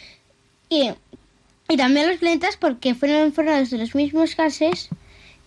y, 0.69 0.91
y 1.69 1.77
también 1.77 2.07
los 2.07 2.17
planetas 2.17 2.57
porque 2.57 2.95
fueron 2.95 3.33
formados 3.33 3.69
de 3.69 3.77
los 3.77 3.95
mismos 3.95 4.35
gases. 4.35 4.89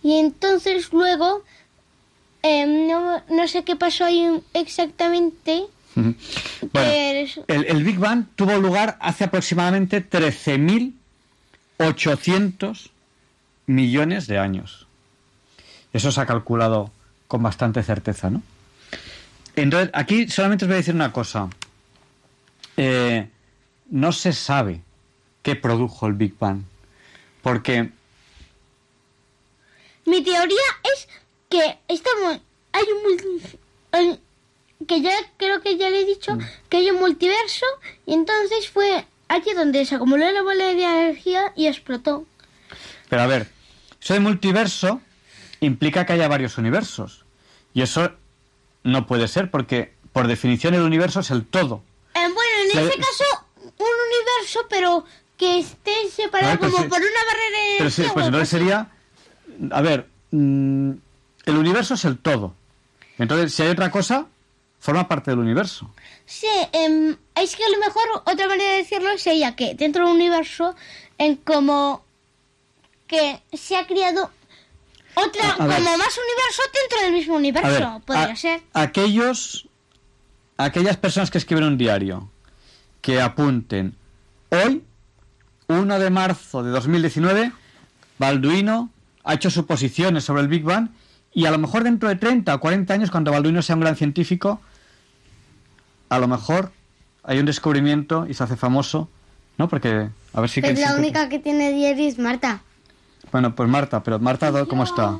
Y 0.03 0.17
entonces 0.17 0.91
luego, 0.91 1.43
eh, 2.43 2.65
no, 2.65 3.21
no 3.29 3.47
sé 3.47 3.63
qué 3.63 3.75
pasó 3.75 4.05
ahí 4.05 4.41
exactamente. 4.53 5.63
Bueno, 5.95 6.15
pero- 6.71 7.43
el, 7.47 7.65
el 7.65 7.83
Big 7.83 7.97
Bang 7.99 8.25
tuvo 8.35 8.57
lugar 8.57 8.97
hace 9.01 9.25
aproximadamente 9.25 10.01
13.800 11.79 12.89
millones 13.67 14.27
de 14.27 14.37
años. 14.39 14.87
Eso 15.93 16.11
se 16.11 16.21
ha 16.21 16.25
calculado 16.25 16.91
con 17.27 17.43
bastante 17.43 17.83
certeza, 17.83 18.29
¿no? 18.29 18.41
Entonces, 19.55 19.89
aquí 19.93 20.29
solamente 20.29 20.65
os 20.65 20.69
voy 20.69 20.75
a 20.75 20.77
decir 20.77 20.95
una 20.95 21.11
cosa. 21.11 21.49
Eh, 22.77 23.27
no 23.89 24.11
se 24.13 24.31
sabe 24.31 24.81
qué 25.43 25.55
produjo 25.57 26.07
el 26.07 26.13
Big 26.13 26.37
Bang. 26.39 26.61
Porque 27.41 27.89
Mi 30.05 30.23
teoría 30.23 30.61
es 30.95 31.07
que 31.51 31.77
estamos 31.87 32.39
hay 32.73 32.85
un 32.93 34.19
que 34.87 35.01
ya 35.01 35.11
creo 35.37 35.61
que 35.61 35.77
ya 35.77 35.89
le 35.91 36.01
he 36.01 36.05
dicho 36.05 36.35
que 36.69 36.77
hay 36.77 36.89
un 36.89 36.97
multiverso 36.99 37.65
y 38.07 38.13
entonces 38.13 38.69
fue 38.69 39.05
allí 39.27 39.53
donde 39.53 39.85
se 39.85 39.95
acumuló 39.95 40.29
la 40.31 40.41
bola 40.41 40.65
de 40.65 40.83
energía 40.83 41.53
y 41.55 41.67
explotó. 41.67 42.25
Pero 43.09 43.21
a 43.21 43.27
ver, 43.27 43.47
eso 44.01 44.13
de 44.15 44.19
multiverso 44.21 45.01
implica 45.59 46.05
que 46.05 46.13
haya 46.13 46.27
varios 46.27 46.57
universos. 46.57 47.25
Y 47.73 47.81
eso 47.83 48.11
no 48.83 49.05
puede 49.05 49.27
ser 49.27 49.51
porque, 49.51 49.93
por 50.13 50.27
definición, 50.27 50.73
el 50.73 50.81
universo 50.81 51.19
es 51.19 51.29
el 51.29 51.45
todo. 51.45 51.83
Eh, 52.15 52.19
bueno, 52.19 52.51
en 52.65 52.71
Sí. 52.71 52.77
ese 52.79 52.97
caso 52.99 53.23
un 53.77 53.87
universo 54.07 54.65
pero 54.69 55.05
que 55.37 55.59
esté 55.59 55.91
separado 56.09 56.51
ver, 56.51 56.59
como 56.59 56.77
sí- 56.83 56.89
por 56.89 56.99
una 56.99 57.23
barrera 57.27 57.57
de 57.59 57.75
Pero 57.77 57.89
sí, 57.89 58.01
energía 58.01 58.11
o 58.11 58.13
pues 58.15 58.25
entonces 58.25 58.49
sería... 58.49 58.91
A 59.71 59.81
ver, 59.81 60.07
mm, 60.31 60.91
el 61.45 61.57
universo 61.57 61.93
es 61.95 62.05
el 62.05 62.17
todo. 62.17 62.53
Entonces, 63.17 63.53
si 63.53 63.63
hay 63.63 63.69
otra 63.69 63.91
cosa, 63.91 64.27
forma 64.79 65.07
parte 65.07 65.31
del 65.31 65.39
universo. 65.39 65.93
Sí, 66.25 66.47
em, 66.71 67.15
es 67.35 67.55
que 67.55 67.63
a 67.63 67.69
lo 67.69 67.77
mejor 67.79 68.03
otra 68.25 68.47
manera 68.47 68.71
de 68.71 68.77
decirlo 68.77 69.17
sería 69.17 69.55
que 69.55 69.75
dentro 69.75 70.05
del 70.05 70.15
universo, 70.15 70.75
en 71.17 71.35
como 71.37 72.03
que 73.07 73.41
se 73.53 73.75
ha 73.75 73.85
creado 73.85 74.31
otra, 75.15 75.49
A- 75.51 75.63
a 75.63 75.67
ver. 75.67 75.77
como 75.83 75.97
más 75.97 76.17
universo 76.17 76.61
dentro 76.73 77.01
del 77.03 77.11
mismo 77.13 77.33
ver, 77.33 77.39
universo. 77.41 78.01
Podría 78.05 78.33
a- 78.33 78.35
ser. 78.35 78.61
aquellos, 78.73 79.67
aquellas 80.57 80.97
personas 80.97 81.29
que 81.29 81.37
escriben 81.37 81.65
un 81.65 81.77
diario 81.77 82.29
que 83.01 83.19
apunten 83.21 83.95
hoy, 84.49 84.83
1 85.67 85.99
de 85.99 86.09
marzo 86.09 86.63
de 86.63 86.71
2019, 86.71 87.51
Balduino 88.17 88.89
ha 89.23 89.33
hecho 89.33 89.49
suposiciones 89.49 90.23
sobre 90.23 90.41
el 90.43 90.47
Big 90.47 90.63
Bang 90.63 90.89
y 91.33 91.45
a 91.45 91.51
lo 91.51 91.57
mejor 91.57 91.83
dentro 91.83 92.09
de 92.09 92.15
30 92.15 92.53
o 92.55 92.59
40 92.59 92.93
años, 92.93 93.11
cuando 93.11 93.31
Balduino 93.31 93.61
sea 93.61 93.75
un 93.75 93.81
gran 93.81 93.95
científico, 93.95 94.59
a 96.09 96.19
lo 96.19 96.27
mejor 96.27 96.71
hay 97.23 97.39
un 97.39 97.45
descubrimiento 97.45 98.25
y 98.27 98.33
se 98.33 98.43
hace 98.43 98.57
famoso, 98.57 99.09
¿no? 99.57 99.69
Porque, 99.69 100.09
a 100.33 100.41
ver 100.41 100.49
si... 100.49 100.61
Pues 100.61 100.73
que- 100.75 100.81
la 100.81 100.95
única 100.95 101.29
que 101.29 101.39
tiene 101.39 101.71
diario 101.71 102.07
es 102.07 102.17
Marta. 102.17 102.61
Bueno, 103.31 103.55
pues 103.55 103.69
Marta, 103.69 104.03
pero 104.03 104.19
Marta, 104.19 104.51
¿dó- 104.51 104.67
¿cómo 104.67 104.83
está? 104.83 105.19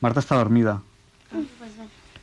Marta 0.00 0.20
está 0.20 0.34
dormida. 0.36 0.82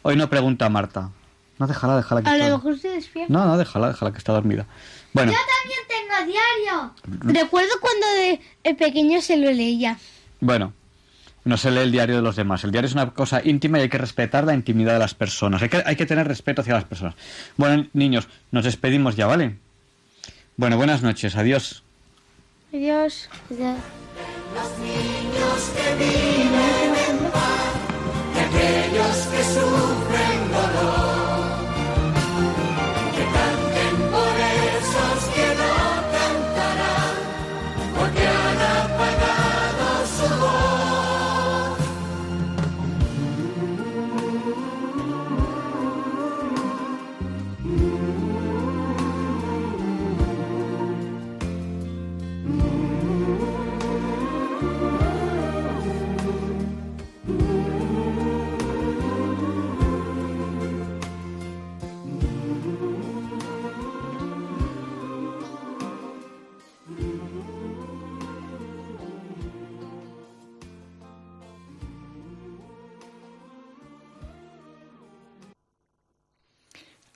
Hoy 0.02 0.16
no 0.18 0.30
pregunta 0.30 0.66
a 0.66 0.70
Marta. 0.70 1.12
No, 1.60 1.68
déjala, 1.68 1.98
déjala 1.98 2.22
que 2.24 2.30
A 2.30 2.36
está... 2.36 2.50
lo 2.50 2.58
mejor 2.58 2.78
se 2.80 2.90
despierta. 2.90 3.32
No, 3.34 3.46
no, 3.46 3.58
déjala, 3.58 3.90
déjala 3.90 4.12
que 4.12 4.18
está 4.18 4.34
dormida. 4.34 4.66
Bueno, 5.14 5.32
Yo 5.32 5.38
también 5.62 5.80
tengo 5.88 6.32
diario. 6.34 6.94
Recuerdo 7.42 7.72
cuando 7.82 8.08
de, 8.08 8.42
de 8.64 8.76
pequeño 8.76 9.22
se 9.22 9.38
lo 9.38 9.52
leía. 9.52 9.98
bueno. 10.42 10.74
No 11.46 11.58
se 11.58 11.72
lee 11.72 11.80
el 11.80 11.92
diario 11.92 12.18
de 12.18 12.22
los 12.22 12.36
demás. 12.36 12.64
El 12.64 12.72
diario 12.72 12.88
es 12.88 12.94
una 12.94 13.12
cosa 13.12 13.42
íntima 13.44 13.80
y 13.80 13.84
hay 13.84 13.90
que 13.90 13.98
respetar 13.98 14.44
la 14.44 14.54
intimidad 14.54 14.94
de 14.94 15.00
las 15.00 15.14
personas. 15.14 15.62
Hay 15.62 15.70
que, 15.70 15.82
hay 15.86 15.96
que 15.96 16.06
tener 16.06 16.28
respeto 16.28 16.62
hacia 16.62 16.74
las 16.74 16.84
personas. 16.84 17.16
Bueno, 17.58 17.88
niños, 17.94 18.28
nos 18.52 18.66
despedimos 18.66 19.16
ya, 19.16 19.26
¿vale? 19.28 19.58
Bueno, 20.58 20.78
buenas 20.78 21.02
noches. 21.02 21.36
Adiós. 21.36 21.84
Adiós. 22.74 23.30
Los 23.50 24.78
niños 24.80 25.72
que 25.76 25.96
viven 25.96 26.96
en 27.10 27.32
paz 27.32 27.76
y 28.36 28.40
aquellos 28.40 29.18
que 29.28 29.44
sufren 29.44 30.52
dolor. 30.52 31.09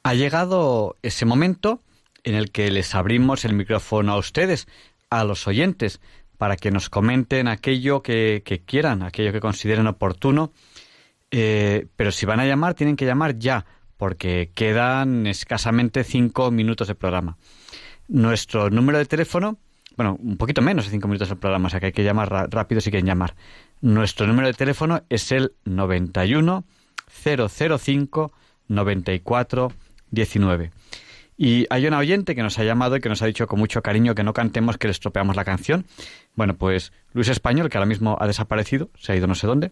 Ha 0.03 0.15
llegado 0.15 0.97
ese 1.01 1.25
momento 1.25 1.81
en 2.25 2.35
el 2.35 2.51
que 2.51 2.69
les 2.69 2.93
abrimos 2.93 3.45
el 3.45 3.53
micrófono 3.53 4.11
a 4.11 4.17
ustedes, 4.17 4.67
a 5.09 5.23
los 5.23 5.47
oyentes, 5.47 6.01
para 6.37 6.57
que 6.57 6.71
nos 6.71 6.89
comenten 6.89 7.47
aquello 7.47 8.01
que, 8.01 8.43
quieran, 8.65 9.01
aquello 9.01 9.31
que 9.31 9.39
consideren 9.39 9.87
oportuno. 9.87 10.51
Eh, 11.31 11.87
pero 11.95 12.11
si 12.11 12.25
van 12.25 12.41
a 12.41 12.45
llamar, 12.45 12.73
tienen 12.73 12.97
que 12.97 13.05
llamar 13.05 13.39
ya, 13.39 13.65
porque 13.95 14.51
quedan 14.53 15.25
escasamente 15.25 16.03
cinco 16.03 16.51
minutos 16.51 16.89
de 16.89 16.95
programa. 16.95 17.37
Nuestro 18.09 18.69
número 18.69 18.97
de 18.97 19.05
teléfono, 19.05 19.57
bueno, 19.95 20.17
un 20.21 20.35
poquito 20.35 20.61
menos 20.61 20.83
de 20.83 20.91
cinco 20.91 21.07
minutos 21.07 21.29
del 21.29 21.37
programa, 21.37 21.67
o 21.67 21.69
sea 21.69 21.79
que 21.79 21.87
hay 21.87 21.91
que 21.93 22.03
llamar 22.03 22.29
rápido 22.51 22.81
si 22.81 22.91
quieren 22.91 23.07
llamar. 23.07 23.35
Nuestro 23.79 24.27
número 24.27 24.47
de 24.47 24.53
teléfono 24.53 25.03
es 25.09 25.31
el 25.31 25.53
91 25.63 26.65
005 27.07 28.33
94 28.67 29.71
19. 30.13 30.71
Y 31.35 31.65
hay 31.71 31.87
una 31.87 31.97
oyente 31.97 32.35
que 32.35 32.43
nos 32.43 32.59
ha 32.59 32.63
llamado 32.63 32.95
y 32.95 33.01
que 33.01 33.09
nos 33.09 33.21
ha 33.23 33.25
dicho 33.25 33.47
con 33.47 33.59
mucho 33.59 33.81
cariño 33.81 34.13
que 34.13 34.23
no 34.23 34.33
cantemos, 34.33 34.77
que 34.77 34.87
le 34.87 34.91
estropeamos 34.91 35.35
la 35.35 35.43
canción. 35.43 35.85
Bueno, 36.35 36.55
pues 36.55 36.93
Luis 37.11 37.27
Español, 37.27 37.69
que 37.69 37.77
ahora 37.77 37.87
mismo 37.87 38.17
ha 38.19 38.27
desaparecido, 38.27 38.89
se 38.99 39.11
ha 39.11 39.15
ido 39.15 39.25
no 39.25 39.33
sé 39.33 39.47
dónde, 39.47 39.71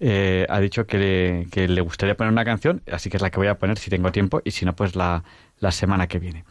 eh, 0.00 0.46
ha 0.48 0.60
dicho 0.60 0.86
que 0.86 0.98
le, 0.98 1.46
que 1.50 1.68
le 1.68 1.80
gustaría 1.82 2.16
poner 2.16 2.32
una 2.32 2.44
canción, 2.44 2.82
así 2.90 3.10
que 3.10 3.18
es 3.18 3.22
la 3.22 3.30
que 3.30 3.36
voy 3.36 3.48
a 3.48 3.58
poner 3.58 3.78
si 3.78 3.90
tengo 3.90 4.10
tiempo 4.12 4.40
y 4.44 4.52
si 4.52 4.64
no, 4.64 4.74
pues 4.74 4.96
la, 4.96 5.22
la 5.58 5.72
semana 5.72 6.06
que 6.06 6.18
viene. 6.18 6.44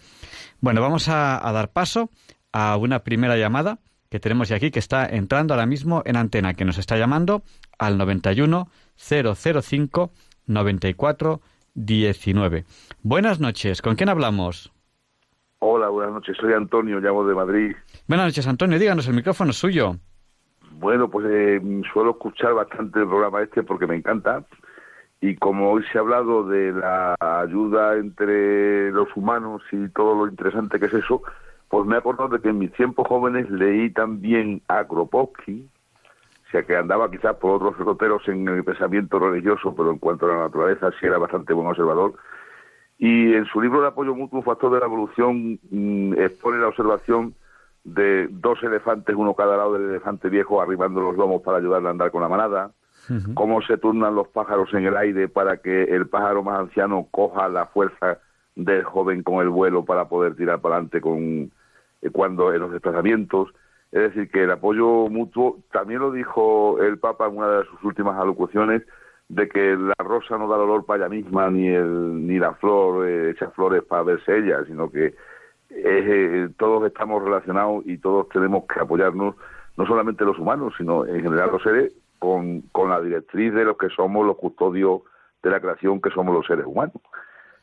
Bueno, 0.61 0.81
vamos 0.81 1.09
a, 1.09 1.45
a 1.45 1.51
dar 1.51 1.71
paso 1.71 2.11
a 2.51 2.77
una 2.77 2.99
primera 2.99 3.35
llamada 3.35 3.79
que 4.09 4.19
tenemos 4.19 4.49
ya 4.49 4.57
aquí, 4.57 4.69
que 4.69 4.77
está 4.77 5.07
entrando 5.07 5.55
ahora 5.55 5.65
mismo 5.65 6.03
en 6.05 6.15
antena, 6.15 6.53
que 6.53 6.65
nos 6.65 6.77
está 6.77 6.95
llamando 6.97 7.43
al 7.79 7.97
91 7.97 8.69
005 8.95 10.11
94 10.45 11.41
19. 11.75 12.65
Buenas 13.01 13.39
noches, 13.39 13.81
¿con 13.81 13.95
quién 13.95 14.09
hablamos? 14.09 14.71
Hola, 15.59 15.87
buenas 15.87 16.13
noches. 16.13 16.35
Soy 16.37 16.51
Antonio, 16.53 16.99
llamo 16.99 17.25
de 17.25 17.35
Madrid. 17.35 17.75
Buenas 18.07 18.27
noches, 18.27 18.47
Antonio, 18.47 18.77
díganos, 18.77 19.07
el 19.07 19.13
micrófono 19.13 19.51
es 19.51 19.57
suyo. 19.57 19.95
Bueno, 20.71 21.09
pues 21.09 21.25
eh, 21.29 21.61
suelo 21.93 22.11
escuchar 22.11 22.53
bastante 22.53 22.99
el 22.99 23.07
programa 23.07 23.41
este 23.41 23.63
porque 23.63 23.87
me 23.87 23.95
encanta. 23.95 24.43
Y 25.21 25.37
como 25.37 25.71
hoy 25.71 25.85
se 25.89 25.97
ha 25.97 26.01
hablado 26.01 26.45
de 26.45 26.73
la 26.73 27.15
ayuda 27.19 27.95
entre 27.95 28.91
los 28.91 29.07
humanos 29.15 29.61
y 29.71 29.87
todo 29.87 30.15
lo 30.15 30.29
interesante 30.29 30.81
que 30.81 30.87
es 30.87 30.93
eso, 30.93 31.21
pues 31.69 31.85
me 31.85 31.95
he 31.95 31.99
acordado 31.99 32.27
de 32.27 32.41
que 32.41 32.49
en 32.49 32.59
mis 32.59 32.73
tiempos 32.73 33.07
jóvenes 33.07 33.49
leí 33.49 33.89
también 33.89 34.61
a 34.67 34.83
Kropotkin, 34.83 35.69
sea 36.53 36.63
que 36.63 36.77
andaba 36.77 37.09
quizás 37.09 37.35
por 37.37 37.55
otros 37.55 37.77
derroteros 37.79 38.27
en 38.27 38.47
el 38.47 38.63
pensamiento 38.63 39.17
religioso, 39.17 39.73
pero 39.75 39.91
en 39.91 39.97
cuanto 39.97 40.27
a 40.27 40.29
la 40.29 40.41
naturaleza 40.43 40.91
sí 40.99 41.07
era 41.07 41.17
bastante 41.17 41.51
buen 41.51 41.67
observador. 41.67 42.13
Y 42.99 43.33
en 43.33 43.45
su 43.45 43.59
libro 43.59 43.81
de 43.81 43.87
apoyo 43.87 44.13
mutuo, 44.13 44.43
factor 44.43 44.71
de 44.71 44.79
la 44.79 44.85
evolución, 44.85 45.59
mm, 45.71 46.13
expone 46.13 46.59
la 46.59 46.67
observación 46.67 47.33
de 47.83 48.27
dos 48.29 48.61
elefantes, 48.61 49.15
uno 49.15 49.33
cada 49.33 49.57
lado 49.57 49.73
del 49.73 49.89
elefante 49.89 50.29
viejo, 50.29 50.61
arribando 50.61 51.01
los 51.01 51.17
lomos 51.17 51.41
para 51.41 51.57
ayudarle 51.57 51.87
a 51.87 51.91
andar 51.91 52.11
con 52.11 52.21
la 52.21 52.29
manada, 52.29 52.71
cómo 53.33 53.61
se 53.63 53.77
turnan 53.77 54.15
los 54.15 54.29
pájaros 54.29 54.73
en 54.73 54.85
el 54.85 54.95
aire 54.95 55.27
para 55.27 55.57
que 55.57 55.83
el 55.83 56.07
pájaro 56.07 56.43
más 56.43 56.59
anciano 56.59 57.07
coja 57.11 57.49
la 57.49 57.65
fuerza 57.65 58.19
del 58.55 58.83
joven 58.83 59.23
con 59.23 59.41
el 59.41 59.49
vuelo 59.49 59.83
para 59.83 60.07
poder 60.07 60.35
tirar 60.35 60.61
para 60.61 60.75
adelante 60.75 61.01
con 61.01 61.51
eh, 62.01 62.09
cuando 62.11 62.53
en 62.53 62.59
los 62.61 62.71
desplazamientos. 62.71 63.49
Es 63.93 64.01
decir, 64.01 64.27
que 64.31 64.43
el 64.43 64.49
apoyo 64.49 65.07
mutuo, 65.07 65.59
también 65.71 65.99
lo 65.99 66.11
dijo 66.11 66.81
el 66.81 66.97
Papa 66.97 67.27
en 67.27 67.37
una 67.37 67.59
de 67.59 67.65
sus 67.65 67.83
últimas 67.83 68.19
alocuciones, 68.19 68.81
de 69.29 69.47
que 69.47 69.77
la 69.77 69.93
rosa 70.03 70.35
no 70.35 70.47
da 70.47 70.55
el 70.55 70.63
olor 70.63 70.83
para 70.83 71.05
ella 71.05 71.09
misma, 71.09 71.51
ni, 71.51 71.67
el, 71.67 72.25
ni 72.25 72.39
la 72.39 72.55
flor 72.55 73.07
eh, 73.07 73.29
echa 73.29 73.51
flores 73.51 73.83
para 73.83 74.01
verse 74.01 74.35
ella, 74.35 74.65
sino 74.65 74.89
que 74.89 75.13
eh, 75.69 76.49
todos 76.57 76.87
estamos 76.87 77.23
relacionados 77.23 77.83
y 77.85 77.99
todos 77.99 78.29
tenemos 78.29 78.63
que 78.65 78.79
apoyarnos, 78.79 79.35
no 79.77 79.85
solamente 79.85 80.25
los 80.25 80.39
humanos, 80.39 80.73
sino 80.75 81.05
en 81.05 81.21
general 81.21 81.51
los 81.51 81.61
seres, 81.61 81.93
con, 82.17 82.61
con 82.71 82.89
la 82.89 82.99
directriz 82.99 83.53
de 83.53 83.63
los 83.63 83.77
que 83.77 83.89
somos 83.89 84.25
los 84.25 84.37
custodios 84.37 85.01
de 85.43 85.51
la 85.51 85.59
creación, 85.59 86.01
que 86.01 86.09
somos 86.09 86.33
los 86.33 86.47
seres 86.47 86.65
humanos. 86.65 86.95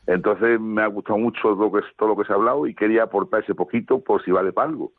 Entonces 0.07 0.59
me 0.59 0.81
ha 0.81 0.87
gustado 0.87 1.19
mucho 1.19 1.51
lo 1.51 1.71
que, 1.71 1.79
todo 1.97 2.09
lo 2.09 2.17
que 2.17 2.25
se 2.25 2.33
ha 2.33 2.35
hablado 2.35 2.65
y 2.67 2.73
quería 2.73 3.03
aportar 3.03 3.43
ese 3.43 3.53
poquito 3.55 3.99
por 3.99 4.23
si 4.25 4.31
vale 4.31 4.51
para 4.51 4.69
algo. 4.69 4.91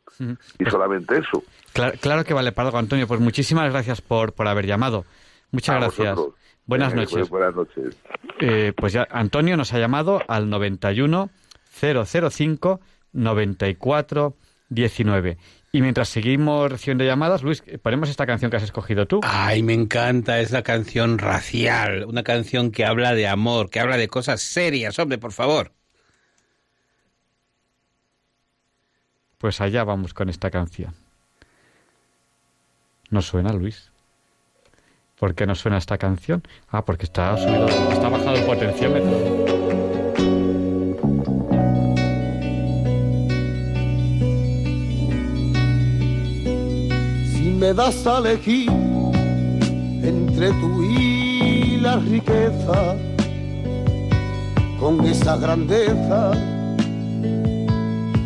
Y 0.59 0.65
solamente 0.69 1.17
eso. 1.17 1.43
Claro, 1.73 1.93
claro 2.01 2.23
que 2.23 2.33
vale 2.33 2.51
para 2.53 2.69
algo, 2.69 2.77
Antonio. 2.79 3.07
Pues 3.07 3.19
muchísimas 3.19 3.69
gracias 3.71 4.01
por, 4.01 4.33
por 4.33 4.47
haber 4.47 4.65
llamado. 4.65 5.03
Muchas 5.51 5.75
A 5.75 5.79
gracias. 5.79 6.15
vosotros. 6.15 6.39
Buenas 6.65 6.93
Eh, 6.93 6.95
noches. 6.95 7.11
pues, 7.13 7.29
buenas 7.29 7.53
noches. 7.55 7.97
Eh, 8.39 8.71
pues 8.75 8.93
ya 8.93 9.05
Antonio 9.11 9.57
nos 9.57 9.73
ha 9.73 9.79
llamado 9.79 10.21
al 10.27 10.49
91 10.49 11.29
005 12.05 12.79
94 13.11 14.33
19. 14.69 15.37
Y 15.75 15.81
mientras 15.81 16.07
seguimos 16.07 16.71
recibiendo 16.71 17.03
llamadas, 17.03 17.41
Luis, 17.41 17.63
ponemos 17.81 18.07
esta 18.07 18.27
canción 18.27 18.51
que 18.51 18.57
has 18.57 18.63
escogido 18.63 19.07
tú. 19.07 19.21
Ay, 19.23 19.63
me 19.63 19.73
encanta, 19.73 20.39
es 20.39 20.51
la 20.51 20.61
canción 20.61 21.17
racial, 21.17 22.05
una 22.05 22.21
canción 22.21 22.69
que 22.69 22.85
habla 22.85 23.15
de 23.15 23.27
amor, 23.27 23.71
que 23.71 23.79
habla 23.79 23.97
de 23.97 24.07
cosas 24.07 24.43
serias, 24.43 24.99
hombre, 24.99 25.17
por 25.17 25.31
favor. 25.31 25.71
Pues 29.39 29.61
allá 29.61 29.83
vamos 29.83 30.13
con 30.13 30.29
esta 30.29 30.51
canción. 30.51 30.93
¿No 33.09 33.23
suena, 33.23 33.51
Luis? 33.51 33.91
¿Por 35.17 35.33
qué 35.33 35.47
no 35.47 35.55
suena 35.55 35.79
esta 35.79 35.97
canción? 35.97 36.43
Ah, 36.69 36.85
porque 36.85 37.05
está 37.05 37.35
subido, 37.35 37.67
está 37.67 38.09
bajado 38.09 38.35
el 38.35 38.45
potenciómetro. 38.45 39.62
Me 47.63 47.73
das 47.73 48.05
a 48.05 48.17
elegir 48.17 48.69
entre 50.03 50.49
tú 50.59 50.83
y 50.83 51.77
la 51.77 51.95
riqueza, 51.95 52.97
con 54.81 55.05
esa 55.05 55.37
grandeza 55.37 56.33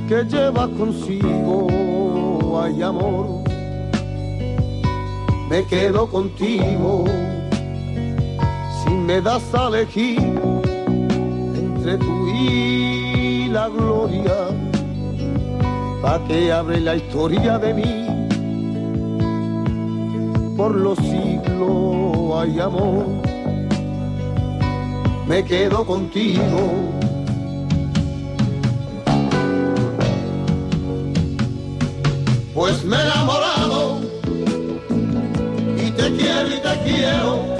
que 0.09 0.23
lleva 0.23 0.68
consigo, 0.69 1.68
hay 2.59 2.81
amor, 2.81 3.43
me 5.51 5.64
quedo 5.65 6.07
contigo. 6.07 7.05
Si 8.80 8.89
me 8.89 9.22
das 9.22 9.43
a 9.53 9.68
elegir 9.68 10.34
entre 11.53 11.97
tú 11.99 12.27
y 12.27 13.49
la 13.49 13.69
gloria, 13.69 14.47
pa' 16.01 16.19
que 16.27 16.51
abre 16.51 16.80
la 16.80 16.95
historia 16.95 17.59
de 17.59 17.73
mí. 17.76 18.06
Por 20.57 20.73
los 20.73 20.97
siglos 20.97 22.34
hay 22.35 22.59
amor, 22.59 23.05
me 25.27 25.45
quedo 25.45 25.85
contigo. 25.85 26.91
Pues 32.55 32.84
me 32.85 32.97
he 32.97 33.01
enamorado 33.01 33.99
y 35.77 35.91
te 35.91 36.11
quiero 36.15 36.47
y 36.47 36.59
te 36.59 36.89
quiero. 36.89 37.56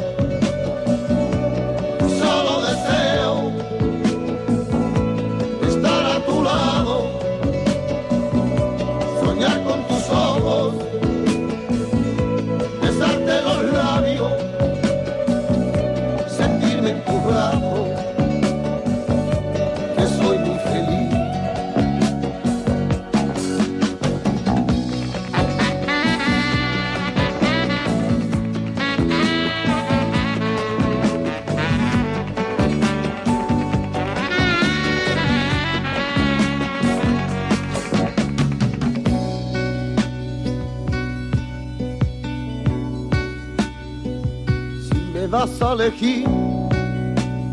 Das 45.38 45.62
a 45.62 45.74
elegir 45.74 46.26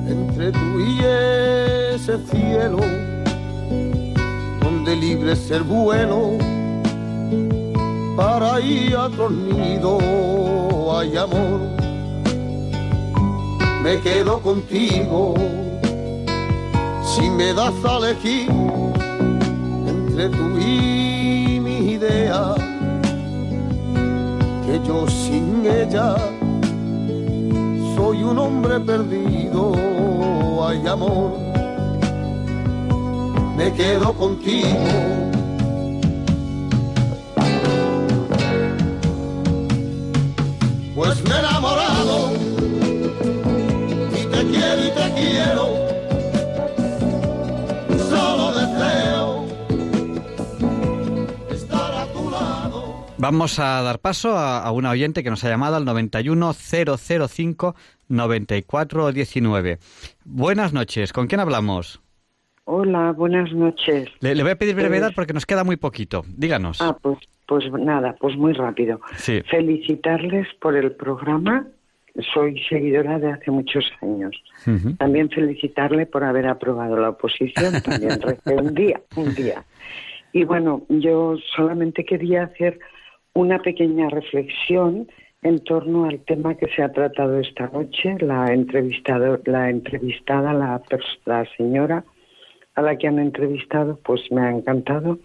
entre 0.09 0.53
tú 0.53 0.81
y 0.81 1.01
ese 1.95 2.17
cielo 2.31 2.79
donde 4.63 4.97
libre 4.97 5.33
es 5.33 5.51
el 5.51 5.65
vuelo 5.65 6.39
para 8.17 8.59
ir 8.61 8.97
a 8.97 9.05
otro 9.05 9.29
nido 9.29 9.99
hay 10.97 11.15
amor. 11.19 11.61
Me 13.83 14.01
quedo 14.01 14.41
contigo 14.41 15.35
si 17.05 17.29
me 17.29 17.53
das 17.53 17.75
a 17.85 17.99
elegir 17.99 18.51
entre 19.87 20.31
tú 20.31 20.59
y 20.59 21.61
mi 21.61 21.93
idea 21.99 22.55
que 24.65 24.81
yo 24.87 25.07
sin 25.07 25.67
ella 25.67 26.17
soy 27.95 28.23
un 28.23 28.39
hombre 28.39 28.81
perdido, 28.81 29.73
hay 30.67 30.87
amor, 30.87 31.33
me 33.57 33.73
quedo 33.73 34.13
contigo. 34.15 34.69
Pues 40.95 41.23
me 41.25 41.31
he 41.31 41.43
Vamos 53.25 53.59
a 53.59 53.81
dar 53.81 54.01
paso 54.01 54.37
a, 54.37 54.59
a 54.63 54.71
una 54.71 54.91
oyente 54.91 55.23
que 55.23 55.31
nos 55.31 55.43
ha 55.45 55.49
llamado 55.49 55.77
al 55.77 55.87
91005 55.87 57.75
9419. 58.07 59.79
Buenas 60.27 60.75
noches, 60.75 61.15
¿con 61.15 61.27
quién 61.27 61.41
hablamos? 61.41 62.03
Hola, 62.65 63.13
buenas 63.13 63.51
noches. 63.55 64.11
Le, 64.21 64.35
le 64.35 64.43
voy 64.43 64.53
a 64.53 64.57
pedir 64.59 64.75
brevedad 64.75 65.07
Pues- 65.07 65.15
porque 65.15 65.33
nos 65.33 65.47
queda 65.47 65.65
muy 65.65 65.77
poquito. 65.77 66.23
Díganos. 66.37 66.83
Ah, 66.83 66.99
pues, 67.01 67.17
pues 67.49 67.65
nada, 67.73 68.15
pues 68.21 68.37
muy 68.37 68.53
rápido. 68.53 69.01
Sí. 69.17 69.41
Felicitarles 69.51 70.47
por 70.61 70.77
el 70.77 70.93
programa. 70.93 71.67
Soy 72.35 72.63
seguidora 72.69 73.19
de 73.19 73.33
hace 73.33 73.51
muchos 73.51 73.87
años. 74.03 74.37
También 74.99 75.31
felicitarle 75.31 76.05
por 76.05 76.25
haber 76.25 76.47
aprobado 76.47 76.99
la 76.99 77.09
oposición. 77.09 77.81
También 77.81 78.21
un 78.45 78.75
día, 78.75 79.01
un 79.17 79.35
día. 79.35 79.65
Y 80.35 80.45
bueno, 80.45 80.83
yo 80.91 81.37
solamente 81.57 82.05
quería 82.05 82.43
hacer 82.45 82.79
una 83.35 83.59
pequeña 83.59 84.09
reflexión 84.09 85.09
en 85.43 85.61
torno 85.61 86.07
al 86.07 86.21
tema 86.21 86.55
que 86.55 86.67
se 86.75 86.83
ha 86.83 86.91
tratado 86.91 87.39
esta 87.39 87.69
noche. 87.69 88.17
La 88.21 88.53
entrevistado, 88.53 89.41
la 89.45 89.71
entrevistada, 89.71 90.53
la, 90.55 90.81
señora 91.57 92.05
a 92.75 92.83
la 92.83 92.97
que 92.97 93.07
han 93.07 93.19
entrevistado, 93.19 93.99
pues 94.05 94.23
me 94.33 94.41
ha 94.41 94.51
encantado. 94.51 95.19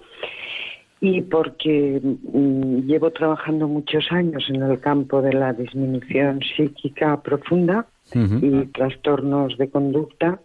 Y 1.01 1.21
porque 1.21 2.01
mm, 2.03 2.87
llevo 2.87 3.11
trabajando 3.11 3.67
muchos 3.67 4.11
años 4.11 4.43
en 4.49 4.61
el 4.61 4.79
campo 4.81 5.21
de 5.21 5.33
la 5.33 5.53
disminución 5.53 6.41
psíquica 6.41 7.21
profunda 7.21 7.87
y 8.13 8.65
trastornos 8.67 9.55
de 9.57 9.69
conducta, 9.69 10.39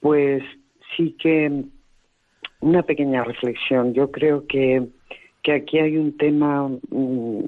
pues 0.00 0.42
sí 0.96 1.16
que 1.18 1.64
una 2.62 2.82
pequeña 2.82 3.24
reflexión. 3.24 3.92
Yo 3.92 4.10
creo 4.10 4.46
que, 4.46 4.88
que 5.42 5.52
aquí 5.52 5.78
hay 5.78 5.96
un 5.96 6.16
tema 6.16 6.68
mm, 6.68 7.40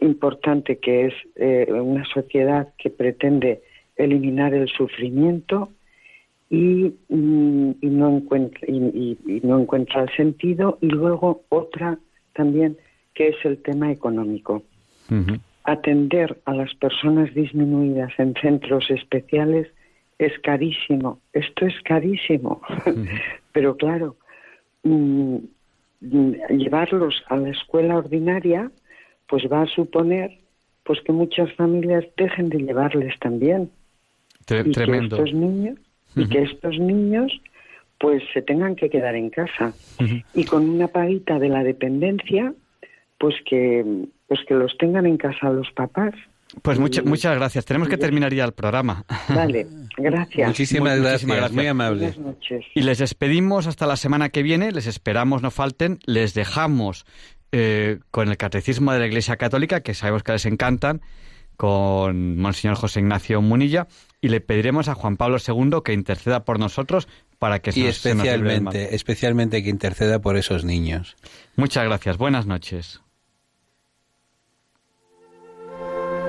importante 0.00 0.78
que 0.78 1.06
es 1.06 1.14
eh, 1.36 1.66
una 1.72 2.04
sociedad 2.04 2.68
que 2.78 2.90
pretende 2.90 3.62
eliminar 3.96 4.52
el 4.54 4.68
sufrimiento 4.68 5.70
y, 6.50 6.92
mm, 7.08 7.70
y 7.80 7.86
no 7.86 8.16
encuentra 8.16 8.60
y, 8.68 8.76
y- 8.76 9.18
y 9.26 9.40
no 9.46 9.60
encuentra 9.60 10.02
el 10.02 10.10
sentido 10.16 10.78
y 10.80 10.88
luego 10.88 11.42
otra 11.48 11.98
también 12.34 12.76
que 13.14 13.28
es 13.28 13.36
el 13.44 13.62
tema 13.62 13.90
económico 13.90 14.62
atender 15.64 16.38
a 16.44 16.52
las 16.54 16.74
personas 16.74 17.32
disminuidas 17.34 18.12
en 18.18 18.34
centros 18.34 18.90
especiales 18.90 19.68
es 20.18 20.32
carísimo. 20.40 21.20
Esto 21.32 21.66
es 21.66 21.74
carísimo. 21.82 22.60
Pero 23.52 23.76
claro, 23.76 24.16
mm, 24.84 25.36
llevarlos 26.00 27.22
a 27.28 27.36
la 27.36 27.50
escuela 27.50 27.96
ordinaria, 27.96 28.70
pues 29.28 29.44
va 29.50 29.62
a 29.62 29.66
suponer 29.66 30.38
pues 30.84 31.00
que 31.00 31.12
muchas 31.12 31.52
familias 31.54 32.04
dejen 32.16 32.48
de 32.48 32.58
llevarles 32.58 33.18
también. 33.18 33.70
Tre- 34.46 34.64
y 34.66 34.70
tremendo. 34.72 35.16
que 35.16 35.22
estos 35.24 35.34
niños 35.34 35.78
y 36.14 36.28
que 36.28 36.42
estos 36.42 36.78
niños 36.78 37.40
pues 37.98 38.22
se 38.32 38.42
tengan 38.42 38.76
que 38.76 38.88
quedar 38.90 39.16
en 39.16 39.30
casa 39.30 39.72
y 40.34 40.44
con 40.44 40.68
una 40.68 40.86
paguita 40.88 41.38
de 41.38 41.48
la 41.48 41.64
dependencia 41.64 42.54
pues 43.18 43.34
que 43.44 43.84
pues 44.28 44.40
que 44.46 44.54
los 44.54 44.76
tengan 44.78 45.06
en 45.06 45.16
casa 45.16 45.50
los 45.50 45.70
papás 45.72 46.14
Pues 46.62 46.78
mucha- 46.78 47.02
muchas 47.02 47.36
gracias. 47.36 47.64
Tenemos 47.64 47.88
que 47.88 47.96
terminar 47.98 48.32
ya 48.34 48.44
el 48.44 48.52
programa. 48.52 49.04
vale 49.28 49.66
gracias 49.96 50.48
Muchísimas 50.48 50.98
gracias, 51.00 51.52
muy 51.52 51.66
amable. 51.66 52.06
Buenas 52.12 52.18
noches. 52.18 52.64
Y 52.74 52.82
les 52.82 52.98
despedimos 52.98 53.66
hasta 53.66 53.86
la 53.86 53.96
semana 53.96 54.28
que 54.30 54.42
viene, 54.42 54.72
les 54.72 54.86
esperamos, 54.86 55.42
no 55.42 55.50
falten, 55.50 55.98
les 56.06 56.34
dejamos 56.34 57.04
eh, 57.52 58.00
con 58.10 58.28
el 58.28 58.36
Catecismo 58.36 58.92
de 58.92 58.98
la 58.98 59.06
Iglesia 59.06 59.36
Católica, 59.36 59.80
que 59.80 59.94
sabemos 59.94 60.22
que 60.22 60.32
les 60.32 60.44
encantan, 60.46 61.00
con 61.56 62.36
Monseñor 62.36 62.76
José 62.76 63.00
Ignacio 63.00 63.40
Munilla, 63.40 63.86
y 64.20 64.28
le 64.28 64.40
pediremos 64.40 64.88
a 64.88 64.94
Juan 64.94 65.16
Pablo 65.16 65.38
II 65.46 65.78
que 65.84 65.92
interceda 65.92 66.44
por 66.44 66.58
nosotros 66.58 67.08
para 67.38 67.60
que 67.60 67.72
se 67.72 67.80
Y 67.80 67.84
nos- 67.84 67.96
se 67.98 68.14
nos 68.14 68.26
especialmente, 68.26 68.94
especialmente 68.94 69.62
que 69.62 69.70
interceda 69.70 70.20
por 70.20 70.36
esos 70.36 70.64
niños. 70.64 71.16
Muchas 71.54 71.84
gracias, 71.84 72.16
buenas 72.18 72.46
noches. 72.46 73.00